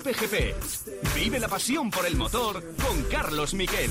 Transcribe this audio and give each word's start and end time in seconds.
Cope 0.00 0.14
GP. 0.14 0.54
Vive 1.14 1.38
la 1.38 1.46
pasión 1.46 1.90
por 1.90 2.06
el 2.06 2.16
motor 2.16 2.74
con 2.82 3.02
Carlos 3.10 3.52
Miquel. 3.52 3.90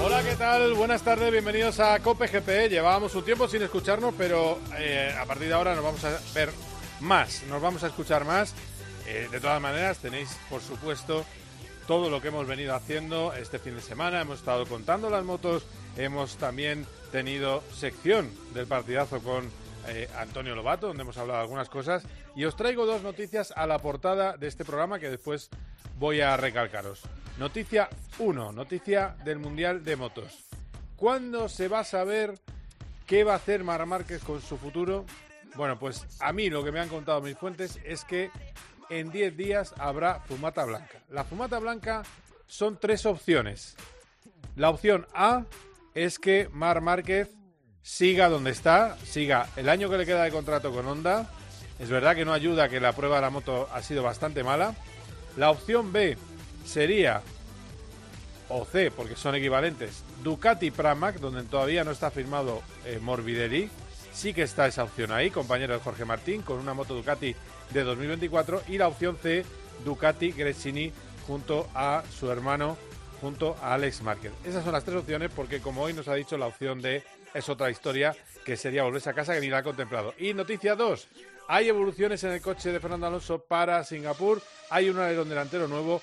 Hola, 0.00 0.22
¿qué 0.22 0.36
tal? 0.36 0.74
Buenas 0.74 1.02
tardes, 1.02 1.32
bienvenidos 1.32 1.80
a 1.80 1.98
Cope 1.98 2.28
GP. 2.28 2.68
Llevábamos 2.70 3.16
un 3.16 3.24
tiempo 3.24 3.48
sin 3.48 3.62
escucharnos, 3.62 4.14
pero 4.16 4.60
eh, 4.78 5.12
a 5.20 5.26
partir 5.26 5.48
de 5.48 5.54
ahora 5.54 5.74
nos 5.74 5.82
vamos 5.82 6.04
a 6.04 6.20
ver 6.36 6.52
más, 7.00 7.42
nos 7.48 7.60
vamos 7.60 7.82
a 7.82 7.88
escuchar 7.88 8.24
más. 8.24 8.54
Eh, 9.08 9.26
de 9.28 9.40
todas 9.40 9.60
maneras, 9.60 9.98
tenéis, 9.98 10.28
por 10.48 10.62
supuesto, 10.62 11.24
todo 11.86 12.10
lo 12.10 12.20
que 12.20 12.28
hemos 12.28 12.46
venido 12.46 12.74
haciendo 12.74 13.32
este 13.32 13.58
fin 13.58 13.74
de 13.74 13.80
semana. 13.80 14.20
Hemos 14.20 14.38
estado 14.38 14.66
contando 14.66 15.10
las 15.10 15.24
motos, 15.24 15.64
hemos 15.96 16.36
también 16.36 16.86
tenido 17.10 17.62
sección 17.72 18.30
del 18.54 18.66
partidazo 18.66 19.20
con 19.20 19.48
eh, 19.88 20.08
Antonio 20.16 20.54
Lobato, 20.54 20.88
donde 20.88 21.02
hemos 21.02 21.18
hablado 21.18 21.40
algunas 21.40 21.68
cosas. 21.68 22.04
Y 22.36 22.44
os 22.44 22.56
traigo 22.56 22.86
dos 22.86 23.02
noticias 23.02 23.52
a 23.56 23.66
la 23.66 23.78
portada 23.78 24.36
de 24.36 24.48
este 24.48 24.64
programa 24.64 24.98
que 24.98 25.10
después 25.10 25.50
voy 25.98 26.20
a 26.20 26.36
recalcaros. 26.36 27.02
Noticia 27.38 27.88
1, 28.18 28.52
noticia 28.52 29.16
del 29.24 29.38
Mundial 29.38 29.84
de 29.84 29.96
Motos. 29.96 30.44
¿Cuándo 30.96 31.48
se 31.48 31.68
va 31.68 31.80
a 31.80 31.84
saber 31.84 32.38
qué 33.06 33.24
va 33.24 33.32
a 33.32 33.36
hacer 33.36 33.64
Mar 33.64 33.84
Márquez 33.86 34.22
con 34.22 34.40
su 34.40 34.56
futuro? 34.56 35.04
Bueno, 35.56 35.78
pues 35.78 36.06
a 36.20 36.32
mí 36.32 36.48
lo 36.48 36.62
que 36.62 36.72
me 36.72 36.80
han 36.80 36.88
contado 36.88 37.20
mis 37.20 37.36
fuentes 37.36 37.78
es 37.84 38.04
que 38.04 38.30
en 38.98 39.10
10 39.10 39.36
días 39.36 39.74
habrá 39.78 40.20
fumata 40.20 40.64
blanca. 40.64 41.02
La 41.08 41.24
fumata 41.24 41.58
blanca 41.58 42.02
son 42.46 42.78
tres 42.78 43.06
opciones. 43.06 43.74
La 44.54 44.68
opción 44.68 45.06
A 45.14 45.44
es 45.94 46.18
que 46.18 46.50
Mar 46.52 46.82
Márquez 46.82 47.30
siga 47.80 48.28
donde 48.28 48.50
está, 48.50 48.98
siga 48.98 49.48
el 49.56 49.70
año 49.70 49.88
que 49.88 49.96
le 49.96 50.06
queda 50.06 50.24
de 50.24 50.30
contrato 50.30 50.72
con 50.72 50.86
Honda. 50.86 51.30
Es 51.78 51.88
verdad 51.88 52.14
que 52.14 52.26
no 52.26 52.34
ayuda 52.34 52.68
que 52.68 52.80
la 52.80 52.92
prueba 52.92 53.16
de 53.16 53.22
la 53.22 53.30
moto 53.30 53.66
ha 53.72 53.82
sido 53.82 54.02
bastante 54.02 54.44
mala. 54.44 54.74
La 55.38 55.50
opción 55.50 55.90
B 55.90 56.18
sería, 56.66 57.22
o 58.50 58.66
C, 58.66 58.90
porque 58.90 59.16
son 59.16 59.34
equivalentes, 59.34 60.04
Ducati 60.22 60.70
Pramac, 60.70 61.18
donde 61.18 61.44
todavía 61.44 61.82
no 61.82 61.92
está 61.92 62.10
firmado 62.10 62.62
eh, 62.84 62.98
Morbidelli. 63.00 63.70
Sí 64.12 64.34
que 64.34 64.42
está 64.42 64.66
esa 64.66 64.84
opción 64.84 65.10
ahí, 65.10 65.30
compañero 65.30 65.72
de 65.72 65.80
Jorge 65.80 66.04
Martín, 66.04 66.42
con 66.42 66.58
una 66.58 66.74
moto 66.74 66.94
Ducati 66.94 67.34
de 67.72 67.84
2024. 67.84 68.62
Y 68.68 68.78
la 68.78 68.88
opción 68.88 69.16
C, 69.16 69.44
Ducati 69.84 70.32
Gresini, 70.32 70.92
junto 71.26 71.68
a 71.74 72.02
su 72.10 72.30
hermano, 72.30 72.76
junto 73.20 73.56
a 73.62 73.74
Alex 73.74 74.02
Márquez. 74.02 74.32
Esas 74.44 74.64
son 74.64 74.72
las 74.72 74.84
tres 74.84 74.98
opciones, 74.98 75.30
porque 75.34 75.60
como 75.60 75.82
hoy 75.82 75.92
nos 75.92 76.08
ha 76.08 76.14
dicho, 76.14 76.36
la 76.36 76.46
opción 76.46 76.80
D 76.82 77.02
es 77.34 77.48
otra 77.48 77.70
historia, 77.70 78.14
que 78.44 78.56
sería 78.56 78.82
volverse 78.82 79.10
a 79.10 79.14
casa, 79.14 79.34
que 79.34 79.40
ni 79.40 79.48
la 79.48 79.58
ha 79.58 79.62
contemplado. 79.62 80.14
Y 80.18 80.34
noticia 80.34 80.74
2, 80.74 81.08
hay 81.48 81.68
evoluciones 81.68 82.22
en 82.24 82.32
el 82.32 82.40
coche 82.40 82.72
de 82.72 82.80
Fernando 82.80 83.06
Alonso 83.06 83.38
para 83.38 83.84
Singapur, 83.84 84.42
hay 84.70 84.90
un 84.90 84.98
alerón 84.98 85.28
delantero 85.28 85.68
nuevo, 85.68 86.02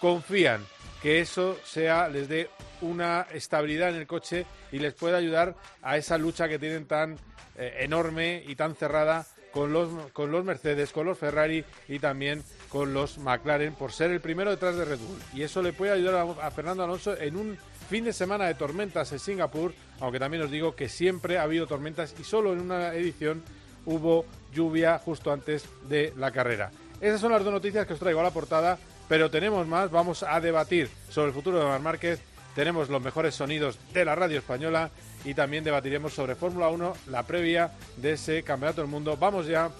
confían 0.00 0.64
que 1.02 1.20
eso 1.20 1.58
sea 1.64 2.08
les 2.08 2.28
dé 2.28 2.50
una 2.80 3.26
estabilidad 3.32 3.90
en 3.90 3.96
el 3.96 4.06
coche 4.06 4.46
y 4.72 4.78
les 4.78 4.94
pueda 4.94 5.18
ayudar 5.18 5.54
a 5.82 5.96
esa 5.96 6.18
lucha 6.18 6.48
que 6.48 6.58
tienen 6.58 6.86
tan 6.86 7.16
eh, 7.56 7.76
enorme 7.80 8.42
y 8.46 8.56
tan 8.56 8.74
cerrada 8.74 9.26
con 9.56 9.72
los, 9.72 9.88
con 10.12 10.30
los 10.30 10.44
Mercedes, 10.44 10.92
con 10.92 11.06
los 11.06 11.16
Ferrari 11.16 11.64
y 11.88 11.98
también 11.98 12.44
con 12.68 12.92
los 12.92 13.16
McLaren 13.16 13.72
por 13.72 13.90
ser 13.90 14.10
el 14.10 14.20
primero 14.20 14.50
detrás 14.50 14.76
de 14.76 14.84
Red 14.84 14.98
Bull. 14.98 15.18
Y 15.32 15.44
eso 15.44 15.62
le 15.62 15.72
puede 15.72 15.92
ayudar 15.92 16.14
a, 16.14 16.46
a 16.46 16.50
Fernando 16.50 16.84
Alonso 16.84 17.16
en 17.16 17.36
un 17.36 17.56
fin 17.88 18.04
de 18.04 18.12
semana 18.12 18.44
de 18.44 18.54
tormentas 18.54 19.12
en 19.12 19.18
Singapur, 19.18 19.72
aunque 20.00 20.18
también 20.18 20.42
os 20.42 20.50
digo 20.50 20.76
que 20.76 20.90
siempre 20.90 21.38
ha 21.38 21.44
habido 21.44 21.66
tormentas 21.66 22.14
y 22.20 22.24
solo 22.24 22.52
en 22.52 22.60
una 22.60 22.92
edición 22.92 23.42
hubo 23.86 24.26
lluvia 24.52 24.98
justo 24.98 25.32
antes 25.32 25.64
de 25.88 26.12
la 26.18 26.32
carrera. 26.32 26.70
Esas 27.00 27.22
son 27.22 27.32
las 27.32 27.42
dos 27.42 27.52
noticias 27.52 27.86
que 27.86 27.94
os 27.94 27.98
traigo 27.98 28.20
a 28.20 28.24
la 28.24 28.32
portada, 28.32 28.78
pero 29.08 29.30
tenemos 29.30 29.66
más. 29.66 29.90
Vamos 29.90 30.22
a 30.22 30.38
debatir 30.38 30.90
sobre 31.08 31.28
el 31.28 31.34
futuro 31.34 31.58
de 31.58 31.64
Mar 31.64 31.80
Márquez. 31.80 32.20
Tenemos 32.56 32.88
los 32.88 33.02
mejores 33.02 33.34
sonidos 33.34 33.78
de 33.92 34.06
la 34.06 34.14
radio 34.14 34.38
española 34.38 34.90
y 35.26 35.34
también 35.34 35.62
debatiremos 35.62 36.14
sobre 36.14 36.36
Fórmula 36.36 36.70
1, 36.70 36.94
la 37.08 37.22
previa 37.22 37.72
de 37.98 38.14
ese 38.14 38.42
Campeonato 38.44 38.80
del 38.80 38.88
Mundo. 38.88 39.14
Vamos 39.18 39.46
ya 39.46 39.70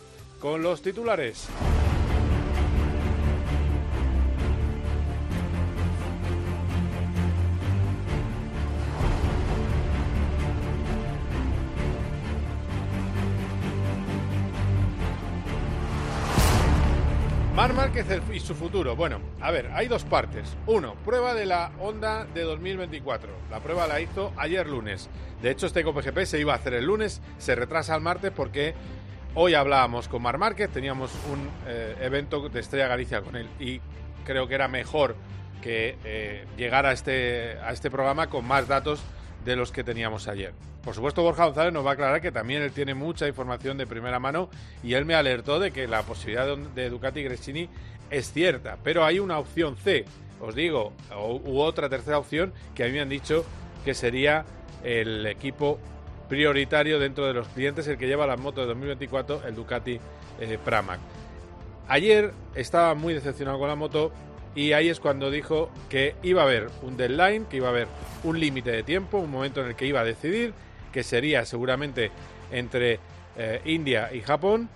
con 0.41 0.63
los 0.63 0.83
titulares. 0.83 1.49
Y 18.31 18.41
su 18.41 18.55
futuro. 18.55 18.95
Bueno, 18.95 19.21
a 19.41 19.51
ver, 19.51 19.71
hay 19.73 19.89
dos 19.89 20.05
partes. 20.05 20.55
Uno, 20.67 20.97
prueba 20.97 21.33
de 21.33 21.47
la 21.47 21.71
Honda 21.81 22.27
de 22.27 22.43
2024. 22.43 23.31
La 23.51 23.61
prueba 23.61 23.87
la 23.87 24.03
hizo 24.03 24.34
ayer 24.37 24.67
lunes. 24.67 25.09
De 25.41 25.51
hecho, 25.51 25.67
este 25.67 25.83
COPGP 25.83 26.25
se 26.25 26.39
iba 26.39 26.53
a 26.53 26.57
hacer 26.57 26.75
el 26.75 26.84
lunes, 26.84 27.23
se 27.39 27.55
retrasa 27.55 27.95
al 27.95 28.03
martes 28.03 28.33
porque 28.37 28.75
hoy 29.34 29.55
hablábamos 29.55 30.09
con 30.09 30.21
Mar 30.21 30.37
Márquez, 30.37 30.69
teníamos 30.69 31.11
un 31.33 31.49
eh, 31.67 31.97
evento 32.03 32.47
de 32.51 32.61
Estrella 32.61 32.87
Galicia 32.87 33.23
con 33.23 33.34
él 33.34 33.49
y 33.59 33.81
creo 34.27 34.47
que 34.47 34.57
era 34.57 34.69
mejor 34.69 35.17
que 35.63 35.97
eh, 36.05 36.45
llegara 36.59 36.91
a 36.91 36.93
este, 36.93 37.57
a 37.65 37.73
este 37.73 37.91
programa 37.91 38.27
con 38.27 38.47
más 38.47 38.69
datos 38.69 39.01
de 39.47 39.57
los 39.57 39.71
que 39.71 39.84
teníamos 39.84 40.27
ayer. 40.27 40.53
Por 40.83 40.95
supuesto, 40.95 41.23
Borja 41.23 41.47
González 41.47 41.73
nos 41.73 41.87
va 41.87 41.91
a 41.91 41.93
aclarar 41.95 42.21
que 42.21 42.33
también 42.33 42.62
él 42.62 42.73
tiene 42.73 42.95
mucha 42.95 43.29
información 43.29 43.79
de 43.79 43.87
primera 43.87 44.19
mano 44.19 44.51
y 44.83 44.95
él 44.95 45.05
me 45.05 45.15
alertó 45.15 45.61
de 45.61 45.71
que 45.71 45.87
la 45.87 46.03
posibilidad 46.03 46.57
de 46.59 46.91
Ducati 46.91 47.23
Gresini 47.23 47.69
es 48.11 48.33
cierta, 48.33 48.77
pero 48.83 49.05
hay 49.05 49.21
una 49.21 49.39
opción 49.39 49.77
C, 49.77 50.05
os 50.41 50.55
digo, 50.55 50.93
u 51.45 51.61
otra 51.61 51.89
tercera 51.89 52.19
opción 52.19 52.53
que 52.75 52.83
a 52.83 52.87
mí 52.87 52.93
me 52.93 53.01
han 53.01 53.09
dicho 53.09 53.45
que 53.84 53.95
sería 53.95 54.45
el 54.83 55.25
equipo 55.27 55.78
prioritario 56.28 56.99
dentro 56.99 57.25
de 57.27 57.34
los 57.34 57.47
clientes, 57.49 57.87
el 57.87 57.99
que 57.99 58.09
lleva 58.09 58.27
la 58.27 58.37
moto 58.37 58.61
de 58.61 58.67
2024, 58.67 59.47
el 59.47 59.55
Ducati 59.55 60.01
eh, 60.41 60.59
Pramac. 60.65 60.99
Ayer 61.89 62.33
estaba 62.57 62.95
muy 62.95 63.15
decepcionado 63.15 63.61
con 63.61 63.69
la 63.69 63.77
moto 63.77 64.11
y 64.56 64.72
ahí 64.72 64.89
es 64.89 64.99
cuando 64.99 65.31
dijo 65.31 65.71
que 65.89 66.17
iba 66.22 66.43
a 66.43 66.47
haber 66.47 66.71
un 66.83 66.97
deadline, 66.97 67.44
que 67.44 67.59
iba 67.59 67.69
a 67.69 67.71
haber 67.71 67.87
un 68.25 68.41
límite 68.41 68.72
de 68.72 68.83
tiempo, 68.83 69.19
un 69.19 69.31
momento 69.31 69.61
en 69.61 69.69
el 69.69 69.77
que 69.77 69.87
iba 69.87 70.00
a 70.00 70.05
decidir, 70.05 70.53
que 70.93 71.05
sería 71.05 71.44
seguramente 71.44 72.11
entre 72.50 72.99
eh, 73.37 73.61
India 73.66 74.11
y 74.12 74.22
Japón, 74.22 74.69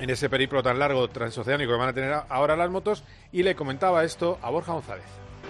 en 0.00 0.10
ese 0.10 0.30
periplo 0.30 0.62
tan 0.62 0.78
largo 0.78 1.06
transoceánico 1.08 1.70
que 1.70 1.78
van 1.78 1.88
a 1.90 1.92
tener 1.92 2.16
ahora 2.28 2.56
las 2.56 2.70
motos, 2.70 3.04
y 3.30 3.42
le 3.42 3.54
comentaba 3.54 4.04
esto 4.04 4.38
a 4.42 4.50
Borja 4.50 4.72
González. 4.72 5.04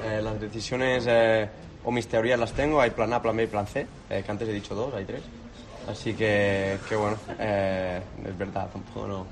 Eh, 0.04 0.20
las 0.22 0.40
decisiones 0.40 1.04
eh, 1.08 1.48
o 1.84 1.92
mis 1.92 2.08
teorías 2.08 2.40
las 2.40 2.52
tengo, 2.52 2.80
hay 2.80 2.90
plan 2.90 3.12
A, 3.12 3.22
plan 3.22 3.36
B 3.36 3.44
y 3.44 3.46
plan 3.46 3.66
C, 3.66 3.86
eh, 4.10 4.22
que 4.24 4.30
antes 4.30 4.48
he 4.48 4.52
dicho 4.52 4.74
dos, 4.74 4.92
hay 4.94 5.04
tres. 5.04 5.22
Así 5.88 6.12
que, 6.12 6.76
que 6.88 6.96
bueno, 6.96 7.16
eh, 7.38 8.00
es 8.26 8.36
verdad, 8.36 8.68
tampoco 8.70 9.06
no, 9.06 9.26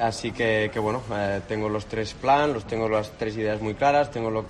Así 0.00 0.32
que, 0.32 0.70
que 0.72 0.78
bueno, 0.78 1.02
eh, 1.12 1.42
tengo 1.46 1.68
los 1.68 1.84
tres 1.84 2.14
planes, 2.14 2.54
los 2.54 2.66
tengo 2.66 2.88
las 2.88 3.12
tres 3.18 3.36
ideas 3.36 3.60
muy 3.60 3.74
claras, 3.74 4.10
tengo 4.10 4.30
lo, 4.30 4.46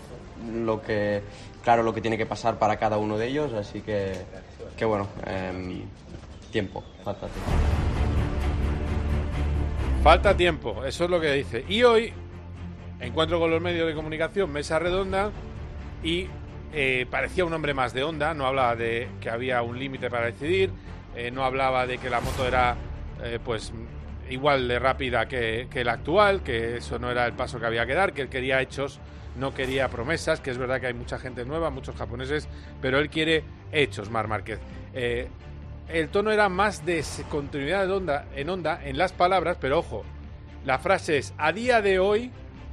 lo, 0.52 0.80
que 0.80 1.22
claro 1.64 1.82
lo 1.82 1.92
que 1.92 2.00
tiene 2.00 2.16
que 2.16 2.26
pasar 2.26 2.56
para 2.56 2.76
cada 2.76 2.98
uno 2.98 3.18
de 3.18 3.26
ellos, 3.26 3.52
así 3.52 3.80
que, 3.80 4.12
que 4.76 4.84
bueno, 4.84 5.08
eh, 5.26 5.82
tiempo, 6.52 6.84
falta 7.02 7.26
tiempo. 7.26 7.50
Falta 10.04 10.36
tiempo, 10.36 10.84
eso 10.84 11.04
es 11.04 11.10
lo 11.10 11.20
que 11.20 11.32
dice. 11.32 11.64
Y 11.68 11.82
hoy 11.82 12.12
encuentro 13.00 13.40
con 13.40 13.50
los 13.50 13.60
medios 13.60 13.88
de 13.88 13.94
comunicación, 13.94 14.52
mesa 14.52 14.78
redonda, 14.78 15.32
y 16.04 16.28
eh, 16.72 17.06
parecía 17.10 17.44
un 17.44 17.52
hombre 17.52 17.74
más 17.74 17.92
de 17.92 18.04
onda, 18.04 18.34
no 18.34 18.46
hablaba 18.46 18.76
de 18.76 19.08
que 19.20 19.28
había 19.28 19.62
un 19.62 19.80
límite 19.80 20.10
para 20.10 20.26
decidir, 20.26 20.70
eh, 21.16 21.32
no 21.32 21.44
hablaba 21.44 21.88
de 21.88 21.98
que 21.98 22.08
la 22.08 22.20
moto 22.20 22.46
era 22.46 22.76
pues 23.44 23.70
igual 24.30 24.68
de 24.68 24.78
rápida 24.78 25.26
que, 25.26 25.68
que, 25.70 25.84
la 25.84 25.92
actual, 25.92 26.42
que 26.42 26.78
eso 26.78 26.98
no 26.98 27.10
era 27.10 27.26
el 27.26 27.32
paso 27.34 27.60
que 27.60 27.66
había 27.66 27.84
que 27.86 27.94
dar, 27.94 28.12
que 28.12 28.22
él 28.22 28.28
quería 28.28 28.60
hechos, 28.60 29.00
no 29.36 29.54
quería 29.54 29.88
promesas, 29.88 30.40
que 30.40 30.50
es 30.50 30.58
verdad 30.58 30.80
que 30.80 30.86
hay 30.86 30.94
mucha 30.94 31.18
gente 31.18 31.44
nueva, 31.44 31.70
muchos 31.70 31.96
japoneses, 31.96 32.48
pero 32.80 32.98
él 32.98 33.10
quiere 33.10 33.44
hechos, 33.72 34.10
Mar 34.10 34.28
Márquez. 34.28 34.58
Eh, 34.94 35.28
el 35.88 36.08
tono 36.08 36.30
era 36.30 36.48
más 36.48 36.86
de 36.86 37.04
continuidad 37.28 37.86
de 37.86 37.92
onda, 37.92 38.26
en 38.34 38.48
onda 38.48 38.80
en 38.84 38.96
las 38.96 39.12
palabras, 39.12 39.58
pero 39.60 39.78
ojo, 39.78 40.04
la 40.64 40.78
frase 40.78 41.18
es, 41.18 41.34
a 41.36 41.52
día 41.52 41.82
de 41.82 41.98
hoy 41.98 42.30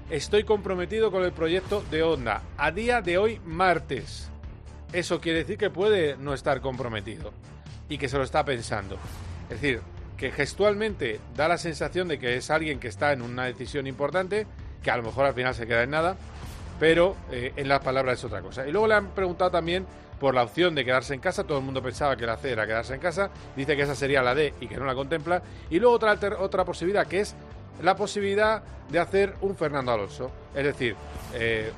estoy 0.10 0.44
comprometido 0.44 1.12
con 1.12 1.24
el 1.24 1.32
proyecto 1.32 1.84
de 1.90 2.04
Honda, 2.04 2.44
a 2.58 2.72
día 2.72 3.02
de 3.02 3.18
hoy 3.18 3.42
martes. 3.46 4.30
Eso 4.94 5.20
quiere 5.20 5.40
decir 5.40 5.58
que 5.58 5.70
puede 5.70 6.16
no 6.18 6.34
estar 6.34 6.62
comprometido 6.62 7.34
y 7.90 7.98
que 7.98 8.08
se 8.08 8.18
lo 8.18 8.24
está 8.24 8.46
pensando. 8.46 8.98
Es 9.50 9.62
decir, 9.62 9.82
que 10.18 10.32
gestualmente 10.32 11.20
da 11.36 11.48
la 11.48 11.58
sensación 11.58 12.08
de 12.08 12.20
que 12.20 12.36
es 12.36 12.50
alguien 12.50 12.80
que 12.80 12.88
está 12.88 13.14
en 13.14 13.22
una 13.22 13.46
decisión 13.46 13.88
importante, 13.88 14.48
que 14.82 14.92
a 14.92 14.98
lo 14.98 15.04
mejor 15.04 15.26
al 15.26 15.34
final 15.34 15.54
se 15.54 15.68
queda 15.68 15.84
en 15.84 15.92
nada, 15.92 16.18
pero 16.80 17.16
eh, 17.32 17.54
en 17.56 17.68
las 17.68 17.80
palabras 17.82 18.20
es 18.20 18.26
otra 18.26 18.42
cosa. 18.42 18.68
Y 18.68 18.72
luego 18.72 18.88
le 18.88 18.96
han 18.96 19.08
preguntado 19.10 19.52
también 19.52 19.86
por 20.20 20.34
la 20.34 20.44
opción 20.44 20.74
de 20.76 20.84
quedarse 20.84 21.14
en 21.14 21.20
casa. 21.20 21.44
Todo 21.44 21.60
el 21.60 21.64
mundo 21.64 21.82
pensaba 21.82 22.16
que 22.16 22.26
la 22.26 22.38
C 22.38 22.52
era 22.52 22.66
quedarse 22.66 22.96
en 22.96 23.00
casa. 23.00 23.30
Dice 23.56 23.76
que 23.76 23.84
esa 23.84 23.96
sería 23.96 24.22
la 24.22 24.34
D 24.34 24.54
y 24.60 24.68
que 24.68 24.78
no 24.78 24.86
la 24.86 24.96
contempla. 24.96 25.42
Y 25.70 25.80
luego 25.80 25.96
otra, 25.96 26.18
otra 26.40 26.66
posibilidad 26.66 27.08
que 27.08 27.22
es 27.22 27.36
la 27.82 27.96
posibilidad 27.96 28.64
de 28.90 29.00
hacer 29.00 29.36
un 29.42 29.56
Fernando 29.56 29.92
Alonso. 29.92 30.32
Es 30.56 30.64
decir, 30.64 30.96
eh, 31.34 31.72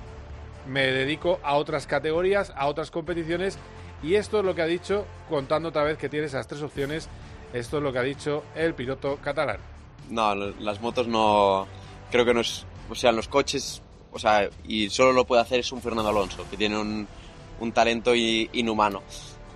me 0.68 0.88
dedico 0.88 1.40
a 1.44 1.56
otras 1.56 1.88
categorías, 1.88 2.54
a 2.56 2.68
otras 2.68 2.92
competiciones. 2.92 3.58
Y 4.02 4.16
esto 4.16 4.40
es 4.40 4.46
lo 4.46 4.56
que 4.56 4.62
ha 4.62 4.66
dicho, 4.66 5.06
contando 5.28 5.70
otra 5.70 5.84
vez 5.84 5.98
que 5.98 6.08
tiene 6.08 6.28
esas 6.28 6.48
tres 6.48 6.62
opciones, 6.62 7.10
esto 7.54 7.78
es 7.78 7.84
lo 7.84 7.92
que 7.92 8.00
ha 8.00 8.04
dicho 8.04 8.44
el 8.56 8.74
piloto 8.74 9.18
catalán. 9.18 9.58
No, 10.10 10.36
las 10.36 10.82
motos 10.82 11.08
no. 11.08 11.68
Creo 12.12 12.26
que 12.26 12.34
no 12.34 12.42
es. 12.42 12.66
O 12.90 12.96
sea, 12.96 13.12
los 13.12 13.28
coches. 13.28 13.82
O 14.12 14.20
sea, 14.20 14.50
y 14.68 14.90
solo 14.90 15.14
lo 15.14 15.26
puede 15.26 15.42
hacer 15.42 15.60
es 15.60 15.72
un 15.72 15.82
Fernando 15.82 16.10
Alonso, 16.10 16.46
que 16.50 16.58
tiene 16.58 16.78
un, 16.78 17.08
talento 17.74 18.16
inhumano. 18.16 19.04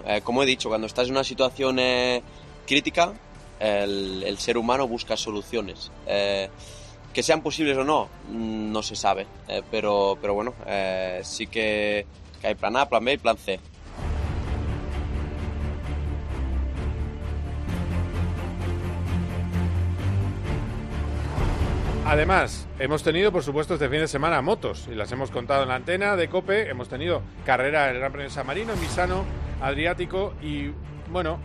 Eh, 0.05 0.21
como 0.23 0.43
he 0.43 0.45
dicho, 0.45 0.69
cuando 0.69 0.85
estás 0.85 1.07
en 1.07 1.13
una 1.13 1.23
situación 1.23 1.79
eh, 1.79 2.21
crítica, 2.67 3.13
el, 3.59 4.35
ser 4.37 4.57
humano 4.57 4.87
busca 4.87 5.17
soluciones. 5.17 5.91
Eh, 6.05 6.49
que 7.11 7.23
sean 7.23 7.41
posibles 7.41 7.77
o 7.77 7.83
no, 7.83 8.09
mm, 8.29 8.71
no 8.71 8.83
se 8.83 8.95
sabe. 8.95 9.25
pero, 9.71 10.17
pero 10.21 10.35
bueno, 10.35 10.53
sí 11.23 11.47
que 11.47 12.05
hay 12.43 12.55
plan 12.55 12.75
A, 12.77 12.87
plan 12.87 13.03
B 13.03 13.13
y 13.13 13.17
plan 13.17 13.37
C. 13.37 13.59
Además, 22.05 22.67
hemos 22.79 23.01
tenido, 23.01 23.31
por 23.31 23.43
supuesto, 23.43 23.75
este 23.75 23.87
fin 23.87 23.99
de 23.99 24.09
semana 24.09 24.41
motos 24.41 24.89
y 24.91 24.95
las 24.95 25.09
hemos 25.13 25.31
contado 25.31 25.63
en 25.63 25.69
la 25.69 25.75
antena 25.75 26.17
de 26.17 26.27
Cope. 26.27 26.69
Hemos 26.69 26.89
tenido 26.89 27.23
carrera 27.45 27.85
en 27.85 27.95
el 27.95 27.99
Gran 27.99 28.11
Premio 28.11 28.29
San 28.29 28.45
Marino, 28.45 28.73
en 28.73 28.81
Misano, 28.81 29.23
Adriático 29.61 30.33
y, 30.41 30.71
bueno, 31.09 31.39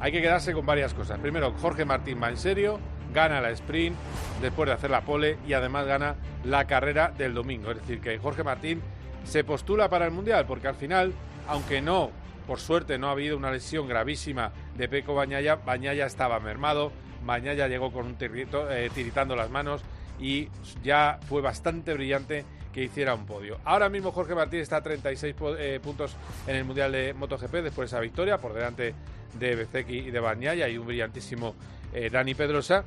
hay 0.00 0.12
que 0.12 0.20
quedarse 0.20 0.52
con 0.52 0.66
varias 0.66 0.92
cosas. 0.92 1.18
Primero, 1.20 1.54
Jorge 1.54 1.86
Martín 1.86 2.20
va 2.22 2.28
en 2.28 2.36
serio, 2.36 2.78
gana 3.14 3.40
la 3.40 3.50
sprint 3.50 3.96
después 4.42 4.68
de 4.68 4.74
hacer 4.74 4.90
la 4.90 5.00
pole 5.00 5.38
y 5.48 5.54
además 5.54 5.86
gana 5.86 6.16
la 6.44 6.66
carrera 6.66 7.12
del 7.16 7.32
domingo. 7.32 7.70
Es 7.70 7.78
decir, 7.78 8.00
que 8.00 8.18
Jorge 8.18 8.44
Martín 8.44 8.82
se 9.24 9.42
postula 9.42 9.88
para 9.88 10.04
el 10.04 10.10
Mundial 10.10 10.44
porque 10.46 10.68
al 10.68 10.74
final, 10.74 11.14
aunque 11.48 11.80
no, 11.80 12.10
por 12.46 12.60
suerte 12.60 12.98
no 12.98 13.08
ha 13.08 13.12
habido 13.12 13.38
una 13.38 13.50
lesión 13.50 13.88
gravísima 13.88 14.52
de 14.76 14.86
Peco 14.86 15.14
Bañaya, 15.14 15.56
Bañaya 15.56 16.04
estaba 16.04 16.38
mermado, 16.40 16.92
Bañaya 17.24 17.68
llegó 17.68 17.90
con 17.90 18.04
un 18.04 18.16
tirito, 18.16 18.70
eh, 18.70 18.90
tiritando 18.94 19.34
las 19.34 19.48
manos 19.48 19.82
y 20.18 20.48
ya 20.82 21.18
fue 21.28 21.42
bastante 21.42 21.94
brillante 21.94 22.44
que 22.72 22.82
hiciera 22.82 23.14
un 23.14 23.24
podio. 23.24 23.58
Ahora 23.64 23.88
mismo 23.88 24.10
Jorge 24.10 24.34
Martín 24.34 24.60
está 24.60 24.78
a 24.78 24.82
36 24.82 25.34
eh, 25.58 25.80
puntos 25.82 26.16
en 26.46 26.56
el 26.56 26.64
Mundial 26.64 26.92
de 26.92 27.14
MotoGP 27.14 27.52
después 27.62 27.90
de 27.90 27.96
esa 27.96 28.00
victoria, 28.00 28.38
por 28.38 28.52
delante 28.52 28.94
de 29.38 29.54
Bezeki 29.54 29.98
y 29.98 30.10
de 30.10 30.20
Bañaya 30.20 30.68
y 30.68 30.76
un 30.76 30.86
brillantísimo 30.86 31.54
eh, 31.92 32.10
Dani 32.10 32.34
Pedrosa. 32.34 32.84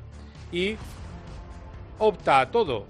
Y 0.52 0.76
opta 2.00 2.42
a 2.42 2.52
todo. 2.52 2.86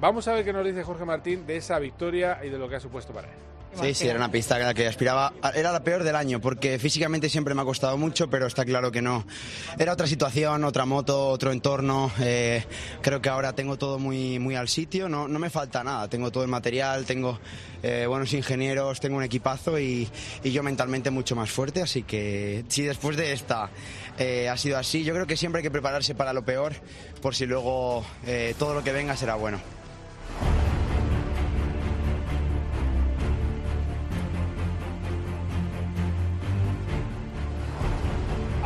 Vamos 0.00 0.28
a 0.28 0.34
ver 0.34 0.44
qué 0.44 0.52
nos 0.52 0.64
dice 0.64 0.82
Jorge 0.82 1.04
Martín 1.04 1.46
de 1.46 1.56
esa 1.56 1.78
victoria 1.78 2.38
y 2.44 2.50
de 2.50 2.58
lo 2.58 2.68
que 2.68 2.76
ha 2.76 2.80
supuesto 2.80 3.12
para 3.12 3.28
él. 3.28 3.49
Sí, 3.80 3.94
sí, 3.94 4.08
era 4.08 4.16
una 4.16 4.30
pista 4.30 4.56
a 4.56 4.58
la 4.58 4.74
que 4.74 4.86
aspiraba. 4.86 5.32
Era 5.54 5.72
la 5.72 5.82
peor 5.82 6.02
del 6.02 6.16
año, 6.16 6.40
porque 6.40 6.78
físicamente 6.78 7.28
siempre 7.28 7.54
me 7.54 7.62
ha 7.62 7.64
costado 7.64 7.96
mucho, 7.96 8.28
pero 8.28 8.46
está 8.46 8.64
claro 8.64 8.90
que 8.90 9.00
no. 9.00 9.24
Era 9.78 9.92
otra 9.92 10.06
situación, 10.06 10.64
otra 10.64 10.84
moto, 10.84 11.28
otro 11.28 11.52
entorno. 11.52 12.10
Eh, 12.20 12.64
creo 13.00 13.22
que 13.22 13.28
ahora 13.28 13.54
tengo 13.54 13.78
todo 13.78 13.98
muy, 13.98 14.38
muy 14.38 14.56
al 14.56 14.68
sitio, 14.68 15.08
no, 15.08 15.28
no 15.28 15.38
me 15.38 15.50
falta 15.50 15.82
nada. 15.84 16.08
Tengo 16.08 16.30
todo 16.30 16.42
el 16.42 16.50
material, 16.50 17.06
tengo 17.06 17.38
eh, 17.82 18.06
buenos 18.06 18.32
ingenieros, 18.34 19.00
tengo 19.00 19.16
un 19.16 19.24
equipazo 19.24 19.78
y, 19.78 20.08
y, 20.42 20.50
yo 20.50 20.62
mentalmente 20.62 21.10
mucho 21.10 21.34
más 21.36 21.50
fuerte. 21.50 21.80
Así 21.80 22.02
que 22.02 22.64
si 22.68 22.82
después 22.82 23.16
de 23.16 23.32
esta 23.32 23.70
eh, 24.18 24.48
ha 24.48 24.56
sido 24.56 24.78
así, 24.78 25.04
yo 25.04 25.14
creo 25.14 25.26
que 25.26 25.36
siempre 25.36 25.60
hay 25.60 25.62
que 25.62 25.70
prepararse 25.70 26.14
para 26.14 26.32
lo 26.32 26.44
peor, 26.44 26.74
por 27.22 27.34
si 27.34 27.46
luego 27.46 28.04
todo 28.58 28.74
lo 28.74 28.84
que 28.84 28.92
venga 28.92 29.16
será 29.16 29.36
bueno. 29.36 29.79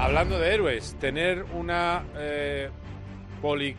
Hablando 0.04 0.38
de 0.38 0.52
héroes, 0.52 0.96
tener 1.00 1.46
una 1.54 2.04
eh, 2.18 2.68
poli, 3.40 3.74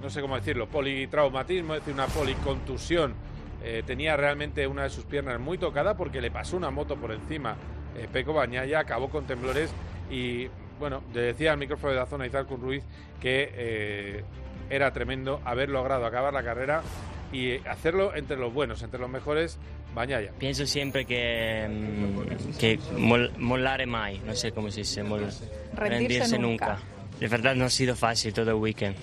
no 0.00 0.08
sé 0.08 0.22
cómo 0.22 0.36
decirlo, 0.36 0.66
politraumatismo, 0.66 1.74
es 1.74 1.80
decir, 1.80 1.92
una 1.92 2.06
policontusión. 2.06 3.14
Eh, 3.62 3.82
tenía 3.84 4.16
realmente 4.16 4.66
una 4.66 4.84
de 4.84 4.88
sus 4.88 5.04
piernas 5.04 5.38
muy 5.38 5.58
tocada 5.58 5.98
porque 5.98 6.22
le 6.22 6.30
pasó 6.30 6.56
una 6.56 6.70
moto 6.70 6.96
por 6.96 7.12
encima. 7.12 7.56
Eh, 7.94 8.08
Peco 8.10 8.32
Bañaya 8.32 8.78
acabó 8.78 9.10
con 9.10 9.26
temblores 9.26 9.70
y, 10.10 10.48
bueno, 10.78 11.02
le 11.12 11.20
decía 11.20 11.52
al 11.52 11.58
micrófono 11.58 11.92
de 11.92 11.98
la 11.98 12.06
zona 12.06 12.26
Izalcun 12.26 12.62
Ruiz 12.62 12.82
que 13.20 14.24
era 14.70 14.94
tremendo 14.94 15.42
haber 15.44 15.68
logrado 15.68 16.06
acabar 16.06 16.32
la 16.32 16.42
carrera 16.42 16.80
y 17.32 17.56
hacerlo 17.66 18.14
entre 18.14 18.36
los 18.36 18.52
buenos, 18.52 18.82
entre 18.82 19.00
los 19.00 19.10
mejores, 19.10 19.58
Bañaya. 19.94 20.30
Pienso 20.38 20.66
siempre 20.66 21.04
que, 21.04 21.66
mm, 21.68 22.56
que 22.58 22.78
mol, 22.96 23.32
molare 23.38 23.86
mai, 23.86 24.20
no 24.24 24.34
sé 24.34 24.52
cómo 24.52 24.70
se 24.70 24.80
dice, 24.80 25.02
rendirse, 25.74 26.38
nunca. 26.38 26.78
De 27.18 27.28
verdad 27.28 27.54
no 27.54 27.64
ha 27.64 27.70
sido 27.70 27.96
fácil 27.96 28.32
todo 28.32 28.50
el 28.50 28.56
weekend. 28.56 28.96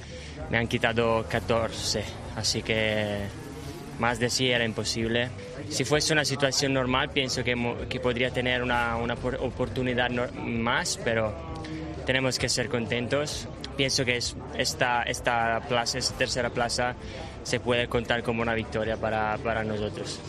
Me 0.49 0.57
han 0.57 0.67
quitado 0.67 1.25
14, 1.29 2.03
así 2.35 2.61
que 2.61 3.17
más 3.99 4.19
de 4.19 4.29
sí 4.29 4.49
era 4.49 4.63
imposible. 4.63 5.29
Si 5.69 5.83
fuese 5.83 6.13
una 6.13 6.23
situación 6.23 6.73
normal, 6.73 7.09
pienso 7.09 7.43
que, 7.43 7.55
que 7.89 7.99
podría 7.99 8.31
tener 8.31 8.63
una, 8.63 8.95
una 8.95 9.15
oportunidad 9.15 10.09
más, 10.09 10.99
pero 11.03 11.33
tenemos 12.05 12.39
que 12.39 12.47
ser 12.47 12.69
contentos. 12.69 13.47
Pienso 13.75 14.05
que 14.05 14.17
es, 14.17 14.35
esta, 14.57 15.03
esta 15.03 15.61
plaza, 15.67 15.97
esta 15.97 16.17
tercera 16.17 16.49
plaza, 16.49 16.95
se 17.47 17.61
puede 17.61 17.87
contar 17.87 18.23
como 18.23 18.41
una 18.41 18.53
victoria 18.53 18.97
para, 18.97 19.37
para 19.37 19.63
nosotros. 19.63 20.19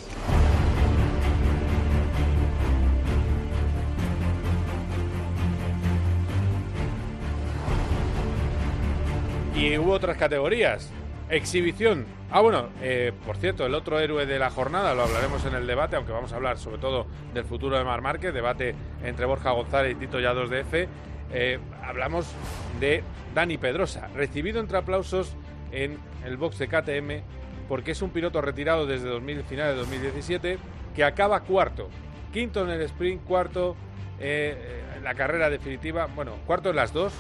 Y 9.57 9.77
hubo 9.79 9.95
otras 9.95 10.17
categorías. 10.17 10.93
Exhibición. 11.29 12.07
Ah, 12.31 12.41
bueno, 12.41 12.69
eh, 12.81 13.13
por 13.27 13.37
cierto, 13.37 13.67
el 13.67 13.75
otro 13.75 13.99
héroe 13.99 14.25
de 14.25 14.39
la 14.39 14.51
jornada 14.51 14.95
lo 14.95 15.03
hablaremos 15.03 15.45
en 15.45 15.55
el 15.55 15.67
debate, 15.67 15.97
aunque 15.97 16.13
vamos 16.13 16.33
a 16.33 16.37
hablar 16.37 16.57
sobre 16.57 16.79
todo 16.79 17.09
del 17.35 17.43
futuro 17.43 17.77
de 17.77 17.83
Mar 17.83 18.01
Márquez, 18.01 18.33
debate 18.33 18.77
entre 19.03 19.27
Borja 19.27 19.51
González 19.51 19.91
y 19.91 19.95
Tito 19.97 20.21
Yados 20.21 20.51
de 20.51 20.61
F. 20.61 20.89
Eh, 21.33 21.59
hablamos 21.83 22.33
de 22.79 23.03
Dani 23.35 23.59
Pedrosa, 23.59 24.07
recibido 24.15 24.61
entre 24.61 24.79
aplausos 24.79 25.35
en 25.73 25.99
el 26.25 26.37
box 26.37 26.59
de 26.59 26.69
KTM 26.69 27.23
porque 27.69 27.93
es 27.93 28.03
un 28.03 28.11
piloto 28.11 28.41
retirado 28.41 28.87
desde 28.87 29.09
2000, 29.09 29.45
finales 29.45 29.75
de 29.75 29.81
2017 29.81 30.59
que 30.95 31.05
acaba 31.05 31.41
cuarto, 31.41 31.89
quinto 32.33 32.65
en 32.65 32.71
el 32.71 32.81
sprint, 32.83 33.23
cuarto 33.25 33.77
eh, 34.19 34.83
la 35.03 35.15
carrera 35.15 35.49
definitiva, 35.51 36.07
bueno, 36.07 36.33
cuarto 36.47 36.71
en 36.71 36.77
las 36.77 36.93
dos, 36.93 37.13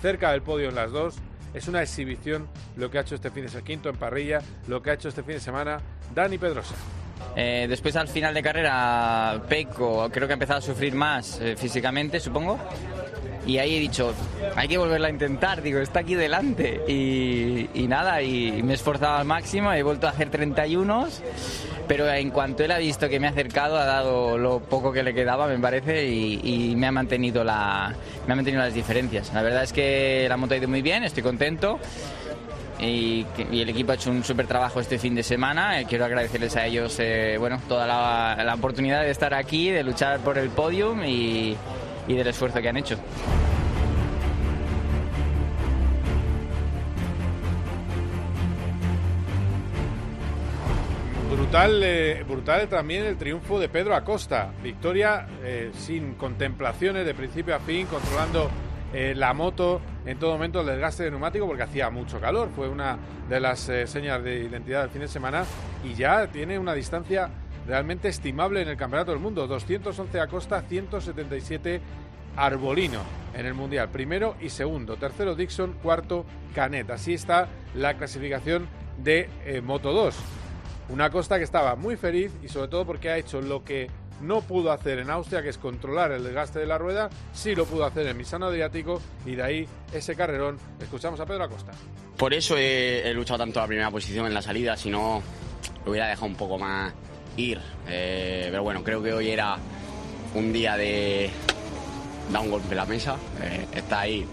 cerca 0.00 0.30
del 0.32 0.42
podio 0.42 0.68
en 0.68 0.74
las 0.74 0.92
dos. 0.92 1.16
Es 1.52 1.66
una 1.66 1.82
exhibición 1.82 2.46
lo 2.76 2.90
que 2.90 2.98
ha 2.98 3.00
hecho 3.00 3.16
este 3.16 3.30
fin 3.30 3.42
de 3.42 3.48
semana, 3.48 3.66
quinto 3.66 3.88
en 3.88 3.96
parrilla, 3.96 4.40
lo 4.68 4.80
que 4.80 4.90
ha 4.90 4.94
hecho 4.94 5.08
este 5.08 5.24
fin 5.24 5.34
de 5.34 5.40
semana 5.40 5.80
Dani 6.14 6.38
Pedrosa. 6.38 6.76
Eh, 7.34 7.66
después 7.68 7.96
al 7.96 8.06
final 8.06 8.32
de 8.32 8.42
carrera, 8.42 9.42
Peco 9.48 10.08
creo 10.12 10.28
que 10.28 10.32
ha 10.32 10.34
empezado 10.34 10.60
a 10.60 10.62
sufrir 10.62 10.94
más 10.94 11.40
eh, 11.40 11.56
físicamente, 11.56 12.20
supongo 12.20 12.58
y 13.46 13.58
ahí 13.58 13.76
he 13.76 13.80
dicho, 13.80 14.14
hay 14.54 14.68
que 14.68 14.78
volverla 14.78 15.08
a 15.08 15.10
intentar, 15.10 15.62
digo, 15.62 15.80
está 15.80 16.00
aquí 16.00 16.14
delante. 16.14 16.82
Y, 16.88 17.86
nada, 17.88 18.22
y 18.22 18.62
me 18.62 18.72
he 18.72 18.74
esforzado 18.74 19.16
al 19.16 19.24
máximo, 19.24 19.72
he 19.72 19.82
vuelto 19.82 20.06
a 20.06 20.10
hacer 20.10 20.30
31, 20.30 21.08
pero 21.88 22.12
en 22.12 22.30
cuanto 22.30 22.62
él 22.62 22.70
ha 22.70 22.78
visto 22.78 23.08
que 23.08 23.18
me 23.18 23.26
ha 23.26 23.30
acercado, 23.30 23.78
ha 23.78 23.84
dado 23.84 24.36
lo 24.38 24.60
poco 24.60 24.92
que 24.92 25.02
le 25.02 25.14
quedaba, 25.14 25.46
me 25.46 25.58
parece, 25.58 26.06
y, 26.06 26.74
me, 26.76 26.86
ha 26.86 26.92
mantenido 26.92 27.42
la, 27.42 27.94
me 28.26 28.32
ha 28.32 28.36
mantenido 28.36 28.62
las 28.62 28.74
diferencias. 28.74 29.32
La 29.32 29.42
verdad 29.42 29.62
es 29.62 29.72
que 29.72 30.26
la 30.28 30.36
moto 30.36 30.54
ha 30.54 30.58
ido 30.58 30.68
muy 30.68 30.82
bien, 30.82 31.02
estoy 31.02 31.22
contento. 31.22 31.80
Y, 32.78 33.26
el 33.52 33.68
equipo 33.68 33.92
ha 33.92 33.94
hecho 33.94 34.10
un 34.10 34.22
súper 34.22 34.46
trabajo 34.46 34.80
este 34.80 34.98
fin 34.98 35.14
de 35.14 35.22
semana. 35.22 35.80
Eh, 35.80 35.86
quiero 35.88 36.04
agradecerles 36.04 36.56
a 36.56 36.66
ellos 36.66 36.96
eh, 36.98 37.36
bueno, 37.38 37.60
toda 37.68 37.86
la, 37.86 38.42
la, 38.42 38.54
oportunidad 38.54 39.02
de 39.02 39.10
estar 39.10 39.34
aquí, 39.34 39.70
de 39.70 39.82
luchar 39.82 40.20
por 40.20 40.38
el 40.38 40.48
podium 40.48 41.04
y, 41.04 41.56
y 42.08 42.14
del 42.14 42.26
esfuerzo 42.26 42.60
que 42.60 42.68
han 42.68 42.76
hecho. 42.76 42.98
Brutal, 51.30 51.80
eh, 51.82 52.24
brutal 52.28 52.68
también 52.68 53.04
el 53.04 53.16
triunfo 53.16 53.58
de 53.58 53.68
Pedro 53.68 53.94
Acosta. 53.94 54.52
Victoria 54.62 55.26
eh, 55.42 55.70
sin 55.74 56.14
contemplaciones 56.14 57.06
de 57.06 57.14
principio 57.14 57.54
a 57.54 57.58
fin, 57.60 57.86
controlando 57.86 58.50
eh, 58.92 59.14
la 59.16 59.32
moto 59.32 59.80
en 60.06 60.18
todo 60.18 60.32
momento 60.32 60.60
el 60.60 60.66
desgaste 60.66 61.04
de 61.04 61.10
neumático 61.10 61.46
porque 61.46 61.62
hacía 61.62 61.90
mucho 61.90 62.20
calor. 62.20 62.50
Fue 62.54 62.68
una 62.68 62.98
de 63.28 63.40
las 63.40 63.60
señas 63.60 64.22
de 64.22 64.44
identidad 64.44 64.82
del 64.82 64.90
fin 64.90 65.02
de 65.02 65.08
semana 65.08 65.44
y 65.84 65.94
ya 65.94 66.26
tiene 66.28 66.58
una 66.58 66.74
distancia 66.74 67.30
realmente 67.66 68.08
estimable 68.08 68.62
en 68.62 68.68
el 68.68 68.76
Campeonato 68.76 69.12
del 69.12 69.20
Mundo. 69.20 69.46
211 69.46 70.20
a 70.20 70.26
Costa, 70.26 70.62
177 70.62 71.80
Arbolino 72.36 73.00
en 73.34 73.46
el 73.46 73.54
Mundial. 73.54 73.88
Primero 73.90 74.36
y 74.40 74.50
segundo. 74.50 74.96
Tercero 74.96 75.34
Dixon, 75.34 75.74
cuarto 75.82 76.24
Canet. 76.54 76.90
Así 76.90 77.14
está 77.14 77.48
la 77.74 77.94
clasificación 77.94 78.68
de 78.98 79.28
eh, 79.44 79.60
Moto 79.60 79.92
2. 79.92 80.16
Una 80.90 81.10
Costa 81.10 81.38
que 81.38 81.44
estaba 81.44 81.76
muy 81.76 81.96
feliz 81.96 82.32
y 82.42 82.48
sobre 82.48 82.68
todo 82.68 82.84
porque 82.84 83.10
ha 83.10 83.18
hecho 83.18 83.40
lo 83.40 83.64
que 83.64 83.88
no 84.20 84.42
pudo 84.42 84.72
hacer 84.72 84.98
en 84.98 85.10
Austria, 85.10 85.42
que 85.42 85.48
es 85.48 85.58
controlar 85.58 86.12
el 86.12 86.24
desgaste 86.24 86.58
de 86.58 86.66
la 86.66 86.78
rueda, 86.78 87.08
sí 87.32 87.54
lo 87.54 87.64
pudo 87.64 87.84
hacer 87.84 88.06
en 88.06 88.16
Misano 88.16 88.46
Adriático 88.46 89.00
y 89.24 89.34
de 89.34 89.42
ahí 89.42 89.68
ese 89.92 90.14
carrerón. 90.14 90.58
Escuchamos 90.80 91.18
a 91.20 91.26
Pedro 91.26 91.44
Acosta. 91.44 91.72
Por 92.16 92.34
eso 92.34 92.56
he, 92.58 93.12
luchado 93.14 93.38
tanto 93.38 93.60
la 93.60 93.66
primera 93.66 93.90
posición 93.90 94.26
en 94.26 94.34
la 94.34 94.42
salida, 94.42 94.76
si 94.76 94.90
no 94.90 95.22
lo 95.84 95.90
hubiera 95.90 96.08
dejado 96.08 96.26
un 96.26 96.34
poco 96.34 96.58
más 96.58 96.92
ir. 97.36 97.60
Eh, 97.88 98.48
pero 98.50 98.62
bueno, 98.62 98.82
creo 98.82 99.02
que 99.02 99.12
hoy 99.12 99.30
era 99.30 99.56
un 100.34 100.52
día 100.52 100.76
de 100.76 101.30
dar 102.32 102.42
un 102.42 102.50
golpe 102.50 102.70
en 102.70 102.76
la 102.76 102.86
mesa. 102.86 103.16
Eh, 103.42 103.66
está 103.74 104.00
ahí 104.00 104.26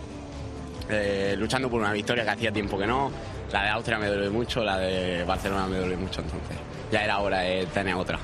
eh, 0.89 1.35
luchando 1.37 1.69
por 1.69 1.81
una 1.81 1.93
victoria 1.93 2.23
que 2.23 2.31
hacía 2.31 2.51
tiempo 2.51 2.77
que 2.77 2.87
no. 2.87 3.11
La 3.51 3.63
de 3.63 3.69
Austria 3.69 3.97
me 3.97 4.07
duele 4.07 4.29
mucho, 4.29 4.63
la 4.63 4.77
de 4.77 5.23
Barcelona 5.23 5.67
me 5.67 5.77
duele 5.77 5.95
mucho, 5.95 6.21
entonces 6.21 6.57
ya 6.91 7.03
era 7.03 7.19
hora 7.19 7.39
de 7.39 7.65
tener 7.67 7.95
otra. 7.95 8.19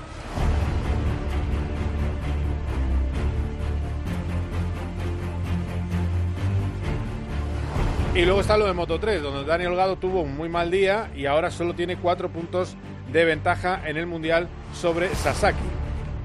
Y 8.15 8.25
luego 8.25 8.42
está 8.42 8.58
lo 8.58 8.68
de 8.68 8.74
Moto 8.74 9.00
3, 9.00 9.24
donde 9.24 9.44
Daniel 9.44 9.72
Holgado 9.72 9.96
tuvo 9.96 10.22
un 10.22 10.36
muy 10.36 10.48
mal 10.48 10.70
día 10.70 11.10
y 11.15 11.25
ahora 11.25 11.50
solo 11.50 11.74
tiene 11.74 11.98
cuatro 11.98 12.30
puntos 12.30 12.75
de 13.12 13.25
ventaja 13.25 13.82
en 13.88 13.98
el 13.98 14.06
Mundial 14.06 14.50
sobre 14.74 15.13
Sasaki. 15.15 15.60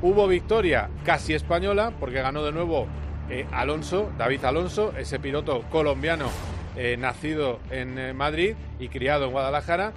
Hubo 0.01 0.29
victoria 0.29 0.89
casi 1.05 1.35
española, 1.35 1.93
porque 1.99 2.23
ganó 2.23 2.45
de 2.45 2.53
nuevo 2.53 2.87
eh, 3.31 3.47
Alonso, 3.53 4.11
David 4.17 4.45
Alonso, 4.45 4.95
ese 4.97 5.19
piloto 5.19 5.63
colombiano 5.71 6.29
eh, 6.77 6.97
nacido 6.97 7.61
en 7.71 7.99
eh, 7.99 8.13
Madrid 8.15 8.55
y 8.79 8.89
criado 8.89 9.27
en 9.27 9.33
Guadalajara. 9.33 9.93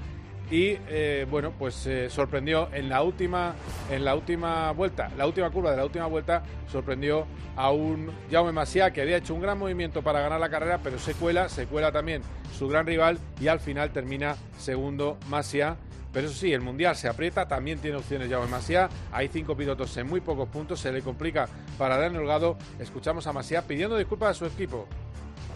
Y 0.50 0.75
bueno, 1.29 1.53
pues 1.58 1.88
sorprendió 2.10 2.67
en 2.74 2.89
la 2.89 3.03
última 3.03 3.55
en 3.89 4.03
la 4.03 4.15
última 4.15 4.74
vuelta, 4.74 5.10
la 5.17 5.25
última 5.25 5.50
curva 5.50 5.72
de 5.72 5.77
la 5.77 5.86
última 5.86 6.08
vuelta, 6.08 6.43
sorprendió 6.70 7.25
a 7.55 7.72
un 7.72 8.12
Jaume 8.29 8.51
Masia 8.51 8.91
que 8.91 9.01
había 9.01 9.15
hecho 9.15 9.34
un 9.34 9.39
gran 9.39 9.58
movimiento 9.58 10.01
para 10.01 10.20
ganar 10.20 10.41
la 10.41 10.50
carrera, 10.50 10.81
pero 10.84 11.00
se 11.00 11.13
cuela, 11.13 11.48
se 11.48 11.67
cuela 11.67 11.93
también 11.93 12.22
su 12.51 12.67
gran 12.67 12.86
rival 12.86 13.17
y 13.39 13.48
al 13.48 13.62
final 13.62 13.91
termina 13.93 14.36
segundo 14.58 15.17
Masia 15.29 15.77
pero 16.13 16.27
eso 16.27 16.36
sí, 16.36 16.51
el 16.51 16.62
Mundial 16.62 16.96
se 16.96 17.08
aprieta, 17.08 17.48
también 17.48 17.80
tiene 17.80 17.98
opciones 17.98 18.30
ya 18.30 18.39
Masia. 18.39 18.89
Hay 19.12 19.30
cinco 19.30 19.56
pilotos 19.56 19.96
en 19.98 20.08
muy 20.08 20.22
pocos 20.22 20.50
puntos, 20.50 20.80
se 20.80 20.91
le 20.91 21.01
complica 21.01 21.48
para 21.77 21.98
Daniel 21.98 22.22
Holgado. 22.22 22.58
Escuchamos 22.80 23.27
a 23.27 23.34
Masia 23.34 23.62
pidiendo 23.62 23.98
disculpas 23.98 24.32
a 24.32 24.34
su 24.34 24.46
equipo. 24.46 24.88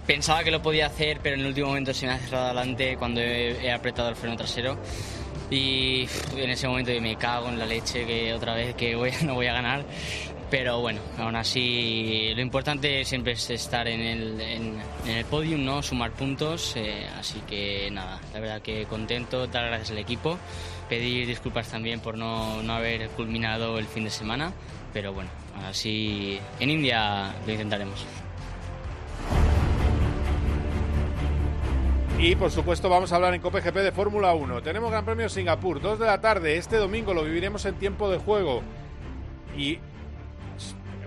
Pensaba 0.07 0.43
que 0.43 0.51
lo 0.51 0.61
podía 0.61 0.85
hacer, 0.85 1.19
pero 1.21 1.35
en 1.35 1.41
el 1.41 1.47
último 1.47 1.67
momento 1.67 1.93
se 1.93 2.05
me 2.05 2.13
ha 2.13 2.19
cerrado 2.19 2.45
adelante 2.45 2.95
cuando 2.97 3.21
he, 3.21 3.71
apretado 3.71 4.09
el 4.09 4.15
freno 4.15 4.35
trasero. 4.37 4.77
Y 5.49 6.07
en 6.35 6.49
ese 6.49 6.67
momento 6.67 6.91
me 7.01 7.15
cago 7.17 7.49
en 7.49 7.59
la 7.59 7.65
leche 7.65 8.05
que 8.05 8.33
otra 8.33 8.53
vez 8.53 8.75
que 8.75 8.95
no 9.23 9.33
voy 9.33 9.47
a 9.47 9.53
ganar. 9.53 9.83
Pero 10.49 10.79
bueno, 10.79 11.01
aún 11.17 11.35
así 11.35 12.31
lo 12.35 12.41
importante 12.41 13.03
siempre 13.03 13.33
es 13.33 13.49
estar 13.49 13.87
en 13.87 13.99
el, 13.99 14.39
en, 14.41 14.81
el 15.07 15.25
podium, 15.25 15.65
¿no? 15.65 15.81
sumar 15.81 16.11
puntos. 16.11 16.75
Eh, 16.75 17.07
así 17.17 17.41
que 17.47 17.89
nada, 17.91 18.19
la 18.33 18.39
verdad 18.39 18.61
que 18.61 18.85
contento, 18.85 19.47
dar 19.47 19.67
gracias 19.67 19.91
al 19.91 19.97
equipo, 19.97 20.37
pedir 20.87 21.25
disculpas 21.27 21.69
también 21.69 21.99
por 21.99 22.17
no, 22.17 22.61
no 22.61 22.73
haber 22.73 23.09
culminado 23.09 23.79
el 23.79 23.87
fin 23.87 24.03
de 24.03 24.11
semana. 24.11 24.53
Pero 24.93 25.13
bueno, 25.13 25.29
así 25.67 26.39
en 26.59 26.69
India 26.69 27.33
lo 27.45 27.51
intentaremos. 27.51 28.05
Y 32.17 32.35
por 32.35 32.49
supuesto 32.49 32.87
vamos 32.87 33.11
a 33.11 33.17
hablar 33.17 33.33
en 33.33 33.41
COPGP 33.41 33.75
de 33.75 33.91
Fórmula 33.91 34.33
1. 34.33 34.61
Tenemos 34.61 34.89
Gran 34.89 35.03
Premio 35.03 35.27
Singapur, 35.27 35.81
2 35.81 35.99
de 35.99 36.05
la 36.05 36.21
tarde. 36.21 36.55
Este 36.55 36.77
domingo 36.77 37.13
lo 37.13 37.23
viviremos 37.23 37.65
en 37.65 37.75
tiempo 37.75 38.09
de 38.09 38.19
juego. 38.19 38.61
Y 39.57 39.79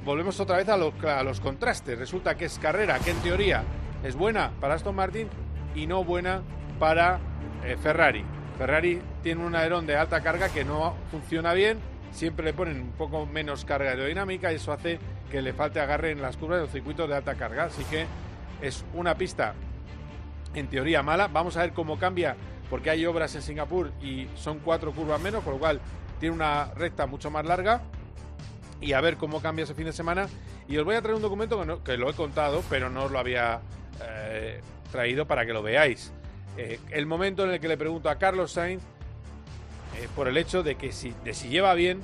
volvemos 0.09 0.41
otra 0.41 0.57
vez 0.57 0.67
a 0.71 0.79
los, 0.79 1.41
contrastes. 1.41 1.99
Resulta 1.99 2.35
que 2.35 2.47
es 2.47 2.59
carrera 2.59 2.99
que 2.99 3.11
en 3.11 3.19
teoría 3.19 3.63
es 4.03 4.17
buena 4.17 4.53
para 4.59 4.73
Aston 4.73 4.97
Martin 4.97 5.29
y 5.75 5.87
no 5.87 6.03
buena 6.03 6.41
para 6.79 7.21
eh, 7.63 7.77
Ferrari. 7.77 8.25
Ferrari 8.57 9.03
tiene 9.23 9.45
un 9.45 9.55
alerón 9.55 9.87
de 9.87 9.97
alta 9.97 10.23
carga 10.23 10.49
que 10.49 10.65
no 10.65 10.95
funciona 11.11 11.53
bien, 11.53 11.79
siempre 12.11 12.47
le 12.47 12.55
ponen 12.55 12.81
un 12.81 12.93
poco 12.93 13.27
menos 13.27 13.67
carga 13.67 13.91
aerodinámica 13.91 14.51
y 14.51 14.57
eso 14.57 14.73
hace 14.73 14.99
que 15.31 15.43
le 15.43 15.53
falte 15.53 15.79
agarre 15.79 16.11
en 16.13 16.23
las 16.23 16.39
curvas 16.39 16.57
de 16.57 16.63
los 16.63 16.73
circuitos 16.73 17.07
de 17.07 17.15
alta 17.15 17.35
carga. 17.35 17.65
Así 17.65 17.85
que 17.85 18.07
es 18.63 18.87
una 18.95 19.15
pista 19.15 19.53
en 20.55 20.69
teoría 20.69 21.03
mala. 21.03 21.29
Vamos 21.29 21.59
a 21.59 21.61
ver 21.61 21.75
cómo 21.75 21.99
cambia 21.99 22.35
porque 22.71 22.89
hay 22.89 23.05
obras 23.05 23.35
en 23.35 23.43
Singapur 23.43 23.93
y 24.01 24.27
son 24.37 24.61
cuatro 24.61 24.91
curvas 24.93 25.21
menos, 25.21 25.45
con 25.45 25.53
lo 25.53 25.59
cual 25.59 25.83
tiene 26.19 26.35
una 26.35 26.73
recta 26.75 27.07
mucho 27.07 27.31
más 27.31 27.45
larga 27.45 27.83
y 28.81 28.93
a 28.93 29.01
ver 29.01 29.17
cómo 29.17 29.41
cambia 29.41 29.65
ese 29.65 29.75
fin 29.75 29.87
de 29.87 29.93
semana. 29.93 30.29
Y 30.69 30.77
os 30.77 30.85
voy 30.85 30.97
a 30.97 31.03
traer 31.03 31.17
un 31.17 31.23
documento 31.23 31.83
que, 31.83 31.97
lo 31.97 32.11
he 32.11 32.15
contado, 32.15 32.63
pero 32.69 32.91
no 32.91 33.05
os 33.05 33.11
lo 33.11 33.19
había 33.19 33.61
eh, 34.03 34.61
traído 34.93 35.27
para 35.27 35.47
que 35.47 35.53
lo 35.53 35.63
veáis. 35.63 36.13
Eh, 36.57 36.79
el 36.91 37.07
momento 37.07 37.45
en 37.45 37.53
el 37.53 37.61
que 37.61 37.69
le 37.69 37.77
pregunto 37.77 38.11
a 38.11 38.17
Carlos 38.17 38.53
Sainz 38.53 38.83
eh, 39.97 40.09
por 40.15 40.29
el 40.29 40.37
hecho 40.37 40.63
de 40.63 40.75
que 40.75 40.93
si, 40.93 41.15
de 41.25 41.33
si 41.35 41.49
lleva 41.49 41.73
bien 41.75 42.01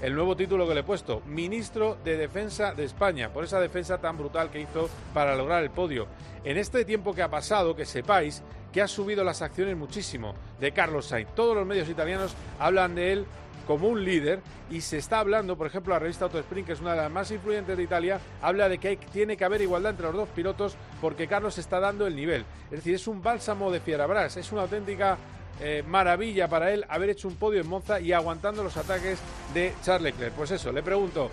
el 0.00 0.14
nuevo 0.14 0.36
título 0.36 0.66
que 0.68 0.74
le 0.74 0.80
he 0.80 0.84
puesto, 0.84 1.22
Ministro 1.26 1.98
de 2.04 2.16
Defensa 2.16 2.72
de 2.72 2.84
España, 2.84 3.30
por 3.30 3.44
esa 3.44 3.60
defensa 3.60 3.98
tan 3.98 4.16
brutal 4.16 4.50
que 4.50 4.60
hizo 4.60 4.88
para 5.12 5.34
lograr 5.34 5.62
el 5.62 5.70
podio. 5.70 6.06
En 6.44 6.56
este 6.56 6.84
tiempo 6.84 7.14
que 7.14 7.22
ha 7.22 7.28
pasado, 7.28 7.74
que 7.74 7.84
sepáis 7.84 8.42
que 8.72 8.80
ha 8.80 8.88
subido 8.88 9.24
las 9.24 9.42
acciones 9.42 9.76
muchísimo 9.76 10.34
de 10.60 10.72
Carlos 10.72 11.06
Sainz. 11.06 11.34
Todos 11.34 11.56
los 11.56 11.66
medios 11.66 11.88
italianos 11.88 12.34
hablan 12.58 12.94
de 12.94 13.12
él 13.12 13.26
como 13.68 13.88
un 13.88 14.02
líder 14.02 14.40
y 14.70 14.80
se 14.80 14.96
está 14.96 15.20
hablando, 15.20 15.58
por 15.58 15.66
ejemplo, 15.66 15.92
la 15.92 15.98
revista 15.98 16.24
Autosprint, 16.24 16.66
que 16.66 16.72
es 16.72 16.80
una 16.80 16.92
de 16.92 17.02
las 17.02 17.10
más 17.10 17.30
influyentes 17.30 17.76
de 17.76 17.82
Italia, 17.82 18.18
habla 18.40 18.66
de 18.66 18.78
que 18.78 18.96
tiene 18.96 19.36
que 19.36 19.44
haber 19.44 19.60
igualdad 19.60 19.90
entre 19.90 20.06
los 20.06 20.16
dos 20.16 20.28
pilotos 20.30 20.74
porque 21.02 21.28
Carlos 21.28 21.58
está 21.58 21.78
dando 21.78 22.06
el 22.06 22.16
nivel. 22.16 22.46
Es 22.70 22.78
decir, 22.78 22.94
es 22.94 23.06
un 23.06 23.22
bálsamo 23.22 23.70
de 23.70 23.80
Fierabras, 23.80 24.38
es 24.38 24.50
una 24.52 24.62
auténtica 24.62 25.18
eh, 25.60 25.84
maravilla 25.86 26.48
para 26.48 26.72
él 26.72 26.86
haber 26.88 27.10
hecho 27.10 27.28
un 27.28 27.36
podio 27.36 27.60
en 27.60 27.68
Monza 27.68 28.00
y 28.00 28.12
aguantando 28.12 28.64
los 28.64 28.74
ataques 28.78 29.18
de 29.52 29.74
Charles 29.82 30.14
Leclerc. 30.14 30.32
Pues 30.32 30.50
eso, 30.50 30.72
le 30.72 30.82
pregunto, 30.82 31.30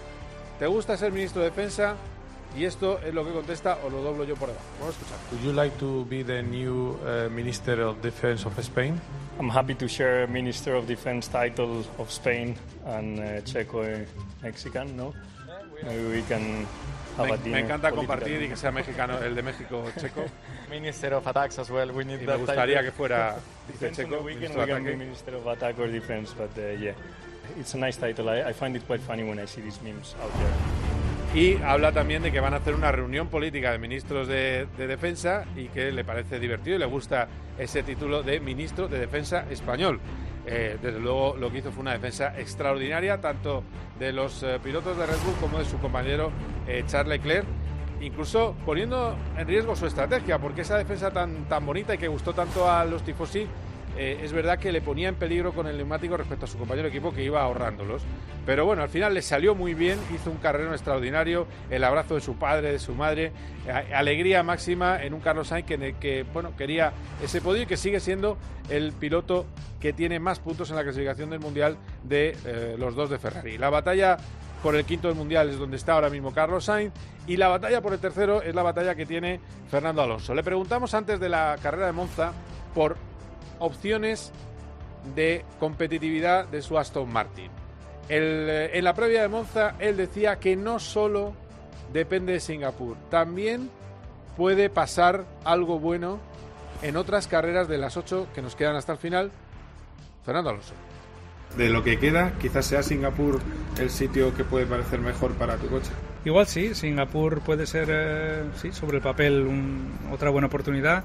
¿te 0.59 0.67
gusta 0.67 0.97
ser 0.97 1.13
ministro 1.13 1.41
de 1.41 1.51
Defensa? 1.51 1.95
Y 2.57 2.63
esto 2.63 2.99
es 2.99 3.13
lo 3.13 3.25
que 3.25 3.31
contesta, 3.31 3.79
o 3.83 3.89
lo 3.89 4.01
doblo 4.01 4.23
yo 4.23 4.35
por 4.35 4.47
debajo. 4.47 4.65
Vamos 4.79 4.95
a 4.95 4.97
escuchar. 4.97 5.19
Would 5.31 5.43
you 5.43 5.51
like 5.51 5.77
to 5.77 6.05
be 6.05 6.23
the 6.23 6.41
new 6.41 6.97
uh, 7.03 7.29
Minister 7.29 7.81
of 7.81 8.01
Defense 8.01 8.45
of 8.47 8.57
Spain? 8.59 8.99
I'm 9.37 9.49
happy 9.49 9.75
to 9.75 9.87
share 9.87 10.25
Minister 10.27 10.75
of 10.75 10.87
Defense 10.87 11.27
title 11.27 11.83
of 11.97 12.09
Spain 12.09 12.55
and 12.85 13.19
uh, 13.19 13.41
Checo 13.41 13.83
eh, 13.83 14.05
Mexican, 14.41 14.95
no? 14.95 15.13
Maybe 15.83 16.07
we 16.07 16.21
can 16.21 16.65
have 17.17 17.27
me, 17.27 17.33
a 17.33 17.37
me 17.37 17.59
encanta 17.59 17.91
compartir 17.91 18.41
y 18.41 18.47
que 18.47 18.55
sea 18.55 18.71
mexicano, 18.71 19.19
el 19.21 19.35
de 19.35 19.43
México 19.43 19.83
Checo. 19.99 20.23
Minister 20.69 21.13
of 21.15 21.27
Attacks 21.27 21.59
as 21.59 21.69
well. 21.69 21.91
We 21.91 22.05
need 22.05 22.21
y 22.21 22.25
me 22.25 22.37
gustaría 22.37 22.81
que 22.81 22.91
fuera 22.91 23.35
dice 23.67 23.91
Checo. 23.91 24.23
We 24.23 24.35
can, 24.35 24.57
we 24.57 24.65
can 24.65 24.83
be 24.85 24.95
Minister 24.95 25.35
of 25.35 25.45
Attack 25.47 25.77
or 25.79 25.87
Defense, 25.87 26.33
but 26.37 26.51
uh, 26.57 26.69
yeah, 26.79 26.93
it's 27.59 27.73
a 27.73 27.77
nice 27.77 27.97
title. 27.97 28.29
I, 28.29 28.43
I 28.43 28.53
find 28.53 28.73
it 28.77 28.87
quite 28.87 29.01
funny 29.01 29.23
when 29.23 29.39
I 29.39 29.45
see 29.45 29.59
these 29.59 29.81
memes 29.81 30.15
out 30.23 30.31
there. 30.37 30.84
Y 31.35 31.57
habla 31.65 31.91
también 31.91 32.23
de 32.23 32.31
que 32.31 32.39
van 32.39 32.53
a 32.53 32.57
hacer 32.57 32.73
una 32.73 32.93
reunión 32.93 33.27
política 33.27 33.73
de 33.73 33.77
ministros 33.77 34.25
de, 34.29 34.67
defensa 34.77 35.43
y 35.57 35.67
que 35.67 35.91
le 35.91 36.05
parece 36.05 36.39
divertido 36.39 36.77
y 36.77 36.79
le 36.79 36.85
gusta 36.85 37.27
ese 37.59 37.83
título 37.83 38.23
de 38.23 38.39
ministro 38.39 38.87
de 38.87 38.99
defensa 38.99 39.43
español. 39.51 39.99
Eh, 40.45 40.77
desde 40.81 40.97
luego 40.97 41.35
lo 41.37 41.51
que 41.51 41.57
hizo 41.57 41.73
fue 41.73 41.81
una 41.81 41.91
defensa 41.91 42.39
extraordinaria, 42.39 43.19
tanto 43.19 43.63
de 43.99 44.13
los 44.13 44.43
eh, 44.43 44.61
pilotos 44.63 44.97
de 44.97 45.05
Red 45.05 45.17
Bull 45.25 45.35
como 45.41 45.59
de 45.59 45.65
su 45.65 45.77
compañero 45.79 46.31
eh, 46.67 46.85
Charles 46.87 47.17
Leclerc, 47.17 47.45
incluso 47.99 48.55
poniendo 48.65 49.17
en 49.37 49.45
riesgo 49.45 49.75
su 49.75 49.87
estrategia, 49.87 50.39
porque 50.39 50.61
esa 50.61 50.77
defensa 50.77 51.11
tan, 51.11 51.49
tan 51.49 51.65
bonita 51.65 51.95
y 51.95 51.97
que 51.97 52.07
gustó 52.07 52.31
tanto 52.31 52.71
a 52.71 52.85
los 52.85 53.03
tifosi 53.03 53.45
eh, 53.97 54.19
es 54.21 54.33
verdad 54.33 54.59
que 54.59 54.71
le 54.71 54.81
ponía 54.81 55.09
en 55.09 55.15
peligro 55.15 55.53
con 55.53 55.67
el 55.67 55.77
neumático 55.77 56.17
respecto 56.17 56.45
a 56.45 56.47
su 56.47 56.57
compañero 56.57 56.89
de 56.89 56.89
equipo 56.89 57.13
que 57.13 57.23
iba 57.23 57.41
ahorrándolos. 57.41 58.03
Pero 58.45 58.65
bueno, 58.65 58.83
al 58.83 58.89
final 58.89 59.13
le 59.13 59.21
salió 59.21 59.55
muy 59.55 59.73
bien, 59.73 59.97
hizo 60.13 60.29
un 60.29 60.37
carrero 60.37 60.71
extraordinario, 60.71 61.47
el 61.69 61.83
abrazo 61.83 62.15
de 62.15 62.21
su 62.21 62.35
padre, 62.35 62.71
de 62.71 62.79
su 62.79 62.93
madre, 62.93 63.31
alegría 63.93 64.43
máxima 64.43 65.01
en 65.01 65.13
un 65.13 65.19
Carlos 65.19 65.47
Sainz 65.47 65.65
que, 65.65 66.25
bueno, 66.31 66.55
quería 66.55 66.93
ese 67.23 67.41
podio 67.41 67.63
y 67.63 67.65
que 67.65 67.77
sigue 67.77 67.99
siendo 67.99 68.37
el 68.69 68.91
piloto 68.91 69.45
que 69.79 69.93
tiene 69.93 70.19
más 70.19 70.39
puntos 70.39 70.69
en 70.69 70.75
la 70.75 70.83
clasificación 70.83 71.29
del 71.29 71.39
Mundial 71.39 71.77
de 72.03 72.37
eh, 72.45 72.75
los 72.77 72.95
dos 72.95 73.09
de 73.09 73.17
Ferrari. 73.17 73.57
La 73.57 73.69
batalla 73.69 74.17
por 74.61 74.75
el 74.75 74.85
quinto 74.85 75.07
del 75.07 75.17
Mundial 75.17 75.49
es 75.49 75.57
donde 75.57 75.77
está 75.77 75.93
ahora 75.93 76.09
mismo 76.09 76.33
Carlos 76.33 76.65
Sainz 76.65 76.93
y 77.27 77.37
la 77.37 77.47
batalla 77.47 77.81
por 77.81 77.93
el 77.93 77.99
tercero 77.99 78.41
es 78.41 78.53
la 78.53 78.63
batalla 78.63 78.95
que 78.95 79.05
tiene 79.05 79.39
Fernando 79.69 80.01
Alonso. 80.01 80.33
Le 80.33 80.43
preguntamos 80.43 80.93
antes 80.93 81.19
de 81.19 81.29
la 81.29 81.57
carrera 81.61 81.87
de 81.87 81.91
Monza 81.91 82.31
por 82.73 82.97
opciones 83.59 84.31
de 85.15 85.45
competitividad 85.59 86.47
de 86.47 86.61
su 86.61 86.77
Aston 86.77 87.11
Martin. 87.11 87.51
Eh, 88.09 88.71
en 88.73 88.83
la 88.83 88.93
previa 88.93 89.21
de 89.21 89.27
Monza 89.27 89.75
él 89.79 89.97
decía 89.97 90.39
que 90.39 90.55
no 90.55 90.79
solo 90.79 91.33
depende 91.91 92.33
de 92.33 92.39
Singapur, 92.39 92.97
también 93.09 93.69
puede 94.37 94.69
pasar 94.69 95.25
algo 95.43 95.79
bueno 95.79 96.19
en 96.81 96.97
otras 96.97 97.27
carreras 97.27 97.67
de 97.67 97.77
las 97.77 97.97
ocho 97.97 98.27
que 98.35 98.41
nos 98.41 98.55
quedan 98.55 98.75
hasta 98.75 98.91
el 98.91 98.97
final. 98.97 99.31
Fernando 100.25 100.49
Alonso. 100.49 100.73
De 101.57 101.69
lo 101.69 101.83
que 101.83 101.97
queda, 101.97 102.33
quizás 102.41 102.65
sea 102.65 102.83
Singapur 102.83 103.39
el 103.79 103.89
sitio 103.89 104.35
que 104.35 104.43
puede 104.43 104.65
parecer 104.65 104.99
mejor 104.99 105.33
para 105.33 105.55
tu 105.57 105.67
coche. 105.67 105.91
Igual 106.25 106.47
sí, 106.47 106.73
Singapur 106.73 107.41
puede 107.41 107.65
ser, 107.65 107.87
eh, 107.91 108.43
sí, 108.55 108.71
sobre 108.71 108.97
el 108.97 109.03
papel 109.03 109.47
otra 110.11 110.31
buena 110.31 110.47
oportunidad, 110.47 111.03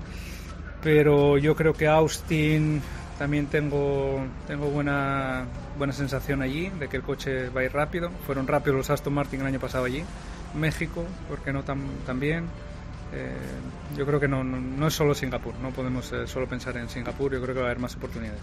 pero 0.83 1.39
yo 1.39 1.55
creo 1.55 1.73
que 1.75 1.87
Austin 1.87 2.83
también 3.19 3.47
tengo, 3.47 4.25
tengo 4.47 4.71
buena, 4.71 5.45
buena 5.77 5.93
sensación 5.93 6.41
allí 6.41 6.71
de 6.71 6.89
que 6.89 6.97
el 6.97 7.03
coche 7.03 7.51
va 7.51 7.61
a 7.61 7.65
ir 7.65 7.73
rápido. 7.73 8.11
Fueron 8.27 8.47
rápidos 8.47 8.79
los 8.79 8.91
Aston 8.91 9.13
Martin 9.13 9.41
el 9.41 9.47
año 9.47 9.61
pasado 9.61 9.85
allí. 9.85 10.03
México, 10.55 11.05
porque 11.29 11.53
no 11.53 11.63
tan, 11.63 12.19
bien. 12.19 12.47
Eh, 13.13 13.37
yo 13.97 14.07
creo 14.07 14.19
que 14.21 14.29
no, 14.29 14.43
no, 14.43 14.87
es 14.87 14.95
solo 14.95 15.15
Singapur, 15.15 15.55
no 15.61 15.71
podemos 15.71 16.11
eh, 16.13 16.27
solo 16.27 16.47
pensar 16.47 16.77
en 16.77 16.89
Singapur, 16.89 17.33
yo 17.33 17.43
creo 17.43 17.55
que 17.55 17.61
va 17.61 17.67
a 17.67 17.71
haber 17.71 17.81
más 17.81 17.97
oportunidades. 17.97 18.41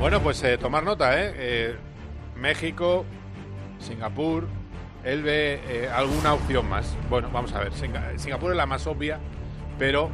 Bueno, 0.00 0.22
pues 0.22 0.42
eh, 0.42 0.58
tomar 0.58 0.84
nota, 0.84 1.20
¿eh? 1.20 1.76
México, 2.36 3.04
Singapur, 3.78 4.46
él 5.04 5.22
ve 5.22 5.88
alguna 5.94 6.34
opción 6.34 6.68
más. 6.68 6.96
Bueno, 7.08 7.30
vamos 7.32 7.52
a 7.52 7.60
ver, 7.60 7.72
Singapur 8.16 8.50
es 8.50 8.56
la 8.56 8.66
más 8.66 8.86
obvia, 8.86 9.18
pero 9.78 10.10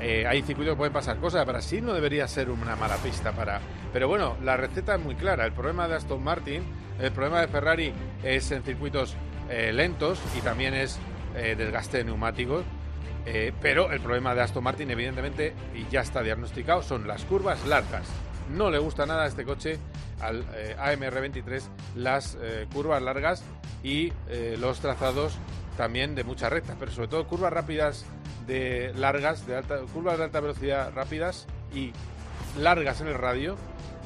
eh, 0.00 0.26
hay 0.26 0.42
circuitos 0.42 0.74
que 0.74 0.78
pueden 0.78 0.92
pasar 0.92 1.18
cosas. 1.18 1.46
Brasil 1.46 1.84
no 1.84 1.92
debería 1.94 2.26
ser 2.28 2.50
una 2.50 2.76
mala 2.76 2.96
pista 2.96 3.32
para. 3.32 3.60
Pero 3.92 4.08
bueno, 4.08 4.36
la 4.42 4.56
receta 4.56 4.96
es 4.96 5.00
muy 5.00 5.14
clara. 5.14 5.44
El 5.44 5.52
problema 5.52 5.88
de 5.88 5.94
Aston 5.96 6.22
Martin, 6.22 6.62
el 7.00 7.12
problema 7.12 7.40
de 7.40 7.48
Ferrari 7.48 7.92
es 8.22 8.50
en 8.50 8.62
circuitos 8.62 9.16
eh, 9.48 9.72
lentos 9.72 10.20
y 10.36 10.40
también 10.40 10.74
es 10.74 10.98
eh, 11.36 11.54
desgaste 11.56 11.98
de 11.98 12.04
neumáticos. 12.04 12.64
pero 13.62 13.90
el 13.90 14.00
problema 14.00 14.34
de 14.34 14.42
Aston 14.42 14.62
Martin, 14.62 14.90
evidentemente, 14.90 15.54
y 15.74 15.90
ya 15.90 16.02
está 16.02 16.22
diagnosticado, 16.22 16.82
son 16.82 17.06
las 17.06 17.24
curvas 17.24 17.64
largas. 17.66 18.06
No 18.50 18.70
le 18.70 18.78
gusta 18.78 19.06
nada 19.06 19.24
a 19.24 19.26
este 19.26 19.44
coche, 19.44 19.78
al 20.20 20.44
AMR23, 20.78 21.62
las 21.96 22.36
curvas 22.72 23.02
largas 23.02 23.42
y 23.82 24.12
los 24.58 24.80
trazados 24.80 25.38
también 25.76 26.14
de 26.14 26.24
mucha 26.24 26.48
recta, 26.48 26.76
pero 26.78 26.92
sobre 26.92 27.08
todo 27.08 27.26
curvas 27.26 27.52
rápidas 27.52 28.06
de 28.46 28.92
largas, 28.94 29.46
de 29.46 29.56
alta, 29.56 29.78
curvas 29.92 30.18
de 30.18 30.24
alta 30.24 30.40
velocidad 30.40 30.92
rápidas 30.94 31.46
y 31.74 31.92
largas 32.58 33.00
en 33.00 33.08
el 33.08 33.14
radio, 33.14 33.56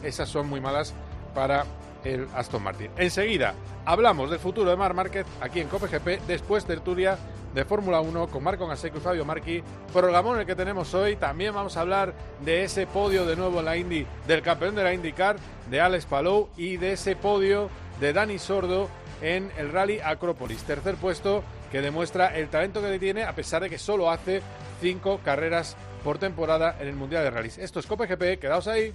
esas 0.02 0.28
son 0.28 0.48
muy 0.48 0.60
malas 0.60 0.94
para 1.34 1.64
el 2.04 2.26
Aston 2.34 2.62
Martin. 2.62 2.90
Enseguida 2.96 3.54
hablamos 3.84 4.30
del 4.30 4.38
futuro 4.38 4.70
de 4.70 4.76
Mar 4.76 4.94
Márquez 4.94 5.26
aquí 5.40 5.60
en 5.60 5.68
COPGP, 5.68 6.26
después 6.26 6.64
tertulia 6.64 7.18
de 7.54 7.64
Fórmula 7.64 8.00
1 8.00 8.28
con 8.28 8.42
Marco 8.42 8.66
Gaseco 8.66 8.98
y 8.98 9.00
Fabio 9.00 9.24
Marchi. 9.24 9.62
Programón 9.92 10.38
el 10.38 10.46
que 10.46 10.54
tenemos 10.54 10.94
hoy. 10.94 11.16
También 11.16 11.54
vamos 11.54 11.76
a 11.76 11.80
hablar 11.80 12.14
de 12.44 12.64
ese 12.64 12.86
podio 12.86 13.26
de 13.26 13.36
nuevo 13.36 13.60
en 13.60 13.64
la 13.64 13.76
Indy 13.76 14.06
del 14.26 14.42
campeón 14.42 14.74
de 14.74 14.84
la 14.84 14.92
IndyCar, 14.92 15.36
de 15.70 15.80
Alex 15.80 16.06
Palou, 16.06 16.48
y 16.56 16.76
de 16.76 16.92
ese 16.92 17.16
podio 17.16 17.70
de 18.00 18.12
Dani 18.12 18.38
Sordo 18.38 18.88
en 19.22 19.50
el 19.58 19.72
Rally 19.72 20.00
Acrópolis. 20.00 20.62
Tercer 20.64 20.96
puesto 20.96 21.42
que 21.70 21.80
demuestra 21.80 22.36
el 22.36 22.48
talento 22.48 22.80
que 22.80 22.98
tiene 22.98 23.24
a 23.24 23.34
pesar 23.34 23.62
de 23.62 23.70
que 23.70 23.78
solo 23.78 24.10
hace 24.10 24.42
cinco 24.80 25.20
carreras 25.24 25.76
por 26.04 26.18
temporada 26.18 26.76
en 26.80 26.88
el 26.88 26.94
Mundial 26.94 27.24
de 27.24 27.30
Rallys. 27.30 27.58
Esto 27.58 27.80
es 27.80 27.86
Cope 27.86 28.06
GP, 28.06 28.40
quedaos 28.40 28.68
ahí. 28.68 28.94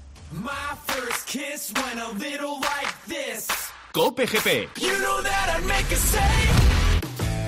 Cope 3.92 4.26
GP 4.26 4.70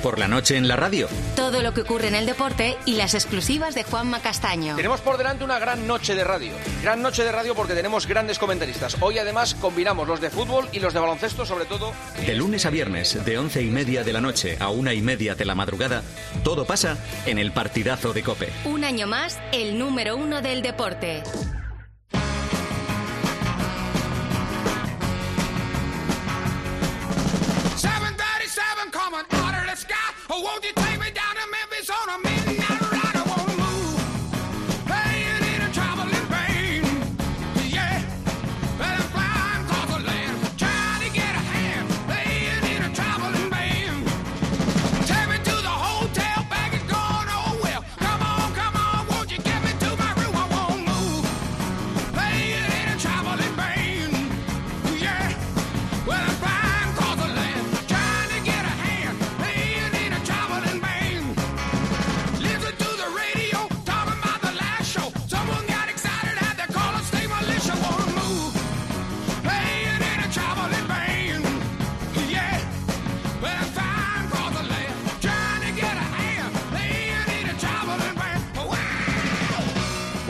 por 0.05 0.19
la 0.19 0.27
noche 0.27 0.55
en 0.55 0.67
la 0.67 0.75
radio. 0.75 1.07
Todo 1.35 1.63
lo 1.63 1.73
que 1.73 1.81
ocurre 1.81 2.09
en 2.09 2.13
el 2.13 2.27
deporte 2.27 2.77
y 2.85 2.93
las 2.93 3.15
exclusivas 3.15 3.73
de 3.73 3.83
Juanma 3.83 4.19
Castaño. 4.19 4.75
Tenemos 4.75 5.01
por 5.01 5.17
delante 5.17 5.43
una 5.43 5.57
gran 5.57 5.87
noche 5.87 6.13
de 6.13 6.23
radio. 6.23 6.51
Gran 6.83 7.01
noche 7.01 7.23
de 7.23 7.31
radio 7.31 7.55
porque 7.55 7.73
tenemos 7.73 8.05
grandes 8.05 8.37
comentaristas. 8.37 8.97
Hoy 9.01 9.17
además 9.17 9.55
combinamos 9.55 10.07
los 10.07 10.21
de 10.21 10.29
fútbol 10.29 10.69
y 10.71 10.79
los 10.79 10.93
de 10.93 10.99
baloncesto 10.99 11.43
sobre 11.43 11.65
todo. 11.65 11.91
De 12.23 12.35
lunes 12.35 12.67
a 12.67 12.69
viernes, 12.69 13.25
de 13.25 13.39
once 13.39 13.63
y 13.63 13.71
media 13.71 14.03
de 14.03 14.13
la 14.13 14.21
noche 14.21 14.57
a 14.59 14.69
una 14.69 14.93
y 14.93 15.01
media 15.01 15.33
de 15.33 15.45
la 15.45 15.55
madrugada, 15.55 16.03
todo 16.43 16.65
pasa 16.65 16.99
en 17.25 17.39
el 17.39 17.51
partidazo 17.51 18.13
de 18.13 18.21
Cope. 18.21 18.49
Un 18.65 18.83
año 18.83 19.07
más, 19.07 19.39
el 19.53 19.79
número 19.79 20.17
uno 20.17 20.43
del 20.43 20.61
deporte. 20.61 21.23
Oh, 30.37 30.41
won't 30.41 30.65
you 30.65 30.74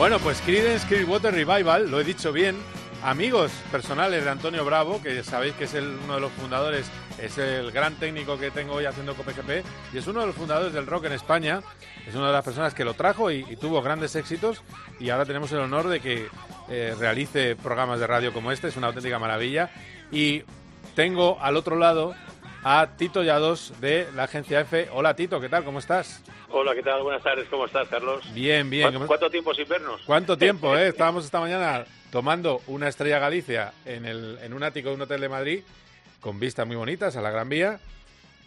Bueno, 0.05 0.19
pues 0.19 0.39
Creedence 0.41 0.85
Clearwater 0.85 1.33
Revival, 1.33 1.89
lo 1.89 1.99
he 1.99 2.03
dicho 2.03 2.31
bien, 2.31 2.55
amigos 3.01 3.51
personales 3.71 4.23
de 4.23 4.29
Antonio 4.29 4.63
Bravo, 4.63 5.01
que 5.01 5.23
sabéis 5.23 5.55
que 5.55 5.63
es 5.63 5.73
uno 5.73 6.13
de 6.13 6.21
los 6.21 6.31
fundadores, 6.33 6.85
es 7.19 7.39
el 7.39 7.71
gran 7.71 7.95
técnico 7.95 8.37
que 8.37 8.51
tengo 8.51 8.75
hoy 8.75 8.85
haciendo 8.85 9.15
COPGP 9.15 9.65
y 9.95 9.97
es 9.97 10.05
uno 10.05 10.19
de 10.19 10.27
los 10.27 10.35
fundadores 10.35 10.73
del 10.73 10.85
rock 10.85 11.05
en 11.05 11.13
España, 11.13 11.63
es 12.05 12.13
una 12.13 12.27
de 12.27 12.33
las 12.33 12.45
personas 12.45 12.75
que 12.75 12.85
lo 12.85 12.93
trajo 12.93 13.31
y, 13.31 13.55
tuvo 13.55 13.81
grandes 13.81 14.15
éxitos 14.15 14.61
y 14.99 15.09
ahora 15.09 15.25
tenemos 15.25 15.51
el 15.53 15.57
honor 15.57 15.87
de 15.87 15.99
que 15.99 16.27
eh, 16.69 16.93
realice 16.99 17.55
programas 17.55 17.99
de 17.99 18.05
radio 18.05 18.31
como 18.31 18.51
este, 18.51 18.67
es 18.67 18.77
una 18.77 18.85
auténtica 18.85 19.17
maravilla 19.17 19.71
y 20.11 20.43
tengo 20.93 21.39
al 21.41 21.55
otro 21.55 21.77
lado 21.77 22.13
a 22.67 22.87
Tito 22.97 23.21
Yados 23.21 23.79
de 23.79 24.07
la 24.15 24.23
agencia 24.23 24.61
F. 24.61 24.89
Hola 24.91 25.15
Tito, 25.15 25.39
¿qué 25.39 25.49
tal? 25.49 25.63
¿Cómo 25.63 25.77
estás? 25.77 26.23
Hola, 26.49 26.73
¿qué 26.73 26.81
tal? 26.81 27.03
Buenas 27.03 27.21
tardes, 27.21 27.47
¿cómo 27.47 27.67
estás, 27.67 27.87
Carlos? 27.89 28.25
Bien, 28.33 28.67
bien. 28.71 29.05
¿Cuánto, 29.05 29.29
tiempo 29.29 29.53
sin 29.53 29.67
vernos? 29.67 30.01
¿Cuánto 30.03 30.35
tiempo, 30.39 30.75
eh? 30.75 30.87
Estábamos 30.87 31.25
esta 31.25 31.39
mañana 31.39 31.85
tomando 32.11 32.63
una 32.65 32.87
estrella 32.87 33.19
Galicia 33.19 33.71
en, 33.85 34.05
el, 34.05 34.39
en 34.41 34.51
un 34.51 34.63
ático 34.63 34.89
de 34.89 34.95
un 34.95 35.01
hotel 35.03 35.21
de 35.21 35.29
Madrid 35.29 35.63
con 36.19 36.39
vistas 36.39 36.65
muy 36.65 36.75
bonitas 36.75 37.15
a 37.15 37.21
la 37.21 37.29
Gran 37.29 37.49
Vía. 37.49 37.79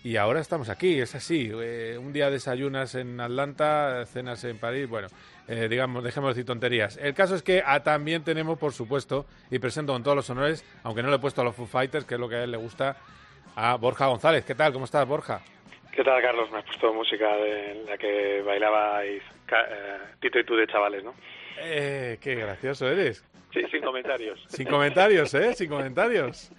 Y 0.02 0.16
ahora 0.16 0.40
estamos 0.40 0.68
aquí, 0.68 0.98
es 0.98 1.14
así. 1.14 1.52
Eh, 1.52 1.96
un 1.96 2.12
día 2.12 2.28
desayunas 2.28 2.96
en 2.96 3.20
Atlanta, 3.20 4.04
cenas 4.07 4.42
en 4.42 4.59
París. 4.59 4.88
Bueno, 4.88 5.07
eh, 5.46 5.68
digamos, 5.70 6.02
dejemos 6.02 6.31
de 6.31 6.35
decir 6.35 6.44
tonterías. 6.46 6.96
El 6.96 7.14
caso 7.14 7.37
es 7.37 7.44
que 7.44 7.62
también 7.85 8.24
tenemos, 8.24 8.59
por 8.59 8.72
supuesto, 8.72 9.26
y 9.48 9.61
presento 9.61 9.92
con 9.92 10.02
todos 10.02 10.16
los 10.16 10.31
honores, 10.31 10.64
aunque 10.83 11.04
no 11.04 11.11
le 11.11 11.16
he 11.16 11.20
puesto 11.20 11.40
a 11.42 11.44
los 11.44 11.54
Foo 11.54 11.66
Fighters, 11.66 12.04
que 12.04 12.14
es 12.14 12.20
lo 12.20 12.28
que 12.28 12.35
a 12.35 12.42
él 12.42 12.50
le 12.50 12.57
gusta, 12.57 12.96
a 13.59 13.77
Borja 13.77 14.07
González. 14.07 14.44
¿Qué 14.44 14.55
tal? 14.55 14.73
¿Cómo 14.73 14.85
estás, 14.85 15.07
Borja? 15.07 15.40
¿Qué 15.92 16.05
tal, 16.05 16.23
Carlos? 16.23 16.49
Me 16.53 16.59
has 16.59 16.64
puesto 16.64 16.94
música 16.94 17.37
de 17.37 17.85
la 17.88 17.99
que 17.99 18.40
bailabais 18.42 19.21
eh, 19.51 19.99
Tito 20.21 20.38
y 20.38 20.44
tú 20.44 20.55
de 20.55 20.68
chavales, 20.68 21.03
¿no? 21.03 21.12
Eh, 21.59 22.18
qué 22.21 22.37
gracioso 22.37 22.88
eres. 22.88 23.25
Sí, 23.53 23.61
sin 23.68 23.83
comentarios. 23.83 24.40
Sin 24.47 24.68
comentarios, 24.68 25.35
¿eh? 25.35 25.55
Sin 25.55 25.68
comentarios. 25.68 26.53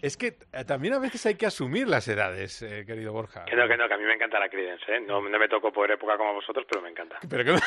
Es 0.00 0.16
que 0.16 0.38
eh, 0.54 0.64
también 0.66 0.94
a 0.94 0.98
veces 0.98 1.26
hay 1.26 1.34
que 1.34 1.44
asumir 1.44 1.86
las 1.86 2.08
edades, 2.08 2.62
eh, 2.62 2.84
querido 2.86 3.12
Borja. 3.12 3.44
Que 3.44 3.54
no, 3.54 3.68
que 3.68 3.76
no, 3.76 3.86
que 3.86 3.94
a 3.94 3.98
mí 3.98 4.04
me 4.04 4.14
encanta 4.14 4.38
la 4.38 4.48
Creedence, 4.48 4.96
¿eh? 4.96 5.00
No, 5.06 5.20
me 5.20 5.48
tocó 5.48 5.70
por 5.70 5.90
época 5.90 6.16
como 6.16 6.32
vosotros, 6.32 6.64
pero 6.66 6.80
me 6.80 6.88
encanta. 6.88 7.18
Pero 7.28 7.44
que 7.44 7.52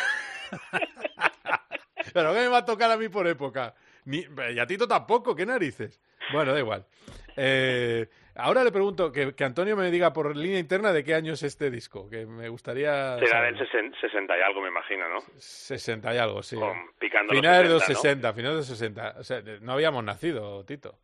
Pero 2.12 2.34
¿qué 2.34 2.40
me 2.40 2.48
va 2.48 2.58
a 2.58 2.66
tocar 2.66 2.90
a 2.90 2.98
mí 2.98 3.08
por 3.08 3.28
época? 3.28 3.76
Ni, 4.06 4.26
y 4.52 4.60
a 4.60 4.66
Tito 4.66 4.88
tampoco, 4.88 5.36
¿qué 5.36 5.46
narices? 5.46 6.02
Bueno, 6.32 6.54
da 6.54 6.60
igual. 6.60 6.86
Eh, 7.36 8.08
ahora 8.36 8.64
le 8.64 8.72
pregunto 8.72 9.12
que, 9.12 9.34
Antonio 9.44 9.76
me 9.76 9.90
diga 9.92 10.14
por 10.14 10.36
línea 10.36 10.60
interna 10.60 10.92
de 10.92 11.04
qué 11.04 11.14
año 11.14 11.34
es 11.34 11.44
este 11.44 11.70
disco, 11.70 12.10
que 12.10 12.26
me 12.26 12.50
gustaría... 12.50 13.18
Será 13.20 13.44
del 13.44 13.58
60 13.58 14.38
y 14.38 14.42
algo, 14.42 14.62
me 14.62 14.70
imagino, 14.70 15.08
¿no? 15.10 15.20
60 15.36 16.14
y 16.14 16.18
algo, 16.18 16.44
sí. 16.44 16.58
picando 17.00 17.34
finales 17.34 17.68
de 17.68 17.74
los 17.74 17.84
60, 17.84 18.34
finales 18.34 18.56
de 18.56 18.60
los 18.60 18.68
60. 18.68 19.16
O 19.20 19.24
sea, 19.24 19.42
no 19.62 19.74
habíamos 19.74 20.04
nacido, 20.04 20.64
Tito. 20.66 20.96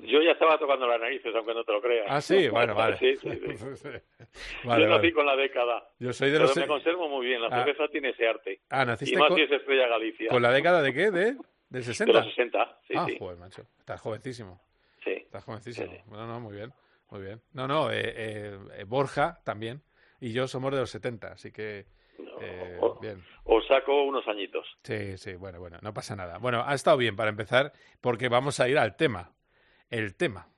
Yo 0.00 0.20
ya 0.20 0.32
estaba 0.32 0.58
tocando 0.58 0.86
las 0.86 1.00
narices, 1.00 1.34
aunque 1.34 1.54
no 1.54 1.64
te 1.64 1.72
lo 1.72 1.80
creas. 1.80 2.06
Ah, 2.08 2.20
sí, 2.20 2.48
bueno, 2.48 2.74
vale. 2.74 2.96
Sí, 2.98 3.16
sí, 3.16 3.28
yo 4.64 4.88
nací 4.88 5.12
con 5.12 5.26
la 5.26 5.36
década. 5.36 5.88
Yo 5.98 6.12
soy 6.12 6.30
de 6.30 6.38
pero 6.38 6.48
los... 6.48 6.56
me 6.56 6.66
conservo 6.66 7.08
muy 7.08 7.26
bien, 7.26 7.40
la 7.40 7.48
ah. 7.48 7.64
cerveza 7.64 7.88
tiene 7.88 8.10
ese 8.10 8.28
arte. 8.28 8.60
Ah, 8.70 8.84
naciste 8.84 9.14
y 9.14 9.18
más 9.18 9.28
con... 9.28 9.36
si 9.36 9.44
es 9.44 9.50
Estrella 9.50 9.88
Galicia. 9.88 10.28
¿Con 10.30 10.42
la 10.42 10.50
década 10.50 10.82
de 10.82 10.92
qué? 10.92 11.10
¿De? 11.10 11.36
¿Del 11.68 11.82
60? 11.82 12.12
De 12.12 12.18
los 12.18 12.28
60, 12.28 12.78
sí, 12.86 12.94
ah, 12.96 13.06
sí. 13.08 13.16
joder, 13.18 13.38
macho. 13.38 13.62
Estás 13.78 14.00
jovencísimo. 14.00 14.60
Sí. 15.04 15.12
Estás 15.12 15.44
jovencísimo. 15.44 15.92
No, 16.10 16.26
no, 16.26 16.40
muy 16.40 16.56
bien, 16.56 16.72
muy 17.10 17.20
bien. 17.20 17.40
No, 17.52 17.68
no, 17.68 17.90
eh, 17.90 18.02
eh, 18.04 18.58
eh, 18.78 18.84
Borja 18.84 19.40
también 19.44 19.82
y 20.20 20.32
yo 20.32 20.48
somos 20.48 20.72
de 20.72 20.80
los 20.80 20.90
70, 20.90 21.32
así 21.32 21.52
que... 21.52 21.86
Eh, 22.40 22.80
bien. 23.00 23.22
Os 23.44 23.66
saco 23.66 24.04
unos 24.04 24.26
añitos. 24.26 24.66
Sí, 24.82 25.16
sí, 25.18 25.34
bueno, 25.34 25.60
bueno, 25.60 25.78
no 25.82 25.92
pasa 25.94 26.16
nada. 26.16 26.38
Bueno, 26.38 26.64
ha 26.66 26.74
estado 26.74 26.96
bien 26.96 27.16
para 27.16 27.30
empezar 27.30 27.72
porque 28.00 28.28
vamos 28.28 28.60
a 28.60 28.68
ir 28.68 28.78
al 28.78 28.96
tema. 28.96 29.32
El 29.90 30.14
tema 30.16 30.48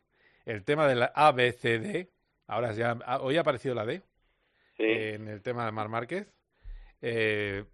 el 0.46 0.64
tema 0.64 0.86
de 0.86 0.94
la 0.94 1.12
ABCD, 1.14 2.08
ahora 2.46 2.72
ya, 2.72 2.96
hoy 3.20 3.36
ha 3.36 3.40
aparecido 3.40 3.74
la 3.74 3.84
D 3.84 4.02
en 4.78 5.26
el 5.26 5.42
tema 5.42 5.66
de 5.66 5.72
Mar 5.72 5.88
Márquez. 5.88 6.32
Eh, 7.02 7.64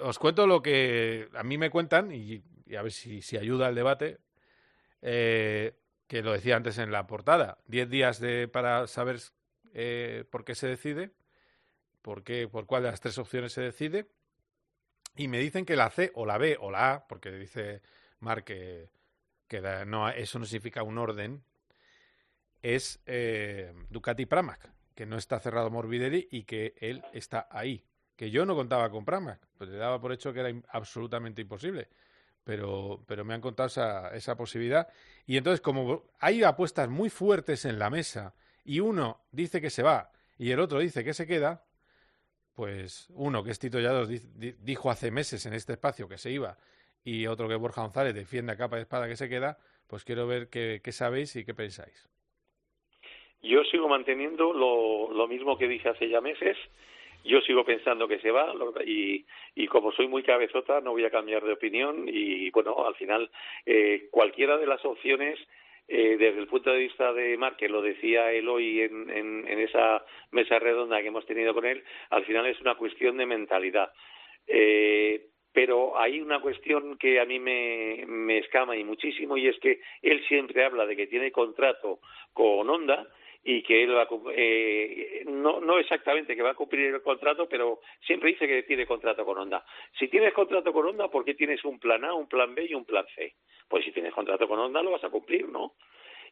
os 0.00 0.18
cuento 0.18 0.46
lo 0.48 0.60
que 0.60 1.28
a 1.34 1.44
mí 1.44 1.56
me 1.58 1.70
cuentan 1.70 2.10
y, 2.12 2.42
a 2.76 2.82
ver 2.82 2.90
si, 2.90 3.22
si, 3.22 3.36
ayuda 3.36 3.68
al 3.68 3.76
debate. 3.76 4.18
Eh, 5.02 5.78
que 6.06 6.22
lo 6.22 6.32
decía 6.32 6.56
antes 6.56 6.78
en 6.78 6.92
la 6.92 7.06
portada, 7.06 7.58
diez 7.66 7.88
días 7.88 8.20
de, 8.20 8.48
para 8.48 8.86
saber 8.86 9.18
por 10.30 10.44
qué 10.44 10.54
se 10.54 10.66
decide, 10.66 11.10
por, 12.02 12.22
qué, 12.22 12.48
por 12.48 12.66
cuál 12.66 12.82
de 12.82 12.90
las 12.90 13.00
tres 13.00 13.16
opciones 13.18 13.52
se 13.52 13.62
decide, 13.62 14.06
y 15.16 15.28
me 15.28 15.38
dicen 15.38 15.64
que 15.64 15.76
la 15.76 15.90
C 15.90 16.12
o 16.14 16.26
la 16.26 16.38
B 16.38 16.56
o 16.60 16.70
la 16.70 16.92
A, 16.92 17.08
porque 17.08 17.30
dice 17.32 17.80
Mar 18.20 18.44
que 18.44 18.90
no, 19.86 20.08
eso 20.08 20.38
no 20.38 20.44
significa 20.44 20.82
un 20.82 20.98
orden, 20.98 21.44
es 22.62 23.00
eh, 23.06 23.72
Ducati 23.90 24.26
Pramac, 24.26 24.72
que 24.94 25.04
no 25.04 25.16
está 25.16 25.38
cerrado 25.40 25.70
Morbidelli 25.70 26.28
y 26.30 26.44
que 26.44 26.74
él 26.78 27.02
está 27.12 27.48
ahí. 27.50 27.84
Que 28.16 28.30
yo 28.30 28.46
no 28.46 28.54
contaba 28.54 28.90
con 28.90 29.04
Pramac, 29.04 29.46
pues 29.58 29.70
le 29.70 29.76
daba 29.76 30.00
por 30.00 30.12
hecho 30.12 30.32
que 30.32 30.40
era 30.40 30.52
absolutamente 30.68 31.42
imposible. 31.42 31.88
Pero, 32.44 33.00
pero 33.06 33.24
me 33.24 33.34
han 33.34 33.40
contado 33.40 33.68
esa, 33.68 34.14
esa 34.14 34.36
posibilidad. 34.36 34.88
Y 35.26 35.36
entonces, 35.36 35.60
como 35.60 36.04
hay 36.18 36.42
apuestas 36.42 36.88
muy 36.88 37.08
fuertes 37.08 37.64
en 37.64 37.78
la 37.78 37.90
mesa 37.90 38.34
y 38.64 38.80
uno 38.80 39.20
dice 39.30 39.60
que 39.60 39.70
se 39.70 39.82
va 39.82 40.10
y 40.38 40.50
el 40.50 40.60
otro 40.60 40.80
dice 40.80 41.04
que 41.04 41.14
se 41.14 41.26
queda, 41.26 41.64
pues 42.54 43.08
uno, 43.10 43.42
que 43.44 43.50
es 43.50 43.58
Tito 43.58 43.80
Yados, 43.80 44.08
dijo 44.08 44.90
hace 44.90 45.10
meses 45.10 45.46
en 45.46 45.54
este 45.54 45.74
espacio 45.74 46.08
que 46.08 46.18
se 46.18 46.30
iba 46.30 46.56
y 47.04 47.26
otro 47.26 47.48
que 47.48 47.54
Borja 47.56 47.82
González 47.82 48.14
defiende 48.14 48.52
a 48.52 48.56
capa 48.56 48.76
de 48.76 48.82
espada 48.82 49.08
que 49.08 49.16
se 49.16 49.28
queda, 49.28 49.58
pues 49.88 50.04
quiero 50.04 50.26
ver 50.26 50.48
qué, 50.48 50.80
sabéis 50.92 51.34
y 51.36 51.44
qué 51.44 51.54
pensáis. 51.54 52.08
Yo 53.42 53.64
sigo 53.64 53.88
manteniendo 53.88 54.52
lo, 54.52 55.12
lo 55.12 55.26
mismo 55.26 55.58
que 55.58 55.66
dije 55.66 55.88
hace 55.88 56.08
ya 56.08 56.20
meses. 56.20 56.56
Yo 57.24 57.40
sigo 57.40 57.64
pensando 57.64 58.08
que 58.08 58.18
se 58.18 58.30
va 58.30 58.52
y, 58.84 59.24
como 59.68 59.92
soy 59.92 60.08
muy 60.08 60.22
cabezota 60.22 60.80
no 60.80 60.92
voy 60.92 61.04
a 61.04 61.10
cambiar 61.10 61.44
de 61.44 61.52
opinión 61.52 62.04
y 62.08 62.50
bueno, 62.50 62.86
al 62.86 62.94
final 62.96 63.30
eh, 63.64 64.08
cualquiera 64.10 64.58
de 64.58 64.66
las 64.66 64.84
opciones 64.84 65.38
eh, 65.88 66.16
desde 66.18 66.40
el 66.40 66.46
punto 66.46 66.70
de 66.70 66.78
vista 66.78 67.12
de 67.12 67.36
Marc, 67.36 67.56
que 67.56 67.68
lo 67.68 67.82
decía 67.82 68.32
él 68.32 68.48
hoy 68.48 68.80
en, 68.82 69.10
en, 69.10 69.46
en, 69.48 69.58
esa 69.60 70.04
mesa 70.30 70.58
redonda 70.58 71.00
que 71.00 71.08
hemos 71.08 71.26
tenido 71.26 71.52
con 71.54 71.64
él, 71.64 71.82
al 72.10 72.24
final 72.24 72.46
es 72.46 72.60
una 72.60 72.76
cuestión 72.76 73.16
de 73.16 73.26
mentalidad. 73.26 73.92
Eh, 74.46 75.26
pero 75.52 75.98
hay 75.98 76.20
una 76.20 76.40
cuestión 76.40 76.96
que 76.96 77.20
a 77.20 77.24
mí 77.24 77.38
me, 77.38 78.04
me 78.06 78.38
escama 78.38 78.76
y 78.76 78.84
muchísimo 78.84 79.36
y 79.36 79.48
es 79.48 79.58
que 79.58 79.80
él 80.00 80.24
siempre 80.26 80.64
habla 80.64 80.86
de 80.86 80.96
que 80.96 81.06
tiene 81.06 81.30
contrato 81.30 82.00
con 82.32 82.68
Honda 82.70 83.06
y 83.44 83.62
que 83.62 83.82
él 83.82 83.94
va 83.96 84.06
eh, 84.36 85.24
no, 85.26 85.60
no 85.60 85.78
exactamente 85.78 86.36
que 86.36 86.42
va 86.42 86.50
a 86.50 86.54
cumplir 86.54 86.94
el 86.94 87.02
contrato, 87.02 87.48
pero 87.48 87.80
siempre 88.06 88.30
dice 88.30 88.46
que 88.46 88.62
tiene 88.62 88.86
contrato 88.86 89.24
con 89.24 89.38
Honda. 89.38 89.64
Si 89.98 90.08
tienes 90.08 90.32
contrato 90.32 90.72
con 90.72 90.86
Honda, 90.86 91.08
¿por 91.08 91.24
qué 91.24 91.34
tienes 91.34 91.64
un 91.64 91.78
plan 91.78 92.04
A, 92.04 92.14
un 92.14 92.28
plan 92.28 92.54
B 92.54 92.66
y 92.68 92.74
un 92.74 92.84
plan 92.84 93.04
C? 93.16 93.34
Pues 93.68 93.84
si 93.84 93.92
tienes 93.92 94.14
contrato 94.14 94.46
con 94.46 94.58
Honda 94.58 94.82
lo 94.82 94.92
vas 94.92 95.04
a 95.04 95.10
cumplir, 95.10 95.48
¿no? 95.48 95.74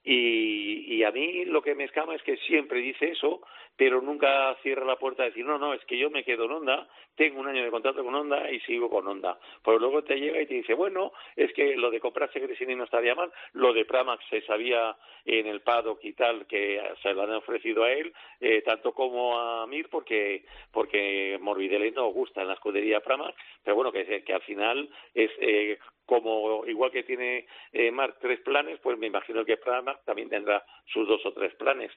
Y, 0.03 0.95
y, 0.95 1.05
a 1.05 1.11
mí 1.11 1.45
lo 1.45 1.61
que 1.61 1.75
me 1.75 1.85
escama 1.85 2.15
es 2.15 2.23
que 2.23 2.39
siempre 2.39 2.81
dice 2.81 3.11
eso, 3.11 3.43
pero 3.77 4.01
nunca 4.01 4.55
cierra 4.63 4.85
la 4.85 4.97
puerta 4.97 5.23
a 5.23 5.27
decir, 5.27 5.45
no, 5.45 5.59
no, 5.59 5.75
es 5.75 5.85
que 5.85 5.99
yo 5.99 6.11
me 6.11 6.25
quedo 6.25 6.45
en 6.45 6.53
Honda, 6.53 6.89
tengo 7.17 7.41
un 7.41 7.49
año 7.49 7.63
de 7.63 7.71
contrato 7.71 8.03
con 8.03 8.15
Honda 8.15 8.51
y 8.51 8.61
sigo 8.61 8.89
con 8.89 9.07
Honda. 9.07 9.39
Pero 9.63 9.79
luego 9.79 10.03
te 10.03 10.17
llega 10.17 10.41
y 10.41 10.47
te 10.47 10.55
dice, 10.55 10.73
bueno, 10.75 11.13
es 11.37 11.53
que 11.53 11.77
lo 11.77 11.91
de 11.91 12.01
comprarse 12.01 12.41
Gresini 12.41 12.75
no 12.75 12.85
estaría 12.85 13.15
mal, 13.15 13.31
lo 13.53 13.75
de 13.75 13.85
Pramax 13.85 14.25
se 14.31 14.41
sabía 14.43 14.97
en 15.27 15.47
el 15.47 15.61
paddock 15.61 16.03
y 16.05 16.15
tal 16.15 16.47
que 16.47 16.81
se 17.03 17.13
lo 17.13 17.23
han 17.23 17.35
ofrecido 17.35 17.85
a 17.85 17.93
él, 17.93 18.13
eh, 18.41 18.63
tanto 18.63 18.93
como 18.93 19.39
a 19.39 19.67
Mir, 19.67 19.89
porque, 19.91 20.45
porque 20.73 21.39
Morbidelli 21.41 21.91
no 21.91 22.09
gusta 22.09 22.41
en 22.41 22.49
la 22.49 22.55
escudería 22.55 23.01
Pramax, 23.01 23.35
pero 23.63 23.77
bueno, 23.77 23.93
que, 23.93 24.25
que 24.25 24.33
al 24.33 24.43
final 24.43 24.89
es 25.15 25.31
eh, 25.41 25.79
como 26.11 26.67
igual 26.67 26.91
que 26.91 27.05
tiene 27.05 27.47
eh, 27.73 27.93
Mark 27.93 28.17
tres 28.21 28.41
planes, 28.41 28.81
pues 28.83 28.99
me 28.99 29.07
imagino 29.07 29.45
que 29.45 29.57
Pramac 29.57 30.05
también 30.05 30.29
tendrá 30.29 30.67
sus 30.87 31.07
dos 31.07 31.25
o 31.25 31.33
tres 31.33 31.55
planes. 31.55 31.93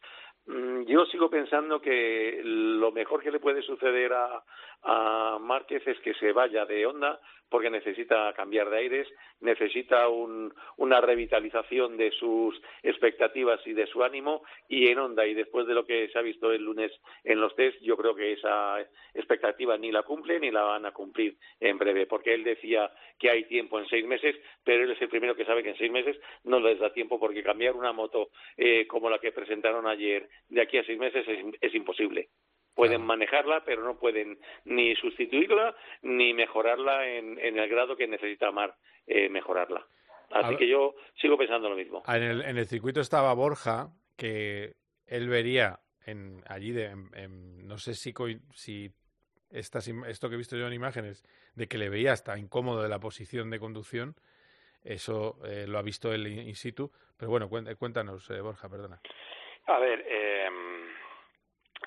Mm, 0.46 0.84
yo 0.84 1.06
sigo 1.06 1.30
pensando 1.30 1.82
que 1.82 2.42
lo 2.44 2.92
mejor 2.92 3.24
que 3.24 3.32
le 3.32 3.40
puede 3.40 3.62
suceder 3.62 4.12
a, 4.14 4.44
a 4.84 5.38
Márquez 5.40 5.88
es 5.88 6.00
que 6.00 6.14
se 6.16 6.34
vaya 6.34 6.66
de 6.66 6.86
Honda 6.86 7.20
porque 7.54 7.70
necesita 7.70 8.34
cambiar 8.34 8.68
de 8.72 8.80
aires, 8.80 9.08
necesita 9.40 10.08
una 10.08 11.02
revitalización 11.02 11.98
de 11.98 12.10
sus 12.10 12.60
expectativas 12.82 13.60
y 13.68 13.74
de 13.74 13.86
su 13.86 14.04
ánimo 14.04 14.42
y 14.68 14.88
en 14.88 14.98
Honda 14.98 15.24
y 15.28 15.36
después 15.36 15.68
de 15.68 15.76
lo 15.76 15.86
que 15.86 16.10
se 16.10 16.18
ha 16.18 16.24
visto 16.24 16.52
el 16.52 16.64
lunes 16.64 16.92
en 17.24 17.40
los 17.40 17.56
test 17.56 17.80
yo 17.82 17.96
creo 17.96 18.16
que 18.16 18.34
esa 18.34 18.80
expectativa 19.14 19.78
ni 19.78 19.92
la 19.92 20.02
cumple 20.02 20.40
ni 20.40 20.50
la 20.50 20.64
van 20.64 20.88
a 20.88 20.94
cumplir 20.94 21.38
en 21.60 21.78
breve 21.78 22.08
porque 22.08 22.34
él 22.34 22.44
decía 22.44 22.92
que 23.20 23.30
hay 23.30 23.44
tiempo 23.44 23.80
en 23.80 23.86
seis 23.86 24.08
meses 24.08 24.36
pero 24.64 24.84
él 24.84 24.90
es 24.90 25.02
el 25.04 25.10
primero 25.10 25.36
que 25.36 25.46
sabe 25.46 25.62
que 25.62 25.70
en 25.70 25.78
seis 25.78 25.92
meses 25.92 26.20
no 26.46 26.60
les 26.60 26.80
da 26.80 26.92
tiempo 26.92 27.20
porque 27.20 27.44
cambiar 27.44 27.76
una 27.76 27.94
moto 27.94 28.30
eh, 28.58 28.88
como 28.88 29.12
la 29.12 29.20
que 29.20 29.32
presentaron 29.32 29.86
ayer 29.86 30.28
de 30.50 30.62
aquí 30.62 30.78
a 30.78 30.84
seis 30.84 31.00
meses 31.00 31.26
es 31.62 31.76
imposible 31.76 32.30
pueden 32.74 33.06
manejarla, 33.06 33.64
pero 33.66 33.84
no 33.84 33.98
pueden 33.98 34.40
ni 34.66 34.96
sustituirla 34.96 35.76
ni 36.02 36.34
mejorarla 36.34 37.08
en, 37.08 37.38
el 37.40 37.70
grado 37.70 37.96
que 37.96 38.08
necesita 38.08 38.52
Mar 38.52 38.76
eh, 39.06 39.30
mejorarla. 39.30 39.86
Así 40.32 40.56
que 40.56 40.68
yo 40.68 40.96
sigo 41.22 41.38
pensando 41.38 41.70
lo 41.70 41.76
mismo. 41.76 42.04
En 42.08 42.24
el, 42.24 42.42
en 42.42 42.58
el 42.58 42.66
circuito 42.66 43.02
estaba 43.02 43.34
Borja, 43.34 43.90
que 44.18 44.74
él 45.06 45.30
vería 45.30 45.80
en, 46.06 46.42
allí, 46.48 46.72
de, 46.72 46.96
no 47.28 47.78
sé 47.78 47.94
si, 47.94 48.14
si 48.54 48.92
estas, 49.52 49.88
esto 49.88 50.30
que 50.30 50.36
he 50.36 50.38
visto 50.38 50.58
yo 50.58 50.66
en 50.66 50.74
imágenes, 50.74 51.24
de 51.54 51.68
que 51.68 51.78
le 51.78 51.90
veía 51.90 52.14
hasta 52.14 52.38
incómodo 52.40 52.82
de 52.82 52.90
la 52.90 53.00
posición 53.00 53.52
de 53.52 53.60
conducción, 53.60 54.16
eso 54.84 55.38
eh, 55.46 55.66
lo 55.68 55.78
ha 55.78 55.84
visto 55.84 56.12
él 56.12 56.28
in 56.28 56.56
situ. 56.56 56.92
Pero 57.16 57.30
bueno, 57.30 57.48
cuéntanos, 57.48 58.30
eh, 58.32 58.42
Borja, 58.42 58.68
perdona. 58.70 59.00
A 59.66 59.80
ver, 59.80 60.04
eh, 60.08 60.50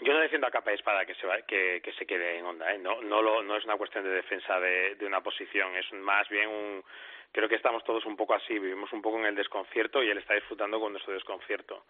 yo 0.00 0.12
no 0.12 0.20
defiendo 0.20 0.46
a 0.46 0.50
capa 0.50 0.72
y 0.72 0.74
espada 0.74 1.04
que 1.04 1.14
se, 1.14 1.26
que, 1.46 1.80
que 1.82 1.92
se 1.92 2.06
quede 2.06 2.38
en 2.38 2.46
onda, 2.46 2.72
¿eh? 2.72 2.78
no, 2.78 3.00
no, 3.02 3.22
lo, 3.22 3.42
no 3.42 3.56
es 3.56 3.64
una 3.64 3.76
cuestión 3.76 4.04
de 4.04 4.10
defensa 4.10 4.58
de, 4.60 4.94
de 4.96 5.06
una 5.06 5.22
posición, 5.22 5.74
es 5.76 5.90
más 5.92 6.28
bien 6.28 6.48
un... 6.48 6.84
Creo 7.32 7.48
que 7.48 7.56
estamos 7.56 7.84
todos 7.84 8.06
un 8.06 8.16
poco 8.16 8.34
así, 8.34 8.58
vivimos 8.58 8.90
un 8.92 9.02
poco 9.02 9.18
en 9.18 9.26
el 9.26 9.34
desconcierto 9.34 10.02
y 10.02 10.08
él 10.08 10.18
está 10.18 10.34
disfrutando 10.34 10.80
con 10.80 10.92
nuestro 10.92 11.12
desconcierto. 11.12 11.84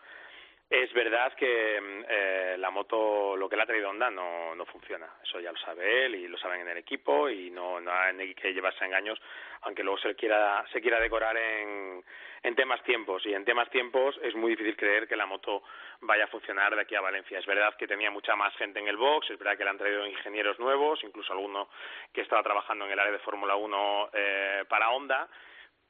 Es 0.69 0.93
verdad 0.93 1.33
que 1.35 1.81
mm, 1.81 2.05
eh, 2.09 2.57
la 2.59 2.71
moto, 2.71 3.37
lo 3.37 3.49
que 3.49 3.55
le 3.55 3.63
ha 3.63 3.67
traído 3.67 3.89
Honda, 3.89 4.11
no, 4.11 4.55
no 4.57 4.67
funciona. 4.67 5.09
Eso 5.23 5.39
ya 5.39 5.53
lo 5.53 5.59
sabe 5.59 6.07
él 6.07 6.17
y 6.17 6.27
lo 6.27 6.37
saben 6.39 6.63
en 6.63 6.69
el 6.69 6.79
equipo 6.79 7.31
y 7.31 7.51
no, 7.51 7.81
no 7.81 7.93
hay 7.93 8.35
que 8.35 8.53
llevarse 8.53 8.85
engaños, 8.85 9.21
aunque 9.63 9.85
luego 9.85 9.99
se 9.99 10.17
quiera, 10.17 10.65
se 10.73 10.81
quiera 10.81 10.99
decorar 10.99 11.37
en, 11.37 12.05
en 12.43 12.57
temas 12.57 12.83
tiempos. 12.83 13.25
Y 13.27 13.35
en 13.35 13.45
temas 13.45 13.71
tiempos 13.71 14.19
es 14.23 14.35
muy 14.35 14.51
difícil 14.51 14.77
creer 14.77 15.07
que 15.07 15.15
la 15.15 15.27
moto 15.27 15.63
vaya 16.01 16.25
a 16.25 16.29
funcionar 16.29 16.75
de 16.75 16.83
aquí 16.83 16.97
a 16.97 17.01
Valencia. 17.01 17.39
Es 17.39 17.47
verdad 17.47 17.77
que 17.77 17.87
tenía 17.87 18.11
mucha 18.11 18.35
más 18.35 18.53
gente 18.57 18.81
en 18.81 18.89
el 18.89 18.97
box, 18.97 19.31
es 19.31 19.39
verdad 19.39 19.57
que 19.57 19.63
le 19.63 19.71
han 19.71 19.79
traído 19.79 20.05
ingenieros 20.05 20.59
nuevos, 20.59 20.99
incluso 21.05 21.33
alguno 21.33 21.69
que 22.13 22.23
estaba 22.23 22.43
trabajando 22.43 22.87
en 22.87 22.91
el 22.91 22.99
área 22.99 23.13
de 23.13 23.21
Fórmula 23.21 23.55
1 23.55 24.11
eh, 24.13 24.65
para 24.69 24.91
Honda 24.91 25.29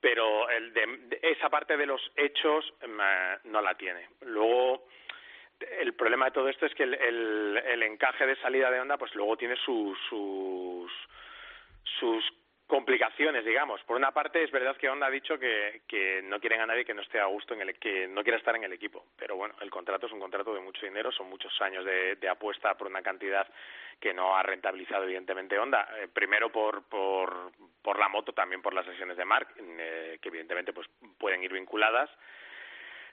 pero 0.00 0.48
el 0.50 0.72
de, 0.72 1.18
esa 1.22 1.48
parte 1.48 1.76
de 1.76 1.86
los 1.86 2.00
hechos 2.16 2.72
mm, 2.86 3.00
eh, 3.00 3.38
no 3.44 3.60
la 3.60 3.74
tiene. 3.74 4.08
Luego, 4.22 4.86
el 5.80 5.94
problema 5.94 6.26
de 6.26 6.32
todo 6.32 6.48
esto 6.48 6.66
es 6.66 6.74
que 6.74 6.84
el, 6.84 6.94
el, 6.94 7.62
el 7.64 7.82
encaje 7.82 8.26
de 8.26 8.36
salida 8.36 8.70
de 8.70 8.80
onda, 8.80 8.98
pues 8.98 9.14
luego 9.14 9.36
tiene 9.36 9.56
sus, 9.56 9.98
sus, 10.08 10.92
sus 11.98 12.24
complicaciones, 12.66 13.44
digamos. 13.44 13.82
Por 13.84 13.96
una 13.96 14.10
parte, 14.12 14.42
es 14.42 14.50
verdad 14.50 14.76
que 14.76 14.88
Honda 14.88 15.06
ha 15.06 15.10
dicho 15.10 15.38
que, 15.38 15.82
que 15.86 16.20
no 16.22 16.40
quieren 16.40 16.60
a 16.60 16.66
nadie 16.66 16.84
que 16.84 16.94
no 16.94 17.02
esté 17.02 17.20
a 17.20 17.26
gusto 17.26 17.54
en 17.54 17.62
el 17.62 17.78
que 17.78 18.08
no 18.08 18.22
quiera 18.22 18.38
estar 18.38 18.56
en 18.56 18.64
el 18.64 18.72
equipo. 18.72 19.04
Pero 19.16 19.36
bueno, 19.36 19.54
el 19.60 19.70
contrato 19.70 20.06
es 20.06 20.12
un 20.12 20.20
contrato 20.20 20.52
de 20.54 20.60
mucho 20.60 20.84
dinero, 20.84 21.12
son 21.12 21.28
muchos 21.28 21.52
años 21.60 21.84
de, 21.84 22.16
de 22.16 22.28
apuesta 22.28 22.74
por 22.74 22.88
una 22.88 23.02
cantidad 23.02 23.46
que 24.00 24.12
no 24.12 24.36
ha 24.36 24.42
rentabilizado 24.42 25.04
evidentemente 25.04 25.58
Honda. 25.58 25.88
Eh, 25.98 26.08
primero 26.12 26.50
por, 26.50 26.82
por, 26.84 27.52
por 27.82 27.98
la 27.98 28.08
moto, 28.08 28.32
también 28.32 28.62
por 28.62 28.74
las 28.74 28.84
sesiones 28.86 29.16
de 29.16 29.24
Mark, 29.24 29.48
eh, 29.58 30.18
que 30.20 30.28
evidentemente 30.28 30.72
pues 30.72 30.88
pueden 31.18 31.42
ir 31.44 31.52
vinculadas. 31.52 32.10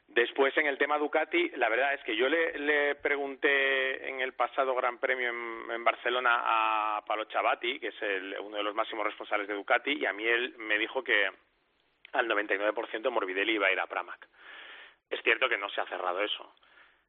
Después, 0.08 0.56
en 0.58 0.68
el 0.68 0.78
tema 0.78 0.98
Ducati, 0.98 1.50
la 1.56 1.70
verdad 1.70 1.94
es 1.94 2.04
que 2.04 2.16
yo 2.16 2.30
le, 2.30 2.96
pregunté 2.96 4.08
en 4.08 4.22
el 4.22 4.34
pasado 4.34 4.76
Gran 4.76 5.00
Premio 5.00 5.30
en, 5.30 5.84
Barcelona 5.84 6.42
a 6.44 7.06
Palo 7.06 7.26
Chabati, 7.26 7.80
que 7.80 7.88
es 7.88 8.02
el, 8.02 8.38
uno 8.40 8.58
de 8.58 8.64
los 8.64 8.76
máximos 8.76 9.06
responsables 9.06 9.48
de 9.48 9.56
Ducati, 9.56 9.94
y 9.94 10.06
a 10.06 10.14
mí 10.14 10.26
él 10.26 10.56
me 10.58 10.78
dijo 10.78 11.04
que 11.04 11.30
al 12.12 12.28
99% 12.28 13.10
Morbidelli 13.10 13.54
iba 13.54 13.68
a 13.68 13.72
ir 13.72 13.80
a 13.80 13.88
Pramac. 13.88 14.28
Es 15.10 15.22
cierto 15.24 15.50
que 15.50 15.58
no 15.58 15.70
se 15.70 15.82
ha 15.82 15.86
cerrado 15.88 16.22
eso. 16.22 16.54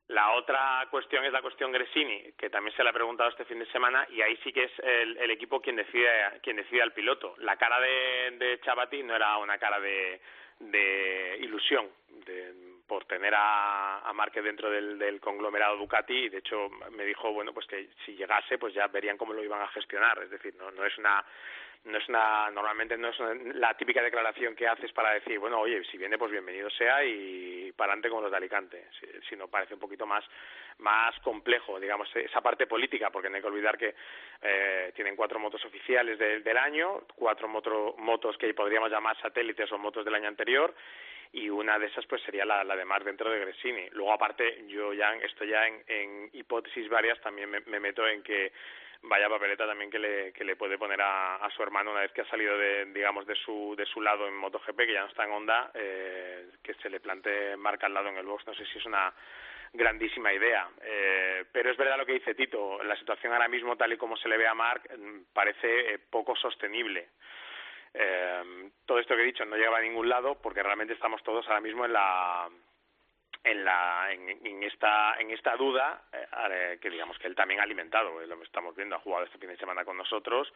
La 0.08 0.32
otra 0.32 0.86
cuestión 0.90 1.24
es 1.24 1.32
la 1.32 1.40
cuestión 1.42 1.72
Gresini, 1.72 2.32
que 2.38 2.50
también 2.50 2.76
se 2.76 2.82
le 2.82 2.90
ha 2.90 2.92
preguntado 2.92 3.30
este 3.30 3.44
fin 3.44 3.58
de 3.58 3.66
semana, 3.66 4.06
y 4.10 4.20
ahí 4.20 4.36
sí 4.44 4.52
que 4.52 4.64
es 4.64 4.72
el, 4.80 5.16
el 5.18 5.30
equipo 5.30 5.60
quien 5.60 5.76
decide, 5.76 6.08
quien 6.42 6.56
decide 6.56 6.82
al 6.82 6.92
piloto. 6.92 7.34
La 7.38 7.56
cara 7.56 7.80
de, 7.80 8.36
de 8.38 8.60
Chabati 8.60 9.02
no 9.02 9.16
era 9.16 9.36
una 9.38 9.58
cara 9.58 9.80
de, 9.80 10.20
de 10.58 11.38
ilusión, 11.40 11.88
de, 12.26 12.73
por 12.86 13.04
tener 13.06 13.34
a, 13.34 14.00
a 14.00 14.12
Márquez 14.12 14.44
dentro 14.44 14.70
del, 14.70 14.98
del 14.98 15.20
conglomerado 15.20 15.76
Ducati 15.76 16.24
y 16.24 16.28
de 16.28 16.38
hecho 16.38 16.68
me 16.90 17.04
dijo 17.04 17.32
bueno 17.32 17.52
pues 17.52 17.66
que 17.66 17.88
si 18.04 18.14
llegase 18.14 18.58
pues 18.58 18.74
ya 18.74 18.86
verían 18.88 19.16
cómo 19.16 19.32
lo 19.32 19.42
iban 19.42 19.62
a 19.62 19.68
gestionar. 19.68 20.18
Es 20.22 20.30
decir 20.30 20.54
no 20.56 20.70
no 20.70 20.84
es 20.84 20.96
una 20.98 21.24
no 21.84 21.98
es 21.98 22.08
una 22.08 22.50
normalmente 22.50 22.96
no 22.96 23.08
es 23.08 23.18
una, 23.20 23.34
la 23.54 23.74
típica 23.74 24.02
declaración 24.02 24.54
que 24.54 24.68
haces 24.68 24.92
para 24.92 25.12
decir 25.12 25.38
bueno 25.38 25.60
oye 25.60 25.82
si 25.84 25.96
viene 25.96 26.18
pues 26.18 26.30
bienvenido 26.30 26.68
sea 26.70 27.04
y 27.04 27.72
para 27.72 27.92
adelante 27.92 28.10
como 28.10 28.22
los 28.22 28.30
de 28.30 28.36
Alicante. 28.36 28.86
Si, 29.00 29.06
si 29.28 29.36
no 29.36 29.48
parece 29.48 29.74
un 29.74 29.80
poquito 29.80 30.06
más 30.06 30.24
más 30.78 31.18
complejo 31.20 31.80
digamos 31.80 32.08
esa 32.14 32.40
parte 32.42 32.66
política 32.66 33.10
porque 33.10 33.30
no 33.30 33.36
hay 33.36 33.42
que 33.42 33.48
olvidar 33.48 33.78
que 33.78 33.94
eh, 34.42 34.92
tienen 34.94 35.16
cuatro 35.16 35.38
motos 35.38 35.64
oficiales 35.64 36.18
de, 36.18 36.40
del 36.40 36.56
año 36.58 37.02
cuatro 37.14 37.48
moto, 37.48 37.94
motos 37.98 38.36
que 38.36 38.52
podríamos 38.52 38.90
llamar 38.90 39.18
satélites 39.20 39.72
o 39.72 39.78
motos 39.78 40.04
del 40.04 40.14
año 40.14 40.28
anterior 40.28 40.74
y 41.34 41.50
una 41.50 41.78
de 41.78 41.86
esas 41.86 42.06
pues 42.06 42.22
sería 42.22 42.44
la, 42.44 42.64
de 42.64 42.84
Marc 42.84 43.04
dentro 43.04 43.28
de 43.28 43.40
Gresini. 43.40 43.88
Luego 43.90 44.12
aparte 44.12 44.64
yo 44.68 44.92
ya 44.92 45.12
esto 45.16 45.44
ya 45.44 45.66
en, 45.66 46.30
hipótesis 46.32 46.88
varias 46.88 47.20
también 47.20 47.50
me, 47.50 47.60
me, 47.60 47.80
meto 47.80 48.06
en 48.06 48.22
que 48.22 48.52
vaya 49.02 49.28
papeleta 49.28 49.66
también 49.66 49.90
que 49.90 49.98
le, 49.98 50.32
que 50.32 50.44
le 50.44 50.54
puede 50.54 50.78
poner 50.78 51.00
a, 51.00 51.36
a 51.36 51.50
su 51.50 51.62
hermano 51.62 51.90
una 51.90 52.00
vez 52.00 52.12
que 52.12 52.22
ha 52.22 52.28
salido 52.28 52.56
de 52.56 52.86
digamos 52.86 53.26
de 53.26 53.34
su 53.34 53.74
de 53.76 53.84
su 53.84 54.00
lado 54.00 54.28
en 54.28 54.34
MotoGP 54.34 54.76
que 54.76 54.92
ya 54.92 55.02
no 55.02 55.08
está 55.08 55.24
en 55.24 55.32
Honda 55.32 55.70
eh, 55.74 56.50
que 56.62 56.74
se 56.74 56.88
le 56.88 57.00
plantee 57.00 57.56
marca 57.56 57.86
al 57.86 57.94
lado 57.94 58.08
en 58.08 58.16
el 58.16 58.26
box 58.26 58.46
no 58.46 58.54
sé 58.54 58.64
si 58.66 58.78
es 58.78 58.86
una 58.86 59.12
grandísima 59.74 60.32
idea. 60.32 60.68
Eh, 60.82 61.44
pero 61.52 61.70
es 61.70 61.76
verdad 61.76 61.98
lo 61.98 62.06
que 62.06 62.14
dice 62.14 62.34
Tito, 62.34 62.82
la 62.84 62.96
situación 62.96 63.32
ahora 63.32 63.48
mismo, 63.48 63.76
tal 63.76 63.92
y 63.92 63.96
como 63.96 64.16
se 64.16 64.28
le 64.28 64.38
ve 64.38 64.46
a 64.46 64.54
Marc, 64.54 64.88
parece 65.32 65.94
eh, 65.94 65.98
poco 65.98 66.34
sostenible. 66.36 67.08
Eh, 67.94 68.70
todo 68.84 68.98
esto 68.98 69.14
que 69.14 69.22
he 69.22 69.26
dicho 69.26 69.44
no 69.44 69.56
llegaba 69.56 69.78
a 69.78 69.82
ningún 69.82 70.08
lado 70.08 70.34
porque 70.34 70.62
realmente 70.62 70.94
estamos 70.94 71.22
todos 71.22 71.46
ahora 71.46 71.60
mismo 71.60 71.84
en 71.84 71.92
la 71.92 72.48
en 73.44 73.64
la 73.64 74.10
en, 74.10 74.62
esta 74.64 75.14
en 75.20 75.30
esta 75.30 75.54
duda 75.54 76.02
eh, 76.12 76.78
que 76.80 76.90
digamos 76.90 77.16
que 77.18 77.28
él 77.28 77.36
también 77.36 77.60
ha 77.60 77.62
alimentado 77.62 78.20
eh, 78.20 78.26
lo 78.26 78.42
estamos 78.42 78.74
viendo 78.74 78.96
ha 78.96 79.00
jugado 79.00 79.26
este 79.26 79.38
fin 79.38 79.50
de 79.50 79.56
semana 79.58 79.84
con 79.84 79.96
nosotros 79.96 80.52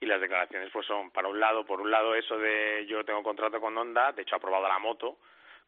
y 0.00 0.06
las 0.06 0.20
declaraciones 0.20 0.70
pues 0.72 0.84
son 0.86 1.12
para 1.12 1.28
un 1.28 1.38
lado 1.38 1.64
por 1.64 1.80
un 1.80 1.90
lado 1.90 2.14
eso 2.14 2.36
de 2.38 2.86
yo 2.88 3.04
tengo 3.04 3.22
contrato 3.22 3.60
con 3.60 3.76
Honda 3.78 4.10
de 4.12 4.22
hecho 4.22 4.34
ha 4.34 4.38
aprobado 4.38 4.66
la 4.66 4.78
moto 4.80 5.18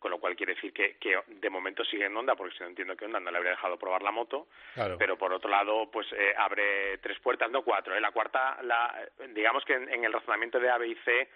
con 0.02 0.10
lo 0.10 0.18
cual 0.18 0.34
quiere 0.34 0.54
decir 0.54 0.72
que, 0.72 0.96
que 0.96 1.16
de 1.28 1.48
momento 1.48 1.84
sigue 1.84 2.06
en 2.06 2.16
Honda, 2.16 2.34
porque 2.34 2.54
si 2.56 2.62
no 2.64 2.68
entiendo 2.70 2.96
que 2.96 3.04
Honda 3.04 3.20
no 3.20 3.30
le 3.30 3.36
habría 3.36 3.52
dejado 3.52 3.78
probar 3.78 4.02
la 4.02 4.10
moto, 4.10 4.48
claro. 4.74 4.98
pero 4.98 5.16
por 5.16 5.32
otro 5.32 5.48
lado, 5.48 5.88
pues 5.92 6.08
eh, 6.12 6.34
abre 6.36 6.98
tres 6.98 7.20
puertas, 7.20 7.48
no 7.52 7.62
cuatro, 7.62 7.94
¿eh? 7.94 8.00
la 8.00 8.10
cuarta, 8.10 8.58
la, 8.62 9.08
digamos 9.28 9.64
que 9.64 9.74
en, 9.74 9.88
en 9.88 10.04
el 10.04 10.12
razonamiento 10.12 10.58
de 10.58 10.68
A, 10.68 10.76
B 10.78 10.88
y 10.88 10.94
C, 10.96 11.28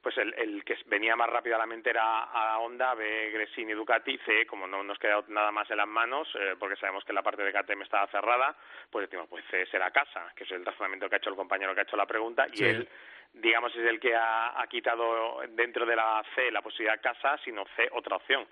pues 0.00 0.16
el, 0.18 0.34
el 0.36 0.64
que 0.64 0.76
venía 0.86 1.14
más 1.16 1.28
rápido 1.30 1.54
a 1.56 1.58
la 1.58 1.66
mente 1.66 1.90
era 1.90 2.24
a 2.24 2.58
Honda, 2.58 2.94
B, 2.94 3.30
Gresini, 3.30 3.72
Ducati, 3.72 4.18
C, 4.26 4.46
como 4.46 4.66
no 4.66 4.82
nos 4.82 4.98
queda 4.98 5.22
nada 5.28 5.50
más 5.52 5.70
en 5.70 5.76
las 5.76 5.86
manos, 5.88 6.28
eh, 6.38 6.54
porque 6.58 6.76
sabemos 6.76 7.04
que 7.04 7.12
la 7.12 7.22
parte 7.22 7.42
de 7.42 7.52
KTM 7.52 7.82
estaba 7.82 8.06
cerrada, 8.08 8.56
pues 8.90 9.08
decimos, 9.08 9.28
pues 9.28 9.44
C 9.50 9.66
será 9.66 9.90
casa, 9.90 10.32
que 10.34 10.44
es 10.44 10.50
el 10.52 10.64
razonamiento 10.64 11.08
que 11.08 11.16
ha 11.16 11.18
hecho 11.18 11.30
el 11.30 11.36
compañero 11.36 11.72
que 11.74 11.80
ha 11.80 11.84
hecho 11.84 11.96
la 11.96 12.06
pregunta, 12.06 12.46
y 12.52 12.56
Sí. 12.56 12.64
él 12.64 12.88
digamos, 13.34 13.74
es 13.74 13.86
el 13.86 13.98
que 13.98 14.14
ha, 14.14 14.64
quitado 14.68 15.40
dentro 15.50 15.84
de 15.86 15.96
la 15.96 16.22
C 16.34 16.50
la 16.50 16.62
posibilidad 16.62 17.00
casa, 17.00 17.38
sino 17.44 17.64
C 17.76 17.88
otra 17.92 18.16
opción. 18.16 18.46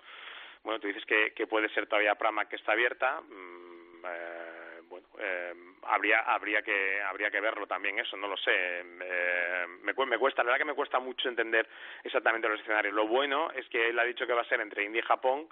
Bueno, 0.63 0.79
tú 0.79 0.87
dices 0.87 1.05
que, 1.05 1.33
que 1.33 1.47
puede 1.47 1.69
ser 1.69 1.87
todavía 1.87 2.15
Prama 2.15 2.45
que 2.47 2.55
está 2.55 2.73
abierta. 2.73 3.21
mmm, 3.21 4.05
eh, 4.05 4.81
bueno, 4.89 5.07
eh, 5.19 5.53
habría 5.83 6.19
habría 6.19 6.61
que 6.61 7.01
habría 7.01 7.31
que 7.31 7.39
verlo 7.39 7.65
también 7.65 7.97
eso, 7.99 8.17
no 8.17 8.27
lo 8.27 8.37
sé. 8.37 8.51
Eh, 8.53 9.65
me 9.81 10.17
cuesta, 10.17 10.43
la 10.43 10.47
verdad 10.47 10.59
que 10.59 10.71
me 10.71 10.73
cuesta 10.73 10.99
mucho 10.99 11.29
entender 11.29 11.67
exactamente 12.03 12.49
los 12.49 12.59
escenarios. 12.59 12.93
Lo 12.93 13.07
bueno 13.07 13.51
es 13.51 13.67
que 13.69 13.89
él 13.89 13.99
ha 13.99 14.03
dicho 14.03 14.27
que 14.27 14.33
va 14.33 14.41
a 14.41 14.49
ser 14.49 14.61
entre 14.61 14.83
India 14.83 14.99
y 14.99 15.07
Japón. 15.07 15.47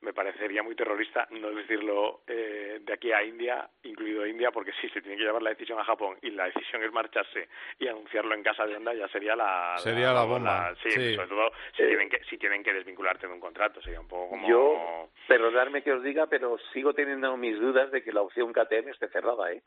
Me 0.00 0.12
parecería 0.12 0.62
muy 0.62 0.74
terrorista 0.74 1.26
no 1.30 1.50
decirlo 1.50 2.22
eh, 2.26 2.78
de 2.82 2.92
aquí 2.92 3.10
a 3.12 3.22
India, 3.22 3.68
incluido 3.84 4.26
India, 4.26 4.50
porque 4.50 4.72
si 4.80 4.88
se 4.90 5.00
tiene 5.00 5.16
que 5.16 5.24
llevar 5.24 5.42
la 5.42 5.50
decisión 5.50 5.78
a 5.78 5.84
Japón 5.84 6.18
y 6.20 6.30
la 6.30 6.44
decisión 6.44 6.82
es 6.82 6.92
marcharse 6.92 7.48
y 7.78 7.88
anunciarlo 7.88 8.34
en 8.34 8.42
casa 8.42 8.66
de 8.66 8.76
Honda, 8.76 8.92
ya 8.92 9.08
sería 9.08 9.34
la 9.34 9.76
Sería 9.78 10.12
la 10.12 10.24
bomba, 10.24 10.74
sí, 10.82 10.90
sí. 10.90 11.14
sobre 11.14 11.28
todo 11.28 11.52
si 11.76 11.86
tienen 11.86 12.10
que 12.10 12.22
si 12.24 12.36
tienen 12.36 12.62
que 12.62 12.74
desvincularte 12.74 13.26
de 13.26 13.32
un 13.32 13.40
contrato, 13.40 13.80
sería 13.80 14.00
un 14.00 14.08
poco 14.08 14.30
como 14.30 14.46
Yo, 14.46 15.08
perdonadme 15.26 15.82
que 15.82 15.92
os 15.92 16.02
diga, 16.02 16.26
pero 16.26 16.58
sigo 16.72 16.92
teniendo 16.92 17.36
mis 17.36 17.58
dudas 17.58 17.90
de 17.90 18.02
que 18.02 18.12
la 18.12 18.22
opción 18.22 18.52
KTM 18.52 18.90
esté 18.90 19.08
cerrada, 19.08 19.52
¿eh? 19.52 19.62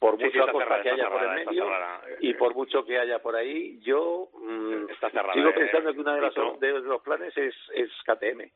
Por 0.00 0.16
Sí, 0.16 0.24
sí, 0.24 0.24
mucha 0.26 0.40
está 0.40 0.52
cosa 0.52 0.64
cerrada, 0.64 0.82
que 0.82 0.90
haya 0.90 1.08
por 1.08 1.20
cerrada, 1.20 1.38
el 1.38 1.46
medio 1.46 1.66
y 2.20 2.34
por 2.34 2.54
mucho 2.54 2.84
que 2.84 2.98
haya 2.98 3.20
por 3.20 3.36
ahí, 3.36 3.78
yo 3.82 4.30
mm, 4.34 4.90
Está 4.90 5.10
cerrada, 5.10 5.34
sigo 5.34 5.50
eh, 5.50 5.54
pensando 5.54 5.92
que 5.92 6.00
una 6.00 6.14
de 6.16 6.58
de 6.58 6.80
los 6.80 7.02
planes 7.02 7.36
es, 7.36 7.54
es 7.74 7.90
KTM. 8.04 8.50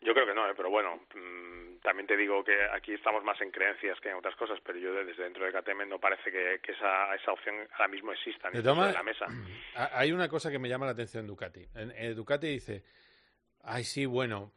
Yo 0.00 0.12
creo 0.14 0.26
que 0.26 0.34
no, 0.34 0.48
¿eh? 0.48 0.54
pero 0.56 0.70
bueno, 0.70 0.96
mm, 1.14 1.78
también 1.82 2.06
te 2.06 2.16
digo 2.16 2.44
que 2.44 2.54
aquí 2.72 2.94
estamos 2.94 3.24
más 3.24 3.40
en 3.40 3.50
creencias 3.50 3.98
que 4.00 4.08
en 4.10 4.14
otras 4.16 4.36
cosas, 4.36 4.58
pero 4.64 4.78
yo 4.78 4.92
desde 5.04 5.24
dentro 5.24 5.44
de 5.44 5.52
KTM 5.52 5.88
no 5.88 5.98
parece 5.98 6.30
que, 6.30 6.60
que 6.62 6.72
esa, 6.72 7.14
esa 7.16 7.32
opción 7.32 7.56
ahora 7.72 7.88
mismo 7.88 8.12
exista 8.12 8.48
ni 8.50 8.58
De 8.58 8.62
la 8.94 9.02
mesa. 9.02 9.26
ha- 9.74 9.98
Hay 9.98 10.12
una 10.12 10.28
cosa 10.28 10.50
que 10.50 10.58
me 10.58 10.68
llama 10.68 10.86
la 10.86 10.92
atención 10.92 11.22
en 11.22 11.26
Ducati. 11.26 11.66
En, 11.74 11.90
en 11.90 12.14
Ducati 12.14 12.46
dice, 12.48 12.84
ay, 13.64 13.82
sí, 13.84 14.06
bueno. 14.06 14.52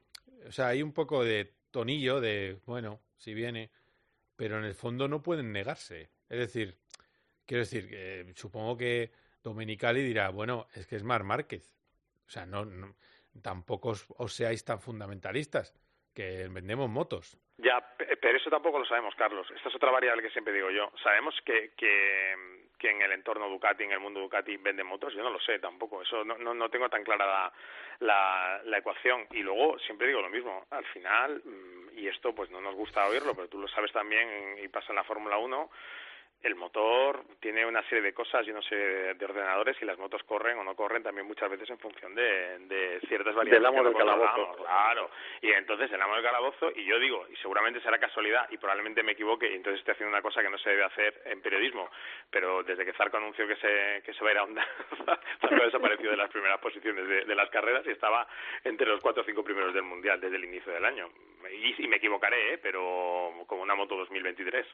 O 0.48 0.52
sea, 0.52 0.68
hay 0.68 0.84
un 0.84 0.94
poco 0.94 1.24
de 1.24 1.52
tonillo 1.72 2.20
de, 2.22 2.60
bueno, 2.66 3.00
si 3.18 3.34
viene, 3.34 3.72
pero 4.36 4.58
en 4.60 4.66
el 4.66 4.76
fondo 4.76 5.08
no 5.08 5.22
pueden 5.24 5.52
negarse. 5.52 6.10
Es 6.30 6.38
decir, 6.40 6.78
quiero 7.46 7.62
decir, 7.62 7.90
que 7.90 8.32
supongo 8.36 8.78
que 8.78 9.12
Domenicali 9.44 10.02
dirá, 10.04 10.30
bueno, 10.30 10.68
es 10.76 10.86
que 10.88 10.96
es 10.98 11.04
Mar 11.04 11.24
Márquez. 11.24 11.76
O 12.28 12.30
sea, 12.30 12.46
no, 12.46 12.64
no- 12.66 12.96
tampoco 13.42 13.90
os, 13.90 14.08
os 14.18 14.34
seáis 14.34 14.64
tan 14.66 14.80
fundamentalistas, 14.80 15.74
que 16.14 16.48
vendemos 16.52 16.90
motos. 16.90 17.38
Ya, 17.58 17.80
pe- 17.96 18.18
pero 18.18 18.38
eso 18.38 18.50
tampoco 18.50 18.80
lo 18.80 18.86
sabemos, 18.86 19.16
Carlos. 19.16 19.48
Esta 19.56 19.70
es 19.70 19.76
otra 19.76 19.92
variable 19.92 20.22
que 20.24 20.30
siempre 20.32 20.54
digo 20.54 20.70
yo. 20.72 20.92
Sabemos 21.04 21.34
que, 21.46 21.72
que, 21.78 22.36
que 22.78 22.90
en 22.90 23.02
el 23.02 23.12
entorno 23.14 23.48
Ducati, 23.48 23.84
en 23.84 23.94
el 23.94 24.00
mundo 24.00 24.20
Ducati, 24.20 24.58
venden 24.58 24.88
motos. 24.88 25.14
Yo 25.14 25.24
no 25.24 25.30
lo 25.30 25.40
sé 25.40 25.60
tampoco. 25.60 26.02
Eso 26.02 26.26
no, 26.26 26.38
no, 26.38 26.54
no 26.54 26.70
tengo 26.70 26.90
tan 26.90 27.04
clara 27.04 27.26
la, 27.26 27.54
la, 28.00 28.62
la 28.66 28.78
ecuación. 28.80 29.28
Y 29.32 29.42
luego 29.42 29.80
siempre 29.80 30.08
digo 30.08 30.22
lo 30.22 30.30
mismo. 30.30 30.66
Al 30.72 30.86
final, 30.88 31.42
mm, 31.46 31.98
y 31.98 32.08
esto 32.08 32.34
pues 32.36 32.50
no 32.50 32.60
nos 32.60 32.76
gusta 32.76 33.08
oírlo, 33.08 33.34
pero 33.36 33.48
tú 33.48 33.60
lo 33.60 33.68
sabes 33.70 33.92
también 33.94 34.58
y 34.62 34.68
pasa 34.68 34.88
en 34.92 34.96
la 34.98 35.04
Fórmula 35.06 35.38
1, 35.38 35.70
el 36.44 36.56
motor 36.56 37.24
tiene 37.40 37.66
una 37.66 37.84
serie 37.84 38.02
de 38.02 38.14
cosas 38.14 38.46
y 38.48 38.52
una 38.52 38.62
serie 38.64 38.86
de, 38.86 39.14
de 39.14 39.26
ordenadores 39.26 39.78
y 39.82 39.86
las 39.86 39.98
motos 39.98 40.24
corren 40.24 40.58
o 40.58 40.64
no 40.64 40.76
corren 40.76 41.04
también 41.04 41.28
muchas 41.28 41.50
veces 41.50 41.70
en 41.70 41.78
función 41.78 42.16
de, 42.16 42.60
de 42.60 43.00
ciertas 43.08 43.36
variables. 43.36 43.62
Del 43.62 43.66
amo 43.66 43.84
no 43.84 43.90
del 43.90 43.98
calabozo. 43.98 44.56
Claro, 44.56 45.10
y 45.42 45.52
entonces 45.52 45.92
el 45.92 46.02
amo 46.02 46.16
del 46.16 46.24
calabozo, 46.24 46.72
y 46.76 46.86
yo 46.86 47.00
digo, 47.00 47.28
y 47.30 47.36
seguramente 47.38 47.82
será 47.82 48.00
casualidad, 48.00 48.48
y 48.50 48.58
probablemente 48.58 49.04
me 49.04 49.12
equivoque, 49.12 49.52
y 49.52 49.56
entonces 49.56 49.80
estoy 49.80 49.94
haciendo 49.94 50.16
una 50.16 50.22
cosa 50.22 50.42
que 50.42 50.50
no 50.50 50.58
se 50.58 50.70
debe 50.70 50.84
hacer 50.84 51.22
en 51.26 51.42
periodismo, 51.42 51.90
pero 52.30 52.64
desde 52.64 52.86
que 52.86 52.94
Zarco 52.94 53.18
anunció 53.18 53.48
que 53.48 53.56
se, 53.58 54.02
que 54.04 54.14
se 54.14 54.24
va 54.24 54.30
a 54.30 54.34
ir 54.34 54.38
a 54.40 54.44
Honda, 54.44 54.68
Zarco 55.42 55.64
desapareció 55.64 56.12
de 56.12 56.18
las 56.18 56.30
primeras 56.30 56.60
posiciones 56.60 57.08
de, 57.08 57.26
de 57.26 57.36
las 57.36 57.50
carreras 57.50 57.86
y 57.86 57.92
estaba 57.92 58.28
entre 58.64 58.88
los 58.88 59.02
cuatro 59.02 59.22
o 59.22 59.26
cinco 59.26 59.44
primeros 59.44 59.74
del 59.74 59.84
Mundial 59.84 60.20
desde 60.20 60.38
el 60.38 60.46
inicio 60.46 60.72
del 60.72 60.86
año. 60.86 61.10
Y, 61.52 61.84
y 61.84 61.88
me 61.88 61.98
equivocaré, 61.98 62.54
¿eh? 62.54 62.58
pero 62.58 63.32
como 63.48 63.64
una 63.64 63.76
moto 63.76 63.96
2023. 63.96 64.66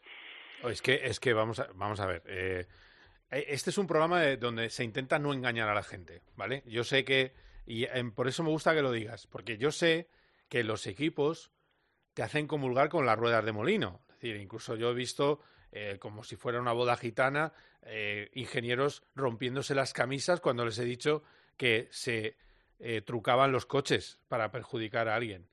Oh, 0.64 0.70
Es 0.70 0.82
que, 0.82 0.96
es 1.06 1.20
que 1.20 1.34
vamos 1.34 1.60
a, 1.60 1.68
vamos 1.76 2.00
a 2.00 2.06
ver. 2.06 2.24
eh, 2.28 2.66
eh, 3.32 3.46
este 3.50 3.70
es 3.70 3.78
un 3.78 3.88
programa 3.88 4.22
de- 4.22 4.38
donde 4.38 4.70
se 4.70 4.84
intenta 4.84 5.20
no 5.20 5.34
engañar 5.34 5.70
a 5.70 5.74
la 5.74 5.84
gente, 5.84 6.22
¿vale? 6.36 6.64
Yo 6.66 6.84
sé 6.84 7.04
que, 7.04 7.34
y 7.66 7.86
por 8.16 8.28
eso 8.28 8.44
me 8.44 8.50
gusta 8.50 8.74
que 8.74 8.82
lo 8.82 8.92
digas, 8.92 9.28
porque 9.28 9.58
yo 9.58 9.72
sé 9.72 10.08
que 10.50 10.64
los 10.64 10.88
equipos 10.88 11.52
te 12.14 12.24
hacen 12.24 12.48
comulgar 12.48 12.90
con 12.90 13.06
las 13.06 13.18
ruedas 13.20 13.46
de 13.46 13.52
molino. 13.52 14.02
Es 14.10 14.16
decir, 14.16 14.38
incluso 14.38 14.76
yo 14.76 14.90
he 14.92 14.94
visto, 14.96 15.42
eh, 15.72 15.98
como 16.00 16.24
si 16.24 16.36
fuera 16.36 16.60
una 16.60 16.72
boda 16.72 16.98
gitana, 16.98 17.54
eh, 17.84 18.30
ingenieros 18.34 19.04
rompiéndose 19.14 19.76
las 19.76 19.94
camisas 19.94 20.40
cuando 20.42 20.66
les 20.66 20.80
he 20.80 20.86
dicho 20.86 21.24
que 21.58 21.88
se 21.92 22.36
trucaban 23.06 23.52
los 23.52 23.66
coches 23.66 24.20
para 24.28 24.52
perjudicar 24.52 25.08
a 25.10 25.16
alguien. 25.16 25.50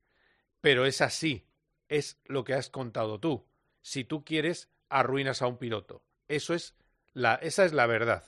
Pero 0.60 0.84
es 0.84 1.00
así, 1.00 1.46
es 1.88 2.20
lo 2.26 2.44
que 2.44 2.52
has 2.52 2.68
contado 2.68 3.18
tú. 3.18 3.46
Si 3.80 4.04
tú 4.04 4.24
quieres, 4.26 4.68
arruinas 4.98 5.42
a 5.42 5.46
un 5.46 5.58
piloto. 5.58 6.02
Eso 6.28 6.54
es 6.54 6.76
la, 7.12 7.34
esa 7.36 7.64
es 7.64 7.72
la 7.72 7.86
verdad. 7.86 8.24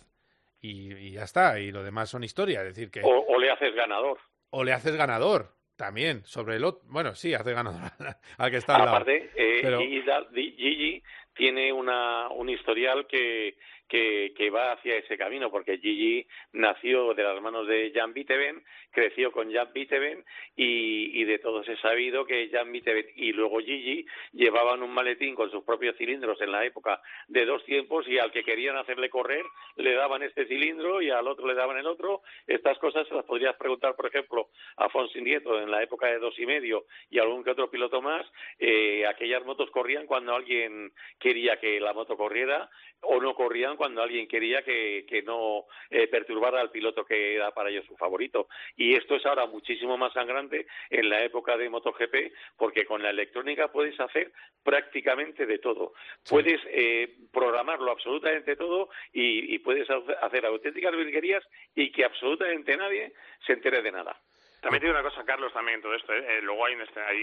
Y, 0.61 1.13
ya 1.13 1.23
está, 1.23 1.61
y 1.61 1.71
lo 1.71 1.83
demás 1.83 2.11
son 2.11 2.25
historias. 2.25 2.65
decir, 2.65 2.91
que... 2.91 3.03
o 3.05 3.39
le 3.39 3.51
haces 3.51 3.75
ganador. 3.75 4.19
O 4.51 4.65
le 4.65 4.73
haces 4.73 4.97
ganador. 4.97 5.57
También, 5.77 6.25
sobre 6.25 6.57
el 6.57 6.65
otro. 6.65 6.89
Bueno, 6.89 7.15
sí, 7.15 7.35
hace 7.35 7.53
ganador 7.53 7.93
al 8.39 8.51
que 8.51 8.57
está 8.57 8.77
al 8.77 8.87
lado. 8.87 8.97
Aparte, 8.97 9.31
eh, 9.37 10.11
Gigi, 10.35 11.03
tiene 11.35 11.71
una, 11.71 12.31
un 12.31 12.49
historial 12.49 13.07
que, 13.07 13.59
que, 13.89 14.33
que, 14.37 14.51
va 14.51 14.73
hacia 14.73 14.97
ese 14.97 15.17
camino, 15.17 15.51
porque 15.51 15.79
Gigi 15.79 16.27
nació 16.53 17.15
de 17.15 17.23
las 17.23 17.41
manos 17.41 17.67
de 17.67 17.93
Jan 17.95 18.13
Viteben, 18.13 18.63
creció 18.91 19.33
con 19.33 19.53
Jan 19.53 19.73
Viteben 19.73 20.25
y, 20.57 21.21
y 21.21 21.25
de 21.25 21.39
todos 21.39 21.69
he 21.69 21.77
sabido 21.77 22.27
que 22.27 22.49
Jan 22.51 22.73
Viteben 22.73 23.07
y 23.15 23.33
luego 23.33 23.61
Gigi 23.61 24.07
llevaban 24.33 24.83
un 24.83 24.93
maletín 24.93 25.35
con 25.35 25.51
sus 25.51 25.65
propios 25.65 25.97
cilindros 25.97 26.41
en 26.41 26.53
la 26.53 26.65
época 26.65 27.01
de 27.29 27.45
dos 27.45 27.65
tiempos 27.65 28.07
y 28.09 28.19
al 28.19 28.33
que 28.33 28.45
querían 28.45 28.77
hacerle 28.77 29.11
correr 29.11 29.45
le 29.77 29.95
daban 29.95 30.23
este 30.23 30.47
cilindro 30.47 31.03
y 31.03 31.11
al 31.11 31.27
otro 31.29 31.47
le 31.47 31.55
daban 31.55 31.79
el 31.79 31.87
otro. 31.87 32.23
Estas 32.47 32.79
cosas 32.79 33.07
se 33.09 33.15
las 33.15 33.25
podrías 33.25 33.57
preguntar, 33.57 33.95
por 33.97 34.07
ejemplo, 34.07 34.49
a 34.77 34.89
Fonsi 34.89 35.21
Nieto 35.21 35.61
en 35.61 35.71
la 35.71 35.83
época 35.83 36.07
de 36.07 36.19
dos 36.19 36.39
y 36.39 36.47
medio 36.47 36.87
y 37.11 37.19
algún 37.19 37.45
que 37.45 37.51
otro 37.51 37.71
piloto 37.71 38.01
más. 38.03 38.27
Eh, 38.59 39.07
aquellas 39.07 39.45
motos 39.45 39.71
corrían 39.71 40.07
cuando 40.07 40.35
alguien 40.35 40.93
quería 41.19 41.59
que 41.59 41.81
la 41.81 41.93
moto 41.93 42.17
corriera 42.17 42.69
o 43.03 43.21
no 43.21 43.35
corrían 43.35 43.76
cuando 43.77 44.03
alguien 44.03 44.29
quería 44.29 44.63
que, 44.63 45.05
que 45.09 45.23
no 45.23 45.67
eh, 45.91 46.09
perturbara 46.09 46.61
al 46.61 46.71
piloto 46.71 47.05
que 47.05 47.35
era 47.35 47.51
para 47.53 47.71
ellos 47.71 47.87
su 47.87 47.97
favorito. 47.97 48.49
Y 48.77 48.95
esto 48.95 49.17
es 49.17 49.27
ahora 49.27 49.47
muchísimo 49.47 49.97
más 49.97 50.13
sangrante 50.13 50.67
en 50.91 51.09
la 51.09 51.23
época 51.23 51.57
de 51.57 51.71
MotoGP, 51.71 52.33
porque 52.57 52.85
con 52.85 53.03
la 53.03 53.11
electrónica 53.11 53.69
puedes 53.69 53.99
hacer 54.01 54.33
prácticamente 54.63 55.47
de 55.47 55.59
todo. 55.59 55.93
Puedes 56.29 56.61
eh, 56.69 57.17
programarlo 57.33 57.91
absolutamente 57.91 58.57
todo 58.57 58.89
y, 59.13 59.55
y 59.55 59.59
puedes 59.59 59.89
hacer 59.91 60.47
auténticas 60.47 60.97
virguerías 60.97 61.45
y 61.75 61.93
que 61.93 62.05
absolutamente 62.05 62.77
nadie 62.77 63.13
se 63.47 63.53
entere 63.53 63.83
de 63.83 63.93
nada. 63.93 64.21
También 64.67 64.81
tiene 64.81 64.99
una 64.99 65.09
cosa, 65.09 65.25
Carlos, 65.25 65.53
también 65.53 65.77
en 65.77 65.83
todo 65.83 65.95
esto. 65.95 66.13
¿eh? 66.13 66.25
eh 66.27 66.43
luego 66.43 66.67
hay, 66.67 66.75
un 66.75 66.83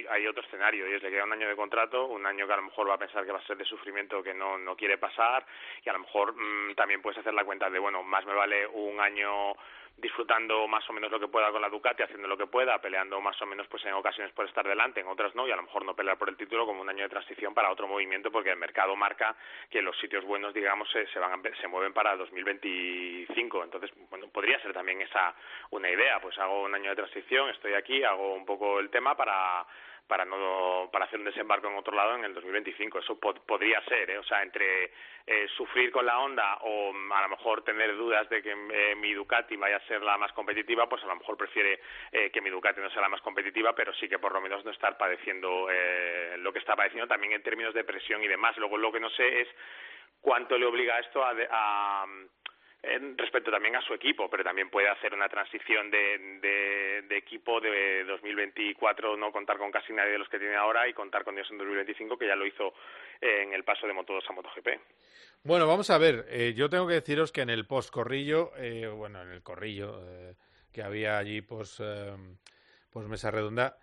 hay, 0.10 0.28
otro 0.28 0.42
escenario 0.44 0.88
y 0.88 0.94
es 0.94 1.04
le 1.04 1.12
queda 1.12 1.26
un 1.26 1.34
año 1.34 1.50
de 1.50 1.58
contrato, 1.58 2.06
un 2.06 2.26
año 2.26 2.48
que 2.48 2.54
a 2.54 2.56
lo 2.56 2.62
mejor 2.62 2.90
va 2.90 2.94
a 2.94 2.98
pensar 2.98 3.26
que 3.26 3.34
va 3.34 3.40
a 3.40 3.46
ser 3.46 3.58
de 3.58 3.66
sufrimiento 3.66 4.24
que 4.24 4.34
no, 4.34 4.58
no 4.58 4.78
quiere 4.78 4.98
pasar 4.98 5.46
y 5.84 5.90
a 5.90 5.92
lo 5.92 6.00
mejor 6.00 6.34
mm, 6.34 6.74
también 6.76 7.02
puedes 7.02 7.20
hacer 7.20 7.34
la 7.34 7.44
cuenta 7.44 7.70
de, 7.70 7.80
bueno, 7.80 8.02
más 8.02 8.26
me 8.26 8.34
vale 8.34 8.66
un 8.68 8.98
año 8.98 9.56
disfrutando 9.98 10.68
más 10.68 10.88
o 10.90 10.94
menos 10.94 11.12
lo 11.12 11.20
que 11.20 11.28
pueda 11.28 11.52
con 11.52 11.62
la 11.62 11.70
Ducati, 11.70 12.04
haciendo 12.04 12.28
lo 12.28 12.38
que 12.38 12.48
pueda, 12.48 12.80
peleando 12.80 13.22
más 13.22 13.40
o 13.42 13.46
menos 13.46 13.68
pues 13.68 13.86
en 13.86 13.94
ocasiones 13.94 14.34
por 14.34 14.46
estar 14.46 14.68
delante, 14.68 15.00
en 15.00 15.08
otras 15.08 15.36
no, 15.36 15.48
y 15.48 15.52
a 15.52 15.56
lo 15.56 15.64
mejor 15.64 15.86
no 15.86 15.96
pelear 15.96 16.18
por 16.18 16.30
el 16.30 16.38
título 16.38 16.66
como 16.66 16.82
un 16.82 16.90
año 16.90 17.04
de 17.04 17.10
transición 17.10 17.54
para 17.54 17.72
otro 17.72 17.88
movimiento, 17.88 18.32
porque 18.32 18.50
el 18.50 18.58
mercado 18.58 18.96
marca 18.96 19.36
que 19.70 19.82
los 19.82 19.98
sitios 20.00 20.26
buenos, 20.26 20.54
digamos, 20.54 20.90
se, 20.92 21.08
se 21.08 21.20
van 21.20 21.42
se 21.60 21.68
mueven 21.68 21.94
para 21.94 22.16
2025. 22.16 23.64
Entonces, 23.64 23.92
bueno, 24.10 24.28
podría 24.30 24.60
ser 24.62 24.74
también 24.74 25.02
esa 25.02 25.36
una 25.72 25.90
idea, 25.90 26.20
pues 26.20 26.38
hago 26.38 26.64
un 26.64 26.74
año 26.74 26.90
de 26.90 26.96
transición, 26.96 27.50
estoy 27.50 27.74
aquí, 27.74 28.04
hago 28.04 28.34
un 28.34 28.46
poco 28.46 28.80
el 28.80 28.90
tema 28.90 29.16
para 29.16 29.66
para 30.08 30.26
no 30.26 30.90
para 30.92 31.06
hacer 31.06 31.20
un 31.20 31.26
desembarco 31.26 31.68
en 31.68 31.78
otro 31.78 31.96
lado 31.96 32.16
en 32.16 32.26
el 32.26 32.34
2025 32.34 33.00
eso 33.00 33.20
podría 33.20 33.82
ser 33.86 34.10
¿eh? 34.10 34.18
o 34.18 34.24
sea 34.24 34.42
entre 34.44 34.92
eh, 35.26 35.48
sufrir 35.56 35.92
con 35.92 36.06
la 36.06 36.20
Honda 36.20 36.58
o 36.62 36.92
mm, 36.94 37.12
a 37.12 37.22
lo 37.22 37.30
mejor 37.30 37.64
tener 37.64 37.96
dudas 37.96 38.28
de 38.30 38.42
que 38.42 38.52
eh, 38.52 38.96
mi 38.96 39.14
Ducati 39.14 39.56
vaya 39.56 39.78
a 39.78 39.88
ser 39.88 40.02
la 40.02 40.18
más 40.18 40.32
competitiva 40.34 40.88
pues 40.90 41.04
a 41.04 41.08
lo 41.08 41.16
mejor 41.16 41.38
prefiere 41.38 41.80
eh, 42.12 42.30
que 42.32 42.42
mi 42.42 42.50
Ducati 42.50 42.82
no 42.82 42.90
sea 42.90 43.02
la 43.02 43.10
más 43.10 43.22
competitiva 43.22 43.74
pero 43.74 43.94
sí 43.94 44.10
que 44.10 44.20
por 44.20 44.34
lo 44.34 44.42
menos 44.42 44.66
no 44.66 44.72
estar 44.72 44.98
padeciendo 44.98 45.70
eh, 45.72 46.36
lo 46.40 46.52
que 46.52 46.60
está 46.60 46.76
padeciendo 46.76 47.08
también 47.08 47.34
en 47.34 47.44
términos 47.44 47.74
de 47.74 47.84
presión 47.84 48.24
y 48.24 48.28
demás 48.28 48.58
luego 48.58 48.78
lo 48.78 48.92
que 48.92 49.00
no 49.00 49.10
sé 49.12 49.42
es 49.42 49.48
cuánto 50.20 50.58
le 50.58 50.66
obliga 50.66 51.00
esto 51.00 51.24
a, 51.24 51.34
a 51.50 52.06
respecto 53.16 53.50
también 53.50 53.76
a 53.78 53.82
su 53.82 53.94
equipo, 53.94 54.30
pero 54.30 54.44
también 54.44 54.70
puede 54.70 54.90
hacer 54.90 55.14
una 55.14 55.30
transición 55.30 55.90
de, 55.90 57.02
de, 57.08 57.18
equipo 57.18 57.62
de 57.62 58.04
2024, 58.04 59.16
no 59.16 59.32
contar 59.32 59.58
con 59.58 59.72
casi 59.72 59.94
nadie 59.94 60.12
de 60.12 60.18
los 60.18 60.28
que 60.28 60.40
tiene 60.40 60.56
ahora 60.56 60.88
y 60.88 60.94
contar 60.94 61.24
con 61.24 61.36
ellos 61.36 61.50
en 61.52 61.58
2025, 61.60 62.18
que 62.18 62.28
ya 62.28 62.36
lo 62.36 62.46
hizo 62.46 62.74
en 63.22 63.54
el 63.54 63.64
paso 63.64 63.88
de 63.88 63.94
Moto2 63.94 64.24
a 64.28 64.34
MotoGP. 64.34 64.68
Bueno, 65.44 65.68
vamos 65.68 65.90
a 65.90 65.98
ver, 65.98 66.26
eh, 66.30 66.54
yo 66.56 66.70
tengo 66.70 66.88
que 66.88 66.96
deciros 66.96 67.32
que 67.32 67.42
en 67.42 67.50
el 67.50 67.66
post-corrillo, 67.66 68.52
eh, 68.58 68.88
bueno, 68.88 69.22
en 69.22 69.30
el 69.30 69.44
corrillo 69.44 70.02
eh, 70.06 70.36
que 70.72 70.84
había 70.84 71.18
allí, 71.18 71.42
pues, 71.42 71.82
pues 72.90 73.08
Mesa 73.08 73.32
Redonda, 73.32 73.78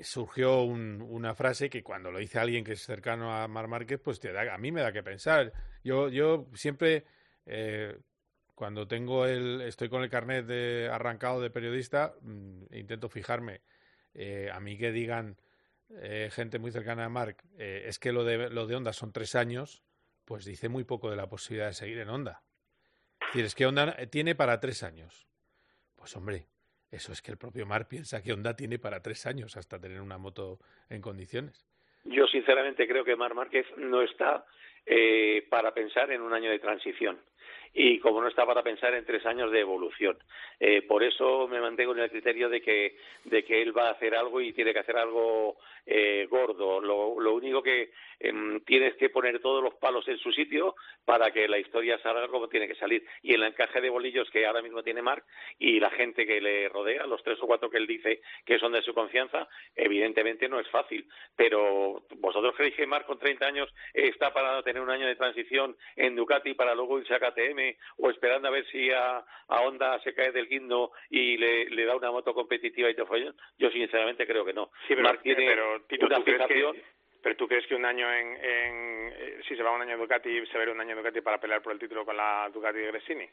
surgió 0.00 0.62
una 0.62 1.34
frase 1.34 1.70
que 1.70 1.82
cuando 1.82 2.10
lo 2.10 2.18
dice 2.18 2.38
alguien 2.38 2.64
que 2.64 2.72
es 2.72 2.82
cercano 2.82 3.34
a 3.34 3.46
Mar 3.48 3.68
Márquez, 3.68 4.00
pues 4.02 4.18
te 4.18 4.32
da, 4.32 4.52
a 4.52 4.58
mí 4.58 4.72
me 4.72 4.80
da 4.80 4.92
que 4.92 5.02
pensar. 5.02 5.52
Yo, 5.84 6.08
yo 6.08 6.46
siempre 6.54 7.04
eh, 7.46 7.96
cuando 8.54 8.86
tengo 8.86 9.26
el, 9.26 9.60
estoy 9.62 9.88
con 9.88 10.02
el 10.02 10.10
carnet 10.10 10.46
de 10.46 10.88
arrancado 10.90 11.40
de 11.40 11.50
periodista, 11.50 12.14
mm, 12.20 12.74
intento 12.74 13.08
fijarme. 13.08 13.60
Eh, 14.14 14.50
a 14.52 14.60
mí 14.60 14.76
que 14.76 14.92
digan 14.92 15.36
eh, 16.00 16.30
gente 16.32 16.58
muy 16.58 16.70
cercana 16.70 17.06
a 17.06 17.08
Marc, 17.08 17.42
es 17.58 17.98
que 17.98 18.12
lo 18.12 18.24
de, 18.24 18.50
lo 18.50 18.66
de 18.66 18.76
Honda 18.76 18.92
son 18.92 19.12
tres 19.12 19.34
años, 19.34 19.82
pues 20.24 20.44
dice 20.44 20.68
muy 20.68 20.84
poco 20.84 21.10
de 21.10 21.16
la 21.16 21.28
posibilidad 21.28 21.68
de 21.68 21.74
seguir 21.74 21.98
en 21.98 22.08
Honda. 22.08 22.42
Es 23.34 23.54
que 23.54 23.66
Honda 23.66 23.96
tiene 24.10 24.34
para 24.34 24.60
tres 24.60 24.82
años. 24.82 25.26
Pues 25.96 26.14
hombre, 26.16 26.46
eso 26.90 27.12
es 27.12 27.22
que 27.22 27.32
el 27.32 27.38
propio 27.38 27.64
Marc 27.64 27.88
piensa 27.88 28.22
que 28.22 28.32
Honda 28.32 28.54
tiene 28.54 28.78
para 28.78 29.00
tres 29.00 29.24
años 29.26 29.56
hasta 29.56 29.80
tener 29.80 30.00
una 30.00 30.18
moto 30.18 30.58
en 30.90 31.00
condiciones. 31.00 31.66
Yo 32.04 32.26
sinceramente 32.26 32.86
creo 32.86 33.04
que 33.04 33.16
Mar 33.16 33.34
Márquez 33.34 33.66
no 33.76 34.02
está 34.02 34.44
eh, 34.86 35.46
para 35.48 35.72
pensar 35.72 36.10
en 36.12 36.22
un 36.22 36.32
año 36.32 36.50
de 36.50 36.58
transición 36.58 37.18
y 37.74 37.98
como 38.00 38.20
no 38.20 38.28
está 38.28 38.44
para 38.44 38.62
pensar 38.62 38.94
en 38.94 39.04
tres 39.04 39.24
años 39.24 39.50
de 39.50 39.60
evolución. 39.60 40.18
Eh, 40.60 40.82
por 40.82 41.02
eso 41.02 41.48
me 41.48 41.60
mantengo 41.60 41.92
en 41.92 42.00
el 42.00 42.10
criterio 42.10 42.48
de 42.48 42.60
que, 42.60 42.96
de 43.24 43.44
que 43.44 43.62
él 43.62 43.76
va 43.76 43.88
a 43.88 43.92
hacer 43.92 44.14
algo 44.14 44.40
y 44.40 44.52
tiene 44.52 44.72
que 44.72 44.80
hacer 44.80 44.96
algo 44.96 45.56
eh, 45.86 46.26
gordo. 46.30 46.80
Lo, 46.80 47.18
lo, 47.18 47.34
único 47.34 47.62
que 47.62 47.90
eh, 48.20 48.60
tienes 48.66 48.94
que 48.96 49.08
poner 49.08 49.40
todos 49.40 49.62
los 49.62 49.74
palos 49.74 50.06
en 50.08 50.18
su 50.18 50.30
sitio 50.32 50.76
para 51.04 51.30
que 51.30 51.48
la 51.48 51.58
historia 51.58 51.98
salga 51.98 52.28
como 52.28 52.48
tiene 52.48 52.68
que 52.68 52.74
salir. 52.74 53.04
Y 53.22 53.34
el 53.34 53.42
encaje 53.42 53.80
de 53.80 53.90
bolillos 53.90 54.28
que 54.30 54.46
ahora 54.46 54.62
mismo 54.62 54.82
tiene 54.82 55.02
Marc 55.02 55.24
y 55.58 55.80
la 55.80 55.90
gente 55.90 56.26
que 56.26 56.40
le 56.40 56.68
rodea, 56.68 57.06
los 57.06 57.22
tres 57.22 57.38
o 57.40 57.46
cuatro 57.46 57.70
que 57.70 57.78
él 57.78 57.86
dice 57.86 58.20
que 58.44 58.58
son 58.58 58.72
de 58.72 58.82
su 58.82 58.92
confianza, 58.92 59.48
evidentemente 59.74 60.48
no 60.48 60.60
es 60.60 60.68
fácil. 60.68 61.08
Pero 61.34 62.04
vosotros 62.16 62.54
creéis 62.54 62.76
que 62.76 62.86
Marc 62.86 63.06
con 63.06 63.18
30 63.18 63.46
años 63.46 63.74
está 63.94 64.32
para 64.32 64.62
tener 64.72 64.82
un 64.82 64.90
año 64.90 65.06
de 65.06 65.16
transición 65.16 65.76
en 65.96 66.16
Ducati 66.16 66.54
para 66.54 66.74
luego 66.74 66.98
irse 66.98 67.14
a 67.14 67.20
KTM 67.20 67.76
o 67.98 68.10
esperando 68.10 68.48
a 68.48 68.50
ver 68.50 68.66
si 68.66 68.90
a, 68.90 69.18
a 69.18 69.60
Honda 69.60 70.00
se 70.00 70.14
cae 70.14 70.32
del 70.32 70.48
guindo 70.48 70.92
y 71.10 71.36
le, 71.36 71.66
le 71.66 71.84
da 71.84 71.94
una 71.94 72.10
moto 72.10 72.32
competitiva 72.32 72.88
y 72.88 72.94
te 72.94 73.04
falla? 73.04 73.34
Yo 73.58 73.70
sinceramente 73.70 74.26
creo 74.26 74.44
que 74.44 74.54
no. 74.54 74.70
Sí, 74.88 74.94
pero, 74.94 75.18
tiene 75.18 75.46
pero, 75.46 75.82
Tito, 75.82 76.08
¿tú 76.08 76.24
crees 76.24 76.46
que, 76.46 76.82
pero 77.22 77.36
tú 77.36 77.46
crees 77.46 77.66
que 77.66 77.74
un 77.74 77.84
año 77.84 78.10
en, 78.10 78.28
en 78.42 79.12
eh, 79.14 79.40
si 79.46 79.56
se 79.56 79.62
va 79.62 79.72
un 79.72 79.82
año 79.82 79.98
Ducati 79.98 80.46
se 80.46 80.58
ve 80.58 80.70
un 80.70 80.80
año 80.80 80.96
Ducati 80.96 81.20
para 81.20 81.38
pelear 81.38 81.60
por 81.60 81.72
el 81.72 81.78
título 81.78 82.06
con 82.06 82.16
la 82.16 82.50
Ducati 82.52 82.78
de 82.78 82.86
Gresini? 82.86 83.28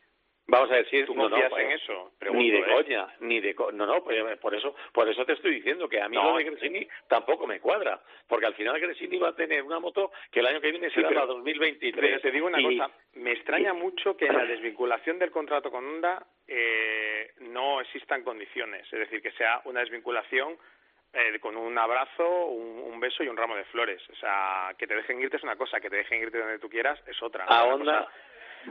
Vamos 0.50 0.72
a 0.72 0.78
decir, 0.78 1.06
¿tú 1.06 1.16
confías 1.16 1.50
pues, 1.50 1.64
en 1.64 1.72
eso? 1.72 2.12
ni 2.34 2.50
de 2.50 2.60
¿eh? 2.60 2.66
coña, 2.74 3.08
ni 3.20 3.40
de 3.40 3.56
no, 3.74 3.86
no, 3.86 4.04
pues, 4.04 4.38
por 4.40 4.56
eso, 4.56 4.76
por 4.92 5.08
eso 5.08 5.24
te 5.24 5.34
estoy 5.34 5.56
diciendo 5.56 5.88
que 5.88 6.02
a 6.02 6.10
mí 6.10 6.16
lo 6.16 6.38
de 6.38 6.44
Gresini 6.44 6.88
tampoco 7.08 7.46
me 7.46 7.60
cuadra, 7.60 8.02
porque 8.28 8.48
al 8.48 8.56
final 8.56 8.80
Gresini 8.80 9.20
va 9.20 9.30
a 9.30 9.36
tener 9.36 9.62
una 9.62 9.80
moto 9.80 10.12
que 10.32 10.40
el 10.40 10.48
año 10.48 10.60
que 10.60 10.72
viene 10.72 10.90
será 10.90 11.12
la 11.12 11.26
2023. 11.26 11.94
Pero 11.96 12.20
te 12.20 12.32
digo 12.32 12.48
una 12.48 12.62
cosa, 12.62 12.90
me 13.14 13.32
extraña 13.32 13.74
mucho 13.76 14.18
que 14.18 14.26
en 14.26 14.38
la 14.38 14.46
desvinculación 14.46 15.20
del 15.20 15.30
contrato 15.30 15.70
con 15.70 15.86
Honda 15.86 16.26
eh, 16.48 17.34
no 17.42 17.80
existan 17.82 18.24
condiciones, 18.24 18.92
es 18.92 19.00
decir, 19.00 19.22
que 19.22 19.32
sea 19.34 19.62
una 19.66 19.82
desvinculación 19.82 20.58
eh, 21.14 21.40
con 21.40 21.58
un 21.58 21.76
abrazo, 21.78 22.46
un, 22.46 22.94
un, 22.94 23.00
beso 23.00 23.24
y 23.24 23.28
un 23.28 23.38
ramo 23.38 23.56
de 23.56 23.66
flores. 23.66 24.00
O 24.12 24.16
sea, 24.16 24.76
que 24.78 24.86
te 24.86 24.96
dejen 24.96 25.20
irte 25.20 25.38
es 25.38 25.44
una 25.44 25.56
cosa, 25.56 25.80
que 25.80 25.90
te 25.90 25.96
dejen 25.96 26.22
irte 26.22 26.38
donde 26.38 26.60
tú 26.60 26.70
quieras 26.70 27.02
es 27.08 27.20
otra. 27.24 27.46
A 27.46 27.66
Honda, 27.66 28.08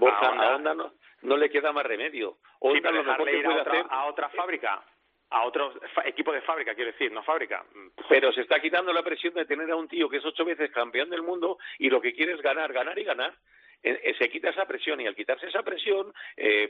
a 0.00 0.54
Honda 0.54 0.74
no, 0.74 0.92
no 1.22 1.36
le 1.36 1.50
queda 1.50 1.72
más 1.72 1.84
remedio. 1.84 2.38
Honda 2.60 2.90
lo 2.90 3.04
mejor 3.04 3.26
que 3.26 3.42
puede 3.42 3.46
a 3.46 3.60
otra, 3.60 3.80
a 3.88 4.04
otra 4.06 4.28
fábrica 4.30 4.82
a 5.30 5.44
otro 5.44 5.74
equipo 6.04 6.32
de 6.32 6.40
fábrica, 6.42 6.74
quiero 6.74 6.92
decir, 6.92 7.12
no 7.12 7.22
fábrica. 7.22 7.64
Pero 8.08 8.32
se 8.32 8.42
está 8.42 8.60
quitando 8.60 8.92
la 8.92 9.02
presión 9.02 9.34
de 9.34 9.44
tener 9.44 9.70
a 9.70 9.76
un 9.76 9.88
tío 9.88 10.08
que 10.08 10.18
es 10.18 10.24
ocho 10.24 10.44
veces 10.44 10.70
campeón 10.70 11.10
del 11.10 11.22
mundo 11.22 11.58
y 11.78 11.90
lo 11.90 12.00
que 12.00 12.14
quiere 12.14 12.32
es 12.32 12.42
ganar, 12.42 12.72
ganar 12.72 12.98
y 12.98 13.04
ganar. 13.04 13.34
Se 13.82 14.28
quita 14.30 14.50
esa 14.50 14.66
presión 14.66 15.00
y 15.00 15.06
al 15.06 15.14
quitarse 15.14 15.46
esa 15.46 15.62
presión, 15.62 16.12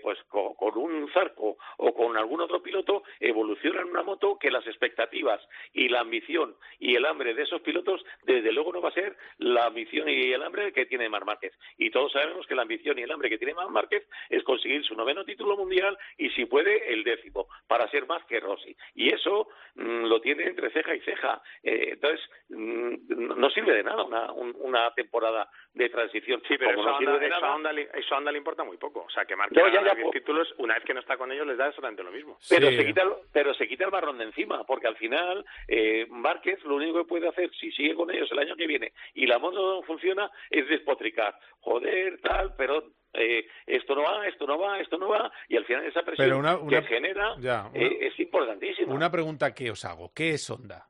pues 0.02 0.18
con, 0.24 0.76
un 0.76 1.10
Zarco 1.12 1.56
o 1.78 1.94
con 1.94 2.16
algún 2.16 2.40
otro 2.40 2.62
piloto 2.62 3.02
evoluciona 3.20 3.80
en 3.80 3.88
una 3.88 4.02
moto 4.02 4.38
que 4.38 4.50
las 4.50 4.66
expectativas 4.66 5.40
y 5.72 5.88
la 5.88 6.00
ambición 6.00 6.56
y 6.78 6.94
el 6.94 7.06
hambre 7.06 7.34
de 7.34 7.42
esos 7.42 7.60
pilotos 7.62 8.04
desde 8.24 8.52
luego 8.52 8.72
no 8.72 8.80
va 8.80 8.90
a 8.90 8.92
ser 8.92 9.16
la 9.38 9.66
ambición 9.66 10.08
y 10.08 10.32
el 10.32 10.42
hambre 10.42 10.72
que 10.72 10.86
tiene 10.86 11.08
Mar 11.08 11.24
Márquez. 11.24 11.52
Y 11.76 11.90
todos 11.90 12.12
sabemos 12.12 12.46
que 12.46 12.54
la 12.54 12.62
ambición 12.62 12.98
y 12.98 13.02
el 13.02 13.10
hambre 13.10 13.28
que 13.30 13.38
tiene 13.38 13.54
Mar 13.54 13.70
Márquez 13.70 14.06
es 14.28 14.42
conseguir 14.42 14.84
su 14.84 14.94
noveno 14.94 15.24
título 15.24 15.56
mundial 15.56 15.98
y 16.16 16.30
si 16.30 16.46
puede 16.46 16.92
el 16.92 17.04
décimo 17.04 17.48
para 17.66 17.88
ser 17.90 18.06
más 18.06 18.24
que 18.26 18.40
Rossi. 18.40 18.76
Y 18.94 19.12
eso 19.12 19.48
mm, 19.74 20.04
lo 20.04 20.20
tiene 20.20 20.44
entre 20.44 20.70
ceja 20.70 20.94
y 20.94 21.00
ceja. 21.00 21.42
Eh, 21.62 21.90
entonces, 21.92 22.20
mm, 22.48 23.38
no 23.38 23.50
sirve 23.50 23.74
de 23.74 23.82
nada 23.82 24.04
una, 24.04 24.32
una 24.32 24.92
temporada 24.94 25.48
de 25.74 25.88
transición. 25.88 26.42
Sí, 26.48 26.56
pero 26.58 26.97
eso, 27.00 27.10
no 27.10 27.18
de 27.18 27.88
eso, 27.94 28.14
a 28.14 28.20
le 28.20 28.38
importa 28.38 28.64
muy 28.64 28.76
poco. 28.76 29.04
O 29.06 29.10
sea, 29.10 29.24
que 29.24 29.36
Marquez 29.36 29.62
no, 29.62 29.68
ya, 29.68 29.94
títulos, 30.10 30.52
una 30.58 30.74
vez 30.74 30.84
que 30.84 30.94
no 30.94 31.00
está 31.00 31.16
con 31.16 31.30
ellos, 31.32 31.46
les 31.46 31.56
da 31.56 31.68
exactamente 31.68 32.02
lo 32.02 32.10
mismo. 32.10 32.38
Pero, 32.48 32.70
se, 32.70 32.84
quita 32.84 33.02
el, 33.02 33.12
pero 33.32 33.54
se 33.54 33.68
quita 33.68 33.84
el 33.84 33.90
barrón 33.90 34.18
de 34.18 34.24
encima, 34.24 34.64
porque 34.64 34.88
al 34.88 34.96
final 34.96 35.44
eh, 35.66 36.06
Márquez 36.08 36.62
lo 36.64 36.76
único 36.76 36.98
que 36.98 37.08
puede 37.08 37.28
hacer, 37.28 37.50
si 37.58 37.70
sigue 37.72 37.94
con 37.94 38.10
ellos 38.10 38.30
el 38.32 38.38
año 38.38 38.56
que 38.56 38.66
viene 38.66 38.92
y 39.14 39.26
la 39.26 39.38
moto 39.38 39.76
no 39.76 39.82
funciona, 39.82 40.30
es 40.50 40.68
despotricar. 40.68 41.38
Joder, 41.60 42.20
tal, 42.20 42.54
pero 42.56 42.84
eh, 43.12 43.46
esto 43.66 43.94
no 43.94 44.02
va, 44.02 44.26
esto 44.26 44.46
no 44.46 44.58
va, 44.58 44.80
esto 44.80 44.98
no 44.98 45.08
va, 45.08 45.30
y 45.48 45.56
al 45.56 45.64
final 45.64 45.84
esa 45.84 46.02
presión 46.02 46.68
que 46.68 46.82
genera 46.82 47.34
eh, 47.74 47.98
es 48.00 48.18
importantísima. 48.20 48.92
Una 48.92 49.10
pregunta 49.10 49.54
que 49.54 49.70
os 49.70 49.84
hago, 49.84 50.12
¿qué 50.14 50.30
es 50.30 50.48
Honda? 50.50 50.88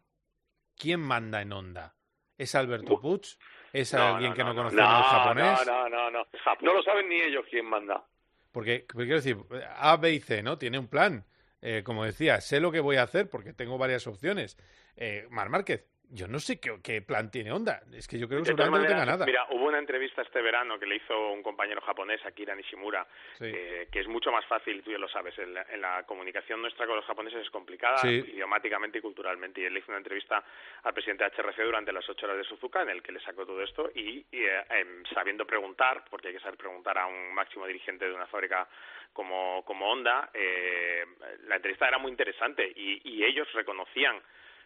¿Quién 0.77 1.01
manda 1.01 1.43
en 1.43 1.53
Honda? 1.53 1.95
¿Es 2.37 2.55
Alberto 2.55 3.01
Puig? 3.01 3.37
¿Es 3.73 3.95
alguien 3.95 4.35
que 4.35 4.45
no, 4.45 4.55
conoce 4.55 4.77
el 4.77 4.83
japonés? 4.83 5.67
No, 5.67 5.89
no, 5.89 6.11
no, 6.11 6.27
no. 6.61 6.75
lo 6.75 6.83
saben 6.83 7.09
ni 7.09 7.17
ellos 7.17 7.45
quién 7.51 7.67
manda. 7.67 8.05
Porque, 8.53 8.87
quiero 8.87 9.17
decir, 9.17 9.37
A, 9.77 9.97
B 9.97 10.13
y 10.13 10.21
C, 10.21 10.43
¿no? 10.43 10.59
Tiene 10.59 10.79
un 10.79 10.89
plan. 10.89 11.25
Eh, 11.61 11.83
como 11.85 12.05
decía, 12.05 12.41
sé 12.41 12.61
lo 12.61 12.71
que 12.71 12.81
voy 12.81 12.97
a 12.97 13.03
hacer 13.03 13.29
porque 13.29 13.53
tengo 13.53 13.79
varias 13.79 14.07
opciones. 14.07 14.57
Eh, 14.97 15.27
Mar 15.31 15.49
Márquez, 15.49 15.85
yo 16.11 16.27
no 16.27 16.39
sé 16.39 16.59
qué, 16.59 17.03
plan 17.03 17.31
tiene 17.31 17.53
Honda. 17.53 17.83
Es 17.93 18.09
que 18.09 18.19
yo 18.19 18.29
creo 18.29 18.41
que 18.41 18.47
seguramente 18.47 18.89
no 18.89 18.93
tenga 18.93 19.05
nada. 19.05 19.27
Mira, 19.27 19.47
hubo 19.51 19.67
una 19.67 19.79
entrevista 19.79 20.23
este 20.23 20.41
verano 20.41 20.79
que 20.79 20.87
le 20.87 20.97
hizo 20.97 21.31
un 21.31 21.43
compañero 21.43 21.81
japonés, 21.83 22.25
Akira 22.25 22.55
Nishimura, 22.55 23.07
que 23.39 23.89
es 23.93 24.09
mucho 24.09 24.33
más 24.33 24.45
fácil, 24.47 24.83
tú 24.83 24.91
ya 24.91 24.99
lo 24.99 25.09
sabes, 25.09 25.39
en 25.39 25.53
la, 25.55 26.03
comunicación 26.07 26.63
nuestra 26.63 26.87
con 26.87 26.97
los 26.97 27.05
japoneses 27.05 27.43
es 27.43 27.51
complicada, 27.51 28.01
idiomáticamente 28.09 28.99
y 28.99 29.01
culturalmente. 29.01 29.61
Y 29.61 29.65
él 29.65 29.75
le 29.75 29.81
hizo 29.81 29.91
una 29.91 29.99
entrevista 29.99 30.43
al 30.83 30.95
presidente 30.95 31.25
de 31.25 31.31
HRC 31.31 31.63
durante 31.63 31.93
las 31.93 32.09
ocho 32.09 32.27
horas 32.27 32.39
de 32.39 32.45
Suzuka, 32.45 32.83
en 32.83 32.91
el 32.91 33.03
que 33.03 33.13
le 33.13 33.21
sacó 33.21 33.45
todo 33.45 33.63
esto 33.63 33.91
y, 33.95 34.25
eh, 34.33 34.65
em, 34.71 35.05
sabiendo 35.13 35.47
preguntar, 35.47 36.05
porque 36.09 36.29
hay 36.29 36.35
que 36.35 36.41
saber 36.41 36.57
preguntar 36.57 36.99
a 36.99 37.07
un 37.07 37.35
máximo 37.35 37.67
dirigente 37.67 38.07
de 38.07 38.15
una 38.15 38.27
fábrica 38.27 38.67
como, 39.13 39.65
como 39.65 39.91
Honda, 39.91 40.31
eh, 40.33 41.05
la 41.47 41.57
entrevista 41.57 41.89
era 41.89 41.99
muy 41.99 42.11
interesante 42.11 42.71
y 42.75 43.25
ellos 43.25 43.51
reconocían 43.53 44.21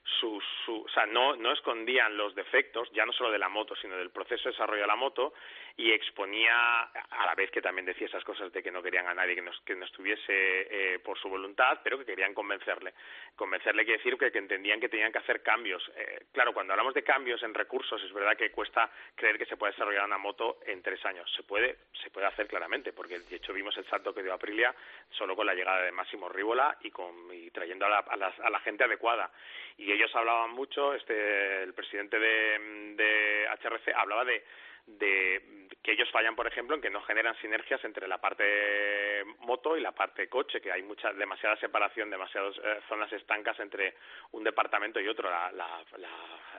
su, 0.04 0.42
o 0.68 0.88
sea, 0.88 1.06
no, 1.06 1.36
no 1.36 1.52
escondían 1.52 2.16
los 2.16 2.34
defectos, 2.34 2.90
ya 2.92 3.06
no 3.06 3.12
solo 3.12 3.30
de 3.30 3.38
la 3.38 3.48
moto, 3.48 3.74
sino 3.76 3.96
del 3.96 4.10
proceso 4.10 4.44
de 4.44 4.50
desarrollo 4.52 4.82
de 4.82 4.86
la 4.86 4.96
moto, 4.96 5.34
y 5.76 5.90
exponía, 5.90 6.82
a 6.82 7.26
la 7.26 7.34
vez 7.34 7.50
que 7.50 7.62
también 7.62 7.86
decía 7.86 8.06
esas 8.06 8.24
cosas 8.24 8.52
de 8.52 8.62
que 8.62 8.70
no 8.70 8.82
querían 8.82 9.06
a 9.06 9.14
nadie 9.14 9.34
que 9.34 9.42
no, 9.42 9.52
que 9.64 9.74
no 9.74 9.84
estuviese 9.86 10.24
eh, 10.28 10.98
por 10.98 11.18
su 11.18 11.28
voluntad, 11.28 11.80
pero 11.82 11.98
que 11.98 12.04
querían 12.04 12.34
convencerle. 12.34 12.92
Convencerle 13.36 13.84
quiere 13.84 13.98
decir 13.98 14.18
que, 14.18 14.30
que 14.30 14.38
entendían 14.38 14.80
que 14.80 14.88
tenían 14.88 15.12
que 15.12 15.18
hacer 15.18 15.42
cambios. 15.42 15.90
Eh, 15.96 16.26
claro, 16.32 16.52
cuando 16.52 16.72
hablamos 16.72 16.94
de 16.94 17.02
cambios 17.02 17.42
en 17.42 17.54
recursos, 17.54 18.02
es 18.02 18.12
verdad 18.12 18.36
que 18.36 18.50
cuesta 18.50 18.90
creer 19.14 19.38
que 19.38 19.46
se 19.46 19.56
puede 19.56 19.72
desarrollar 19.72 20.04
una 20.04 20.18
moto 20.18 20.58
en 20.66 20.82
tres 20.82 21.02
años. 21.06 21.30
Se 21.34 21.42
puede, 21.42 21.78
se 22.02 22.10
puede 22.10 22.26
hacer 22.26 22.46
claramente, 22.46 22.92
porque 22.92 23.20
de 23.20 23.36
hecho 23.36 23.52
vimos 23.52 23.76
el 23.78 23.86
salto 23.86 24.12
que 24.12 24.22
dio 24.22 24.34
Aprilia 24.34 24.74
solo 25.10 25.34
con 25.34 25.46
la 25.46 25.54
llegada 25.54 25.82
de 25.82 25.92
Máximo 25.92 26.28
Rívola 26.28 26.76
y, 26.82 26.90
con, 26.90 27.32
y 27.32 27.50
trayendo 27.50 27.86
a 27.86 27.88
la, 27.88 27.98
a 27.98 28.50
la 28.50 28.60
gente 28.60 28.84
adecuada. 28.84 29.30
Y 29.78 29.91
ellos 29.92 30.14
hablaban 30.14 30.52
mucho, 30.52 30.94
este, 30.94 31.62
el 31.62 31.74
presidente 31.74 32.18
de, 32.18 32.94
de 32.96 33.46
HRC 33.62 33.94
hablaba 33.94 34.24
de 34.24 34.44
de 34.86 35.68
que 35.82 35.92
ellos 35.92 36.10
fallan, 36.10 36.36
por 36.36 36.46
ejemplo, 36.46 36.76
en 36.76 36.82
que 36.82 36.90
no 36.90 37.02
generan 37.02 37.36
sinergias 37.40 37.82
entre 37.84 38.06
la 38.06 38.18
parte 38.18 39.24
moto 39.40 39.76
y 39.76 39.80
la 39.80 39.92
parte 39.92 40.28
coche, 40.28 40.60
que 40.60 40.70
hay 40.70 40.82
mucha 40.82 41.12
demasiada 41.12 41.56
separación, 41.56 42.08
demasiadas 42.08 42.56
eh, 42.62 42.80
zonas 42.88 43.12
estancas 43.12 43.58
entre 43.58 43.94
un 44.30 44.44
departamento 44.44 45.00
y 45.00 45.08
otro. 45.08 45.28
La, 45.28 45.82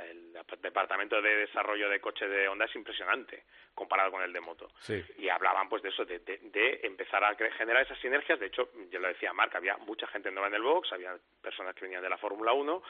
el 0.09 0.33
departamento 0.61 1.21
de 1.21 1.37
desarrollo 1.37 1.89
de 1.89 2.01
coche 2.01 2.27
de 2.27 2.47
Honda 2.49 2.65
es 2.65 2.75
impresionante 2.75 3.43
comparado 3.73 4.11
con 4.11 4.21
el 4.21 4.33
de 4.33 4.41
moto. 4.41 4.69
Y 5.17 5.29
hablaban 5.29 5.69
pues 5.69 5.81
de 5.81 5.89
eso, 5.89 6.05
de, 6.05 6.19
de, 6.19 6.79
empezar 6.83 7.23
a 7.23 7.35
generar 7.35 7.83
esas 7.83 7.99
sinergias. 7.99 8.39
De 8.39 8.47
hecho, 8.47 8.69
yo 8.91 8.99
lo 8.99 9.07
decía 9.07 9.33
Marc, 9.33 9.55
había 9.55 9.77
mucha 9.77 10.05
gente 10.07 10.31
nueva 10.31 10.47
en 10.47 10.55
el 10.55 10.61
box, 10.61 10.91
había 10.91 11.15
personas 11.41 11.73
que 11.75 11.85
venían 11.85 12.03
de 12.03 12.09
la 12.09 12.17
Fórmula 12.17 12.53
1 12.53 12.83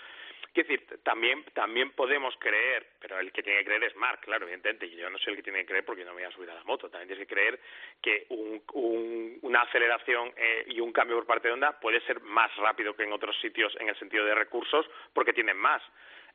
Quiero 0.54 0.70
decir, 0.70 1.00
también, 1.02 1.44
también 1.56 1.92
podemos 1.92 2.36
creer, 2.38 2.86
pero 3.00 3.20
el 3.20 3.32
que 3.32 3.42
tiene 3.42 3.60
que 3.60 3.66
creer 3.66 3.86
es 3.86 3.96
Mark, 3.96 4.20
claro, 4.22 4.46
evidentemente, 4.46 4.86
y 4.86 4.96
yo 4.96 5.10
no 5.10 5.18
soy 5.24 5.34
el 5.34 5.38
que 5.38 5.44
tiene 5.44 5.60
que 5.60 5.68
creer 5.68 5.86
porque 5.86 6.04
no 6.04 6.12
me 6.12 6.22
voy 6.22 6.32
a 6.32 6.36
subir 6.36 6.50
a 6.50 6.56
la 6.56 6.64
moto. 6.64 6.90
También 6.90 7.08
tienes 7.08 7.28
que 7.28 7.34
creer 7.34 7.60
que 8.02 8.26
un, 8.30 9.40
una 9.42 9.62
aceleración 9.62 10.34
eh, 10.36 10.66
y 10.68 10.80
un 10.80 10.92
cambio 10.92 11.18
por 11.18 11.26
parte 11.26 11.48
de 11.48 11.54
Honda 11.54 11.80
puede 11.80 12.02
ser 12.02 12.22
más 12.22 12.56
rápido 12.58 12.96
que 12.96 13.04
en 13.04 13.14
otros 13.14 13.40
sitios 13.40 13.76
en 13.80 13.90
el 13.90 13.98
sentido 13.98 14.26
de 14.26 14.36
recursos 14.36 14.86
porque 15.14 15.34
tienen 15.34 15.58
más. 15.58 15.82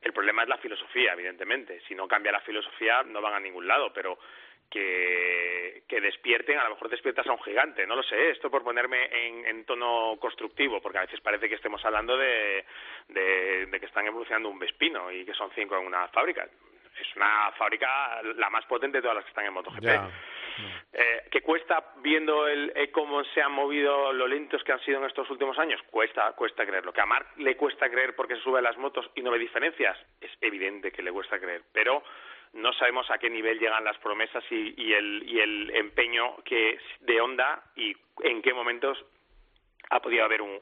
El 0.01 0.13
problema 0.13 0.43
es 0.43 0.49
la 0.49 0.59
filosofía, 0.59 1.13
evidentemente. 1.13 1.81
Si 1.89 1.95
no 1.95 2.07
cambia 2.07 2.33
la 2.33 2.41
filosofía, 2.41 3.03
no 3.03 3.21
van 3.21 3.35
a 3.35 3.41
ningún 3.41 3.67
lado, 3.67 3.93
pero 3.93 4.19
que, 4.71 6.01
despierten, 6.01 6.59
a 6.59 6.65
lo 6.65 6.71
mejor 6.71 6.89
despiertas 6.89 7.27
a 7.27 7.33
un 7.33 7.43
gigante, 7.43 7.87
no 7.87 7.97
lo 7.97 8.03
sé, 8.03 8.31
esto 8.31 8.51
por 8.51 8.63
ponerme 8.63 9.09
en, 9.49 9.65
tono 9.65 10.17
constructivo, 10.21 10.81
porque 10.81 10.99
a 10.99 11.03
veces 11.03 11.21
parece 11.21 11.49
que 11.49 11.57
estemos 11.57 11.85
hablando 11.85 12.17
de, 12.17 12.65
de, 13.09 13.81
que 13.81 13.87
están 13.87 14.07
evolucionando 14.07 14.49
un 14.49 14.59
Vespino 14.59 15.11
y 15.11 15.25
que 15.25 15.35
son 15.35 15.51
cinco 15.55 15.77
en 15.77 15.87
una 15.87 16.09
fábrica. 16.09 16.49
Es 17.01 17.17
una 17.17 17.53
fábrica 17.53 18.23
la 18.37 18.51
más 18.51 18.65
potente 18.67 18.99
de 18.99 19.03
todas 19.03 19.17
las 19.17 19.25
que 19.25 19.31
están 19.31 19.47
en 19.47 19.53
MotoGP. 19.53 19.87
Eh, 20.93 21.29
que 21.31 21.41
cuesta 21.41 21.93
viendo 21.99 22.49
el, 22.49 22.73
eh, 22.75 22.91
cómo 22.91 23.23
se 23.23 23.41
han 23.41 23.53
movido 23.53 24.13
lo 24.13 24.27
lentos 24.27 24.65
que 24.65 24.73
han 24.73 24.81
sido 24.81 24.99
en 24.99 25.05
estos 25.05 25.31
últimos 25.31 25.57
años 25.57 25.81
cuesta 25.89 26.33
cuesta 26.33 26.67
creerlo 26.67 26.93
que 26.93 27.01
a 27.01 27.07
Mark 27.07 27.29
le 27.37 27.57
cuesta 27.57 27.89
creer 27.89 28.17
porque 28.17 28.35
se 28.35 28.43
sube 28.43 28.59
a 28.59 28.63
las 28.63 28.77
motos 28.77 29.09
y 29.15 29.23
no 29.23 29.31
ve 29.31 29.39
diferencias 29.39 29.97
es 30.21 30.33
evidente 30.41 30.91
que 30.91 31.03
le 31.03 31.13
cuesta 31.13 31.39
creer. 31.39 31.63
Pero 31.73 32.03
no 32.55 32.73
sabemos 32.73 33.11
a 33.11 33.19
qué 33.19 33.31
nivel 33.31 33.59
llegan 33.59 33.85
las 33.85 33.99
promesas 33.99 34.43
y, 34.51 34.93
el, 34.93 35.23
y 35.27 35.41
el 35.41 35.71
empeño 35.77 36.37
que 36.45 36.79
de 37.01 37.21
Honda 37.21 37.63
y 37.77 37.95
en 38.23 38.43
qué 38.43 38.53
momentos 38.53 38.99
ha 39.91 40.01
podido 40.01 40.25
haber 40.25 40.43
un, 40.43 40.59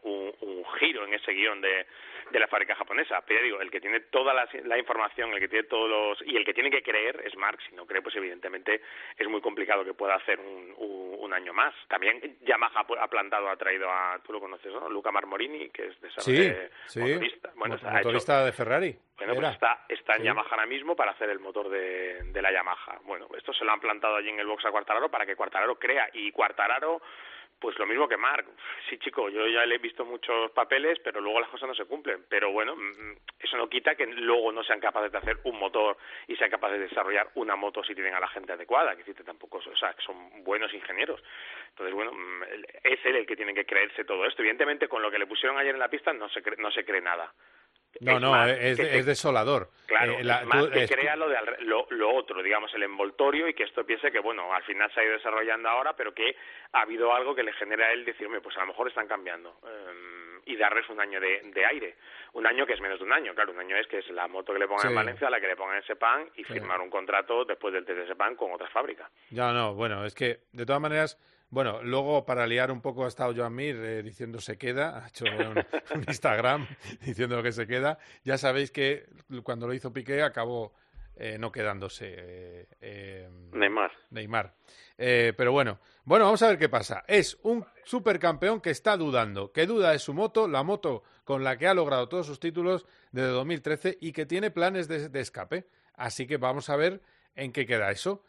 giro 0.79 1.05
en 1.05 1.15
ese 1.15 1.33
guion 1.33 1.61
de, 1.61 1.87
de, 2.31 2.41
la 2.41 2.49
fábrica 2.49 2.75
japonesa. 2.75 3.23
Pero 3.27 3.43
digo, 3.43 3.61
el 3.61 3.71
que 3.71 3.81
tiene 3.81 4.01
toda 4.01 4.35
la, 4.35 4.79
información, 4.79 5.33
el 5.33 5.41
que 5.41 5.49
tiene 5.49 5.65
todos 5.65 5.89
los... 5.89 6.23
y 6.27 6.37
el 6.37 6.45
que 6.45 6.55
tiene 6.55 6.71
que 6.71 6.83
creer 6.83 7.23
es 7.25 7.37
Marx. 7.37 7.65
Si 7.69 7.75
no 7.75 7.87
cree, 7.87 8.03
pues 8.03 8.17
evidentemente 8.17 8.83
es 9.17 9.29
muy 9.29 9.41
complicado 9.41 9.85
que 9.85 9.95
pueda 9.95 10.15
hacer 10.15 10.41
un, 10.41 10.75
un, 10.77 11.33
año 11.33 11.53
más. 11.53 11.75
También 11.89 12.39
Yamaha 12.43 12.87
ha 13.01 13.09
plantado, 13.09 13.49
ha 13.49 13.57
traído 13.57 13.91
a... 13.91 14.19
tú 14.25 14.33
lo 14.33 14.41
conoces, 14.41 14.73
¿no? 14.73 14.89
Luca 14.89 15.11
Marmorini, 15.11 15.69
que 15.71 15.89
es 15.89 16.01
de 16.01 16.11
sí, 16.19 16.53
sí. 16.87 17.01
motorista. 17.01 17.51
Bueno, 17.57 17.77
motorista 17.83 18.45
de 18.45 18.53
Ferrari. 18.53 18.97
Bueno, 19.19 19.35
pues 19.35 19.49
está, 19.51 19.85
está 19.89 20.17
en 20.17 20.23
Yamaha 20.23 20.49
ahora 20.51 20.67
mismo 20.67 20.95
para 20.95 21.13
hacer 21.13 21.29
el 21.31 21.41
motor 21.41 21.69
de, 21.69 22.23
de 22.23 22.43
la 22.43 22.53
Yamaha. 22.53 23.01
Bueno, 23.05 23.29
esto 23.37 23.53
se 23.53 23.65
lo 23.65 23.73
han 23.73 23.81
plantado 23.81 24.17
allí 24.17 24.29
en 24.29 24.41
el 24.41 24.47
box 24.47 24.65
a 24.67 24.71
Cuartararo 24.71 25.11
para 25.11 25.27
que 25.27 25.37
Cuartararo 25.37 25.79
crea. 25.79 26.09
Y 26.13 26.31
Cuartararo 26.31 27.03
pues 27.59 27.79
lo 27.79 27.87
mismo 27.87 28.09
que 28.09 28.17
Mark. 28.17 28.47
Sí, 28.89 28.99
chico, 28.99 29.29
yo 29.29 29.47
ya 29.47 29.65
le 29.65 29.77
he 29.77 29.79
visto 29.79 30.05
muchos 30.05 30.51
papeles, 30.53 30.99
pero 31.03 31.21
luego 31.21 31.41
las 31.41 31.49
cosas 31.49 31.69
no 31.69 31.75
se 31.75 31.87
cumplen. 31.87 32.25
Pero 32.29 32.53
bueno, 32.53 32.77
mm, 32.77 33.17
eso 33.39 33.57
no 33.57 33.69
quita 33.69 33.95
que 33.95 34.07
luego 34.07 34.53
no 34.53 34.63
sean 34.63 34.81
capaces 34.81 35.11
de 35.11 35.19
hacer 35.19 35.39
un 35.45 35.59
motor 35.59 35.97
y 36.29 36.37
sean 36.37 36.51
capaces 36.51 36.79
de 36.79 36.89
desarrollar 36.89 37.31
una 37.35 37.57
moto 37.57 37.83
si 37.83 37.95
tienen 37.95 38.15
a 38.15 38.21
la 38.21 38.29
gente 38.29 38.53
adecuada. 38.53 38.93
Que 38.93 38.99
decirte 38.99 39.25
tampoco, 39.25 39.59
o 39.59 39.77
sea, 39.77 39.95
que 39.95 40.03
son 40.03 40.45
buenos 40.45 40.73
ingenieros. 40.75 41.23
Entonces, 41.71 41.95
bueno, 41.95 42.13
mm, 42.13 42.43
es 42.85 43.05
él 43.05 43.17
el 43.17 43.27
que 43.27 43.37
tiene 43.37 43.55
que 43.55 43.65
creerse 43.65 44.05
todo 44.05 44.27
esto. 44.27 44.43
Evidentemente, 44.43 44.89
con 44.89 45.03
lo 45.03 45.11
que 45.11 45.19
le 45.19 45.27
pusieron 45.27 45.59
ayer 45.59 45.75
en 45.75 45.81
la 45.81 45.89
pista 45.89 46.13
no 46.13 46.29
se 46.29 46.43
cree, 46.43 46.57
no 46.59 46.71
se 46.71 46.85
cree 46.85 47.01
nada. 47.01 47.33
No, 48.01 48.21
no, 48.21 48.47
es, 48.47 49.07
desolador. 49.07 49.71
Claro, 49.87 50.19
eh, 50.19 50.45
más 50.45 50.67
que 50.69 50.89
crea 50.89 51.17
lo, 51.17 51.29
de, 51.29 51.37
lo, 51.61 52.15
otro, 52.15 52.43
digamos, 52.43 52.73
el 52.75 52.83
envoltorio 52.83 53.49
y 53.49 53.55
que 53.55 53.65
esto 53.65 53.85
piense 53.85 54.11
que, 54.11 54.19
bueno, 54.19 54.53
al 54.53 54.63
final 54.65 54.93
se 54.93 55.01
ha 55.01 55.05
ido 55.05 55.15
desarrollando 55.15 55.69
ahora, 55.69 55.95
pero 55.95 56.13
que 56.13 56.37
ha 56.73 56.83
habido 56.83 57.15
algo 57.15 57.35
que 57.35 57.43
le 57.43 57.53
genera 57.53 57.87
a 57.87 57.93
él 57.93 58.05
decirme, 58.05 58.41
pues 58.41 58.57
a 58.57 58.61
lo 58.61 58.67
mejor 58.67 58.89
están 58.89 59.07
cambiando. 59.07 59.61
Em, 59.65 60.27
y 60.47 60.57
darles 60.57 60.89
un 60.89 61.01
año 61.01 61.21
de, 61.21 61.67
aire. 61.67 61.97
Un 62.33 62.47
año 62.47 62.67
que 62.67 62.75
es 62.75 62.81
menos 62.81 63.01
de 63.01 63.05
un 63.05 63.13
año, 63.13 63.35
claro, 63.35 63.53
un 63.53 63.59
año 63.59 63.77
es 63.77 63.87
que 63.89 63.99
es 63.99 64.09
la 64.11 64.29
moto 64.29 64.53
que 64.53 64.61
le 64.61 64.69
pongan 64.69 64.89
en 64.89 64.95
Valencia, 64.95 65.29
la 65.29 65.41
que 65.41 65.49
le 65.49 65.57
pongan 65.57 65.79
en 65.79 65.83
Sepan 65.83 66.31
y 66.37 66.45
firmar 66.45 66.81
un 66.81 66.89
contrato 66.89 67.45
después 67.45 67.75
del 67.75 67.85
test 67.85 67.99
de 67.99 68.07
Sepan 68.07 68.37
con 68.37 68.53
otra 68.53 68.69
fábrica. 68.69 69.11
Ya, 69.31 69.53
no, 69.53 69.75
bueno, 69.75 70.05
es 70.05 70.15
que 70.15 70.39
de 70.53 70.65
todas 70.65 70.81
maneras 70.81 71.19
bueno, 71.57 71.83
luego 71.83 72.27
para 72.27 72.47
liar 72.47 72.71
un 72.71 72.83
poco 72.83 73.07
ha 73.07 73.09
estado 73.09 73.33
Joan 73.35 73.55
Mir 73.55 73.77
eh, 73.77 74.03
diciendo 74.03 74.43
se 74.43 74.59
queda, 74.59 74.99
ha 75.03 75.09
hecho 75.09 75.25
un, 75.25 76.05
Instagram 76.07 76.69
diciendo 77.01 77.43
que 77.43 77.51
se 77.51 77.67
queda. 77.67 77.99
Ya 78.25 78.37
sabéis 78.37 78.71
que 78.71 79.07
cuando 79.43 79.67
lo 79.67 79.73
hizo 79.73 79.91
Piqué 79.91 80.23
acabó 80.23 80.75
eh, 81.17 81.39
no 81.39 81.51
quedándose 81.51 82.69
eh, 82.79 83.31
Neymar. 83.53 83.91
Neymar. 84.11 84.53
Eh, 84.99 85.33
pero 85.35 85.51
bueno, 85.51 85.81
bueno, 86.05 86.27
vamos 86.27 86.43
a 86.43 86.49
ver 86.49 86.59
qué 86.59 86.69
pasa. 86.69 87.05
Es 87.09 87.39
un 87.43 87.65
supercampeón 87.85 88.61
que 88.61 88.69
está 88.69 88.99
dudando, 88.99 89.51
que 89.51 89.65
duda 89.65 89.93
de 89.93 89.99
su 89.99 90.13
moto, 90.13 90.49
la 90.49 90.63
moto 90.63 91.05
con 91.25 91.43
la 91.43 91.57
que 91.57 91.69
ha 91.69 91.73
logrado 91.73 92.11
todos 92.11 92.27
sus 92.27 92.39
títulos 92.39 92.85
desde 93.13 93.29
2013 93.29 93.97
y 93.99 94.13
que 94.13 94.27
tiene 94.27 94.51
planes 94.51 94.89
de, 94.89 95.09
escape. 95.19 95.67
Así 95.95 96.27
que 96.27 96.37
vamos 96.37 96.69
a 96.69 96.77
ver 96.77 97.01
en 97.35 97.51
qué 97.51 97.65
queda 97.65 97.91
eso. 97.91 98.23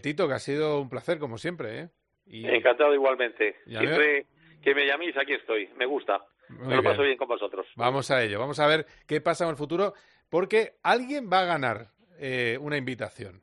Tito, 0.00 0.28
que 0.28 0.34
ha 0.34 0.38
sido 0.38 0.80
un 0.80 0.88
placer 0.88 1.18
como 1.18 1.36
siempre. 1.36 1.78
¿eh? 1.78 1.90
Encantado 2.26 2.94
igualmente. 2.94 3.56
Siempre 3.66 4.26
que 4.62 4.74
me 4.74 4.86
llaméis, 4.86 5.16
aquí 5.16 5.34
estoy. 5.34 5.68
Me 5.76 5.86
gusta. 5.86 6.24
me 6.48 6.76
lo 6.76 6.82
paso 6.82 7.02
bien 7.02 7.16
con 7.16 7.28
vosotros. 7.28 7.66
Vamos 7.76 8.10
a 8.10 8.22
ello. 8.22 8.38
Vamos 8.38 8.58
a 8.60 8.66
ver 8.66 8.86
qué 9.06 9.20
pasa 9.20 9.44
en 9.44 9.50
el 9.50 9.56
futuro, 9.56 9.94
porque 10.30 10.72
alguien 10.82 11.30
va 11.30 11.40
a 11.40 11.44
ganar 11.44 11.88
eh, 12.18 12.58
una 12.60 12.76
invitación. 12.76 13.42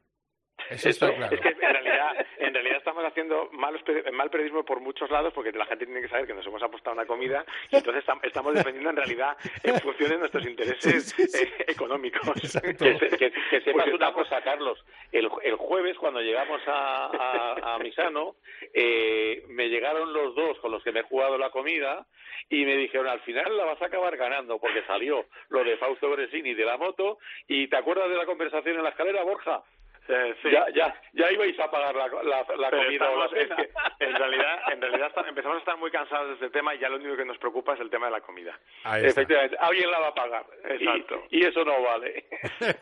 Eso 0.70 0.90
está 0.90 1.14
claro. 1.16 1.36
Es 1.36 1.42
que 1.42 1.50
en 1.50 1.60
realidad, 1.60 2.26
en 2.40 2.54
realidad 2.54 2.71
estamos 2.82 3.06
haciendo 3.06 3.50
malos, 3.52 3.82
mal 4.12 4.30
periodismo 4.30 4.66
por 4.66 4.80
muchos 4.80 5.10
lados 5.10 5.32
porque 5.34 5.52
la 5.52 5.66
gente 5.66 5.86
tiene 5.86 6.02
que 6.02 6.10
saber 6.10 6.26
que 6.26 6.34
nos 6.34 6.46
hemos 6.46 6.62
apostado 6.64 6.96
una 6.96 7.06
comida 7.06 7.46
y 7.70 7.76
entonces 7.76 8.04
estamos 8.24 8.54
defendiendo 8.56 8.90
en 8.90 8.96
realidad 8.96 9.38
en 9.64 9.80
función 9.80 10.10
de 10.10 10.18
nuestros 10.18 10.46
intereses 10.46 11.16
eh, 11.20 11.66
económicos. 11.68 12.22
Que, 12.42 13.62
sepas 13.64 13.88
una 13.94 14.12
cosa, 14.14 14.42
Carlos. 14.42 14.84
El, 15.12 15.30
el, 15.44 15.56
jueves, 15.56 15.98
cuando 15.98 16.22
llegamos 16.22 16.62
a, 16.68 17.76
a, 17.76 17.80
Misano, 17.80 18.36
eh, 18.74 19.44
me 19.50 19.70
llegaron 19.70 20.12
los 20.12 20.34
dos 20.36 20.58
con 20.60 20.72
los 20.72 20.84
que 20.84 20.92
me 20.92 21.02
he 21.02 21.04
jugado 21.04 21.38
la 21.38 21.52
comida 21.52 22.08
y 22.50 22.66
me 22.66 22.76
dijeron, 22.78 23.08
al 23.08 23.22
final 23.22 23.56
la 23.56 23.66
vas 23.66 23.82
a 23.82 23.86
acabar 23.86 24.18
ganando 24.18 24.60
porque 24.60 24.84
salió 24.88 25.26
lo 25.50 25.64
de 25.64 25.78
Fausto 25.78 26.10
Bresini 26.10 26.56
de 26.56 26.66
la 26.66 26.78
moto 26.78 27.20
y 27.48 27.68
¿te 27.68 27.78
acuerdas 27.78 28.10
de 28.10 28.18
la 28.18 28.26
conversación 28.26 28.78
en 28.78 28.84
la 28.84 28.90
escalera, 28.90 29.24
Borja? 29.24 29.64
Eh, 30.08 30.36
ya, 30.52 30.66
ya, 30.74 31.02
ya 31.14 31.32
ibais 31.32 31.58
a 31.60 31.70
pagar 31.70 31.95
la, 31.95 32.08
la, 32.08 32.70
comida 32.70 33.10
o 33.12 33.18
la 33.18 33.26
es 33.28 33.47
que 33.47 33.70
en 34.06 34.16
realidad, 34.16 34.60
en 34.74 34.82
realidad 34.82 35.12
empezamos 35.28 35.58
a 35.58 35.60
estar 35.60 35.78
muy 35.78 35.91
cansados 35.91 36.28
de 36.28 36.34
este 36.34 36.49
tema 36.49 36.76
y 36.76 36.80
ya 36.80 36.89
lo 36.89 36.97
único 36.97 37.16
que 37.16 37.24
nos 37.24 37.38
preocupa 37.38 37.76
es 37.76 37.80
el 37.80 37.89
tema 37.89 38.08
de 38.08 38.14
la 38.14 38.22
comida. 38.22 38.60
Efectivamente, 38.97 39.56
alguien 39.60 39.89
la 39.89 39.99
va 39.99 40.08
a 40.08 40.14
pagar. 40.16 40.45
Exacto. 40.66 41.24
Y, 41.30 41.45
eso 41.45 41.64
no 41.64 41.82
vale. 41.82 42.26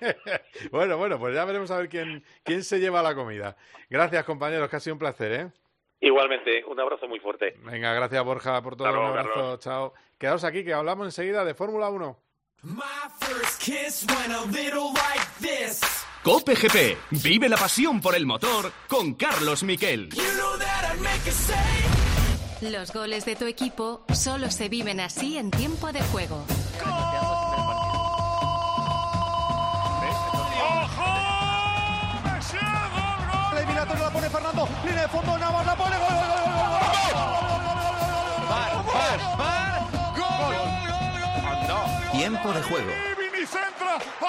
bueno, 0.72 0.98
bueno, 0.98 1.20
pues 1.20 1.36
ya 1.36 1.46
veremos 1.46 1.70
a 1.72 1.78
ver 1.78 1.90
quién, 1.90 2.24
quién 2.44 2.64
se 2.64 2.80
lleva 2.80 3.04
la 3.04 3.14
comida. 3.14 3.58
Gracias, 3.90 4.24
compañeros, 4.24 4.70
que 4.70 4.76
ha 4.78 4.80
sido 4.80 4.96
un 4.96 5.00
placer, 5.00 5.32
¿eh? 5.34 5.52
Igualmente, 6.02 6.64
un 6.66 6.80
abrazo 6.80 7.08
muy 7.08 7.20
fuerte. 7.20 7.56
Venga, 7.60 7.94
gracias 7.94 8.24
Borja 8.24 8.62
por 8.62 8.78
todo. 8.78 8.90
un 8.90 9.18
abrazo, 9.18 9.58
chao. 9.58 9.94
Quedaos 10.18 10.44
aquí 10.46 10.64
que 10.64 10.74
hablamos 10.74 11.06
enseguida 11.06 11.44
de 11.44 11.54
Fórmula 11.54 11.90
1. 11.90 12.18
Cope 16.30 16.54
GP. 16.54 16.96
Vive 17.24 17.50
la 17.50 17.58
pasión 17.58 18.00
por 18.00 18.14
el 18.14 18.28
motor 18.28 18.72
con 18.88 19.16
Carlos 19.16 19.64
Miquel. 19.64 20.10
Los 22.62 22.94
goles 22.94 23.26
de 23.26 23.36
tu 23.36 23.46
equipo 23.46 24.06
solo 24.14 24.52
se 24.52 24.70
viven 24.70 25.00
así 25.00 25.40
en 25.40 25.50
tiempo 25.50 25.92
de 25.92 26.04
juego. 26.04 26.46
La 33.52 33.60
eliminatoria 33.62 34.04
la 34.04 34.12
pone 34.12 34.30
Fernando. 34.30 34.70
Línea 34.86 35.02
de 35.02 35.08
fondo, 35.08 35.36
Navas 35.36 35.66
la 35.66 35.76
pone. 35.76 35.98
Gol, 35.98 36.10
gol, 36.10 36.20
gol, 36.20 36.46
gol, 36.46 36.60
gol. 36.60 38.06
Gol, 38.50 38.84
gol, 40.14 40.54
gol. 41.68 42.12
Tiempo 42.12 42.54
de 42.54 42.62
juego. 42.62 43.19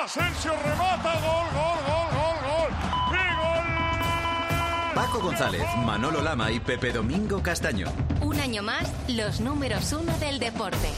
Asensio 0.02 0.52
remata. 0.64 1.12
Gol, 1.20 1.46
gol, 1.52 1.78
gol, 1.86 2.08
gol, 2.16 2.36
gol. 2.46 2.70
Y 3.10 3.14
gol. 3.36 4.94
Paco 4.94 5.20
González, 5.20 5.66
Manolo 5.84 6.22
Lama 6.22 6.50
y 6.50 6.60
Pepe 6.60 6.92
Domingo 6.92 7.42
Castaño. 7.42 7.86
Un 8.22 8.40
año 8.40 8.62
más, 8.62 8.90
los 9.08 9.40
números 9.40 9.92
uno 9.92 10.16
del 10.18 10.38
deporte. 10.38 10.88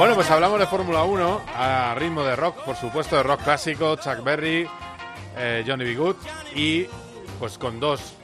Bueno, 0.00 0.14
pues 0.14 0.30
hablamos 0.30 0.58
de 0.58 0.66
Fórmula 0.66 1.02
1 1.02 1.42
a 1.54 1.94
ritmo 1.94 2.24
de 2.24 2.34
rock, 2.34 2.64
por 2.64 2.74
supuesto, 2.74 3.16
de 3.16 3.22
rock 3.22 3.42
clásico, 3.42 3.96
Chuck 3.96 4.24
Berry, 4.24 4.66
eh, 5.36 5.62
Johnny 5.66 5.84
B. 5.84 5.94
Good 5.94 6.16
y 6.54 6.86
pues 7.38 7.58
con 7.58 7.78
dos 7.78 8.14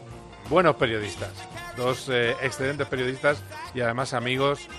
buenos 0.48 0.76
periodistas, 0.76 1.32
dos 1.76 2.08
eh, 2.08 2.34
excelentes 2.40 2.86
periodistas 2.86 3.44
y 3.74 3.82
además 3.82 4.14
amigos. 4.14 4.70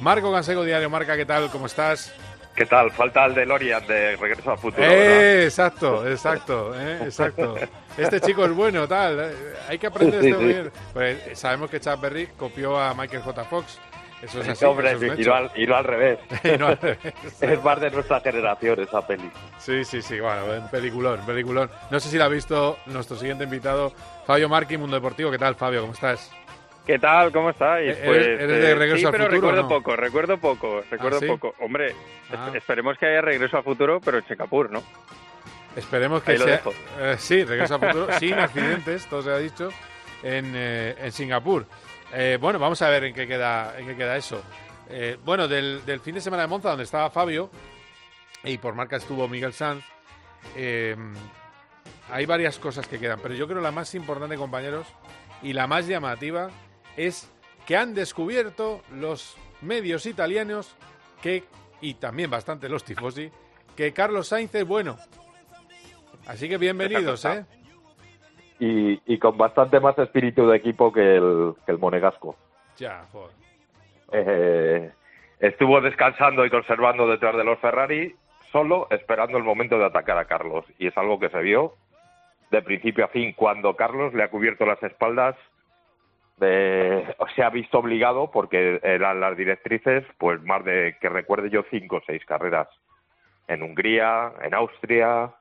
Marco 0.00 0.30
Cansego, 0.30 0.64
Diario 0.64 0.90
Marca, 0.90 1.16
¿qué 1.16 1.24
tal? 1.24 1.48
¿Cómo 1.50 1.64
estás? 1.64 2.14
¿Qué 2.54 2.66
tal? 2.66 2.90
Falta 2.90 3.24
el 3.24 3.34
de 3.34 3.46
Lorian 3.46 3.86
de 3.86 4.14
Regreso 4.16 4.50
al 4.50 4.58
Futuro. 4.58 4.84
Eh, 4.86 5.44
exacto, 5.44 6.06
exacto, 6.10 6.78
eh, 6.78 7.04
exacto. 7.04 7.54
Este 7.96 8.20
chico 8.20 8.44
es 8.44 8.52
bueno, 8.52 8.86
tal. 8.86 9.32
Hay 9.66 9.78
que 9.78 9.86
aprender 9.86 10.22
esto 10.22 10.38
bien. 10.40 10.70
Pues 10.92 11.38
sabemos 11.38 11.70
que 11.70 11.80
Chuck 11.80 11.98
Berry 12.02 12.26
copió 12.36 12.78
a 12.78 12.92
Michael 12.92 13.22
J. 13.22 13.44
Fox 13.46 13.78
eso 14.24 14.40
es 14.40 14.48
así. 14.48 14.64
Hombre, 14.64 14.92
y, 14.92 15.24
no 15.66 15.76
al, 15.76 15.84
revés. 15.84 16.18
es 17.40 17.62
más 17.64 17.80
de 17.80 17.90
nuestra 17.90 18.20
generación 18.20 18.80
esa 18.80 19.06
peli. 19.06 19.30
Sí, 19.58 19.84
sí, 19.84 20.02
sí, 20.02 20.20
bueno, 20.20 20.68
peliculón, 20.70 21.20
peliculón. 21.26 21.70
No 21.90 22.00
sé 22.00 22.08
si 22.08 22.18
la 22.18 22.26
ha 22.26 22.28
visto 22.28 22.78
nuestro 22.86 23.16
siguiente 23.16 23.44
invitado, 23.44 23.92
Fabio 24.26 24.48
Marqui, 24.48 24.76
Mundo 24.76 24.96
Deportivo. 24.96 25.30
¿Qué 25.30 25.38
tal, 25.38 25.54
Fabio? 25.54 25.80
¿Cómo 25.82 25.92
estás? 25.92 26.30
¿Qué 26.86 26.98
tal? 26.98 27.32
¿Cómo 27.32 27.50
estáis? 27.50 27.92
Eh, 27.96 28.02
pues, 28.04 28.26
¿Eres, 28.26 28.48
de 28.48 28.70
eh, 28.70 28.74
regreso 28.74 28.98
sí, 28.98 29.04
al 29.06 29.12
pero 29.12 29.24
futuro, 29.24 29.40
recuerdo 29.50 29.68
poco, 29.68 29.96
recuerdo 29.96 30.38
poco, 30.38 30.82
recuerdo 30.90 31.18
¿Ah, 31.22 31.26
poco. 31.26 31.54
Hombre, 31.60 31.94
Ah. 32.30 32.50
esperemos 32.54 32.98
que 32.98 33.06
haya 33.06 33.22
regreso 33.22 33.56
al 33.56 33.64
futuro, 33.64 34.00
pero 34.04 34.18
en 34.18 34.24
Checapur, 34.24 34.70
¿no? 34.70 34.82
Esperemos 35.76 36.22
que 36.22 36.32
Ahí 36.32 36.38
sea. 36.38 36.60
eh, 37.00 37.16
sí, 37.18 37.42
regreso 37.44 37.74
al 37.76 37.80
futuro, 37.80 38.08
sin 38.18 38.34
accidentes, 38.34 39.06
todo 39.06 39.22
se 39.22 39.30
ha 39.30 39.38
dicho, 39.38 39.70
en, 40.22 40.52
eh, 40.54 40.94
en 40.98 41.10
Singapur. 41.12 41.66
Eh, 42.16 42.38
bueno, 42.40 42.60
vamos 42.60 42.80
a 42.80 42.88
ver 42.88 43.04
en 43.04 43.14
qué 43.14 43.26
queda, 43.26 43.76
en 43.76 43.86
qué 43.86 43.96
queda 43.96 44.16
eso. 44.16 44.40
Eh, 44.88 45.18
bueno, 45.24 45.48
del, 45.48 45.84
del 45.84 45.98
fin 45.98 46.14
de 46.14 46.20
semana 46.20 46.42
de 46.44 46.48
Monza, 46.48 46.68
donde 46.68 46.84
estaba 46.84 47.10
Fabio, 47.10 47.50
y 48.44 48.56
por 48.58 48.74
marca 48.74 48.96
estuvo 48.96 49.26
Miguel 49.26 49.52
Sanz, 49.52 49.84
eh, 50.54 50.96
hay 52.10 52.26
varias 52.26 52.58
cosas 52.58 52.86
que 52.86 53.00
quedan, 53.00 53.18
pero 53.20 53.34
yo 53.34 53.48
creo 53.48 53.60
la 53.60 53.72
más 53.72 53.94
importante, 53.96 54.36
compañeros, 54.36 54.86
y 55.42 55.54
la 55.54 55.66
más 55.66 55.88
llamativa, 55.88 56.50
es 56.96 57.28
que 57.66 57.76
han 57.76 57.94
descubierto 57.94 58.82
los 58.92 59.36
medios 59.60 60.06
italianos 60.06 60.76
que, 61.20 61.44
y 61.80 61.94
también 61.94 62.30
bastante 62.30 62.68
los 62.68 62.84
tifosi, 62.84 63.32
que 63.74 63.92
Carlos 63.92 64.28
Sainz 64.28 64.54
es 64.54 64.66
bueno. 64.66 64.98
Así 66.26 66.48
que 66.48 66.58
bienvenidos, 66.58 67.24
¿eh? 67.24 67.44
Y, 68.64 69.02
y 69.04 69.18
con 69.18 69.36
bastante 69.36 69.78
más 69.78 69.98
espíritu 69.98 70.46
de 70.46 70.56
equipo 70.56 70.90
que 70.90 71.16
el, 71.16 71.54
que 71.66 71.72
el 71.72 71.78
monegasco. 71.78 72.34
Ya, 72.78 73.04
joder. 73.12 73.30
Eh, 74.12 74.90
estuvo 75.38 75.82
descansando 75.82 76.46
y 76.46 76.50
conservando 76.50 77.06
detrás 77.06 77.36
de 77.36 77.44
los 77.44 77.58
Ferrari, 77.58 78.14
solo 78.50 78.86
esperando 78.90 79.36
el 79.36 79.44
momento 79.44 79.78
de 79.78 79.84
atacar 79.84 80.16
a 80.16 80.24
Carlos. 80.24 80.64
Y 80.78 80.86
es 80.86 80.96
algo 80.96 81.18
que 81.18 81.28
se 81.28 81.40
vio 81.40 81.74
de 82.50 82.62
principio 82.62 83.04
a 83.04 83.08
fin 83.08 83.34
cuando 83.34 83.76
Carlos 83.76 84.14
le 84.14 84.22
ha 84.22 84.30
cubierto 84.30 84.64
las 84.64 84.82
espaldas. 84.82 85.36
De, 86.38 87.14
se 87.36 87.42
ha 87.42 87.50
visto 87.50 87.78
obligado 87.78 88.30
porque 88.30 88.80
eran 88.82 89.20
las 89.20 89.36
directrices, 89.36 90.04
pues 90.16 90.42
más 90.42 90.64
de 90.64 90.96
que 91.00 91.10
recuerde 91.10 91.50
yo 91.50 91.64
cinco 91.70 91.96
o 91.96 92.02
seis 92.06 92.24
carreras 92.24 92.68
en 93.46 93.62
Hungría, 93.62 94.32
en 94.42 94.54
Austria, 94.54 95.34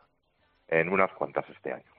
en 0.68 0.90
unas 0.90 1.12
cuantas 1.14 1.50
este 1.50 1.72
año. 1.72 1.94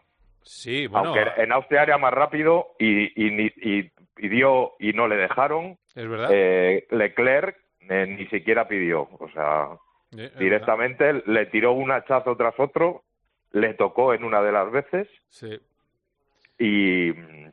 Sí, 0.45 0.87
bueno. 0.87 1.09
Aunque 1.15 1.43
en 1.43 1.53
Austria 1.53 1.83
era 1.83 1.99
más 1.99 2.13
rápido 2.15 2.69
y, 2.79 3.05
y, 3.17 3.53
y 3.57 3.91
pidió 4.15 4.73
y 4.79 4.93
no 4.93 5.09
le 5.09 5.17
dejaron. 5.17 5.77
Es 5.95 6.09
verdad. 6.09 6.29
Eh, 6.33 6.87
Leclerc 6.91 7.57
eh, 7.89 8.07
ni 8.07 8.27
siquiera 8.29 8.69
pidió. 8.69 9.09
O 9.19 9.29
sea, 9.33 9.69
Eh, 10.17 10.31
directamente 10.39 11.23
le 11.27 11.47
tiró 11.47 11.73
un 11.73 11.91
hachazo 11.91 12.37
tras 12.37 12.55
otro, 12.59 13.03
le 13.53 13.75
tocó 13.75 14.15
en 14.15 14.23
una 14.25 14.41
de 14.43 14.53
las 14.53 14.71
veces 14.71 15.09
Sí. 15.29 15.59
y 16.59 17.13
mm, 17.13 17.51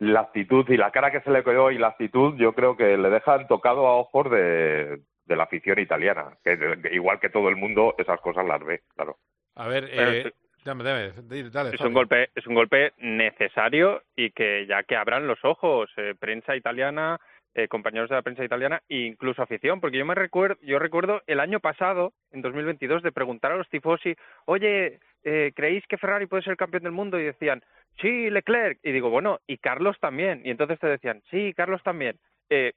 la 0.00 0.20
actitud 0.20 0.68
y 0.68 0.76
la 0.76 0.92
cara 0.92 1.10
que 1.10 1.20
se 1.22 1.30
le 1.30 1.42
quedó 1.42 1.70
y 1.72 1.78
la 1.78 1.88
actitud 1.88 2.36
yo 2.36 2.52
creo 2.52 2.76
que 2.76 2.96
le 2.96 3.10
dejan 3.10 3.48
tocado 3.48 3.86
a 3.88 3.96
ojos 3.96 4.30
de, 4.30 5.00
de 5.26 5.36
la 5.36 5.42
afición 5.44 5.78
italiana, 5.80 6.36
que, 6.44 6.56
que 6.58 6.94
igual 6.94 7.18
que 7.18 7.30
todo 7.30 7.48
el 7.48 7.56
mundo 7.56 7.94
esas 7.98 8.20
cosas 8.20 8.46
las 8.46 8.62
ve, 8.64 8.82
claro. 8.94 9.16
A 9.56 9.66
ver, 9.66 9.88
eh, 9.90 10.32
dame, 10.68 10.84
dame, 10.84 11.50
dale, 11.50 11.74
Es 11.74 11.80
un 11.80 11.92
golpe, 11.92 12.30
es 12.34 12.46
un 12.46 12.54
golpe 12.54 12.92
necesario 12.98 14.02
y 14.16 14.30
que 14.30 14.66
ya 14.66 14.82
que 14.82 14.96
abran 14.96 15.26
los 15.26 15.42
ojos, 15.44 15.90
eh, 15.96 16.14
prensa 16.18 16.54
italiana, 16.54 17.18
eh, 17.54 17.68
compañeros 17.68 18.08
de 18.10 18.16
la 18.16 18.22
prensa 18.22 18.44
italiana 18.44 18.82
e 18.88 18.98
incluso 18.98 19.42
afición, 19.42 19.80
porque 19.80 19.98
yo 19.98 20.06
me 20.06 20.14
recuerdo, 20.14 20.56
yo 20.62 20.78
recuerdo 20.78 21.22
el 21.26 21.40
año 21.40 21.60
pasado, 21.60 22.12
en 22.30 22.42
2022, 22.42 23.02
de 23.02 23.12
preguntar 23.12 23.52
a 23.52 23.56
los 23.56 23.68
tifosi, 23.68 24.14
oye, 24.44 25.00
eh, 25.24 25.52
¿creéis 25.56 25.84
que 25.88 25.98
Ferrari 25.98 26.26
puede 26.26 26.42
ser 26.42 26.56
campeón 26.56 26.84
del 26.84 26.92
mundo? 26.92 27.18
Y 27.18 27.24
decían, 27.24 27.62
sí, 28.00 28.30
Leclerc. 28.30 28.78
Y 28.82 28.92
digo, 28.92 29.10
bueno, 29.10 29.40
y 29.46 29.58
Carlos 29.58 29.96
también. 30.00 30.42
Y 30.44 30.50
entonces 30.50 30.78
te 30.78 30.86
decían, 30.86 31.22
sí, 31.30 31.52
Carlos 31.56 31.82
también. 31.82 32.16
Eh, 32.50 32.72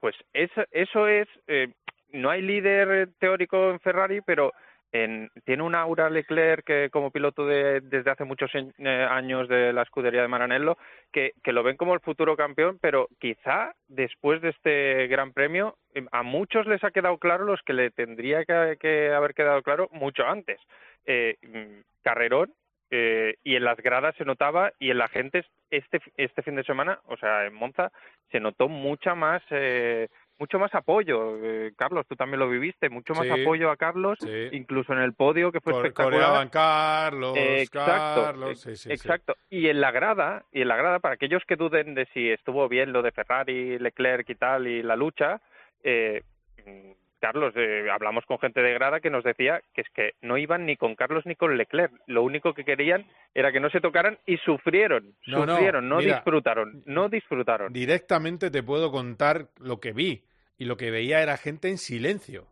pues 0.00 0.14
eso, 0.32 0.62
eso 0.70 1.06
es, 1.06 1.28
eh, 1.46 1.68
no 2.12 2.30
hay 2.30 2.42
líder 2.42 2.90
eh, 2.90 3.06
teórico 3.18 3.70
en 3.70 3.80
Ferrari, 3.80 4.20
pero 4.20 4.52
en- 4.92 5.30
tiene 5.44 5.62
un 5.62 5.74
aura 5.74 6.10
Leclerc 6.10 6.64
que 6.64 6.90
como 6.90 7.10
piloto 7.10 7.46
de, 7.46 7.80
desde 7.80 8.10
hace 8.10 8.24
muchos 8.24 8.50
eh, 8.54 9.06
años 9.08 9.48
de 9.48 9.72
la 9.72 9.82
escudería 9.82 10.22
de 10.22 10.28
Maranello, 10.28 10.76
que, 11.12 11.32
lo 11.46 11.62
ven 11.62 11.76
como 11.76 11.94
el 11.94 12.00
futuro 12.00 12.36
campeón, 12.36 12.78
pero 12.80 13.08
quizá 13.18 13.74
después 13.88 14.40
de 14.40 14.50
este 14.50 15.06
gran 15.08 15.32
premio 15.32 15.76
eh, 15.94 16.04
a 16.12 16.22
muchos 16.22 16.66
les 16.66 16.82
ha 16.84 16.90
quedado 16.90 17.18
claro 17.18 17.44
los 17.44 17.60
que 17.62 17.72
le 17.72 17.90
tendría 17.90 18.44
que, 18.44 18.76
que 18.80 19.12
haber 19.12 19.34
quedado 19.34 19.62
claro 19.62 19.88
mucho 19.92 20.26
antes. 20.26 20.60
Eh, 21.06 21.36
mm, 21.42 21.80
carrerón 22.02 22.52
eh, 22.90 23.36
y 23.44 23.56
en 23.56 23.64
las 23.64 23.78
gradas 23.78 24.14
se 24.16 24.24
notaba 24.24 24.72
y 24.78 24.90
en 24.90 24.98
la 24.98 25.08
gente 25.08 25.44
este 25.70 26.00
este 26.16 26.42
fin 26.42 26.56
de 26.56 26.64
semana, 26.64 26.98
o 27.06 27.16
sea, 27.16 27.46
en 27.46 27.54
Monza 27.54 27.92
se 28.30 28.40
notó 28.40 28.68
mucha 28.68 29.14
más 29.14 29.42
eh, 29.50 30.08
mucho 30.40 30.58
más 30.58 30.74
apoyo. 30.74 31.36
Eh, 31.44 31.72
Carlos, 31.76 32.06
tú 32.08 32.16
también 32.16 32.40
lo 32.40 32.48
viviste, 32.48 32.88
mucho 32.88 33.12
más 33.14 33.26
Sí, 33.26 33.30
apoyo 33.42 33.70
a 33.70 33.76
Carlos, 33.76 34.18
sí. 34.20 34.48
incluso 34.52 34.92
en 34.94 35.00
el 35.00 35.12
podio 35.12 35.52
que 35.52 35.60
fue 35.60 35.72
Cor- 35.74 35.86
espectacular. 35.86 36.18
coreaban 36.20 36.48
Carlos, 36.48 37.36
Exacto, 37.36 38.22
Carlos, 38.24 38.60
sí, 38.60 38.90
exacto. 38.90 39.36
Y 39.50 39.68
en 39.68 39.80
la 39.80 39.90
grada, 39.92 40.44
y 40.50 40.62
en 40.62 40.68
la 40.68 40.76
grada, 40.76 40.98
para 40.98 41.14
aquellos 41.14 41.42
que 41.46 41.56
duden 41.56 41.94
de 41.94 42.06
si 42.14 42.30
estuvo 42.30 42.68
bien 42.68 42.92
lo 42.92 43.02
de 43.02 43.12
Ferrari, 43.12 43.78
Leclerc 43.78 44.28
y 44.30 44.34
tal, 44.34 44.66
y 44.66 44.82
la 44.82 44.96
lucha, 44.96 45.40
eh, 45.84 46.22
mm, 46.66 46.90
Carlos, 47.20 47.52
eh, 47.54 47.86
hablamos 47.92 48.24
con 48.24 48.38
gente 48.38 48.62
de 48.62 48.72
grada 48.72 49.00
que 49.00 49.10
nos 49.10 49.22
decía 49.22 49.60
que 49.74 49.82
es 49.82 49.88
que 49.90 50.12
no 50.22 50.38
iban 50.38 50.64
ni 50.64 50.78
con 50.78 50.94
Carlos 50.94 51.26
ni 51.26 51.34
con 51.34 51.54
Leclerc. 51.58 51.92
Lo 52.06 52.22
único 52.22 52.54
que 52.54 52.64
querían 52.64 53.04
era 53.34 53.52
que 53.52 53.60
no 53.60 53.68
se 53.68 53.82
tocaran 53.82 54.16
y 54.24 54.38
sufrieron, 54.38 55.12
No, 55.26 55.44
no, 55.44 55.52
sufrieron, 55.52 55.86
no, 55.86 55.98
mira. 55.98 56.14
disfrutaron, 56.14 56.82
no 56.86 57.10
disfrutaron. 57.10 57.74
Directamente 57.74 58.50
te 58.50 58.62
puedo 58.62 58.90
contar 58.90 59.48
lo 59.58 59.78
que 59.80 59.92
vi. 59.92 60.24
Y 60.60 60.66
lo 60.66 60.76
que 60.76 60.90
veía 60.90 61.22
era 61.22 61.38
gente 61.38 61.70
en 61.70 61.78
silencio. 61.78 62.46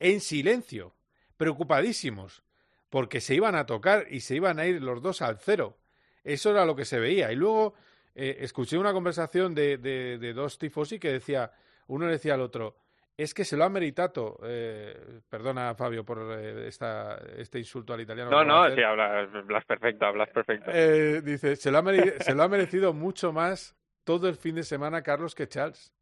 En 0.00 0.20
silencio. 0.20 0.96
Preocupadísimos. 1.36 2.42
Porque 2.90 3.20
se 3.20 3.36
iban 3.36 3.54
a 3.54 3.66
tocar 3.66 4.06
y 4.10 4.18
se 4.18 4.34
iban 4.34 4.58
a 4.58 4.66
ir 4.66 4.82
los 4.82 5.00
dos 5.00 5.22
al 5.22 5.38
cero. 5.38 5.78
Eso 6.24 6.50
era 6.50 6.66
lo 6.66 6.74
que 6.74 6.84
se 6.84 6.98
veía. 6.98 7.30
Y 7.30 7.36
luego 7.36 7.74
eh, 8.16 8.38
escuché 8.40 8.76
una 8.78 8.92
conversación 8.92 9.54
de, 9.54 9.78
de, 9.78 10.18
de 10.18 10.32
dos 10.32 10.58
tifosi 10.58 10.98
que 10.98 11.12
decía, 11.12 11.52
uno 11.86 12.06
le 12.06 12.14
decía 12.14 12.34
al 12.34 12.40
otro, 12.40 12.74
es 13.16 13.32
que 13.32 13.44
se 13.44 13.56
lo 13.56 13.62
ha 13.62 13.68
meritado. 13.68 14.40
Eh, 14.42 15.20
perdona, 15.30 15.72
Fabio, 15.76 16.04
por 16.04 16.18
eh, 16.36 16.66
esta, 16.66 17.16
este 17.36 17.60
insulto 17.60 17.94
al 17.94 18.00
italiano. 18.00 18.28
No, 18.28 18.44
no, 18.44 18.74
sí, 18.74 18.82
hablas, 18.82 19.32
hablas 19.32 19.64
perfecto, 19.66 20.04
hablas 20.04 20.30
perfecto. 20.30 20.68
Eh, 20.74 21.22
dice, 21.22 21.54
se 21.54 21.70
lo, 21.70 21.78
ha 21.78 21.84
se 22.18 22.34
lo 22.34 22.42
ha 22.42 22.48
merecido 22.48 22.92
mucho 22.92 23.32
más 23.32 23.76
todo 24.02 24.28
el 24.28 24.34
fin 24.34 24.56
de 24.56 24.64
semana 24.64 25.02
Carlos 25.02 25.36
que 25.36 25.46
Charles. 25.46 25.92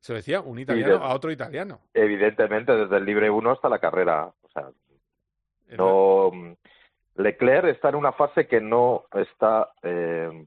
Se 0.00 0.12
lo 0.12 0.16
decía 0.18 0.40
un 0.40 0.58
italiano 0.58 0.98
de- 0.98 1.04
a 1.04 1.08
otro 1.14 1.30
italiano. 1.30 1.80
Evidentemente, 1.94 2.72
desde 2.74 2.96
el 2.96 3.04
libre 3.04 3.30
1 3.30 3.50
hasta 3.50 3.68
la 3.68 3.78
carrera. 3.78 4.26
O 4.42 4.48
sea, 4.50 4.68
no. 5.76 6.30
Leclerc 7.16 7.64
está 7.66 7.88
en 7.88 7.96
una 7.96 8.12
fase 8.12 8.46
que 8.46 8.60
no 8.60 9.04
está. 9.14 9.70
eh, 9.82 10.44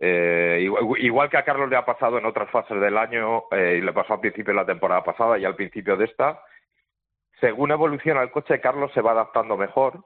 eh, 0.00 0.58
igual, 0.62 0.84
igual 0.98 1.30
que 1.30 1.36
a 1.36 1.44
Carlos 1.44 1.68
le 1.70 1.76
ha 1.76 1.84
pasado 1.84 2.18
en 2.18 2.26
otras 2.26 2.50
fases 2.50 2.80
del 2.80 2.96
año, 2.98 3.44
eh, 3.52 3.76
y 3.78 3.82
le 3.82 3.92
pasó 3.92 4.14
al 4.14 4.20
principio 4.20 4.52
de 4.52 4.60
la 4.60 4.66
temporada 4.66 5.04
pasada 5.04 5.38
y 5.38 5.44
al 5.44 5.54
principio 5.54 5.96
de 5.96 6.06
esta, 6.06 6.40
según 7.40 7.70
evoluciona 7.70 8.20
el 8.22 8.32
coche, 8.32 8.60
Carlos 8.60 8.90
se 8.94 9.00
va 9.00 9.12
adaptando 9.12 9.56
mejor, 9.56 10.04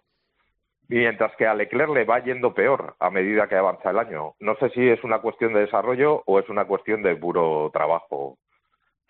mientras 0.88 1.34
que 1.36 1.46
a 1.46 1.54
Leclerc 1.54 1.88
le 1.94 2.04
va 2.04 2.18
yendo 2.18 2.52
peor 2.52 2.94
a 2.98 3.08
medida 3.10 3.46
que 3.48 3.54
avanza 3.56 3.88
el 3.90 3.98
año. 3.98 4.34
No 4.40 4.54
sé 4.56 4.68
si 4.70 4.86
es 4.86 5.02
una 5.02 5.20
cuestión 5.20 5.54
de 5.54 5.60
desarrollo 5.60 6.22
o 6.26 6.38
es 6.40 6.48
una 6.50 6.66
cuestión 6.66 7.02
de 7.02 7.16
puro 7.16 7.70
trabajo. 7.72 8.36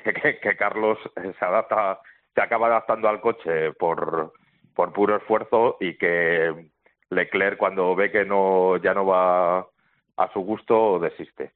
Que, 0.03 0.13
que- 0.13 0.39
que 0.39 0.57
Carlos 0.57 0.99
se 1.15 1.45
adapta, 1.45 2.01
se 2.35 2.41
acaba 2.41 2.67
adaptando 2.69 3.09
al 3.09 3.21
coche 3.21 3.73
por, 3.73 4.33
por 4.75 4.93
puro 4.93 5.17
esfuerzo 5.17 5.77
y 5.81 5.97
que 5.97 6.69
Leclerc 7.11 7.57
cuando 7.59 7.95
ve 7.97 8.11
que 8.11 8.25
no 8.25 8.77
ya 8.79 8.95
no 8.95 9.07
va 9.07 9.59
a 9.61 10.33
su 10.33 10.41
gusto 10.41 10.99
desiste. 10.99 11.53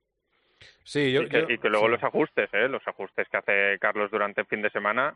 Sí, 0.85 1.13
yo, 1.13 1.23
y, 1.23 1.29
que, 1.29 1.41
yo- 1.43 1.47
y 1.51 1.59
que 1.59 1.69
luego 1.69 1.87
sí. 1.87 1.93
los 1.93 2.03
ajustes, 2.05 2.49
¿eh? 2.53 2.69
los 2.69 2.87
ajustes 2.87 3.29
que 3.29 3.37
hace 3.37 3.79
Carlos 3.79 4.11
durante 4.11 4.41
el 4.41 4.47
fin 4.47 4.63
de 4.63 4.71
semana. 4.71 5.15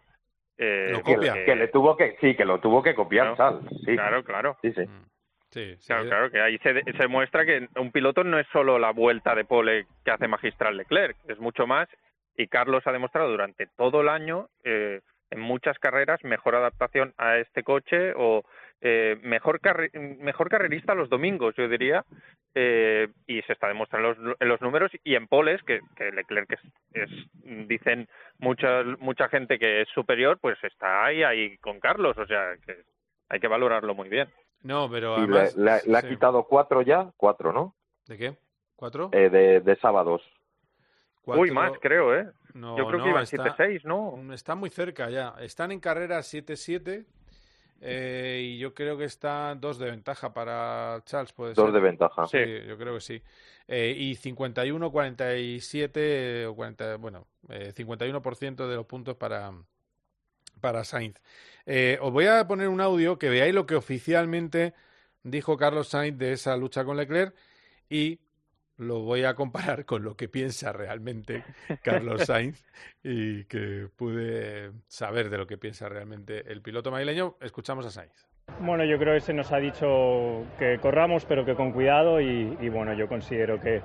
eh, 0.56 1.02
que, 1.04 1.16
le- 1.16 1.44
que 1.44 1.56
le 1.56 1.68
tuvo 1.68 1.96
que 1.96 2.16
sí 2.20 2.36
que 2.36 2.44
lo 2.44 2.60
tuvo 2.60 2.80
que 2.82 2.94
copiar 2.94 3.34
Claro. 3.34 3.60
Sal, 3.60 3.68
sí. 3.84 3.94
Claro, 3.94 4.22
claro. 4.22 4.56
Sí, 4.62 4.72
sí. 4.72 4.82
Mm. 4.82 5.04
Sí, 5.50 5.76
sí. 5.78 5.86
Claro, 5.86 6.08
claro, 6.08 6.30
que 6.30 6.40
ahí 6.40 6.58
se, 6.58 6.82
se 6.92 7.06
muestra 7.08 7.44
que 7.44 7.68
un 7.76 7.90
piloto 7.92 8.22
no 8.24 8.38
es 8.38 8.46
solo 8.52 8.78
la 8.78 8.90
vuelta 8.92 9.34
de 9.34 9.44
pole 9.44 9.86
que 10.04 10.10
hace 10.10 10.28
magistral 10.28 10.76
Leclerc, 10.76 11.16
es 11.28 11.38
mucho 11.38 11.66
más. 11.66 11.88
Y 12.36 12.48
Carlos 12.48 12.86
ha 12.86 12.92
demostrado 12.92 13.30
durante 13.30 13.66
todo 13.76 14.00
el 14.00 14.08
año, 14.08 14.48
eh, 14.64 15.00
en 15.30 15.40
muchas 15.40 15.78
carreras, 15.78 16.22
mejor 16.24 16.54
adaptación 16.54 17.12
a 17.16 17.38
este 17.38 17.62
coche 17.62 18.12
o 18.16 18.44
eh, 18.80 19.18
mejor, 19.22 19.60
carre- 19.60 19.90
mejor 20.20 20.48
carrerista 20.48 20.94
los 20.94 21.08
domingos, 21.08 21.54
yo 21.56 21.68
diría. 21.68 22.04
eh, 22.56 23.08
y 23.26 23.42
se 23.42 23.52
está 23.52 23.66
demostrando 23.66 24.12
en 24.12 24.24
los, 24.24 24.36
en 24.40 24.48
los 24.48 24.60
números 24.60 24.92
y 25.02 25.16
en 25.16 25.26
poles, 25.26 25.60
que, 25.64 25.80
que 25.96 26.12
Leclerc 26.12 26.52
es, 26.52 26.60
es- 26.92 27.28
dicen 27.68 28.08
mucha, 28.38 28.84
mucha 29.00 29.28
gente 29.28 29.58
que 29.58 29.80
es 29.82 29.88
superior, 29.88 30.38
pues 30.40 30.56
está 30.62 31.04
ahí, 31.04 31.24
ahí 31.24 31.56
con 31.58 31.80
Carlos. 31.80 32.16
O 32.16 32.26
sea, 32.26 32.56
que 32.64 32.76
hay 33.28 33.40
que 33.40 33.48
valorarlo 33.48 33.94
muy 33.94 34.08
bien. 34.08 34.28
No, 34.62 34.88
pero 34.90 35.16
le, 35.16 35.22
además... 35.22 35.56
le- 35.56 35.90
le 35.92 35.98
ha 35.98 36.02
sí. 36.02 36.08
quitado 36.08 36.44
cuatro 36.44 36.82
ya, 36.82 37.10
cuatro, 37.16 37.52
¿no? 37.52 37.74
¿De 38.06 38.16
qué? 38.18 38.34
¿Cuatro? 38.76 39.08
Eh, 39.12 39.30
de, 39.30 39.60
de 39.60 39.76
sábados. 39.76 40.22
Uy, 41.26 41.50
más, 41.50 41.72
creo, 41.80 42.14
¿eh? 42.14 42.28
No, 42.54 42.76
Yo 42.78 42.86
creo 42.86 42.98
no, 42.98 43.04
que 43.04 43.10
iban 43.10 43.22
está- 43.24 43.56
7-6, 43.56 43.84
¿no? 43.84 44.32
Está 44.34 44.54
muy 44.54 44.70
cerca 44.70 45.10
ya. 45.10 45.34
Están 45.40 45.72
en 45.72 45.80
carrera 45.80 46.22
7-7 46.22 47.04
eh, 47.80 48.40
y 48.44 48.58
yo 48.58 48.74
creo 48.74 48.96
que 48.96 49.04
está 49.04 49.54
dos 49.56 49.78
de 49.78 49.90
ventaja 49.90 50.32
para 50.32 51.02
Charles, 51.04 51.32
puede 51.32 51.54
Dos 51.54 51.66
ser. 51.66 51.74
de 51.74 51.80
ventaja. 51.80 52.26
Sí, 52.26 52.38
yo 52.66 52.78
creo 52.78 52.94
que 52.94 53.00
sí. 53.00 53.22
Eh, 53.66 53.94
y 53.96 54.14
51-47, 54.16 56.46
o 56.46 56.54
40, 56.54 56.96
bueno, 56.96 57.26
eh, 57.48 57.72
51% 57.74 58.68
de 58.68 58.76
los 58.76 58.86
puntos 58.86 59.16
para, 59.16 59.52
para 60.60 60.84
Sainz. 60.84 61.20
Eh, 61.66 61.98
os 62.00 62.12
voy 62.12 62.26
a 62.26 62.46
poner 62.46 62.68
un 62.68 62.80
audio 62.80 63.18
que 63.18 63.28
veáis 63.30 63.54
lo 63.54 63.66
que 63.66 63.74
oficialmente 63.74 64.74
dijo 65.22 65.56
Carlos 65.56 65.88
Sainz 65.88 66.18
de 66.18 66.32
esa 66.32 66.56
lucha 66.56 66.84
con 66.84 66.96
Leclerc 66.96 67.34
y 67.88 68.20
lo 68.78 69.00
voy 69.00 69.24
a 69.24 69.34
comparar 69.34 69.84
con 69.84 70.02
lo 70.04 70.16
que 70.16 70.28
piensa 70.28 70.72
realmente 70.72 71.42
Carlos 71.82 72.24
Sainz 72.26 72.64
y 73.02 73.44
que 73.44 73.88
pude 73.96 74.72
saber 74.88 75.30
de 75.30 75.38
lo 75.38 75.46
que 75.46 75.58
piensa 75.58 75.88
realmente 75.88 76.50
el 76.50 76.60
piloto 76.62 76.90
madrileño. 76.90 77.36
Escuchamos 77.40 77.86
a 77.86 77.90
Sainz. 77.90 78.26
Bueno, 78.60 78.84
yo 78.84 78.98
creo 78.98 79.14
que 79.14 79.20
se 79.20 79.32
nos 79.32 79.52
ha 79.52 79.58
dicho 79.58 80.44
que 80.58 80.78
corramos, 80.78 81.24
pero 81.24 81.44
que 81.44 81.54
con 81.54 81.72
cuidado 81.72 82.20
y, 82.20 82.56
y 82.60 82.68
bueno, 82.68 82.92
yo 82.94 83.08
considero 83.08 83.58
que, 83.60 83.80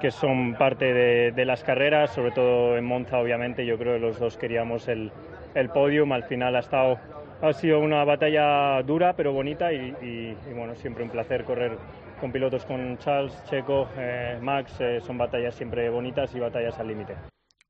que 0.00 0.10
son 0.10 0.54
parte 0.54 0.92
de, 0.94 1.32
de 1.32 1.44
las 1.44 1.64
carreras, 1.64 2.14
sobre 2.14 2.30
todo 2.30 2.76
en 2.76 2.84
Monza, 2.84 3.18
obviamente. 3.18 3.66
Yo 3.66 3.76
creo 3.78 3.94
que 3.94 4.00
los 4.00 4.18
dos 4.20 4.36
queríamos 4.36 4.86
el, 4.88 5.10
el 5.54 5.70
podium. 5.70 6.12
Al 6.12 6.22
final 6.24 6.54
ha 6.54 6.60
estado, 6.60 6.98
ha 7.42 7.52
sido 7.52 7.80
una 7.80 8.04
batalla 8.04 8.80
dura, 8.82 9.14
pero 9.16 9.32
bonita 9.32 9.72
y, 9.72 9.94
y- 10.00 10.36
y, 10.50 10.52
bueno, 10.54 10.74
siempre 10.76 11.02
un 11.02 11.10
placer 11.10 11.44
correr 11.44 11.72
con 12.20 12.32
pilotos 12.32 12.64
con 12.64 12.98
Charles, 12.98 13.32
Checo, 13.44 13.88
eh, 13.96 14.38
Max. 14.40 14.80
eh, 14.80 15.00
son 15.00 15.18
batallas 15.18 15.54
siempre 15.54 15.88
bonitas 15.90 16.34
y 16.34 16.40
batallas 16.40 16.78
al 16.78 16.88
límite. 16.88 17.16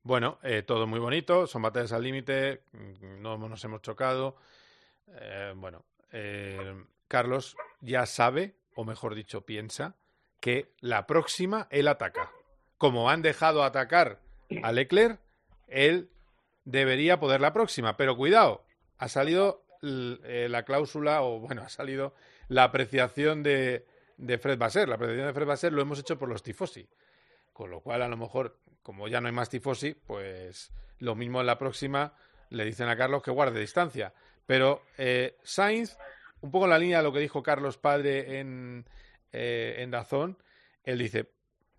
Bueno, 0.03 0.39
eh, 0.43 0.63
todo 0.63 0.87
muy 0.87 0.99
bonito, 0.99 1.47
son 1.47 1.61
batallas 1.61 1.91
al 1.91 2.03
límite, 2.03 2.63
mm, 2.71 3.21
no 3.21 3.37
nos 3.37 3.63
hemos 3.63 3.81
chocado. 3.81 4.37
Bueno, 5.55 5.85
Carlos 7.07 7.55
ya 7.79 8.05
sabe, 8.05 8.55
o 8.75 8.83
mejor 8.83 9.15
dicho, 9.15 9.45
piensa, 9.45 9.95
que 10.41 10.73
la 10.81 11.07
próxima 11.07 11.67
él 11.71 11.87
ataca. 11.87 12.29
Como 12.77 13.09
han 13.09 13.21
dejado 13.21 13.63
atacar 13.63 14.19
a 14.61 14.71
Leclerc, 14.73 15.19
él 15.67 16.09
debería 16.65 17.19
poder 17.21 17.39
la 17.39 17.53
próxima. 17.53 17.95
Pero 17.95 18.17
cuidado, 18.17 18.65
ha 18.97 19.07
salido 19.07 19.63
la 19.81 20.63
cláusula, 20.63 21.21
o 21.21 21.39
bueno, 21.39 21.63
ha 21.63 21.69
salido 21.69 22.13
la 22.49 22.65
apreciación 22.65 23.43
de, 23.43 23.85
de 24.17 24.37
Fred 24.37 24.57
Basser. 24.57 24.89
La 24.89 24.97
predicción 24.97 25.27
de 25.27 25.33
Fred 25.33 25.47
Basser 25.47 25.73
lo 25.73 25.81
hemos 25.81 25.99
hecho 25.99 26.17
por 26.17 26.29
los 26.29 26.43
tifosi. 26.43 26.87
Con 27.53 27.71
lo 27.71 27.81
cual, 27.81 28.01
a 28.01 28.07
lo 28.07 28.17
mejor, 28.17 28.59
como 28.83 29.07
ya 29.07 29.21
no 29.21 29.27
hay 29.27 29.33
más 29.33 29.49
tifosi, 29.49 29.93
pues 29.93 30.71
lo 30.99 31.15
mismo 31.15 31.39
en 31.39 31.47
la 31.47 31.57
próxima 31.57 32.13
le 32.49 32.65
dicen 32.65 32.87
a 32.87 32.97
Carlos 32.97 33.23
que 33.23 33.31
guarde 33.31 33.59
distancia. 33.59 34.13
Pero 34.45 34.83
eh, 34.97 35.37
Sainz, 35.43 35.97
un 36.41 36.51
poco 36.51 36.65
en 36.65 36.71
la 36.71 36.79
línea 36.79 36.97
de 36.99 37.03
lo 37.03 37.13
que 37.13 37.19
dijo 37.19 37.43
Carlos 37.43 37.77
Padre 37.77 38.39
en, 38.39 38.85
eh, 39.31 39.75
en 39.79 39.91
Dazón, 39.91 40.37
él 40.83 40.99
dice, 40.99 41.31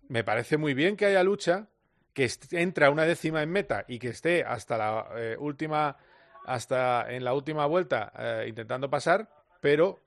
me 0.07 0.23
parece 0.23 0.57
muy 0.57 0.73
bien 0.73 0.97
que 0.97 1.05
haya 1.05 1.23
lucha, 1.23 1.67
que 2.13 2.29
entra 2.51 2.89
una 2.89 3.05
décima 3.05 3.41
en 3.41 3.51
meta 3.51 3.85
y 3.87 3.99
que 3.99 4.09
esté 4.09 4.43
hasta 4.43 4.77
la 4.77 5.07
eh, 5.15 5.37
última, 5.39 5.97
hasta 6.45 7.11
en 7.11 7.23
la 7.23 7.33
última 7.33 7.65
vuelta 7.65 8.11
eh, 8.17 8.45
intentando 8.47 8.89
pasar, 8.89 9.29
pero 9.61 9.99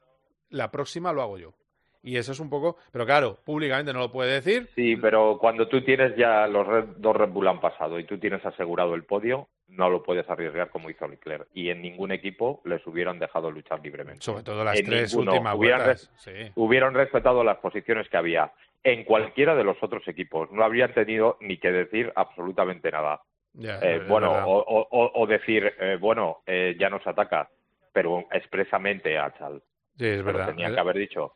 la 0.50 0.70
próxima 0.70 1.12
lo 1.12 1.22
hago 1.22 1.38
yo. 1.38 1.54
Y 2.02 2.16
eso 2.16 2.32
es 2.32 2.40
un 2.40 2.50
poco, 2.50 2.76
pero 2.90 3.06
claro, 3.06 3.38
públicamente 3.44 3.92
no 3.92 4.00
lo 4.00 4.10
puede 4.10 4.32
decir. 4.32 4.68
Sí, 4.74 4.96
pero 4.96 5.38
cuando 5.38 5.68
tú 5.68 5.82
tienes 5.82 6.16
ya 6.16 6.48
los 6.48 6.66
dos 6.96 7.16
Red 7.16 7.28
Bull 7.28 7.46
han 7.46 7.60
pasado 7.60 7.98
y 7.98 8.04
tú 8.04 8.18
tienes 8.18 8.44
asegurado 8.44 8.94
el 8.94 9.04
podio, 9.04 9.48
no 9.68 9.88
lo 9.88 10.02
puedes 10.02 10.28
arriesgar 10.28 10.70
como 10.70 10.90
hizo 10.90 11.06
Leclerc. 11.06 11.46
Y 11.54 11.70
en 11.70 11.80
ningún 11.80 12.12
equipo 12.12 12.60
les 12.64 12.84
hubieran 12.86 13.18
dejado 13.18 13.50
luchar 13.50 13.80
libremente. 13.82 14.22
Sobre 14.22 14.42
todo 14.42 14.64
las 14.64 14.82
tres 14.82 15.14
últimas 15.14 15.56
vueltas. 15.56 16.10
Hubieran 16.56 16.94
respetado 16.94 17.44
las 17.44 17.58
posiciones 17.58 18.08
que 18.08 18.16
había 18.16 18.52
en 18.82 19.04
cualquiera 19.04 19.54
de 19.54 19.64
los 19.64 19.80
otros 19.82 20.06
equipos. 20.08 20.50
No 20.50 20.64
habrían 20.64 20.92
tenido 20.92 21.38
ni 21.40 21.58
que 21.58 21.70
decir 21.70 22.12
absolutamente 22.16 22.90
nada. 22.90 23.22
Eh, 23.60 24.02
bueno, 24.08 24.32
o, 24.44 25.26
decir, 25.26 25.72
eh, 25.78 25.96
bueno, 26.00 26.38
eh, 26.46 26.74
ya 26.78 26.88
nos 26.88 27.06
ataca, 27.06 27.48
pero 27.92 28.26
expresamente 28.32 29.18
a 29.18 29.32
Chal. 29.34 29.62
Sí, 29.98 30.06
es 30.06 30.22
verdad. 30.22 30.48
Tenía 30.48 30.72
que 30.72 30.80
haber 30.80 30.96
dicho. 30.96 31.34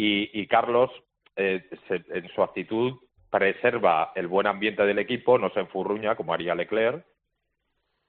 Y, 0.00 0.46
Carlos, 0.46 0.92
en 1.34 2.28
su 2.32 2.40
actitud, 2.44 3.00
preserva 3.30 4.12
el 4.14 4.28
buen 4.28 4.46
ambiente 4.46 4.86
del 4.86 5.00
equipo, 5.00 5.38
no 5.38 5.50
se 5.50 5.58
enfurruña 5.58 6.14
como 6.14 6.32
haría 6.32 6.54
Leclerc 6.54 7.04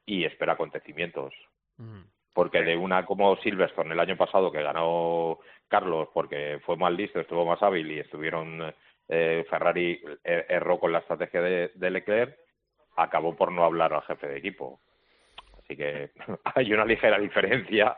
y 0.06 0.24
espera 0.24 0.54
acontecimientos. 0.54 1.34
Mm. 1.78 2.02
Porque 2.32 2.62
de 2.62 2.78
una 2.78 3.08
como 3.08 3.36
Silverstone 3.38 3.94
el 3.94 4.00
año 4.00 4.18
pasado 4.18 4.52
que 4.52 4.62
ganó 4.62 5.40
Carlos 5.68 6.10
porque 6.14 6.60
fue 6.64 6.78
más 6.78 6.94
listo, 6.94 7.20
estuvo 7.20 7.44
más 7.44 7.62
hábil 7.64 7.92
y 7.92 8.00
estuvieron 8.00 8.72
eh, 9.08 9.44
Ferrari 9.50 10.00
er, 10.24 10.46
erró 10.48 10.80
con 10.80 10.92
la 10.92 11.00
estrategia 11.00 11.42
de, 11.42 11.72
de, 11.74 11.90
Leclerc, 11.90 12.38
acabó 12.98 13.36
por 13.36 13.52
no 13.52 13.64
hablar 13.64 13.94
al 13.96 14.04
jefe 14.04 14.28
de 14.28 14.38
equipo. 14.38 14.80
Así 15.58 15.76
que 15.76 16.12
hay 16.56 16.72
una 16.72 16.86
ligera 16.86 17.18
diferencia 17.18 17.98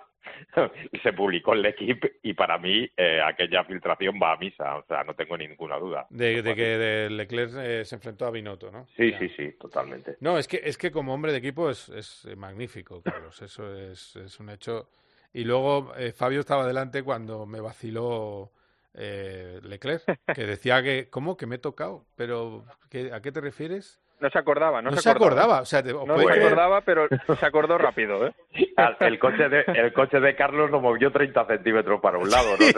se 1.03 1.13
publicó 1.13 1.53
en 1.53 1.59
el 1.59 1.65
equipo 1.67 2.07
y 2.21 2.33
para 2.33 2.57
mí 2.57 2.89
eh, 2.95 3.21
aquella 3.21 3.63
filtración 3.63 4.19
va 4.21 4.33
a 4.33 4.37
misa, 4.37 4.77
o 4.77 4.85
sea, 4.85 5.03
no 5.03 5.13
tengo 5.13 5.37
ninguna 5.37 5.77
duda. 5.77 6.07
De, 6.09 6.43
que 6.55 7.07
Leclerc 7.09 7.53
eh, 7.57 7.85
se 7.85 7.95
enfrentó 7.95 8.25
a 8.25 8.31
Binotto, 8.31 8.71
¿no? 8.71 8.87
Sí, 8.95 9.13
sí, 9.19 9.29
sí, 9.35 9.51
totalmente. 9.59 10.17
No, 10.19 10.37
es 10.37 10.47
que, 10.47 10.61
es 10.63 10.77
que 10.77 10.91
como 10.91 11.13
hombre 11.13 11.31
de 11.31 11.39
equipo 11.39 11.69
es, 11.69 11.89
es 11.89 12.27
magnífico, 12.37 13.01
Carlos, 13.01 13.41
eso 13.41 13.75
es, 13.75 14.15
es 14.15 14.39
un 14.39 14.49
hecho. 14.49 14.89
Y 15.33 15.43
luego 15.43 15.93
eh, 15.95 16.11
Fabio 16.11 16.41
estaba 16.41 16.67
delante 16.67 17.03
cuando 17.03 17.45
me 17.45 17.61
vaciló 17.61 18.51
Leclerc, 18.93 20.03
que 20.35 20.45
decía 20.45 20.83
que, 20.83 21.09
¿cómo? 21.09 21.37
Que 21.37 21.45
me 21.45 21.55
he 21.55 21.59
tocado, 21.59 22.05
pero 22.15 22.65
¿a 23.13 23.21
qué 23.21 23.31
te 23.31 23.39
refieres? 23.39 24.01
No 24.21 24.29
se 24.29 24.37
acordaba, 24.37 24.83
no, 24.83 24.91
se, 24.91 25.09
acordaba. 25.09 25.61
O 25.61 25.65
sea, 25.65 25.81
no 25.81 26.19
se 26.19 26.31
acordaba, 26.31 26.81
pero 26.81 27.07
se 27.09 27.45
acordó 27.45 27.79
rápido. 27.79 28.27
¿eh? 28.27 28.33
El, 28.99 29.17
coche 29.17 29.49
de, 29.49 29.63
el 29.67 29.91
coche 29.93 30.19
de 30.19 30.35
Carlos 30.35 30.69
lo 30.69 30.79
movió 30.79 31.11
30 31.11 31.45
centímetros 31.47 31.99
para 31.99 32.19
un 32.19 32.29
lado. 32.29 32.55
Sí, 32.57 32.65
es 32.65 32.73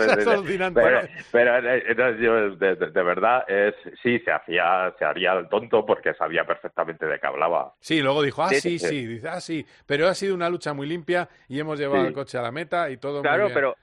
pero, 0.73 1.01
pero 1.31 1.57
eh, 1.57 2.55
de, 2.57 2.75
de, 2.75 3.03
verdad, 3.03 3.43
es, 3.49 3.75
sí, 4.01 4.19
se 4.19 4.31
hacía 4.31 4.93
se 4.97 5.03
haría 5.03 5.33
el 5.33 5.49
tonto 5.49 5.85
porque 5.85 6.13
sabía 6.13 6.45
perfectamente 6.45 7.05
de 7.05 7.19
qué 7.19 7.27
hablaba. 7.27 7.73
Sí, 7.81 8.01
luego 8.01 8.21
dijo, 8.21 8.41
ah, 8.43 8.49
sí, 8.49 8.79
sí, 8.79 9.05
dice, 9.05 9.27
ah, 9.27 9.41
sí. 9.41 9.65
Pero 9.85 10.07
ha 10.07 10.13
sido 10.13 10.35
una 10.35 10.49
lucha 10.49 10.73
muy 10.73 10.87
limpia 10.87 11.27
y 11.49 11.59
hemos 11.59 11.77
llevado 11.77 12.07
el 12.07 12.13
coche 12.13 12.37
a 12.37 12.41
la 12.41 12.51
meta 12.51 12.89
y 12.89 12.95
todo 12.95 13.21
claro, 13.21 13.43
muy 13.43 13.51
bien. 13.51 13.55
pero 13.55 13.75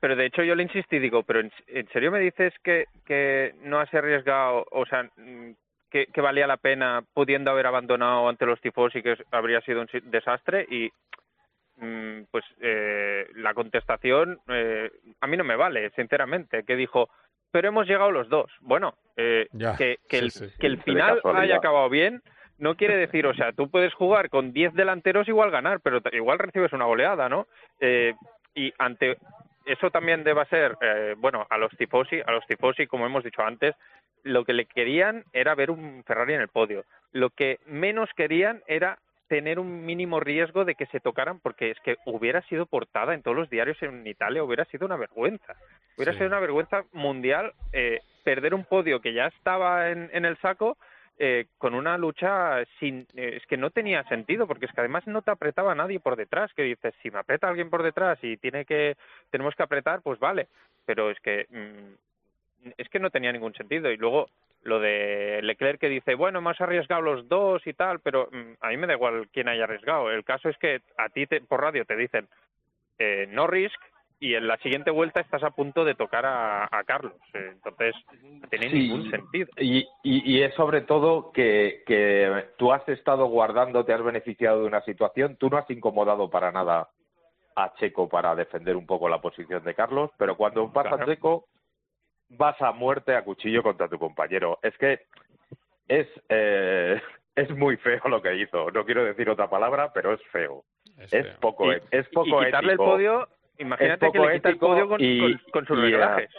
pero 0.00 0.14
de 0.14 0.26
hecho 0.26 0.44
yo 0.44 0.54
le 0.54 0.62
insistí, 0.62 1.00
digo, 1.00 1.24
pero 1.24 1.40
en, 1.40 1.50
en 1.66 1.88
serio 1.88 2.12
me 2.12 2.20
dices 2.20 2.54
que, 2.62 2.84
que 3.04 3.54
no 3.62 3.80
has 3.80 3.92
arriesgado, 3.92 4.64
o 4.70 4.86
sea, 4.86 5.10
que, 5.90 6.20
valía 6.20 6.46
la 6.46 6.56
pena 6.56 7.02
pudiendo 7.14 7.50
haber 7.50 7.66
abandonado 7.66 8.28
ante 8.28 8.46
los 8.46 8.60
tifos 8.60 8.94
y 8.94 9.02
que 9.02 9.16
habría 9.30 9.60
sido 9.62 9.80
un 9.80 9.88
desastre 10.10 10.66
y 10.68 10.90
mm, 11.76 12.24
pues 12.30 12.44
eh, 12.60 13.26
la 13.36 13.54
contestación 13.54 14.38
eh, 14.48 14.90
a 15.20 15.26
mí 15.26 15.36
no 15.36 15.44
me 15.44 15.56
vale 15.56 15.90
sinceramente 15.90 16.64
que 16.64 16.76
dijo 16.76 17.08
pero 17.50 17.68
hemos 17.68 17.86
llegado 17.86 18.10
los 18.10 18.28
dos 18.28 18.50
bueno 18.60 18.94
eh, 19.16 19.48
que, 19.78 19.98
que, 20.08 20.18
el, 20.18 20.32
que 20.58 20.66
el 20.66 20.82
final 20.82 21.20
haya 21.34 21.56
acabado 21.56 21.88
bien 21.88 22.22
no 22.60 22.74
quiere 22.74 22.96
decir, 22.96 23.24
o 23.24 23.34
sea, 23.34 23.52
tú 23.52 23.70
puedes 23.70 23.94
jugar 23.94 24.30
con 24.30 24.52
10 24.52 24.74
delanteros 24.74 25.28
igual 25.28 25.52
ganar, 25.52 25.78
pero 25.78 26.00
igual 26.10 26.40
recibes 26.40 26.72
una 26.72 26.86
goleada, 26.86 27.28
¿no? 27.28 27.46
y 28.58 28.72
ante 28.78 29.16
eso 29.68 29.90
también 29.90 30.24
deba 30.24 30.44
ser, 30.46 30.76
bueno, 31.18 31.46
a 31.48 31.58
los 31.58 31.70
tifosi, 31.76 32.20
a 32.24 32.32
los 32.32 32.46
tifosi, 32.46 32.86
como 32.86 33.06
hemos 33.06 33.24
dicho 33.24 33.42
antes, 33.42 33.74
lo 34.22 34.44
que 34.44 34.52
le 34.52 34.66
querían 34.66 35.24
era 35.32 35.54
ver 35.54 35.70
un 35.70 36.02
Ferrari 36.04 36.34
en 36.34 36.40
el 36.40 36.48
podio. 36.48 36.84
Lo 37.12 37.30
que 37.30 37.58
menos 37.66 38.10
querían 38.16 38.62
era 38.66 38.98
tener 39.28 39.58
un 39.58 39.84
mínimo 39.84 40.20
riesgo 40.20 40.64
de 40.64 40.74
que 40.74 40.86
se 40.86 41.00
tocaran, 41.00 41.38
porque 41.40 41.70
es 41.70 41.78
que 41.80 41.96
hubiera 42.06 42.42
sido 42.42 42.66
portada 42.66 43.14
en 43.14 43.22
todos 43.22 43.36
los 43.36 43.50
diarios 43.50 43.80
en 43.82 44.06
Italia, 44.06 44.42
hubiera 44.42 44.64
sido 44.66 44.86
una 44.86 44.96
vergüenza. 44.96 45.54
Hubiera 45.96 46.14
sido 46.14 46.26
una 46.26 46.40
vergüenza 46.40 46.84
mundial 46.92 47.52
eh, 47.72 48.00
perder 48.24 48.54
un 48.54 48.64
podio 48.64 49.00
que 49.00 49.12
ya 49.12 49.26
estaba 49.26 49.90
en, 49.90 50.24
el 50.24 50.36
saco 50.38 50.78
eh, 51.18 51.46
con 51.58 51.74
una 51.74 51.98
lucha 51.98 52.64
sin. 52.78 53.06
Eh, 53.14 53.34
es 53.36 53.46
que 53.46 53.56
no 53.56 53.70
tenía 53.70 54.04
sentido, 54.04 54.46
porque 54.46 54.66
es 54.66 54.72
que 54.72 54.80
además 54.80 55.06
no 55.06 55.22
te 55.22 55.30
apretaba 55.30 55.74
nadie 55.74 55.98
por 55.98 56.16
detrás, 56.16 56.52
que 56.54 56.62
dices, 56.62 56.94
si 57.02 57.10
me 57.10 57.18
aprieta 57.18 57.48
alguien 57.48 57.70
por 57.70 57.82
detrás 57.82 58.18
y 58.22 58.36
tiene 58.36 58.64
que 58.64 58.96
tenemos 59.30 59.54
que 59.54 59.62
apretar, 59.62 60.00
pues 60.02 60.18
vale. 60.18 60.48
Pero 60.86 61.10
es 61.10 61.18
que 61.20 61.46
mm, 61.50 62.72
es 62.76 62.88
que 62.88 62.98
no 62.98 63.10
tenía 63.10 63.32
ningún 63.32 63.54
sentido. 63.54 63.90
Y 63.90 63.96
luego 63.96 64.28
lo 64.62 64.80
de 64.80 65.40
Leclerc 65.42 65.80
que 65.80 65.88
dice, 65.88 66.14
bueno, 66.14 66.38
hemos 66.38 66.60
arriesgado 66.60 67.02
los 67.02 67.28
dos 67.28 67.66
y 67.66 67.72
tal, 67.72 68.00
pero 68.00 68.28
mm, 68.30 68.52
a 68.60 68.68
mí 68.68 68.76
me 68.76 68.86
da 68.86 68.94
igual 68.94 69.28
quién 69.32 69.48
haya 69.48 69.64
arriesgado. 69.64 70.10
El 70.10 70.24
caso 70.24 70.48
es 70.48 70.56
que 70.58 70.82
a 70.96 71.08
ti 71.08 71.26
por 71.26 71.60
radio 71.60 71.84
te 71.84 71.96
dicen 71.96 72.28
eh, 72.98 73.28
no 73.30 73.46
risk 73.46 73.80
y 74.20 74.34
en 74.34 74.46
la 74.46 74.56
siguiente 74.58 74.90
vuelta 74.90 75.20
estás 75.20 75.42
a 75.42 75.50
punto 75.50 75.84
de 75.84 75.94
tocar 75.94 76.24
a, 76.26 76.68
Carlos. 76.86 77.14
Eh, 77.34 77.50
entonces, 77.52 77.94
no 78.22 78.48
tiene 78.48 78.68
ningún 78.70 79.10
sentido. 79.10 79.48
Y, 79.58 79.86
y, 80.02 80.42
es 80.42 80.54
sobre 80.54 80.80
todo 80.80 81.30
que, 81.32 81.82
que 81.86 82.46
tú 82.56 82.72
has 82.72 82.86
estado 82.88 83.26
guardando, 83.26 83.84
te 83.84 83.92
has 83.92 84.02
beneficiado 84.02 84.62
de 84.62 84.66
una 84.66 84.82
situación, 84.82 85.36
tú 85.36 85.48
no 85.50 85.58
has 85.58 85.70
incomodado 85.70 86.30
para 86.30 86.50
nada 86.50 86.88
a 87.54 87.74
Checo 87.74 88.08
para 88.08 88.34
defender 88.34 88.76
un 88.76 88.86
poco 88.86 89.08
la 89.08 89.20
posición 89.20 89.64
de 89.64 89.74
Carlos, 89.74 90.10
pero 90.16 90.36
cuando 90.36 90.72
pasa 90.72 91.04
Checo 91.04 91.46
vas 92.30 92.60
a 92.60 92.72
muerte 92.72 93.14
a 93.14 93.24
cuchillo 93.24 93.62
contra 93.62 93.88
tu 93.88 93.98
compañero. 93.98 94.58
Es 94.62 94.76
que 94.78 95.00
es, 95.88 96.06
eh, 96.28 97.00
es 97.34 97.50
muy 97.56 97.76
feo 97.78 98.00
lo 98.08 98.22
que 98.22 98.36
hizo. 98.36 98.70
No 98.70 98.84
quiero 98.84 99.04
decir 99.04 99.28
otra 99.30 99.48
palabra, 99.48 99.92
pero 99.92 100.12
es 100.12 100.22
feo. 100.30 100.64
Es, 101.10 101.26
poco, 101.36 101.70
es 101.72 102.08
poco 102.08 102.42
y 102.42 102.46
quitarle 102.46 102.72
el 102.72 102.78
podio, 102.78 103.28
imagínate 103.58 104.10
que 104.12 104.18
le 104.18 104.34
quita 104.34 104.48
el 104.48 104.58
podio 104.58 104.88
con, 104.88 104.98
con, 105.52 105.66
sus 105.66 105.78
reglajes. 105.78 106.30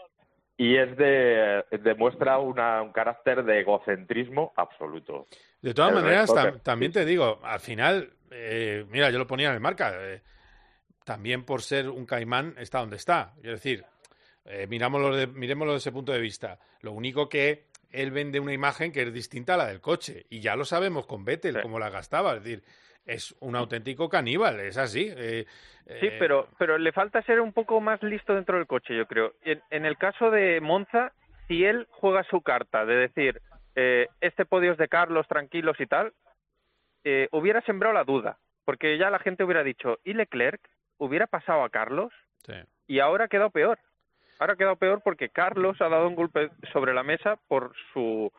Y 0.57 0.75
es 0.75 0.97
de 0.97 1.63
demuestra 1.81 2.37
una, 2.37 2.81
un 2.81 2.91
carácter 2.91 3.43
de 3.43 3.61
egocentrismo 3.61 4.53
absoluto. 4.57 5.27
De 5.61 5.73
todas 5.73 5.93
maneras, 5.93 6.33
también 6.63 6.91
te 6.91 7.05
digo, 7.05 7.39
al 7.43 7.59
final, 7.61 8.09
eh, 8.31 8.85
mira, 8.89 9.09
yo 9.09 9.17
lo 9.17 9.27
ponía 9.27 9.49
en 9.49 9.53
el 9.55 9.59
marca, 9.61 9.93
eh, 9.97 10.21
también 11.05 11.43
por 11.43 11.61
ser 11.61 11.89
un 11.89 12.05
caimán 12.05 12.55
está 12.57 12.79
donde 12.79 12.97
está. 12.97 13.33
Es 13.37 13.51
decir, 13.51 13.85
eh, 14.45 14.67
mirámoslo 14.67 15.27
miremoslo 15.27 15.73
desde 15.73 15.89
ese 15.89 15.91
punto 15.91 16.11
de 16.11 16.19
vista. 16.19 16.59
Lo 16.81 16.91
único 16.91 17.29
que 17.29 17.69
él 17.91 18.11
vende 18.11 18.39
una 18.39 18.53
imagen 18.53 18.91
que 18.91 19.03
es 19.03 19.13
distinta 19.13 19.55
a 19.55 19.57
la 19.57 19.67
del 19.67 19.81
coche. 19.81 20.25
Y 20.29 20.39
ya 20.41 20.55
lo 20.55 20.65
sabemos 20.65 21.05
con 21.05 21.25
Vettel, 21.25 21.61
cómo 21.61 21.79
la 21.79 21.89
gastaba. 21.89 22.35
Es 22.35 22.43
decir, 22.43 22.63
es 23.09 23.35
un 23.39 23.55
auténtico 23.55 24.09
caníbal, 24.09 24.59
es 24.59 24.77
así. 24.77 25.11
Eh, 25.15 25.45
sí, 25.85 26.07
eh, 26.07 26.15
pero, 26.19 26.49
pero 26.57 26.77
le 26.77 26.91
falta 26.91 27.21
ser 27.23 27.41
un 27.41 27.53
poco 27.53 27.81
más 27.81 28.01
listo 28.03 28.35
dentro 28.35 28.57
del 28.57 28.67
coche, 28.67 28.95
yo 28.95 29.05
creo. 29.05 29.33
En, 29.43 29.85
el 29.85 29.97
caso 29.97 30.31
de 30.31 30.61
Monza, 30.61 31.11
si 31.47 31.65
él 31.65 31.87
juega 31.91 32.23
su 32.23 32.41
carta 32.41 32.85
de 32.85 32.95
decir, 32.95 33.41
este 34.19 34.45
podio 34.45 34.73
es 34.73 34.77
de 34.77 34.89
Carlos, 34.89 35.27
tranquilos 35.27 35.79
y 35.79 35.85
tal, 35.85 36.13
hubiera 37.31 37.61
sembrado 37.61 37.93
la 37.93 38.03
duda. 38.03 38.37
Porque 38.65 38.97
ya 38.99 39.09
la 39.09 39.19
gente 39.19 39.43
hubiera 39.43 39.63
dicho, 39.63 39.97
¿y 40.03 40.13
Leclerc 40.13 40.61
hubiera 40.99 41.25
pasado 41.25 41.63
a 41.63 41.69
Carlos? 41.69 42.13
Y 42.87 42.99
ahora 42.99 43.25
ha 43.25 43.27
quedado 43.27 43.49
peor. 43.49 43.79
Ahora 44.39 44.53
ha 44.53 44.57
quedado 44.57 44.75
peor 44.75 45.01
porque 45.03 45.29
Carlos 45.29 45.81
ha 45.81 45.89
dado 45.89 46.07
un 46.07 46.15
golpe 46.15 46.49
sobre 46.71 46.93
la 46.93 47.03
mesa 47.03 47.37
por 47.47 47.73
su 47.93 48.31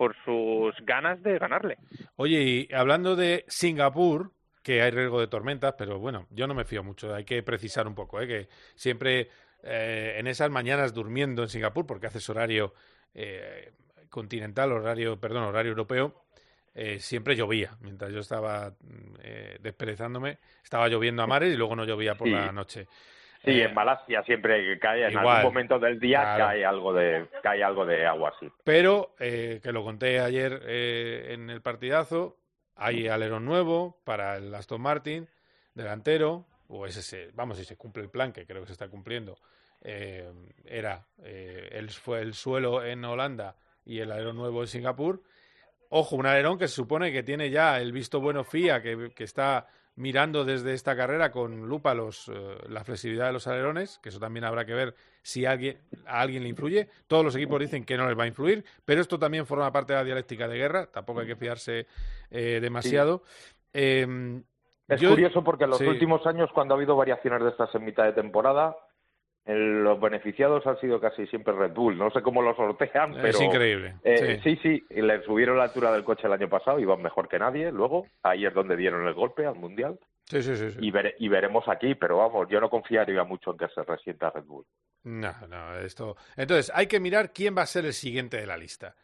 por 0.00 0.16
sus 0.24 0.74
ganas 0.86 1.22
de 1.22 1.38
ganarle. 1.38 1.76
Oye, 2.16 2.40
y 2.42 2.68
hablando 2.74 3.16
de 3.16 3.44
Singapur, 3.48 4.30
que 4.62 4.80
hay 4.80 4.90
riesgo 4.92 5.20
de 5.20 5.26
tormentas, 5.26 5.74
pero 5.76 5.98
bueno, 5.98 6.26
yo 6.30 6.46
no 6.46 6.54
me 6.54 6.64
fío 6.64 6.82
mucho, 6.82 7.14
hay 7.14 7.26
que 7.26 7.42
precisar 7.42 7.86
un 7.86 7.94
poco, 7.94 8.18
¿eh? 8.18 8.26
que 8.26 8.48
siempre 8.76 9.28
eh, 9.62 10.14
en 10.16 10.26
esas 10.26 10.48
mañanas 10.50 10.94
durmiendo 10.94 11.42
en 11.42 11.50
Singapur, 11.50 11.84
porque 11.86 12.06
haces 12.06 12.26
horario 12.30 12.72
eh, 13.12 13.72
continental, 14.08 14.72
horario, 14.72 15.20
perdón, 15.20 15.44
horario 15.44 15.72
europeo, 15.72 16.24
eh, 16.74 16.98
siempre 16.98 17.36
llovía. 17.36 17.76
Mientras 17.82 18.10
yo 18.10 18.20
estaba 18.20 18.72
eh, 19.22 19.58
desperezándome, 19.60 20.38
estaba 20.64 20.88
lloviendo 20.88 21.22
a 21.22 21.26
mares 21.26 21.52
y 21.52 21.58
luego 21.58 21.76
no 21.76 21.84
llovía 21.84 22.14
por 22.14 22.26
Sí. 22.28 22.32
la 22.32 22.52
noche. 22.52 22.86
Sí, 23.44 23.52
Eh, 23.52 23.64
en 23.64 23.74
Malasia 23.74 24.22
siempre 24.24 24.78
cae, 24.78 25.04
en 25.06 25.12
igual. 25.12 25.28
algún 25.38 25.52
momento 25.52 25.78
del 25.78 25.98
día 25.98 26.20
Claro. 26.20 26.44
cae 26.46 26.64
algo 26.64 26.92
de 26.92 27.26
cae 27.42 27.62
algo 27.64 27.86
de 27.86 28.06
agua 28.06 28.32
así. 28.36 28.50
Pero, 28.64 29.14
eh, 29.18 29.60
que 29.62 29.72
lo 29.72 29.82
conté 29.82 30.20
ayer 30.20 30.60
eh, 30.66 31.28
en 31.32 31.48
el 31.50 31.62
partidazo, 31.62 32.36
hay 32.76 33.08
alerón 33.08 33.44
nuevo 33.44 34.00
para 34.04 34.36
el 34.36 34.54
Aston 34.54 34.80
Martin, 34.80 35.28
delantero, 35.74 36.46
o 36.68 36.86
ese 36.86 37.02
se, 37.02 37.30
vamos, 37.32 37.58
si 37.58 37.64
se 37.64 37.76
cumple 37.76 38.02
el 38.02 38.10
plan, 38.10 38.32
que 38.32 38.46
creo 38.46 38.60
que 38.62 38.66
se 38.68 38.72
está 38.72 38.88
cumpliendo, 38.88 39.36
eh, 39.82 40.30
era, 40.64 41.06
eh, 41.24 41.68
el, 41.72 41.90
fue 41.90 42.20
el 42.20 42.34
suelo 42.34 42.84
en 42.84 43.04
Holanda 43.04 43.56
y 43.84 44.00
el 44.00 44.12
alerón 44.12 44.36
nuevo 44.36 44.60
en 44.60 44.66
Singapur. 44.68 45.22
Ojo, 45.88 46.14
un 46.16 46.26
alerón 46.26 46.58
que 46.58 46.68
se 46.68 46.74
supone 46.74 47.10
que 47.10 47.22
tiene 47.22 47.50
ya 47.50 47.80
el 47.80 47.90
visto 47.92 48.20
bueno 48.20 48.44
FIA, 48.44 48.80
que, 48.82 49.10
que 49.14 49.24
está 49.24 49.66
mirando 49.96 50.44
desde 50.44 50.72
esta 50.72 50.96
carrera 50.96 51.30
con 51.30 51.68
lupa 51.68 51.92
los, 51.94 52.28
eh, 52.28 52.56
la 52.68 52.84
flexibilidad 52.84 53.26
de 53.26 53.32
los 53.32 53.46
alerones, 53.46 53.98
que 54.02 54.08
eso 54.08 54.18
también 54.18 54.44
habrá 54.44 54.64
que 54.64 54.72
ver 54.74 54.94
si 55.22 55.44
alguien, 55.44 55.78
a 56.06 56.20
alguien 56.20 56.42
le 56.42 56.48
influye. 56.48 56.88
Todos 57.06 57.24
los 57.24 57.36
equipos 57.36 57.60
dicen 57.60 57.84
que 57.84 57.96
no 57.96 58.08
les 58.08 58.18
va 58.18 58.24
a 58.24 58.28
influir, 58.28 58.64
pero 58.84 59.00
esto 59.00 59.18
también 59.18 59.44
forma 59.46 59.70
parte 59.72 59.92
de 59.92 59.98
la 59.98 60.04
dialéctica 60.04 60.48
de 60.48 60.56
guerra, 60.56 60.86
tampoco 60.86 61.20
hay 61.20 61.26
que 61.26 61.36
fiarse 61.36 61.86
eh, 62.30 62.58
demasiado. 62.62 63.22
Eh, 63.74 64.40
Es 64.88 65.00
yo- 65.00 65.10
curioso 65.10 65.44
porque 65.44 65.64
en 65.64 65.70
los 65.70 65.78
sí. 65.78 65.86
últimos 65.86 66.26
años, 66.26 66.50
cuando 66.54 66.74
ha 66.74 66.76
habido 66.76 66.96
variaciones 66.96 67.42
de 67.42 67.50
estas 67.50 67.74
en 67.74 67.84
mitad 67.84 68.04
de 68.04 68.12
temporada, 68.12 68.76
el- 69.44 69.82
los 69.82 70.00
beneficiados 70.00 70.66
han 70.66 70.78
sido 70.80 71.00
casi 71.00 71.26
siempre 71.26 71.52
Red 71.54 71.72
Bull. 71.72 71.96
No 71.98 72.10
sé 72.10 72.22
cómo 72.22 72.42
lo 72.42 72.54
sortean, 72.54 73.14
pero... 73.14 73.28
Es 73.28 73.40
increíble, 73.40 73.96
eh, 74.04 74.40
sí. 74.42 74.56
sí, 74.56 74.60
sí, 74.62 74.84
y 74.90 75.02
le 75.02 75.22
subieron 75.24 75.56
la 75.56 75.64
altura 75.64 75.92
del 75.92 76.04
coche 76.04 76.26
el 76.26 76.32
año 76.32 76.48
pasado, 76.48 76.78
iban 76.78 77.02
mejor 77.02 77.28
que 77.28 77.38
nadie. 77.38 77.72
Luego, 77.72 78.06
ahí 78.22 78.46
es 78.46 78.54
donde 78.54 78.76
dieron 78.76 79.06
el 79.06 79.14
golpe 79.14 79.46
al 79.46 79.56
Mundial. 79.56 79.98
Sí, 80.26 80.42
sí, 80.42 80.54
sí. 80.56 80.70
sí. 80.70 80.78
Y, 80.80 80.92
vere- 80.92 81.14
y 81.18 81.28
veremos 81.28 81.66
aquí, 81.68 81.94
pero 81.96 82.18
vamos, 82.18 82.46
yo 82.48 82.60
no 82.60 82.70
confiaría 82.70 83.24
mucho 83.24 83.50
en 83.52 83.58
que 83.58 83.68
se 83.74 83.82
resienta 83.82 84.30
Red 84.30 84.44
Bull. 84.44 84.64
No, 85.02 85.32
no, 85.48 85.76
esto. 85.78 86.16
Entonces, 86.36 86.70
hay 86.74 86.86
que 86.86 87.00
mirar 87.00 87.32
quién 87.32 87.56
va 87.56 87.62
a 87.62 87.66
ser 87.66 87.84
el 87.86 87.94
siguiente 87.94 88.36
de 88.36 88.46
la 88.46 88.56
lista. 88.56 88.94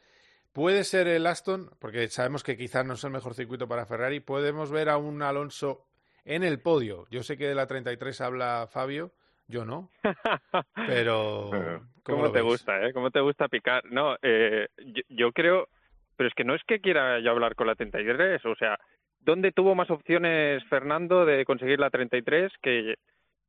Puede 0.53 0.85
ser 0.85 1.09
el 1.09 1.27
Aston, 1.27 1.71
porque 1.81 2.09
sabemos 2.09 2.43
que 2.43 2.57
quizás 2.57 2.85
no 2.87 2.95
es 2.95 3.05
el 3.05 3.11
mejor 3.11 3.35
circuito 3.35 3.67
para 3.67 3.87
Ferrari. 3.87 4.21
Podemos 4.21 4.71
ver 4.71 4.89
a 4.89 4.97
un 4.99 5.21
Alonso 5.23 5.85
en 6.25 6.45
el 6.45 6.61
podio. 6.61 7.07
Yo 7.11 7.23
sé 7.23 7.37
que 7.37 7.49
de 7.49 7.55
la 7.55 7.67
33 7.67 8.21
habla 8.21 8.69
Fabio, 8.71 9.13
yo 9.49 9.65
no. 9.65 9.91
Pero. 10.87 11.51
¿cómo 12.03 12.19
¿Cómo, 12.19 12.23
lo 12.25 12.33
te 12.33 12.41
gusta, 12.41 12.87
eh? 12.87 12.93
¿Cómo 12.93 13.11
te 13.11 13.21
gusta 13.21 13.49
picar? 13.49 13.85
No, 13.87 14.17
eh, 14.23 14.69
yo, 14.79 15.03
yo 15.09 15.33
creo, 15.33 15.69
pero 16.17 16.29
es 16.29 16.35
que 16.35 16.45
no 16.45 16.55
es 16.55 16.63
que 16.65 16.81
quiera 16.81 17.19
yo 17.21 17.31
hablar 17.31 17.55
con 17.55 17.67
la 17.67 17.75
33, 17.75 18.45
o 18.47 18.55
sea, 18.55 18.79
¿dónde 19.21 19.53
tuvo 19.53 19.75
más 19.75 19.91
opciones 19.91 20.65
Fernando 20.69 21.25
de 21.25 21.45
conseguir 21.45 21.81
la 21.81 21.91
33 21.91 22.53
que 22.63 22.95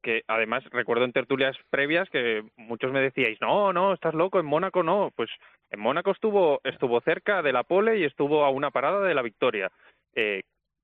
que 0.07 0.23
además 0.27 0.63
recuerdo 0.71 1.05
en 1.05 1.11
tertulias 1.11 1.55
previas 1.69 2.09
que 2.09 2.43
muchos 2.55 2.91
me 2.91 3.01
decíais, 3.01 3.39
no, 3.41 3.73
no, 3.73 3.93
estás 3.93 4.13
loco, 4.13 4.39
en 4.39 4.45
Mónaco 4.45 4.83
no. 4.83 5.11
Pues 5.15 5.29
en 5.69 5.79
Mónaco 5.79 6.11
estuvo, 6.11 6.61
estuvo 6.63 7.01
cerca 7.01 7.41
de 7.41 7.51
la 7.51 7.63
pole 7.63 7.99
y 7.99 8.05
estuvo 8.05 8.45
a 8.45 8.49
una 8.49 8.71
parada 8.71 9.01
de 9.01 9.13
la 9.13 9.21
victoria. 9.21 9.69
Eh, 10.15 10.43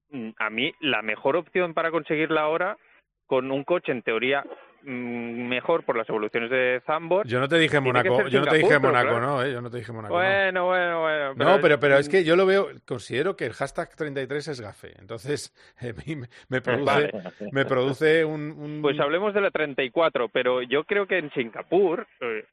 mm, 0.10 0.32
a 0.38 0.50
mí 0.50 0.74
la 0.82 1.02
mejor 1.02 1.38
opción 1.38 1.74
para 1.74 1.92
conseguirla 1.92 2.42
ahora, 2.42 2.78
con 3.26 3.52
un 3.52 3.64
coche 3.64 3.92
en 3.92 4.02
teoría 4.02 4.44
mejor 4.86 5.84
por 5.84 5.98
las 5.98 6.08
evoluciones 6.10 6.50
de 6.50 6.82
Zambor. 6.86 7.26
Yo 7.28 7.40
no 7.40 7.48
te 7.48 7.58
dije 7.58 7.80
Mónaco, 7.80 8.16
ser 8.18 8.30
yo 8.30 8.42
no 8.42 8.48
te 8.48 8.58
dije 8.58 8.80
Mónaco, 8.80 9.20
no, 9.20 9.44
¿eh? 9.44 9.52
Yo 9.52 9.62
no 9.62 9.70
te 9.70 9.78
dije 9.78 9.92
Mónaco. 9.92 10.14
Bueno, 10.14 10.66
bueno, 10.66 11.02
bueno. 11.02 11.34
No, 11.36 11.60
pero, 11.62 11.80
pero 11.80 11.98
es 11.98 12.10
que 12.10 12.24
yo 12.24 12.36
lo 12.36 12.46
veo, 12.46 12.68
considero 12.86 13.36
que 13.36 13.46
el 13.46 13.54
hashtag 13.54 13.96
33 13.96 14.48
es 14.50 14.62
gafe. 14.62 14.94
Entonces, 15.00 15.54
a 15.80 15.86
mí 16.06 16.16
me, 16.16 16.28
me 16.50 16.62
produce, 16.62 16.86
Vale. 17.12 17.12
me 17.52 17.66
produce 17.66 18.26
un, 18.26 18.52
un- 18.52 18.82
Pues 18.82 19.00
hablemos 19.00 19.34
de 19.34 19.42
la 19.42 19.52
34, 19.52 20.30
pero 20.30 20.62
yo 20.62 20.84
creo 20.84 21.08
que 21.08 21.18
en 21.18 21.32
Singapur, 21.32 22.06
eh, 22.22 22.46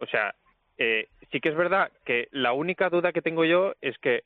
o 0.00 0.06
sea, 0.06 0.34
eh, 0.78 1.08
sí 1.32 1.40
que 1.40 1.48
es 1.50 1.56
verdad 1.56 1.90
que 2.04 2.28
la 2.32 2.52
única 2.52 2.90
duda 2.90 3.12
que 3.12 3.22
tengo 3.22 3.44
yo 3.44 3.74
es 3.80 3.96
que 3.98 4.24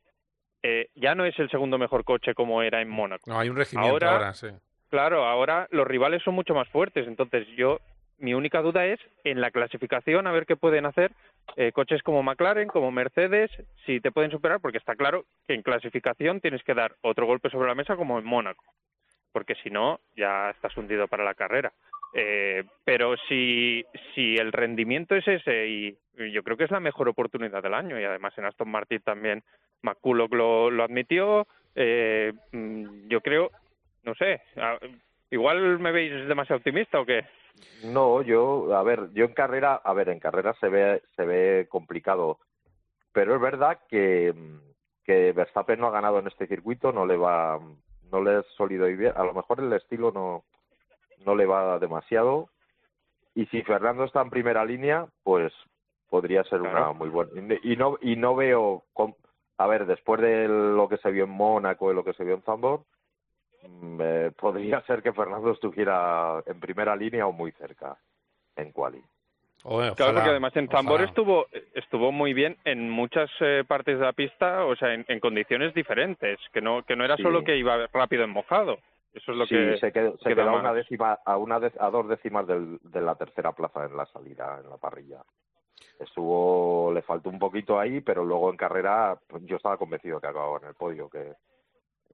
eh, 0.62 0.88
ya 0.94 1.14
no 1.14 1.24
es 1.24 1.38
el 1.38 1.48
segundo 1.50 1.78
mejor 1.78 2.04
coche 2.04 2.34
como 2.34 2.62
era 2.62 2.82
en 2.82 2.88
Mónaco. 2.90 3.22
No, 3.30 3.38
hay 3.38 3.48
un 3.48 3.56
regimiento 3.56 4.06
ahora, 4.06 4.34
sí. 4.34 4.48
Claro, 4.90 5.24
ahora 5.24 5.68
los 5.70 5.86
rivales 5.86 6.22
son 6.22 6.34
mucho 6.34 6.54
más 6.54 6.68
fuertes, 6.68 7.06
entonces 7.06 7.46
yo 7.56 7.78
mi 8.18 8.34
única 8.34 8.60
duda 8.60 8.86
es 8.86 9.00
en 9.24 9.40
la 9.40 9.50
clasificación 9.50 10.26
a 10.26 10.32
ver 10.32 10.46
qué 10.46 10.56
pueden 10.56 10.84
hacer 10.84 11.12
eh, 11.56 11.72
coches 11.72 12.02
como 12.02 12.22
McLaren, 12.22 12.68
como 12.68 12.90
Mercedes, 12.90 13.50
si 13.86 14.00
te 14.00 14.10
pueden 14.10 14.30
superar, 14.30 14.60
porque 14.60 14.78
está 14.78 14.96
claro 14.96 15.24
que 15.46 15.54
en 15.54 15.62
clasificación 15.62 16.40
tienes 16.40 16.62
que 16.64 16.74
dar 16.74 16.96
otro 17.02 17.26
golpe 17.26 17.50
sobre 17.50 17.68
la 17.68 17.74
mesa 17.74 17.96
como 17.96 18.18
en 18.18 18.24
Mónaco, 18.24 18.64
porque 19.32 19.54
si 19.62 19.70
no 19.70 20.00
ya 20.16 20.50
estás 20.50 20.76
hundido 20.76 21.06
para 21.08 21.24
la 21.24 21.34
carrera. 21.34 21.72
Eh, 22.12 22.64
pero 22.84 23.16
si, 23.28 23.84
si 24.14 24.36
el 24.36 24.50
rendimiento 24.52 25.14
es 25.14 25.26
ese 25.28 25.68
y, 25.68 25.96
yo 26.32 26.42
creo 26.42 26.56
que 26.56 26.64
es 26.64 26.70
la 26.70 26.80
mejor 26.80 27.08
oportunidad 27.08 27.62
del 27.62 27.72
año 27.72 27.98
y 27.98 28.04
además 28.04 28.36
en 28.36 28.44
Aston 28.44 28.68
Martin 28.68 29.00
también 29.00 29.42
McCulloch 29.80 30.34
lo, 30.34 30.70
lo 30.70 30.82
admitió, 30.82 31.46
eh, 31.74 32.34
mm, 32.52 33.08
yo 33.08 33.22
creo, 33.22 33.50
no 34.02 34.14
sé, 34.14 34.40
igual 35.30 35.78
me 35.78 35.92
veis 35.92 36.26
demasiado 36.28 36.58
optimista 36.58 37.00
o 37.00 37.06
qué. 37.06 37.24
No, 37.82 38.22
yo, 38.22 38.74
a 38.76 38.82
ver, 38.82 39.10
yo 39.12 39.24
en 39.24 39.32
carrera, 39.32 39.74
a 39.82 39.92
ver, 39.92 40.08
en 40.10 40.20
carrera 40.20 40.54
se 40.60 40.68
ve, 40.68 41.02
se 41.16 41.24
ve 41.24 41.66
complicado, 41.68 42.38
pero 43.12 43.34
es 43.34 43.40
verdad 43.40 43.80
que, 43.88 44.34
que 45.04 45.32
Verstappen 45.32 45.80
no 45.80 45.86
ha 45.88 45.90
ganado 45.92 46.18
en 46.18 46.26
este 46.26 46.46
circuito, 46.46 46.92
no 46.92 47.06
le 47.06 47.16
va, 47.16 47.58
no 48.10 48.22
le 48.22 48.40
es 48.40 48.46
sólido 48.56 48.88
y 48.88 48.96
bien, 48.96 49.12
a 49.16 49.24
lo 49.24 49.34
mejor 49.34 49.60
el 49.60 49.72
estilo 49.72 50.12
no, 50.12 50.44
no 51.24 51.34
le 51.34 51.46
va 51.46 51.78
demasiado, 51.78 52.50
y 53.34 53.46
si 53.46 53.62
Fernando 53.62 54.04
está 54.04 54.20
en 54.22 54.30
primera 54.30 54.64
línea, 54.64 55.06
pues 55.22 55.52
podría 56.08 56.44
ser 56.44 56.60
una 56.60 56.92
muy 56.92 57.08
buena, 57.08 57.30
y 57.62 57.76
no, 57.76 57.98
y 58.00 58.16
no 58.16 58.34
veo, 58.34 58.84
con- 58.92 59.16
a 59.58 59.66
ver, 59.66 59.86
después 59.86 60.20
de 60.20 60.48
lo 60.48 60.88
que 60.88 60.96
se 60.98 61.10
vio 61.10 61.24
en 61.24 61.30
Mónaco 61.30 61.90
y 61.90 61.94
lo 61.94 62.04
que 62.04 62.14
se 62.14 62.24
vio 62.24 62.34
en 62.34 62.40
mm, 62.40 62.84
eh, 63.62 64.32
podría 64.38 64.80
ser 64.82 65.02
que 65.02 65.12
Fernando 65.12 65.52
estuviera 65.52 66.42
en 66.46 66.60
primera 66.60 66.96
línea 66.96 67.26
o 67.26 67.32
muy 67.32 67.52
cerca 67.52 67.96
en 68.56 68.72
quali. 68.72 69.02
Oye, 69.64 69.92
Claro, 69.94 70.12
ojalá, 70.12 70.14
porque 70.14 70.30
además 70.30 70.56
en 70.56 70.68
ojalá. 70.68 71.04
estuvo 71.04 71.46
estuvo 71.74 72.12
muy 72.12 72.32
bien 72.32 72.56
en 72.64 72.88
muchas 72.88 73.30
eh, 73.40 73.62
partes 73.68 73.98
de 73.98 74.04
la 74.04 74.12
pista, 74.14 74.64
o 74.64 74.74
sea, 74.76 74.94
en, 74.94 75.04
en 75.08 75.20
condiciones 75.20 75.74
diferentes, 75.74 76.38
que 76.52 76.62
no 76.62 76.82
que 76.82 76.96
no 76.96 77.04
era 77.04 77.16
Sí. 77.16 77.22
solo 77.22 77.44
que 77.44 77.56
iba 77.56 77.86
rápido 77.92 78.24
en 78.24 78.30
mojado. 78.30 78.78
Eso 79.12 79.32
es 79.32 79.38
lo 79.38 79.44
sí, 79.46 79.56
que 79.56 79.76
se 79.78 79.92
quedó, 79.92 80.16
se 80.18 80.34
quedó 80.34 80.48
a 80.50 80.60
una 80.60 80.72
décima, 80.72 81.18
a 81.24 81.36
una 81.36 81.58
dec- 81.58 81.76
a 81.80 81.90
dos 81.90 82.08
décimas 82.08 82.46
del- 82.46 82.78
de 82.82 83.00
la 83.00 83.16
tercera 83.16 83.52
plaza 83.52 83.84
en 83.84 83.96
la 83.96 84.06
salida, 84.06 84.60
en 84.62 84.70
la 84.70 84.76
parrilla. 84.78 85.22
Estuvo, 85.98 86.92
le 86.94 87.02
faltó 87.02 87.28
un 87.28 87.38
poquito 87.38 87.78
ahí, 87.78 88.00
pero 88.00 88.24
luego 88.24 88.50
en 88.50 88.56
carrera, 88.56 89.18
pues 89.26 89.44
yo 89.44 89.56
estaba 89.56 89.76
convencido 89.76 90.20
que 90.20 90.28
acababa 90.28 90.58
en 90.58 90.68
el 90.68 90.74
podio, 90.74 91.10
que 91.10 91.34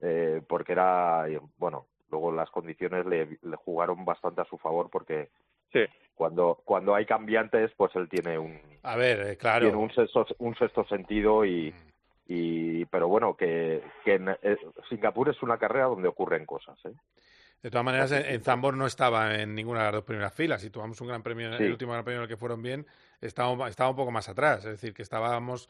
eh, 0.01 0.41
porque 0.47 0.71
era, 0.73 1.25
bueno, 1.57 1.85
luego 2.11 2.31
las 2.31 2.49
condiciones 2.49 3.05
le, 3.05 3.37
le 3.41 3.55
jugaron 3.57 4.05
bastante 4.05 4.41
a 4.41 4.45
su 4.45 4.57
favor 4.57 4.89
porque 4.89 5.29
Sí. 5.73 5.81
cuando 6.15 6.61
cuando 6.63 6.95
hay 6.95 7.05
cambiantes, 7.05 7.71
pues 7.75 7.93
él 7.95 8.07
tiene 8.07 8.37
un 8.39 8.59
A 8.83 8.95
ver, 8.95 9.19
eh, 9.27 9.37
claro. 9.37 9.65
tiene 9.65 9.77
un 9.77 9.91
sexto, 9.93 10.25
un 10.39 10.55
sexto 10.55 10.85
sentido 10.85 11.43
y, 11.45 11.71
Mm. 11.71 11.91
y 12.27 12.85
pero 12.85 13.07
bueno 13.09 13.35
que, 13.35 13.83
que 14.05 14.13
en, 14.15 14.29
eh, 14.29 14.57
Singapur 14.89 15.29
es 15.29 15.41
una 15.43 15.57
carrera 15.57 15.85
donde 15.87 16.07
ocurren 16.07 16.45
cosas 16.45 16.77
¿eh? 16.85 16.93
De 17.63 17.71
todas 17.71 17.83
maneras, 17.85 18.11
en, 18.11 18.23
en 18.25 18.41
Zambor 18.43 18.75
no 18.75 18.85
estaba 18.85 19.33
en 19.35 19.55
ninguna 19.55 19.79
de 19.79 19.85
las 19.85 19.93
dos 19.95 20.03
primeras 20.03 20.31
filas. 20.33 20.61
Si 20.61 20.69
tomamos 20.69 21.01
un 21.01 21.07
gran 21.07 21.23
premio, 21.23 21.51
Sí. 21.57 21.63
el 21.63 21.71
último 21.71 21.91
gran 21.91 22.05
premio 22.05 22.19
en 22.19 22.23
el 22.23 22.29
que 22.29 22.37
fueron 22.37 22.61
bien, 22.61 22.85
estaba, 23.19 23.67
estaba 23.67 23.89
un 23.89 23.95
poco 23.95 24.11
más 24.11 24.29
atrás. 24.29 24.59
Es 24.59 24.71
decir, 24.73 24.93
que 24.93 25.01
estábamos, 25.01 25.67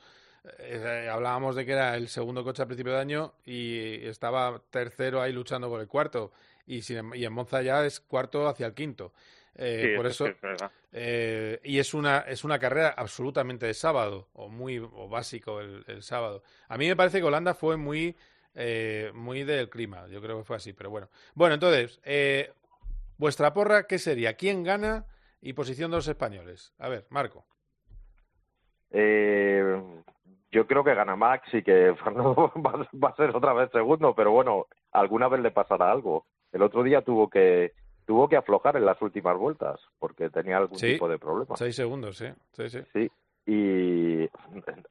eh, 0.60 1.10
hablábamos 1.12 1.56
de 1.56 1.66
que 1.66 1.74
era 1.74 1.95
el 1.95 2.08
segundo 2.08 2.43
coche 2.43 2.62
al 2.62 2.68
principio 2.68 2.93
de 2.93 3.00
año 3.00 3.34
y 3.45 4.06
estaba 4.08 4.62
tercero 4.70 5.22
ahí 5.22 5.32
luchando 5.34 5.70
por 5.70 5.82
el 5.82 5.88
cuarto. 5.88 6.32
Y, 6.66 6.82
sin 6.82 6.98
em- 6.98 7.16
y 7.16 7.26
en 7.26 7.34
Monza 7.34 7.62
ya 7.62 7.86
es 7.86 8.00
cuarto 8.00 8.48
hacia 8.48 8.66
el 8.68 8.74
quinto. 8.74 9.14
Eh, 9.56 9.89
Sí, 9.91 9.98
por 9.98 10.06
eso 10.08 10.26
es 10.26 10.36
eh, 10.93 11.60
y 11.64 11.80
es 11.80 11.93
una, 11.93 12.20
es 12.20 12.43
una 12.43 12.60
carrera 12.60 12.89
absolutamente 12.95 13.66
de 13.66 13.74
sábado, 13.74 14.28
o 14.34 14.50
muy 14.50 14.78
o 14.80 15.08
básico 15.10 15.60
el, 15.60 15.84
el 15.88 16.04
sábado. 16.04 16.43
A 16.70 16.78
mí 16.78 16.88
me 16.88 16.95
parece 16.95 17.20
que 17.20 17.26
Holanda 17.26 17.54
fue 17.54 17.78
muy, 17.78 18.16
eh, 18.56 19.12
muy 19.14 19.43
del 19.43 19.70
clima, 19.70 20.08
yo 20.08 20.22
creo 20.22 20.39
que 20.39 20.43
fue 20.43 20.56
así, 20.56 20.74
pero 20.74 20.89
bueno. 20.89 21.10
Bueno, 21.36 21.56
entonces, 21.56 22.00
eh, 22.04 22.52
vuestra 23.18 23.54
porra, 23.54 23.86
¿qué 23.88 24.00
sería? 24.00 24.36
¿Quién 24.36 24.64
gana 24.64 25.06
y 25.41 25.54
posición 25.54 25.91
de 25.91 25.98
los 25.98 26.08
españoles? 26.08 26.74
A 26.80 26.89
ver, 26.89 27.06
Marco. 27.10 27.45
Yo 30.52 30.66
creo 30.66 30.84
que 30.84 30.93
gana 30.95 31.16
Max 31.16 31.54
y 31.54 31.62
que 31.64 31.93
Fernando 32.04 32.52
va, 32.66 33.10
a 33.10 33.16
ser 33.16 33.36
otra 33.36 33.54
vez 33.54 33.70
segundo 33.72 34.14
pero 34.16 34.32
bueno 34.32 34.66
alguna 34.91 35.28
vez 35.28 35.41
le 35.41 35.52
pasará 35.52 35.91
algo 35.91 36.26
el 36.52 36.62
otro 36.62 36.84
día 36.84 37.02
tuvo 37.02 37.30
que 37.30 37.72
tuvo 38.06 38.30
que 38.30 38.38
aflojar 38.38 38.78
en 38.78 38.86
las 38.86 39.02
últimas 39.02 39.38
vueltas 39.38 39.80
porque 40.00 40.30
tenía 40.30 40.58
algún 40.58 40.78
Sí. 40.78 40.93
tipo 40.93 41.10
de 41.10 41.20
problema. 41.20 41.58
Seis 41.58 41.76
segundos, 41.76 42.18
sí. 42.18 42.28
Sí, 42.54 42.70
sí. 42.70 42.80
Sí, 42.93 43.12
y 43.45 44.30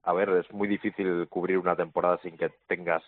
a 0.03 0.13
ver, 0.13 0.29
es 0.31 0.53
muy 0.53 0.69
difícil 0.69 1.27
cubrir 1.29 1.57
una 1.57 1.75
temporada 1.77 2.19
sin 2.23 2.37
que 2.37 2.51
tengas 2.67 3.03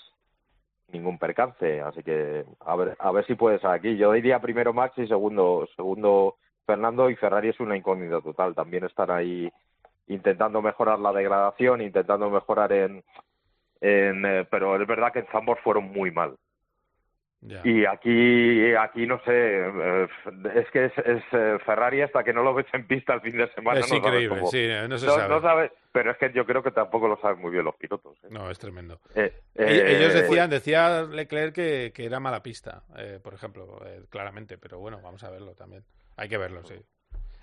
ningún 0.91 1.19
percance, 1.19 1.83
así 1.83 2.03
que 2.03 2.47
a 2.61 2.77
ver, 2.77 2.97
a 2.99 3.13
ver 3.13 3.27
si 3.27 3.35
puedes 3.35 3.63
aquí. 3.67 3.99
Yo 3.99 4.13
diría 4.13 4.41
primero 4.41 4.73
Max 4.73 4.97
y 4.97 5.07
segundo, 5.07 5.69
segundo 5.77 6.37
Fernando 6.65 7.11
y 7.11 7.17
Ferrari 7.17 7.51
es 7.51 7.61
una 7.61 7.77
incógnita 7.77 8.23
total. 8.23 8.55
También 8.55 8.85
están 8.85 9.11
ahí 9.11 9.53
intentando 10.09 10.61
mejorar 10.63 10.99
la 10.99 11.13
degradación, 11.13 11.81
intentando 11.81 12.31
mejorar 12.31 12.73
en, 12.73 13.05
en 13.81 14.25
eh, 14.27 14.47
pero 14.51 14.81
es 14.81 14.87
verdad 14.87 15.13
que 15.13 15.21
en 15.21 15.27
Zambos 15.29 15.59
fueron 15.61 15.85
muy 15.85 16.11
mal. 16.11 16.37
Y 17.65 17.87
aquí, 17.87 18.75
aquí 18.75 19.07
no 19.07 19.19
sé, 19.21 19.31
eh, 19.33 20.09
es 20.55 20.71
que 20.71 20.87
es, 20.87 20.93
es, 20.99 21.23
eh, 21.33 21.59
Ferrari 21.65 22.03
hasta 22.03 22.23
que 22.25 22.33
no 22.33 22.43
lo 22.43 22.53
ves 22.53 22.67
en 22.73 22.87
pista 22.87 23.15
el 23.15 23.21
fin 23.21 23.37
de 23.39 23.49
semana. 23.55 23.79
Es 23.81 23.87
no 23.91 23.97
sabes 24.01 24.07
increíble, 24.09 24.39
cómo- 24.41 24.51
sí, 24.51 24.69
no 24.89 24.99
se 24.99 25.07
sabe. 25.07 25.41
sabes, 25.41 25.73
pero 25.93 26.11
es 26.11 26.19
que 26.19 26.33
yo 26.33 26.45
creo 26.45 26.63
que 26.63 26.73
tampoco 26.73 27.09
lo 27.09 27.17
saben 27.21 27.41
muy 27.41 27.51
bien 27.53 27.65
los 27.65 27.77
pilotos. 27.77 28.19
¿eh? 28.25 28.29
No, 28.31 28.51
es 28.51 28.59
tremendo. 28.59 29.01
Eh, 29.15 29.33
Ell- 29.55 29.81
eh, 29.81 29.97
Ellos 29.97 30.13
decían, 30.15 30.51
decía 30.51 31.03
Leclerc 31.05 31.55
que, 31.55 31.93
que 31.95 32.05
era 32.05 32.21
mala 32.21 32.43
pista, 32.43 32.83
eh, 32.97 33.19
por 33.23 33.35
ejemplo, 33.35 33.81
eh, 33.87 34.03
claramente, 34.11 34.59
pero 34.59 34.79
bueno, 34.79 35.01
vamos 35.01 35.23
a 35.25 35.31
verlo 35.31 35.55
también. 35.55 35.85
Hay 36.17 36.29
que 36.29 36.39
verlo, 36.39 36.65
sí. 36.65 36.75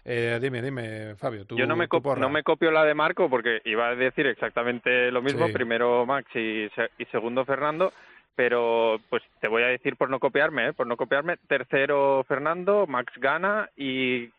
Eh, 0.06 0.38
dime, 0.40 0.62
dime, 0.62 1.16
Fabio, 1.16 1.46
tú. 1.46 1.58
Yo 1.58 1.66
no 1.66 1.76
me, 1.76 1.88
porra. 1.88 2.22
no 2.22 2.30
me 2.30 2.44
copio 2.44 2.70
la 2.72 2.86
de 2.86 2.94
Marco 2.94 3.28
porque 3.30 3.62
iba 3.66 3.88
a 3.88 3.96
decir 3.96 4.28
exactamente 4.28 5.12
lo 5.12 5.22
mismo, 5.24 5.48
Sí. 5.48 5.54
primero 5.54 6.06
Max 6.06 6.30
y, 6.36 6.70
se- 6.76 6.92
y 7.00 7.06
segundo 7.06 7.44
Fernando, 7.44 7.92
pero 8.36 9.00
pues 9.10 9.24
te 9.42 9.48
voy 9.48 9.64
a 9.64 9.68
decir 9.68 9.96
por 9.96 10.10
no 10.12 10.20
copiarme, 10.20 10.68
¿eh? 10.68 10.74
por 10.74 10.86
no 10.86 10.96
copiarme, 10.96 11.38
tercero 11.48 12.24
Fernando, 12.28 12.86
Max 12.86 13.12
gana 13.18 13.68
y 13.76 14.30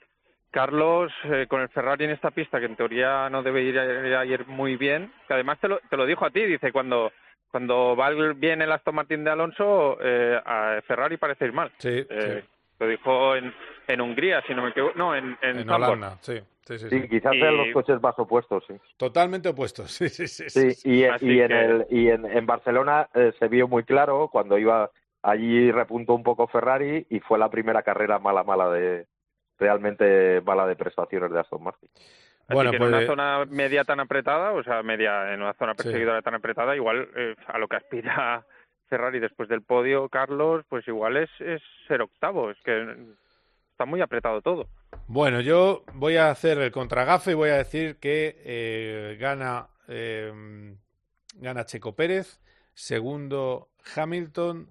Carlos 0.52 1.12
eh, 1.24 1.46
con 1.48 1.60
el 1.60 1.68
Ferrari 1.70 2.04
en 2.04 2.10
esta 2.12 2.30
pista 2.30 2.60
que 2.60 2.66
en 2.66 2.76
teoría 2.76 3.28
no 3.28 3.42
debe 3.42 3.62
ir 3.62 3.78
a, 3.78 4.20
a 4.20 4.24
ir 4.24 4.46
muy 4.46 4.76
bien, 4.76 5.12
que 5.26 5.34
además 5.34 5.58
te 5.60 5.66
lo, 5.68 5.80
te 5.90 5.96
lo 5.96 6.06
dijo 6.06 6.24
a 6.24 6.30
ti, 6.30 6.44
dice 6.44 6.70
cuando 6.72 7.12
cuando 7.50 7.96
va 7.96 8.10
bien 8.34 8.60
el 8.62 8.70
Aston 8.72 8.94
Martin 8.94 9.24
de 9.24 9.30
Alonso, 9.30 9.98
eh, 10.02 10.38
a 10.44 10.80
Ferrari 10.86 11.16
parece 11.16 11.46
ir 11.46 11.52
mal. 11.52 11.70
Sí, 11.78 12.04
Eh, 12.08 12.44
Lo 12.78 12.86
dijo 12.86 13.34
en, 13.34 13.54
en 13.88 14.00
Hungría, 14.00 14.42
si 14.46 14.54
no 14.54 14.62
me 14.62 14.70
equivoco, 14.70 14.94
no, 14.96 15.14
en, 15.14 15.36
en, 15.42 15.58
En. 15.60 15.70
Holanda, 15.70 16.18
sí. 16.20 16.40
Sí, 16.66 16.78
sí, 16.80 16.90
Sí, 16.90 17.00
sí. 17.02 17.08
quizás 17.08 17.32
sean 17.38 17.56
los 17.56 17.68
coches 17.72 18.02
más 18.02 18.18
opuestos, 18.18 18.64
sí. 18.66 18.74
Totalmente 18.96 19.48
opuestos, 19.50 19.90
sí, 19.92 20.08
sí, 20.08 20.26
sí. 20.26 20.50
Sí, 20.50 20.90
y, 20.90 21.04
Así 21.04 21.26
y 21.26 21.40
en, 21.40 21.48
que- 21.48 21.60
el, 21.64 21.86
y 21.90 22.08
en, 22.10 22.24
en 22.26 22.44
Barcelona 22.46 23.08
eh, 23.14 23.32
se 23.38 23.46
vio 23.46 23.68
muy 23.68 23.84
claro 23.84 24.28
cuando 24.32 24.58
iba 24.58 24.90
allí 25.22 25.70
repuntó 25.70 26.14
un 26.14 26.22
poco 26.24 26.46
Ferrari 26.48 27.06
y 27.08 27.20
fue 27.20 27.38
la 27.38 27.48
primera 27.50 27.82
carrera 27.82 28.18
mala, 28.18 28.42
mala 28.42 28.68
de 28.70 29.06
realmente 29.58 30.40
mala 30.44 30.66
de 30.66 30.76
prestaciones 30.76 31.30
de 31.32 31.40
Aston 31.40 31.62
Martin. 31.62 31.88
Así 31.94 32.54
Bueno, 32.54 32.70
que 32.70 32.78
pues, 32.78 32.88
en 32.90 32.94
una 32.96 33.06
zona 33.06 33.44
media 33.46 33.84
tan 33.84 34.00
apretada, 34.00 34.52
o 34.52 34.62
sea, 34.62 34.82
media 34.82 35.32
en 35.34 35.42
una 35.42 35.54
zona 35.54 35.72
Sí. 35.74 35.84
perseguidora 35.84 36.22
tan 36.22 36.34
apretada, 36.34 36.76
igual 36.76 37.08
eh, 37.16 37.34
a 37.46 37.58
lo 37.58 37.66
que 37.68 37.76
aspira 37.76 38.44
Ferrari 38.88 39.18
después 39.18 39.48
del 39.48 39.62
podio, 39.62 40.08
Carlos, 40.08 40.64
pues 40.68 40.86
igual 40.86 41.16
es, 41.16 41.30
es 41.40 41.60
ser 41.88 42.02
octavo. 42.02 42.50
Es 42.50 42.58
que 42.64 42.96
está 43.76 43.84
muy 43.84 44.00
apretado 44.00 44.40
todo. 44.40 44.68
Bueno, 45.06 45.42
yo 45.42 45.84
voy 45.92 46.16
a 46.16 46.30
hacer 46.30 46.56
el 46.58 46.72
contragafe 46.72 47.32
y 47.32 47.34
voy 47.34 47.50
a 47.50 47.58
decir 47.58 47.96
que 47.98 48.40
eh, 48.42 49.18
gana, 49.20 49.68
eh, 49.86 50.74
gana 51.34 51.66
Checo 51.66 51.94
Pérez, 51.94 52.40
segundo 52.72 53.68
Hamilton, 53.94 54.70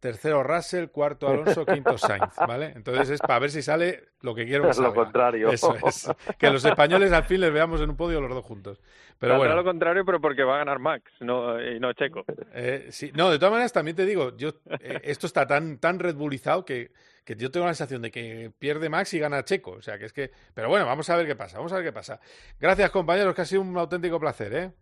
tercero 0.00 0.42
Russell, 0.42 0.88
cuarto 0.88 1.28
Alonso, 1.28 1.64
quinto 1.66 1.96
Sainz, 1.96 2.34
¿vale? 2.36 2.72
Entonces 2.74 3.10
es 3.10 3.20
para 3.20 3.38
ver 3.38 3.50
si 3.52 3.62
sale 3.62 4.08
lo 4.22 4.34
que 4.34 4.44
quiero 4.44 4.68
Es 4.68 4.76
lo 4.76 4.86
salga. 4.86 5.04
contrario. 5.04 5.48
Eso 5.48 5.76
es. 5.86 6.10
Que 6.36 6.50
los 6.50 6.64
españoles 6.64 7.12
al 7.12 7.22
fin 7.22 7.40
les 7.40 7.52
veamos 7.52 7.80
en 7.80 7.90
un 7.90 7.96
podio 7.96 8.20
los 8.20 8.30
dos 8.30 8.44
juntos. 8.44 8.80
Pero 9.20 9.34
Saldrá 9.34 9.50
bueno. 9.50 9.54
lo 9.54 9.64
contrario, 9.64 10.04
pero 10.04 10.20
porque 10.20 10.42
va 10.42 10.56
a 10.56 10.58
ganar 10.58 10.80
Max 10.80 11.04
no, 11.20 11.62
y 11.62 11.78
no 11.78 11.92
Checo. 11.92 12.24
Eh, 12.52 12.88
sí, 12.90 13.12
no, 13.14 13.30
de 13.30 13.38
todas 13.38 13.52
maneras 13.52 13.72
también 13.72 13.96
te 13.96 14.04
digo, 14.04 14.36
yo 14.36 14.48
eh, 14.80 15.00
esto 15.04 15.28
está 15.28 15.46
tan 15.46 15.78
tan 15.78 16.00
Red 16.00 16.16
Bullizado 16.16 16.64
que, 16.64 16.90
que 17.24 17.36
yo 17.36 17.50
tengo 17.50 17.66
la 17.66 17.74
sensación 17.74 18.02
de 18.02 18.10
que 18.10 18.50
pierde 18.58 18.88
Max 18.88 19.14
y 19.14 19.18
gana 19.18 19.44
Checo, 19.44 19.72
o 19.72 19.82
sea 19.82 19.98
que 19.98 20.06
es 20.06 20.12
que, 20.12 20.30
pero 20.54 20.68
bueno, 20.68 20.86
vamos 20.86 21.08
a 21.10 21.16
ver 21.16 21.26
qué 21.26 21.36
pasa, 21.36 21.58
vamos 21.58 21.72
a 21.72 21.76
ver 21.76 21.84
qué 21.84 21.92
pasa. 21.92 22.20
Gracias 22.60 22.90
compañeros, 22.90 23.34
que 23.34 23.42
ha 23.42 23.44
sido 23.44 23.62
un 23.62 23.76
auténtico 23.76 24.18
placer, 24.18 24.54
¿eh? 24.54 24.72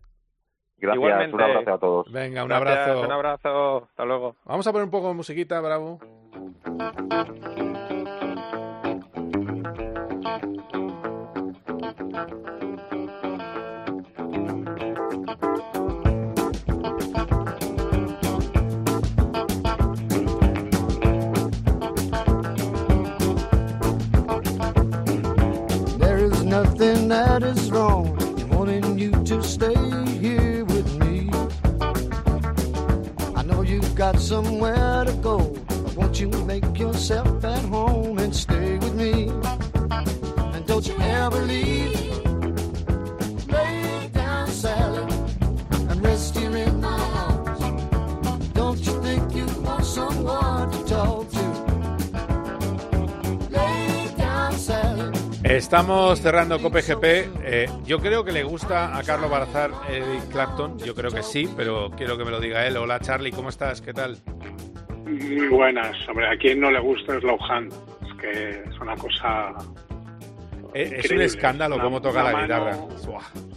Gracias, 0.79 0.97
Igualmente. 0.97 1.35
un 1.35 1.43
abrazo 1.43 1.75
a 1.75 1.79
todos. 1.79 2.13
Venga, 2.13 2.43
un 2.43 2.49
Gracias, 2.49 2.79
abrazo. 2.79 3.01
Un 3.03 3.13
abrazo, 3.13 3.85
hasta 3.85 4.05
luego. 4.07 4.37
Vamos 4.45 4.67
a 4.67 4.73
poner 4.73 4.85
un 4.87 4.91
poco 4.91 5.09
de 5.09 5.15
musiquita, 5.15 5.61
bravo. 5.61 6.01
Nothing 26.65 27.09
that 27.09 27.43
is 27.43 27.71
wrong 27.71 28.07
in 28.39 28.49
wanting 28.51 28.99
you 28.99 29.11
to 29.25 29.43
stay 29.43 29.83
here 30.25 30.63
with 30.67 30.89
me. 31.01 31.31
I 33.35 33.43
know 33.43 33.63
you've 33.63 33.95
got 33.95 34.19
somewhere 34.19 35.05
to 35.05 35.13
go, 35.23 35.39
but 35.69 35.97
won't 35.97 36.21
you 36.21 36.29
make 36.45 36.79
yourself 36.79 37.45
at 37.45 37.65
home 37.65 38.19
and 38.19 38.35
stay 38.37 38.77
with 38.77 38.95
me? 38.95 39.29
And 40.55 40.67
don't 40.67 40.87
you 40.87 40.97
ever 40.99 41.41
leave. 41.47 42.10
Estamos 55.61 56.19
cerrando 56.23 56.59
Cope 56.59 56.81
GP. 56.81 57.05
Eh, 57.45 57.67
yo 57.85 57.99
creo 57.99 58.25
que 58.25 58.33
le 58.33 58.43
gusta 58.45 58.97
a 58.97 59.03
Carlos 59.03 59.31
Barazar 59.31 59.71
Eric 59.91 60.29
Clapton. 60.31 60.79
Yo 60.79 60.95
creo 60.95 61.11
que 61.11 61.23
sí, 61.23 61.47
pero 61.55 61.91
quiero 61.91 62.17
que 62.17 62.25
me 62.25 62.31
lo 62.31 62.41
diga 62.41 62.67
él. 62.67 62.79
Hola 62.79 62.99
Charlie, 62.99 63.31
¿cómo 63.31 63.51
estás? 63.51 63.83
¿Qué 63.83 63.93
tal? 63.93 64.17
Muy 65.05 65.49
buenas. 65.49 65.95
Hombre, 66.09 66.29
a 66.29 66.39
quien 66.39 66.61
no 66.61 66.71
le 66.71 66.81
gusta 66.81 67.15
es 67.19 67.23
Lohan. 67.23 67.69
Es 67.69 68.15
que 68.23 68.51
es 68.71 68.79
una 68.81 68.97
cosa. 68.97 69.53
Eh, 70.73 71.01
es 71.05 71.11
un 71.11 71.21
escándalo 71.21 71.75
Una- 71.75 71.85
cómo 71.85 72.01
toca 72.01 72.23
la 72.23 72.33
mano- 72.33 72.43
guitarra. 72.45 72.79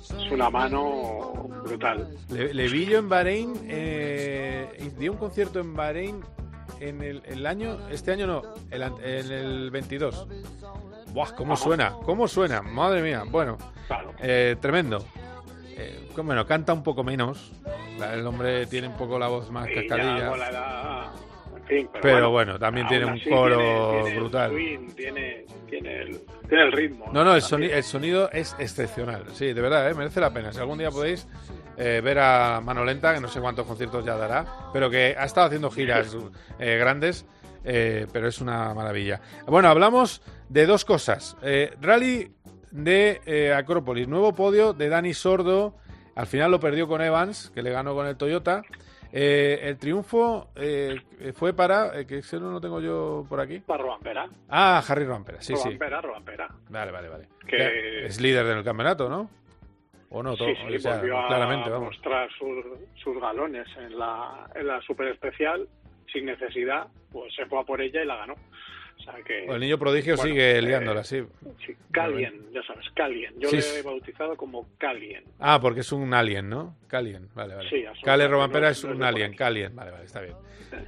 Es 0.01 0.29
una 0.31 0.49
mano 0.49 1.47
brutal. 1.63 2.09
Le, 2.29 2.53
le 2.53 2.67
vi 2.67 2.85
yo 2.85 2.99
en 2.99 3.07
Bahrein, 3.07 3.53
eh, 3.69 4.91
dio 4.99 5.13
un 5.13 5.17
concierto 5.17 5.61
en 5.61 5.73
Bahrein 5.73 6.19
en 6.81 7.01
el, 7.01 7.21
el 7.25 7.45
año, 7.45 7.77
este 7.89 8.11
año 8.11 8.27
no, 8.27 8.41
el 8.71 8.81
en 8.81 9.31
el 9.31 9.71
22. 9.71 10.27
Buah, 11.13 11.33
cómo 11.35 11.55
suena, 11.55 11.93
cómo 12.05 12.27
suena, 12.27 12.61
madre 12.61 13.01
mía. 13.01 13.23
Bueno, 13.29 13.57
eh, 14.19 14.55
tremendo. 14.59 15.05
Eh, 15.75 16.09
bueno, 16.15 16.45
canta 16.45 16.73
un 16.73 16.83
poco 16.83 17.03
menos. 17.03 17.51
El 18.11 18.25
hombre 18.25 18.65
tiene 18.65 18.87
un 18.87 18.95
poco 18.97 19.17
la 19.19 19.27
voz 19.27 19.49
más 19.51 19.67
ya 19.67 19.75
cascadilla. 19.75 20.29
con 20.29 20.39
la 20.39 20.49
edad- 20.49 21.11
en 21.55 21.63
fin, 21.65 21.89
pero, 21.93 22.01
Pero 22.01 22.29
bueno, 22.31 22.59
también 22.59 22.87
tiene 22.87 23.05
un 23.05 23.19
coro 23.29 23.57
tiene- 23.57 23.91
tiene 24.01 24.09
el 24.11 24.19
brutal. 24.19 24.51
swing, 24.51 24.87
tiene, 24.95 25.45
tiene, 25.69 26.01
el, 26.01 26.21
tiene 26.49 26.63
el 26.65 26.71
ritmo. 26.73 27.05
No, 27.13 27.23
no, 27.23 27.35
el, 27.35 27.41
soni- 27.41 27.71
el 27.71 27.83
sonido 27.83 28.29
es 28.31 28.53
excepcional. 28.59 29.23
Sí, 29.33 29.53
de 29.53 29.61
verdad, 29.61 29.89
¿eh? 29.89 29.93
merece 29.93 30.19
la 30.19 30.33
pena. 30.33 30.51
Si 30.51 30.59
algún 30.59 30.77
día 30.79 30.91
podéis 30.91 31.25
eh, 31.77 32.01
ver 32.03 32.19
a 32.19 32.59
Mano 32.61 32.83
Lenta, 32.83 33.13
que 33.15 33.21
no 33.21 33.27
sé 33.29 33.39
cuántos 33.39 33.65
conciertos 33.65 34.03
ya 34.03 34.15
dará, 34.17 34.45
pero 34.73 34.89
que 34.89 35.15
ha 35.17 35.23
estado 35.25 35.47
haciendo 35.47 35.71
giras 35.71 36.15
eh, 36.59 36.77
grandes, 36.77 37.25
eh, 37.63 38.07
pero 38.11 38.27
es 38.27 38.41
una 38.41 38.73
maravilla. 38.73 39.21
Bueno, 39.47 39.69
hablamos 39.69 40.21
de 40.53 40.65
dos 40.67 40.85
cosas. 40.85 41.35
Eh, 41.41 41.73
rally 41.81 42.31
de 42.71 43.21
eh, 43.25 43.53
Acrópolis, 43.53 44.07
nuevo 44.07 44.33
podio 44.33 44.73
de 44.73 44.87
Dani 44.89 45.13
Sordo. 45.13 45.75
Al 46.15 46.27
final 46.27 46.51
lo 46.51 46.59
perdió 46.59 46.87
con 46.87 47.01
Evans, 47.01 47.49
que 47.55 47.63
le 47.63 47.71
ganó 47.71 47.95
con 47.95 48.05
el 48.05 48.15
Toyota. 48.17 48.61
Eh, 49.11 49.59
el 49.63 49.77
triunfo 49.77 50.49
eh, 50.55 50.99
fue 51.35 51.53
para, 51.53 51.99
eh, 51.99 52.05
que 52.05 52.19
ese 52.19 52.39
no 52.39 52.51
lo 52.51 52.61
tengo 52.61 52.79
yo 52.81 53.25
por 53.27 53.39
aquí. 53.39 53.59
Para 53.59 53.81
Robampera. 53.83 54.27
Ah, 54.49 54.83
Harry 54.87 55.05
Rompera, 55.05 55.41
sí, 55.41 55.55
sí. 55.55 55.63
Robampera, 55.65 56.01
Robampera. 56.01 56.47
Vale, 56.69 56.91
vale, 56.91 57.09
vale. 57.09 57.27
Que- 57.47 58.05
Es 58.05 58.19
líder 58.21 58.45
del 58.45 58.63
campeonato, 58.63 59.09
¿no? 59.09 59.29
O 60.09 60.21
no, 60.21 60.35
todo, 60.35 60.47
sí, 60.49 60.55
sí, 60.67 60.75
o 60.75 60.79
sea, 60.79 60.97
volvió 60.97 61.19
a 61.19 61.27
claramente, 61.27 61.69
vamos. 61.71 61.87
mostrar 61.95 62.29
sus, 62.37 62.63
sus 63.03 63.19
galones 63.19 63.67
en 63.77 63.97
la, 63.97 64.47
en 64.53 64.67
la 64.67 64.79
super 64.81 65.07
especial 65.07 65.67
sin 66.11 66.25
necesidad, 66.25 66.85
pues 67.11 67.33
se 67.35 67.47
fue 67.47 67.59
a 67.59 67.63
por 67.63 67.81
ella 67.81 68.03
y 68.03 68.05
la 68.05 68.17
ganó. 68.17 68.35
O 68.99 69.01
sea 69.03 69.15
que, 69.25 69.45
el 69.45 69.59
niño 69.59 69.77
prodigio 69.77 70.15
bueno, 70.15 70.29
sigue 70.31 70.57
eh, 70.57 70.61
liándola, 70.61 71.03
sí. 71.03 71.23
Sí, 71.65 71.75
Calien, 71.91 72.51
ya 72.53 72.63
sabes, 72.63 72.89
Calien. 72.95 73.33
Yo 73.39 73.49
Sí, 73.49 73.57
le 73.57 73.79
he 73.79 73.81
bautizado 73.81 74.37
como 74.37 74.65
Calien. 74.77 75.23
Ah, 75.39 75.59
porque 75.61 75.81
es 75.81 75.91
un 75.91 76.13
alien, 76.13 76.49
¿no? 76.49 76.77
Calien, 76.87 77.27
vale, 77.35 77.55
vale. 77.55 77.69
Sí. 77.69 77.83
Cale 78.03 78.27
Robampera 78.29 78.67
No- 78.67 78.71
es 78.71 78.85
no 78.85 78.91
un 78.91 79.03
alien, 79.03 79.35
Calien, 79.35 79.75
vale, 79.75 79.91
vale, 79.91 80.05
está 80.05 80.21
bien. 80.21 80.35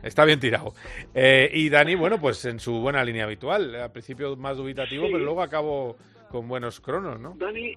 Está 0.01 0.23
bien 0.25 0.39
tirado. 0.39 0.73
Eh, 1.13 1.49
y 1.53 1.69
Dani, 1.69 1.95
bueno, 1.95 2.19
pues 2.19 2.43
en 2.45 2.59
su 2.59 2.79
buena 2.79 3.03
línea 3.03 3.25
habitual. 3.25 3.75
Al 3.75 3.91
principio 3.91 4.35
más 4.37 4.57
dubitativo, 4.57 5.05
Sí. 5.07 5.11
pero 5.11 5.23
luego 5.25 5.41
acabó 5.41 5.97
con 6.29 6.47
buenos 6.47 6.79
cronos, 6.79 7.19
¿no? 7.19 7.35
Dani, 7.37 7.75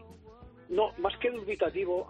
no, 0.71 0.93
más 0.99 1.17
que 1.19 1.31
dubitativo, 1.31 2.07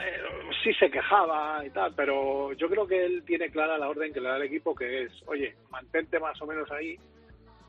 eh, 0.00 0.20
sí 0.64 0.72
se 0.74 0.90
quejaba 0.90 1.64
y 1.64 1.70
tal, 1.70 1.94
pero 1.94 2.52
yo 2.54 2.68
creo 2.68 2.86
que 2.86 3.04
él 3.06 3.22
tiene 3.24 3.50
clara 3.50 3.78
la 3.78 3.88
orden 3.88 4.12
que 4.12 4.20
le 4.20 4.28
da 4.28 4.36
el 4.36 4.42
equipo, 4.42 4.74
que 4.74 5.04
es, 5.04 5.12
oye, 5.26 5.54
mantente 5.70 6.18
más 6.18 6.40
o 6.42 6.46
menos 6.46 6.70
ahí 6.72 6.98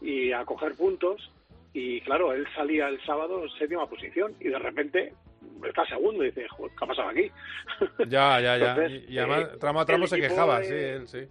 y 0.01 0.31
a 0.31 0.45
coger 0.45 0.75
puntos. 0.75 1.31
Y 1.73 2.01
claro, 2.01 2.33
él 2.33 2.47
salía 2.55 2.87
el 2.87 2.99
sábado 3.05 3.43
en 3.43 3.49
séptima 3.51 3.87
posición 3.87 4.33
y 4.39 4.47
de 4.49 4.57
repente 4.59 5.13
está 5.67 5.85
segundo 5.85 6.23
y 6.23 6.27
dice, 6.27 6.47
"Joder, 6.49 6.71
¿qué 6.77 6.83
ha 6.83 6.87
pasado 6.87 7.09
aquí? 7.09 7.31
Ya, 8.09 8.39
ya, 8.41 8.57
ya. 8.57 8.69
Entonces, 8.71 9.03
y, 9.07 9.13
y 9.13 9.17
además, 9.19 9.49
eh, 9.53 9.57
tramo 9.59 9.79
a 9.81 9.85
tramo 9.85 10.07
se 10.07 10.19
quejaba, 10.19 10.59
de- 10.61 10.65
sí, 10.65 10.73
él, 10.73 11.07
sí. 11.07 11.27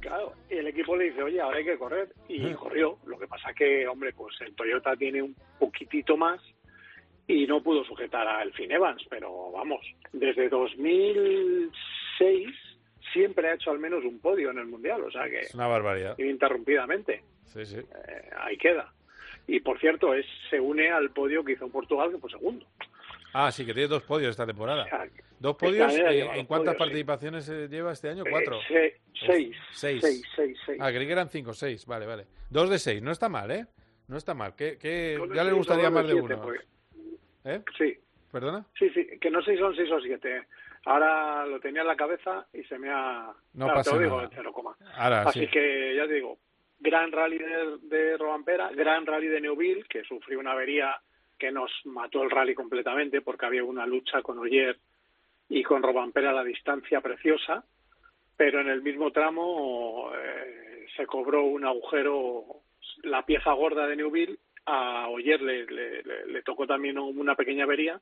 Claro, 0.00 0.32
y 0.50 0.54
el 0.56 0.66
equipo 0.66 0.96
le 0.96 1.04
dice, 1.04 1.22
oye, 1.22 1.40
ahora 1.40 1.58
hay 1.58 1.64
que 1.64 1.78
correr. 1.78 2.08
Y 2.28 2.40
Mm. 2.40 2.54
corrió. 2.54 2.98
Lo 3.06 3.18
que 3.18 3.28
pasa 3.28 3.52
que, 3.54 3.86
hombre, 3.86 4.12
pues 4.12 4.34
el 4.40 4.52
Toyota 4.54 4.96
tiene 4.96 5.22
un 5.22 5.34
poquitito 5.60 6.16
más 6.16 6.40
y 7.28 7.46
no 7.46 7.62
pudo 7.62 7.84
sujetar 7.84 8.26
a 8.26 8.42
Elfin 8.42 8.72
Evans. 8.72 9.00
Pero 9.08 9.52
vamos, 9.52 9.80
desde 10.12 10.48
2006 10.48 12.48
siempre 13.12 13.48
ha 13.48 13.54
hecho 13.54 13.70
al 13.70 13.78
menos 13.78 14.04
un 14.04 14.18
podio 14.20 14.50
en 14.50 14.58
el 14.58 14.66
Mundial. 14.66 15.02
O 15.04 15.10
sea 15.10 15.28
que, 15.28 15.40
Es 15.40 15.54
una 15.54 15.66
barbaridad. 15.68 16.18
ininterrumpidamente, 16.18 17.22
Sí, 17.52 17.66
sí. 17.66 17.76
eh, 17.76 18.30
ahí 18.38 18.56
queda. 18.56 18.92
Y 19.46 19.60
por 19.60 19.78
cierto, 19.80 20.14
es, 20.14 20.24
se 20.50 20.60
une 20.60 20.90
al 20.90 21.10
podio 21.10 21.44
que 21.44 21.52
hizo 21.52 21.68
Portugal, 21.68 22.10
que 22.12 22.18
fue 22.18 22.30
segundo. 22.30 22.64
Ah, 23.34 23.50
sí, 23.50 23.64
que 23.64 23.72
tiene 23.72 23.88
dos 23.88 24.02
podios 24.02 24.30
esta 24.30 24.46
temporada. 24.46 24.86
Dos 25.40 25.56
podios, 25.56 25.92
eh, 25.96 26.20
¿en 26.20 26.26
dos 26.26 26.46
cuántas 26.46 26.74
podios, 26.74 26.76
participaciones 26.76 27.48
eh, 27.48 27.66
lleva 27.68 27.92
este 27.92 28.10
año? 28.10 28.24
Eh, 28.26 28.30
¿Cuatro? 28.30 28.60
se- 28.68 29.00
seis. 29.26 29.56
Seis. 29.72 30.00
Seis, 30.02 30.22
seis, 30.36 30.58
seis. 30.66 30.78
Ah, 30.80 30.90
creí 30.90 31.06
que 31.06 31.12
eran 31.12 31.28
cinco, 31.30 31.52
seis. 31.54 31.86
Vale, 31.86 32.06
vale. 32.06 32.26
Dos 32.50 32.68
de 32.70 32.78
seis, 32.78 33.02
no 33.02 33.10
está 33.10 33.28
mal, 33.28 33.50
¿eh? 33.50 33.66
No 34.08 34.16
está 34.16 34.34
mal. 34.34 34.54
¿Qué, 34.54 35.18
ya 35.34 35.44
le 35.44 35.52
gustaría 35.52 35.90
más 35.90 36.06
de 36.06 36.14
uno? 36.14 36.42
¿Eh? 37.44 37.62
Sí. 37.76 37.98
¿Perdona? 38.30 38.64
Sí, 38.78 38.88
sí, 38.90 39.06
que 39.20 39.30
no 39.30 39.42
sé 39.42 39.52
si 39.52 39.58
son 39.58 39.74
seis 39.74 39.90
o 39.90 40.00
siete. 40.00 40.42
Ahora 40.84 41.46
lo 41.46 41.60
tenía 41.60 41.82
en 41.82 41.88
la 41.88 41.96
cabeza 41.96 42.46
y 42.52 42.62
se 42.64 42.78
me 42.78 42.90
ha... 42.90 43.32
No 43.54 43.66
Claro, 43.66 43.74
pasa 43.78 43.90
te 43.90 43.96
lo 43.96 44.02
digo 44.02 44.16
nada. 44.16 44.28
en 44.28 44.34
cero 44.34 44.52
coma. 44.52 44.76
Ahora 44.94 45.22
Así 45.22 45.40
sí. 45.40 45.46
que 45.48 45.94
ya 45.96 46.06
te 46.06 46.14
digo, 46.14 46.38
gran 46.82 47.12
rally 47.12 47.38
de, 47.38 47.78
de 47.82 48.16
Robampera, 48.16 48.70
gran 48.72 49.06
rally 49.06 49.28
de 49.28 49.40
Neuville, 49.40 49.84
que 49.88 50.02
sufrió 50.04 50.38
una 50.40 50.52
avería 50.52 50.94
que 51.38 51.50
nos 51.52 51.70
mató 51.84 52.22
el 52.22 52.30
rally 52.30 52.54
completamente 52.54 53.20
porque 53.20 53.46
había 53.46 53.64
una 53.64 53.86
lucha 53.86 54.22
con 54.22 54.38
Oyer 54.38 54.76
y 55.48 55.62
con 55.62 55.82
Robampera 55.82 56.30
a 56.30 56.34
la 56.34 56.44
distancia 56.44 57.00
preciosa, 57.00 57.64
pero 58.36 58.60
en 58.60 58.68
el 58.68 58.82
mismo 58.82 59.10
tramo 59.10 60.10
eh, 60.14 60.86
se 60.96 61.06
cobró 61.06 61.44
un 61.44 61.64
agujero, 61.64 62.44
la 63.02 63.24
pieza 63.24 63.52
gorda 63.52 63.86
de 63.86 63.96
Neuville, 63.96 64.38
a 64.66 65.08
Oyer 65.08 65.40
le, 65.42 65.66
le- 65.66 66.42
tocó 66.42 66.66
también 66.66 66.96
una 66.98 67.34
pequeña 67.34 67.64
avería 67.64 68.00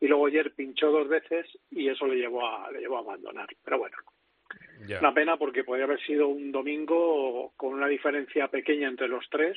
y 0.00 0.06
luego 0.06 0.24
Oyer 0.24 0.52
pinchó 0.54 0.90
dos 0.90 1.08
veces 1.08 1.46
y 1.70 1.88
eso 1.88 2.06
le 2.06 2.16
llevó 2.16 2.46
a, 2.46 2.70
le 2.70 2.80
llevó 2.80 2.96
a 2.96 3.00
abandonar. 3.00 3.48
Pero 3.64 3.78
bueno, 3.78 3.96
Una 5.00 5.14
pena 5.14 5.36
porque 5.36 5.64
podría 5.64 5.84
haber 5.84 6.00
sido 6.04 6.28
un 6.28 6.50
domingo 6.52 7.52
con 7.56 7.74
una 7.74 7.88
diferencia 7.88 8.48
pequeña 8.48 8.88
entre 8.88 9.08
los 9.08 9.24
tres, 9.30 9.56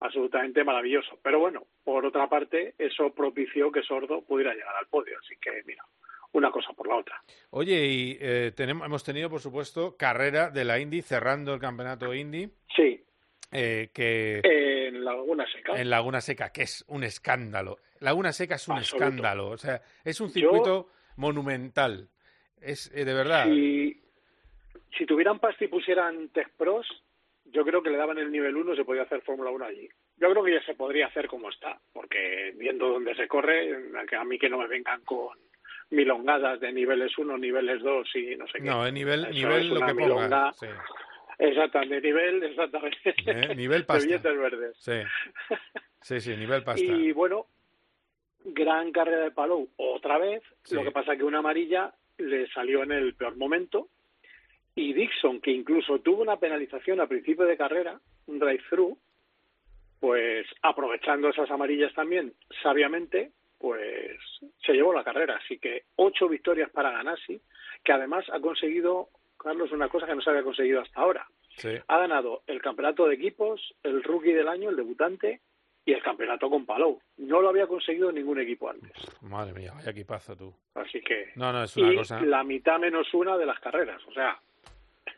absolutamente 0.00 0.64
maravilloso. 0.64 1.18
Pero 1.22 1.38
bueno, 1.40 1.66
por 1.84 2.04
otra 2.06 2.28
parte, 2.28 2.74
eso 2.78 3.12
propició 3.14 3.70
que 3.70 3.82
Sordo 3.82 4.22
pudiera 4.22 4.54
llegar 4.54 4.74
al 4.76 4.86
podio. 4.86 5.18
Así 5.18 5.34
que, 5.40 5.50
mira, 5.66 5.84
una 6.32 6.50
cosa 6.50 6.72
por 6.72 6.86
la 6.88 6.96
otra. 6.96 7.22
Oye, 7.50 7.86
y 7.86 8.18
eh, 8.20 8.52
tenemos, 8.54 8.86
hemos 8.86 9.04
tenido, 9.04 9.28
por 9.28 9.40
supuesto, 9.40 9.96
carrera 9.96 10.50
de 10.50 10.64
la 10.64 10.78
Indy, 10.78 11.02
cerrando 11.02 11.52
el 11.54 11.60
campeonato 11.60 12.14
Indy. 12.14 12.48
Sí. 12.74 13.04
eh, 13.52 13.90
que 13.92 14.40
En 14.44 15.04
Laguna 15.04 15.44
Seca. 15.52 15.80
en 15.80 15.90
Laguna 15.90 16.20
Seca, 16.20 16.50
que 16.52 16.62
es 16.62 16.84
un 16.88 17.02
escándalo. 17.04 17.78
Laguna 17.98 18.32
Seca 18.32 18.54
es 18.54 18.68
un 18.68 18.76
Absoluto. 18.78 19.04
escándalo. 19.04 19.48
O 19.50 19.58
sea, 19.58 19.82
es 20.04 20.20
un 20.20 20.28
Yo- 20.28 20.32
circuito 20.34 20.88
monumental. 21.16 22.08
Es 22.60 22.90
eh, 22.94 23.04
de 23.04 23.12
verdad. 23.14 23.46
Si, 23.46 24.00
si 24.96 25.06
tuvieran 25.06 25.38
pasta 25.38 25.64
y 25.64 25.68
pusieran 25.68 26.28
Tech 26.30 26.50
Pros, 26.56 26.86
yo 27.44 27.64
creo 27.64 27.82
que 27.82 27.90
le 27.90 27.96
daban 27.96 28.18
el 28.18 28.30
nivel 28.30 28.56
1 28.56 28.76
se 28.76 28.84
podía 28.84 29.02
hacer 29.02 29.22
Fórmula 29.22 29.50
1 29.50 29.64
allí. 29.64 29.88
Yo 30.16 30.30
creo 30.30 30.44
que 30.44 30.54
ya 30.54 30.62
se 30.64 30.74
podría 30.74 31.06
hacer 31.06 31.26
como 31.26 31.48
está, 31.48 31.80
porque 31.92 32.52
viendo 32.56 32.88
dónde 32.88 33.14
se 33.14 33.26
corre, 33.26 33.74
a 34.16 34.24
mí 34.24 34.38
que 34.38 34.48
no 34.48 34.58
me 34.58 34.68
vengan 34.68 35.00
con 35.02 35.36
milongadas 35.90 36.60
de 36.60 36.72
niveles 36.72 37.16
1, 37.16 37.38
niveles 37.38 37.82
2 37.82 38.16
y 38.16 38.36
no 38.36 38.46
sé 38.46 38.58
qué. 38.58 38.64
No, 38.64 38.86
eh, 38.86 38.92
nivel, 38.92 39.24
Eso 39.24 39.32
nivel 39.32 39.62
es 39.62 39.66
lo 39.70 39.86
que 39.86 39.94
ponga. 39.94 40.52
Sí. 40.52 40.66
Exactamente, 41.38 42.00
nivel, 42.02 42.42
exactamente. 42.44 42.98
Eh, 43.26 43.54
nivel 43.56 43.80
De 43.80 43.86
pasta. 43.86 44.04
billetes 44.06 44.38
verdes. 44.38 44.76
Sí. 44.78 45.00
sí, 46.02 46.20
sí, 46.20 46.36
nivel 46.36 46.62
pasta. 46.62 46.84
Y 46.84 47.12
bueno, 47.12 47.46
gran 48.44 48.92
carrera 48.92 49.22
de 49.24 49.30
Palou 49.30 49.68
otra 49.76 50.18
vez. 50.18 50.42
Sí. 50.62 50.74
Lo 50.74 50.84
que 50.84 50.90
pasa 50.90 51.16
que 51.16 51.24
una 51.24 51.38
amarilla 51.38 51.92
le 52.18 52.46
salió 52.50 52.82
en 52.82 52.92
el 52.92 53.14
peor 53.14 53.36
momento. 53.36 53.88
Y 54.80 54.94
Dixon, 54.94 55.42
que 55.42 55.50
incluso 55.50 55.98
tuvo 55.98 56.22
una 56.22 56.38
penalización 56.38 57.00
a 57.00 57.06
principio 57.06 57.44
de 57.44 57.58
carrera, 57.58 58.00
un 58.26 58.38
drive-thru, 58.38 58.96
pues 60.00 60.46
aprovechando 60.62 61.28
esas 61.28 61.50
amarillas 61.50 61.92
también, 61.92 62.32
sabiamente, 62.62 63.32
pues 63.58 64.16
se 64.64 64.72
llevó 64.72 64.94
la 64.94 65.04
carrera. 65.04 65.36
Así 65.36 65.58
que 65.58 65.82
ocho 65.96 66.28
victorias 66.28 66.70
para 66.70 66.92
Ganassi, 66.92 67.42
que 67.84 67.92
además 67.92 68.24
ha 68.32 68.40
conseguido, 68.40 69.10
Carlos, 69.36 69.70
una 69.72 69.90
cosa 69.90 70.06
que 70.06 70.14
no 70.14 70.22
se 70.22 70.30
había 70.30 70.44
conseguido 70.44 70.80
hasta 70.80 70.98
ahora. 70.98 71.26
Sí. 71.58 71.76
Ha 71.86 71.98
ganado 71.98 72.42
el 72.46 72.62
campeonato 72.62 73.06
de 73.06 73.16
equipos, 73.16 73.74
el 73.82 74.02
rookie 74.02 74.32
del 74.32 74.48
año, 74.48 74.70
el 74.70 74.76
debutante, 74.76 75.42
y 75.84 75.92
el 75.92 76.02
campeonato 76.02 76.48
con 76.48 76.64
Palou. 76.64 77.00
No 77.18 77.42
lo 77.42 77.50
había 77.50 77.66
conseguido 77.66 78.10
ningún 78.10 78.40
equipo 78.40 78.70
antes. 78.70 78.92
Madre 79.20 79.52
mía, 79.52 79.72
vaya 79.74 79.90
equipazo 79.90 80.34
tú. 80.36 80.54
Así 80.74 81.00
que. 81.02 81.32
No, 81.36 81.52
no, 81.52 81.64
es 81.64 81.76
una 81.76 81.92
y 81.92 81.96
cosa. 81.96 82.20
la 82.22 82.44
mitad 82.44 82.78
menos 82.78 83.12
una 83.12 83.36
de 83.36 83.44
las 83.44 83.58
carreras. 83.60 84.00
O 84.06 84.12
sea, 84.12 84.40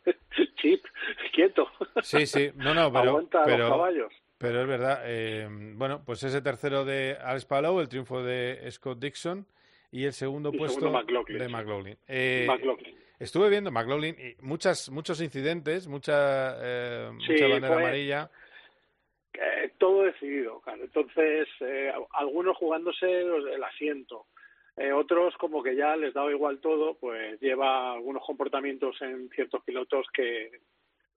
chip, 0.56 0.84
quieto. 1.32 1.68
Sí, 2.02 2.26
sí, 2.26 2.50
no, 2.56 2.74
no, 2.74 2.92
pero. 2.92 3.10
Aguanta 3.10 3.42
pero, 3.44 3.58
los 3.68 3.70
caballos. 3.70 4.12
Pero 4.38 4.62
es 4.62 4.66
verdad. 4.66 5.02
eh, 5.04 5.46
bueno, 5.74 6.02
pues 6.04 6.22
ese 6.24 6.42
tercero 6.42 6.84
de 6.84 7.16
Alex 7.22 7.44
Palou, 7.44 7.78
el 7.80 7.88
triunfo 7.88 8.22
de 8.22 8.68
Scott 8.70 8.98
Dixon 8.98 9.46
y 9.92 10.04
el 10.04 10.12
segundo 10.12 10.50
Y 10.52 10.58
puesto 10.58 10.80
segundo 10.80 10.98
McLaughlin, 10.98 11.38
de. 11.38 11.48
McLaughlin. 11.48 11.98
Eh, 12.08 12.44
McLaughlin. 12.48 12.96
Estuve 13.20 13.48
viendo 13.50 13.70
McLaughlin 13.70 14.16
y 14.18 14.34
muchas, 14.42 14.90
muchos 14.90 15.20
incidentes, 15.20 15.86
mucha, 15.86 16.56
eh, 16.60 17.10
Sí, 17.24 17.32
mucha 17.32 17.46
bandera 17.48 17.74
fue- 17.74 17.82
amarilla. 17.82 18.30
Eh, 19.34 19.70
todo 19.78 20.02
decidido, 20.02 20.60
claro. 20.60 20.82
Entonces, 20.84 21.48
eh, 21.60 21.92
algunos 22.14 22.56
jugándose 22.56 23.06
los- 23.22 23.46
el 23.46 23.62
asiento. 23.62 24.26
Eh, 24.76 24.92
otros, 24.92 25.34
como 25.36 25.62
que 25.62 25.76
ya 25.76 25.96
les 25.96 26.14
daba 26.14 26.30
igual 26.30 26.58
todo, 26.60 26.94
pues 26.94 27.40
lleva 27.40 27.92
algunos 27.92 28.24
comportamientos 28.24 28.96
en 29.02 29.28
ciertos 29.30 29.62
pilotos 29.64 30.06
que 30.12 30.50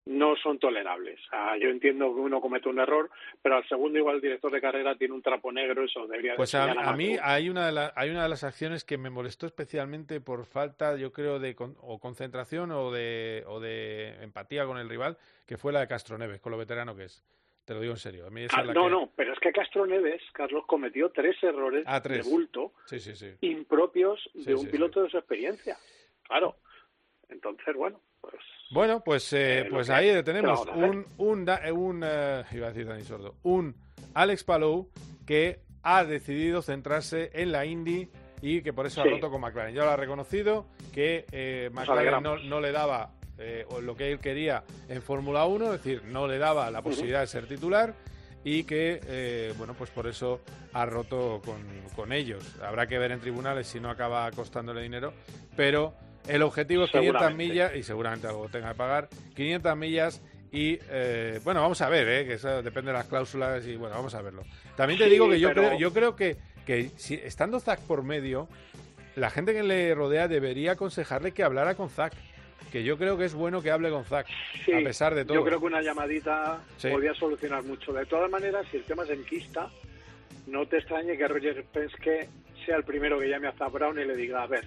no 0.07 0.35
son 0.35 0.59
tolerables. 0.59 1.19
Sea, 1.29 1.57
yo 1.57 1.69
entiendo 1.69 2.13
que 2.13 2.19
uno 2.21 2.39
comete 2.39 2.69
un 2.69 2.79
error, 2.79 3.09
pero 3.41 3.55
al 3.55 3.67
segundo 3.67 3.97
igual 3.97 4.17
el 4.17 4.21
director 4.21 4.51
de 4.51 4.61
carrera 4.61 4.95
tiene 4.95 5.15
un 5.15 5.21
trapo 5.23 5.51
negro, 5.51 5.83
eso 5.83 6.05
debería 6.05 6.31
de 6.33 6.37
Pues 6.37 6.53
a, 6.53 6.65
enseñar 6.67 6.87
a 6.89 6.95
mí 6.95 7.15
hay 7.23 7.49
una, 7.49 7.65
de 7.65 7.71
la- 7.71 7.91
hay 7.95 8.11
una 8.11 8.21
de 8.23 8.29
las 8.29 8.43
acciones 8.43 8.83
que 8.83 8.99
me 8.99 9.09
molestó 9.09 9.47
especialmente 9.47 10.21
por 10.21 10.45
falta, 10.45 10.95
yo 10.97 11.11
creo, 11.11 11.39
de 11.39 11.55
con- 11.55 11.75
o 11.81 11.97
concentración 11.99 12.71
o 12.71 12.91
de, 12.91 13.43
o 13.47 13.59
de 13.59 14.21
empatía 14.21 14.65
con 14.65 14.77
el 14.77 14.89
rival, 14.89 15.17
que 15.47 15.57
fue 15.57 15.73
la 15.73 15.79
de 15.79 15.87
Castro 15.87 16.17
Neves, 16.19 16.39
con 16.39 16.51
lo 16.51 16.57
veterano 16.59 16.95
que 16.95 17.05
es. 17.05 17.23
Te 17.65 17.73
lo 17.73 17.79
digo 17.81 17.93
en 17.93 17.97
serio. 17.99 18.27
A 18.27 18.29
mí 18.29 18.43
esa 18.43 18.57
Ah, 18.57 18.61
es 18.61 18.67
la 18.67 18.73
no, 18.73 18.83
que- 18.85 18.89
no, 18.91 19.11
pero 19.15 19.33
es 19.33 19.39
que 19.39 19.51
Castro 19.51 19.85
Neves, 19.87 20.21
Carlos, 20.33 20.63
cometió 20.67 21.09
tres 21.09 21.35
errores 21.43 21.83
Ah, 21.87 21.99
tres. 22.01 22.23
de 22.23 22.31
bulto 22.31 22.73
Sí, 22.85 22.99
sí, 22.99 23.15
sí. 23.15 23.31
impropios 23.41 24.19
de 24.35 24.53
un 24.53 24.67
piloto 24.67 25.01
de 25.01 25.09
su 25.09 25.17
experiencia. 25.17 25.75
Claro. 26.23 26.57
Entonces, 27.29 27.75
bueno, 27.75 27.99
pues 28.21 28.35
Bueno, 28.71 29.01
pues, 29.03 29.31
eh, 29.33 29.59
Eh, 29.61 29.67
pues 29.69 29.89
ahí 29.89 30.11
¿qué 30.13 30.23
tenemos 30.23 30.65
un, 30.67 31.05
un, 31.17 31.47
eh, 31.49 31.71
un 31.71 32.03
eh, 32.05 32.43
iba 32.51 32.67
a 32.67 32.69
decir 32.71 32.87
Dani 32.87 33.03
Sordo, 33.03 33.35
un 33.43 33.75
Alex 34.13 34.43
Palou 34.43 34.89
que 35.25 35.59
ha 35.83 36.03
decidido 36.03 36.61
centrarse 36.61 37.29
en 37.33 37.51
la 37.51 37.65
Indy 37.65 38.07
y 38.41 38.61
que 38.61 38.73
por 38.73 38.85
eso 38.85 39.01
ha 39.01 39.05
roto 39.05 39.29
con 39.31 39.41
McLaren. 39.41 39.73
Ya 39.73 39.85
lo 39.85 39.91
ha 39.91 39.95
reconocido 39.95 40.65
que 40.93 41.25
eh, 41.31 41.69
McLaren 41.73 42.21
no 42.49 42.59
le 42.61 42.71
daba 42.71 43.11
eh, 43.37 43.65
o 43.69 43.81
lo 43.81 43.95
que 43.95 44.11
él 44.11 44.19
quería 44.19 44.63
en 44.87 45.01
Fórmula 45.01 45.45
1, 45.45 45.73
es 45.73 45.83
decir, 45.83 46.03
no 46.05 46.27
le 46.27 46.37
daba 46.37 46.69
la 46.71 46.81
posibilidad 46.81 47.21
de 47.21 47.27
ser 47.27 47.47
titular 47.47 47.93
y 48.43 48.63
que, 48.63 49.01
eh, 49.07 49.53
bueno, 49.57 49.73
pues 49.73 49.89
por 49.89 50.07
eso 50.07 50.41
ha 50.73 50.85
roto 50.85 51.41
con, 51.43 51.57
con 51.95 52.13
ellos. 52.13 52.43
Habrá 52.61 52.87
que 52.87 52.99
ver 52.99 53.11
en 53.11 53.19
tribunales 53.19 53.67
si 53.67 53.79
no 53.79 53.89
acaba 53.89 54.29
costándole 54.31 54.81
dinero, 54.81 55.13
pero 55.55 55.93
el 56.27 56.41
objetivo 56.41 56.85
es 56.85 56.91
500 56.91 57.19
Seguramente. 57.21 57.43
millas 57.43 57.75
y 57.75 57.83
seguramente 57.83 58.27
algo 58.27 58.47
tenga 58.49 58.69
que 58.69 58.75
pagar, 58.75 59.09
500 59.35 59.77
millas 59.77 60.21
Y 60.51 60.79
eh, 60.89 61.39
bueno, 61.43 61.61
vamos 61.61 61.81
a 61.81 61.89
ver, 61.89 62.07
¿eh? 62.07 62.25
que 62.25 62.33
eso 62.33 62.61
depende 62.61 62.91
de 62.91 62.97
las 62.97 63.07
cláusulas 63.07 63.65
y 63.65 63.75
bueno, 63.75 63.95
vamos 63.95 64.15
a 64.15 64.21
verlo. 64.21 64.43
También 64.75 64.99
te 64.99 65.09
digo 65.09 65.29
que 65.29 65.39
yo 65.39 65.51
creo, 65.51 65.77
yo 65.77 65.91
creo 65.91 66.15
que, 66.15 66.37
que 66.65 66.91
si, 66.95 67.15
estando 67.15 67.59
Zack 67.59 67.81
por 67.81 68.03
medio, 68.03 68.47
la 69.15 69.29
gente 69.29 69.53
que 69.53 69.63
le 69.63 69.93
rodea 69.93 70.27
debería 70.27 70.73
aconsejarle 70.73 71.31
que 71.33 71.43
hablara 71.43 71.75
con 71.75 71.89
Zack. 71.89 72.13
Que 72.75 72.83
yo 72.83 72.97
creo 72.97 73.17
que 73.17 73.23
es 73.23 73.33
bueno 73.33 73.61
que 73.61 73.71
hable 73.71 73.89
con 73.89 74.03
Zack, 74.03 74.27
a 74.67 74.83
pesar 74.83 75.15
de 75.15 75.23
todo. 75.23 75.35
Yo 75.35 75.45
creo 75.45 75.61
que 75.61 75.65
una 75.65 75.81
llamadita 75.81 76.59
podría 76.81 77.13
solucionar 77.13 77.63
mucho. 77.63 77.93
De 77.93 78.05
todas 78.05 78.29
maneras, 78.29 78.65
si 78.69 78.75
el 78.75 78.83
tema 78.83 79.03
es 79.03 79.11
enquista, 79.11 79.69
no 80.47 80.67
te 80.67 80.79
extrañe 80.79 81.17
que 81.17 81.25
Roger 81.25 81.63
Penske 81.71 82.27
sea 82.65 82.75
el 82.75 82.83
primero 82.83 83.17
que 83.17 83.29
llame 83.29 83.47
a 83.47 83.53
Zach 83.53 83.71
Brown 83.71 83.97
y 83.97 84.03
le 84.03 84.17
diga, 84.17 84.43
a 84.43 84.47
ver, 84.47 84.65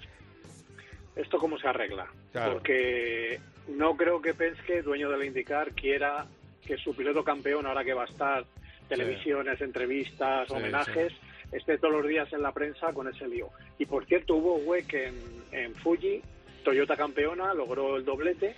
¿esto 1.15 1.37
cómo 1.37 1.59
se 1.59 1.67
arregla? 1.67 2.07
Porque 2.33 3.39
no 3.67 3.95
creo 3.95 4.19
que 4.19 4.33
Penske, 4.33 4.81
dueño 4.81 5.11
de 5.11 5.17
la 5.19 5.25
IndyCar, 5.25 5.73
quiera 5.73 6.25
que 6.65 6.77
su 6.77 6.95
piloto 6.95 7.23
campeón, 7.23 7.67
ahora 7.67 7.83
que 7.83 7.93
va 7.93 8.05
a 8.05 8.07
estar, 8.07 8.43
televisiones, 8.87 9.61
entrevistas, 9.61 10.49
homenajes, 10.49 11.13
esté 11.51 11.77
todos 11.77 11.93
los 11.93 12.07
días 12.07 12.33
en 12.33 12.41
la 12.41 12.53
prensa 12.53 12.91
con 12.91 13.07
ese 13.07 13.27
lío. 13.27 13.49
Y 13.77 13.85
por 13.85 14.03
cierto, 14.07 14.33
hubo 14.33 14.55
WEC 14.55 14.93
en, 14.95 15.13
en 15.51 15.75
Fuji, 15.75 16.23
Toyota 16.63 16.95
campeona, 16.95 17.53
logró 17.53 17.97
el 17.97 18.05
doblete 18.05 18.55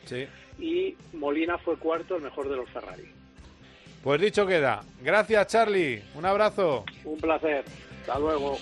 y 0.60 0.96
Molina 1.14 1.58
fue 1.58 1.78
cuarto, 1.78 2.16
el 2.16 2.24
mejor 2.24 2.50
de 2.50 2.56
los 2.56 2.70
Ferrari. 2.70 3.10
Pues 4.04 4.20
dicho 4.20 4.48
queda. 4.48 4.84
Gracias, 5.02 5.48
Charlie. 5.48 6.02
Un 6.16 6.26
abrazo. 6.26 6.86
Un 7.06 7.20
placer. 7.20 7.64
Hasta 8.02 8.18
luego. 8.18 8.58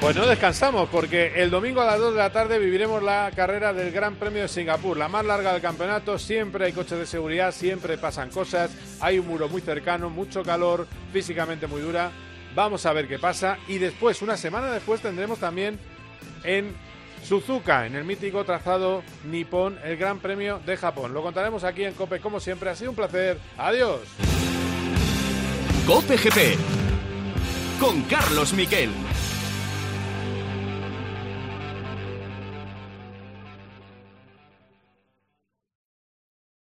Pues 0.00 0.14
no 0.14 0.26
descansamos 0.26 0.88
porque 0.90 1.42
el 1.42 1.50
domingo 1.50 1.80
a 1.80 1.86
las 1.86 1.98
2 1.98 2.12
de 2.12 2.18
la 2.18 2.30
tarde 2.30 2.60
viviremos 2.60 3.02
la 3.02 3.32
carrera 3.34 3.72
del 3.72 3.90
Gran 3.90 4.14
Premio 4.14 4.42
de 4.42 4.48
Singapur, 4.48 4.96
la 4.96 5.08
más 5.08 5.24
larga 5.24 5.52
del 5.52 5.60
campeonato. 5.60 6.18
Siempre 6.18 6.66
hay 6.66 6.72
coches 6.72 6.98
de 6.98 7.06
seguridad, 7.06 7.50
siempre 7.50 7.98
pasan 7.98 8.30
cosas, 8.30 8.70
hay 9.00 9.18
un 9.18 9.26
muro 9.26 9.48
muy 9.48 9.60
cercano, 9.60 10.08
mucho 10.08 10.44
calor, 10.44 10.86
físicamente 11.12 11.66
muy 11.66 11.80
dura. 11.80 12.12
Vamos 12.54 12.86
a 12.86 12.92
ver 12.92 13.08
qué 13.08 13.18
pasa 13.18 13.58
y 13.68 13.78
después, 13.78 14.22
una 14.22 14.36
semana 14.36 14.70
después, 14.70 15.00
tendremos 15.00 15.38
también 15.38 15.78
en 16.44 16.74
Suzuka, 17.22 17.86
en 17.86 17.94
el 17.94 18.04
mítico 18.04 18.44
trazado 18.44 19.02
nipón, 19.24 19.78
el 19.84 19.96
Gran 19.96 20.18
Premio 20.18 20.60
de 20.64 20.76
Japón. 20.76 21.12
Lo 21.12 21.22
contaremos 21.22 21.64
aquí 21.64 21.84
en 21.84 21.94
COPE 21.94 22.20
como 22.20 22.40
siempre. 22.40 22.70
Ha 22.70 22.76
sido 22.76 22.90
un 22.90 22.96
placer. 22.96 23.38
Adiós. 23.56 24.00
COPE 25.86 26.16
GP 26.16 26.38
con 27.80 28.02
Carlos 28.02 28.52
Miquel. 28.52 28.90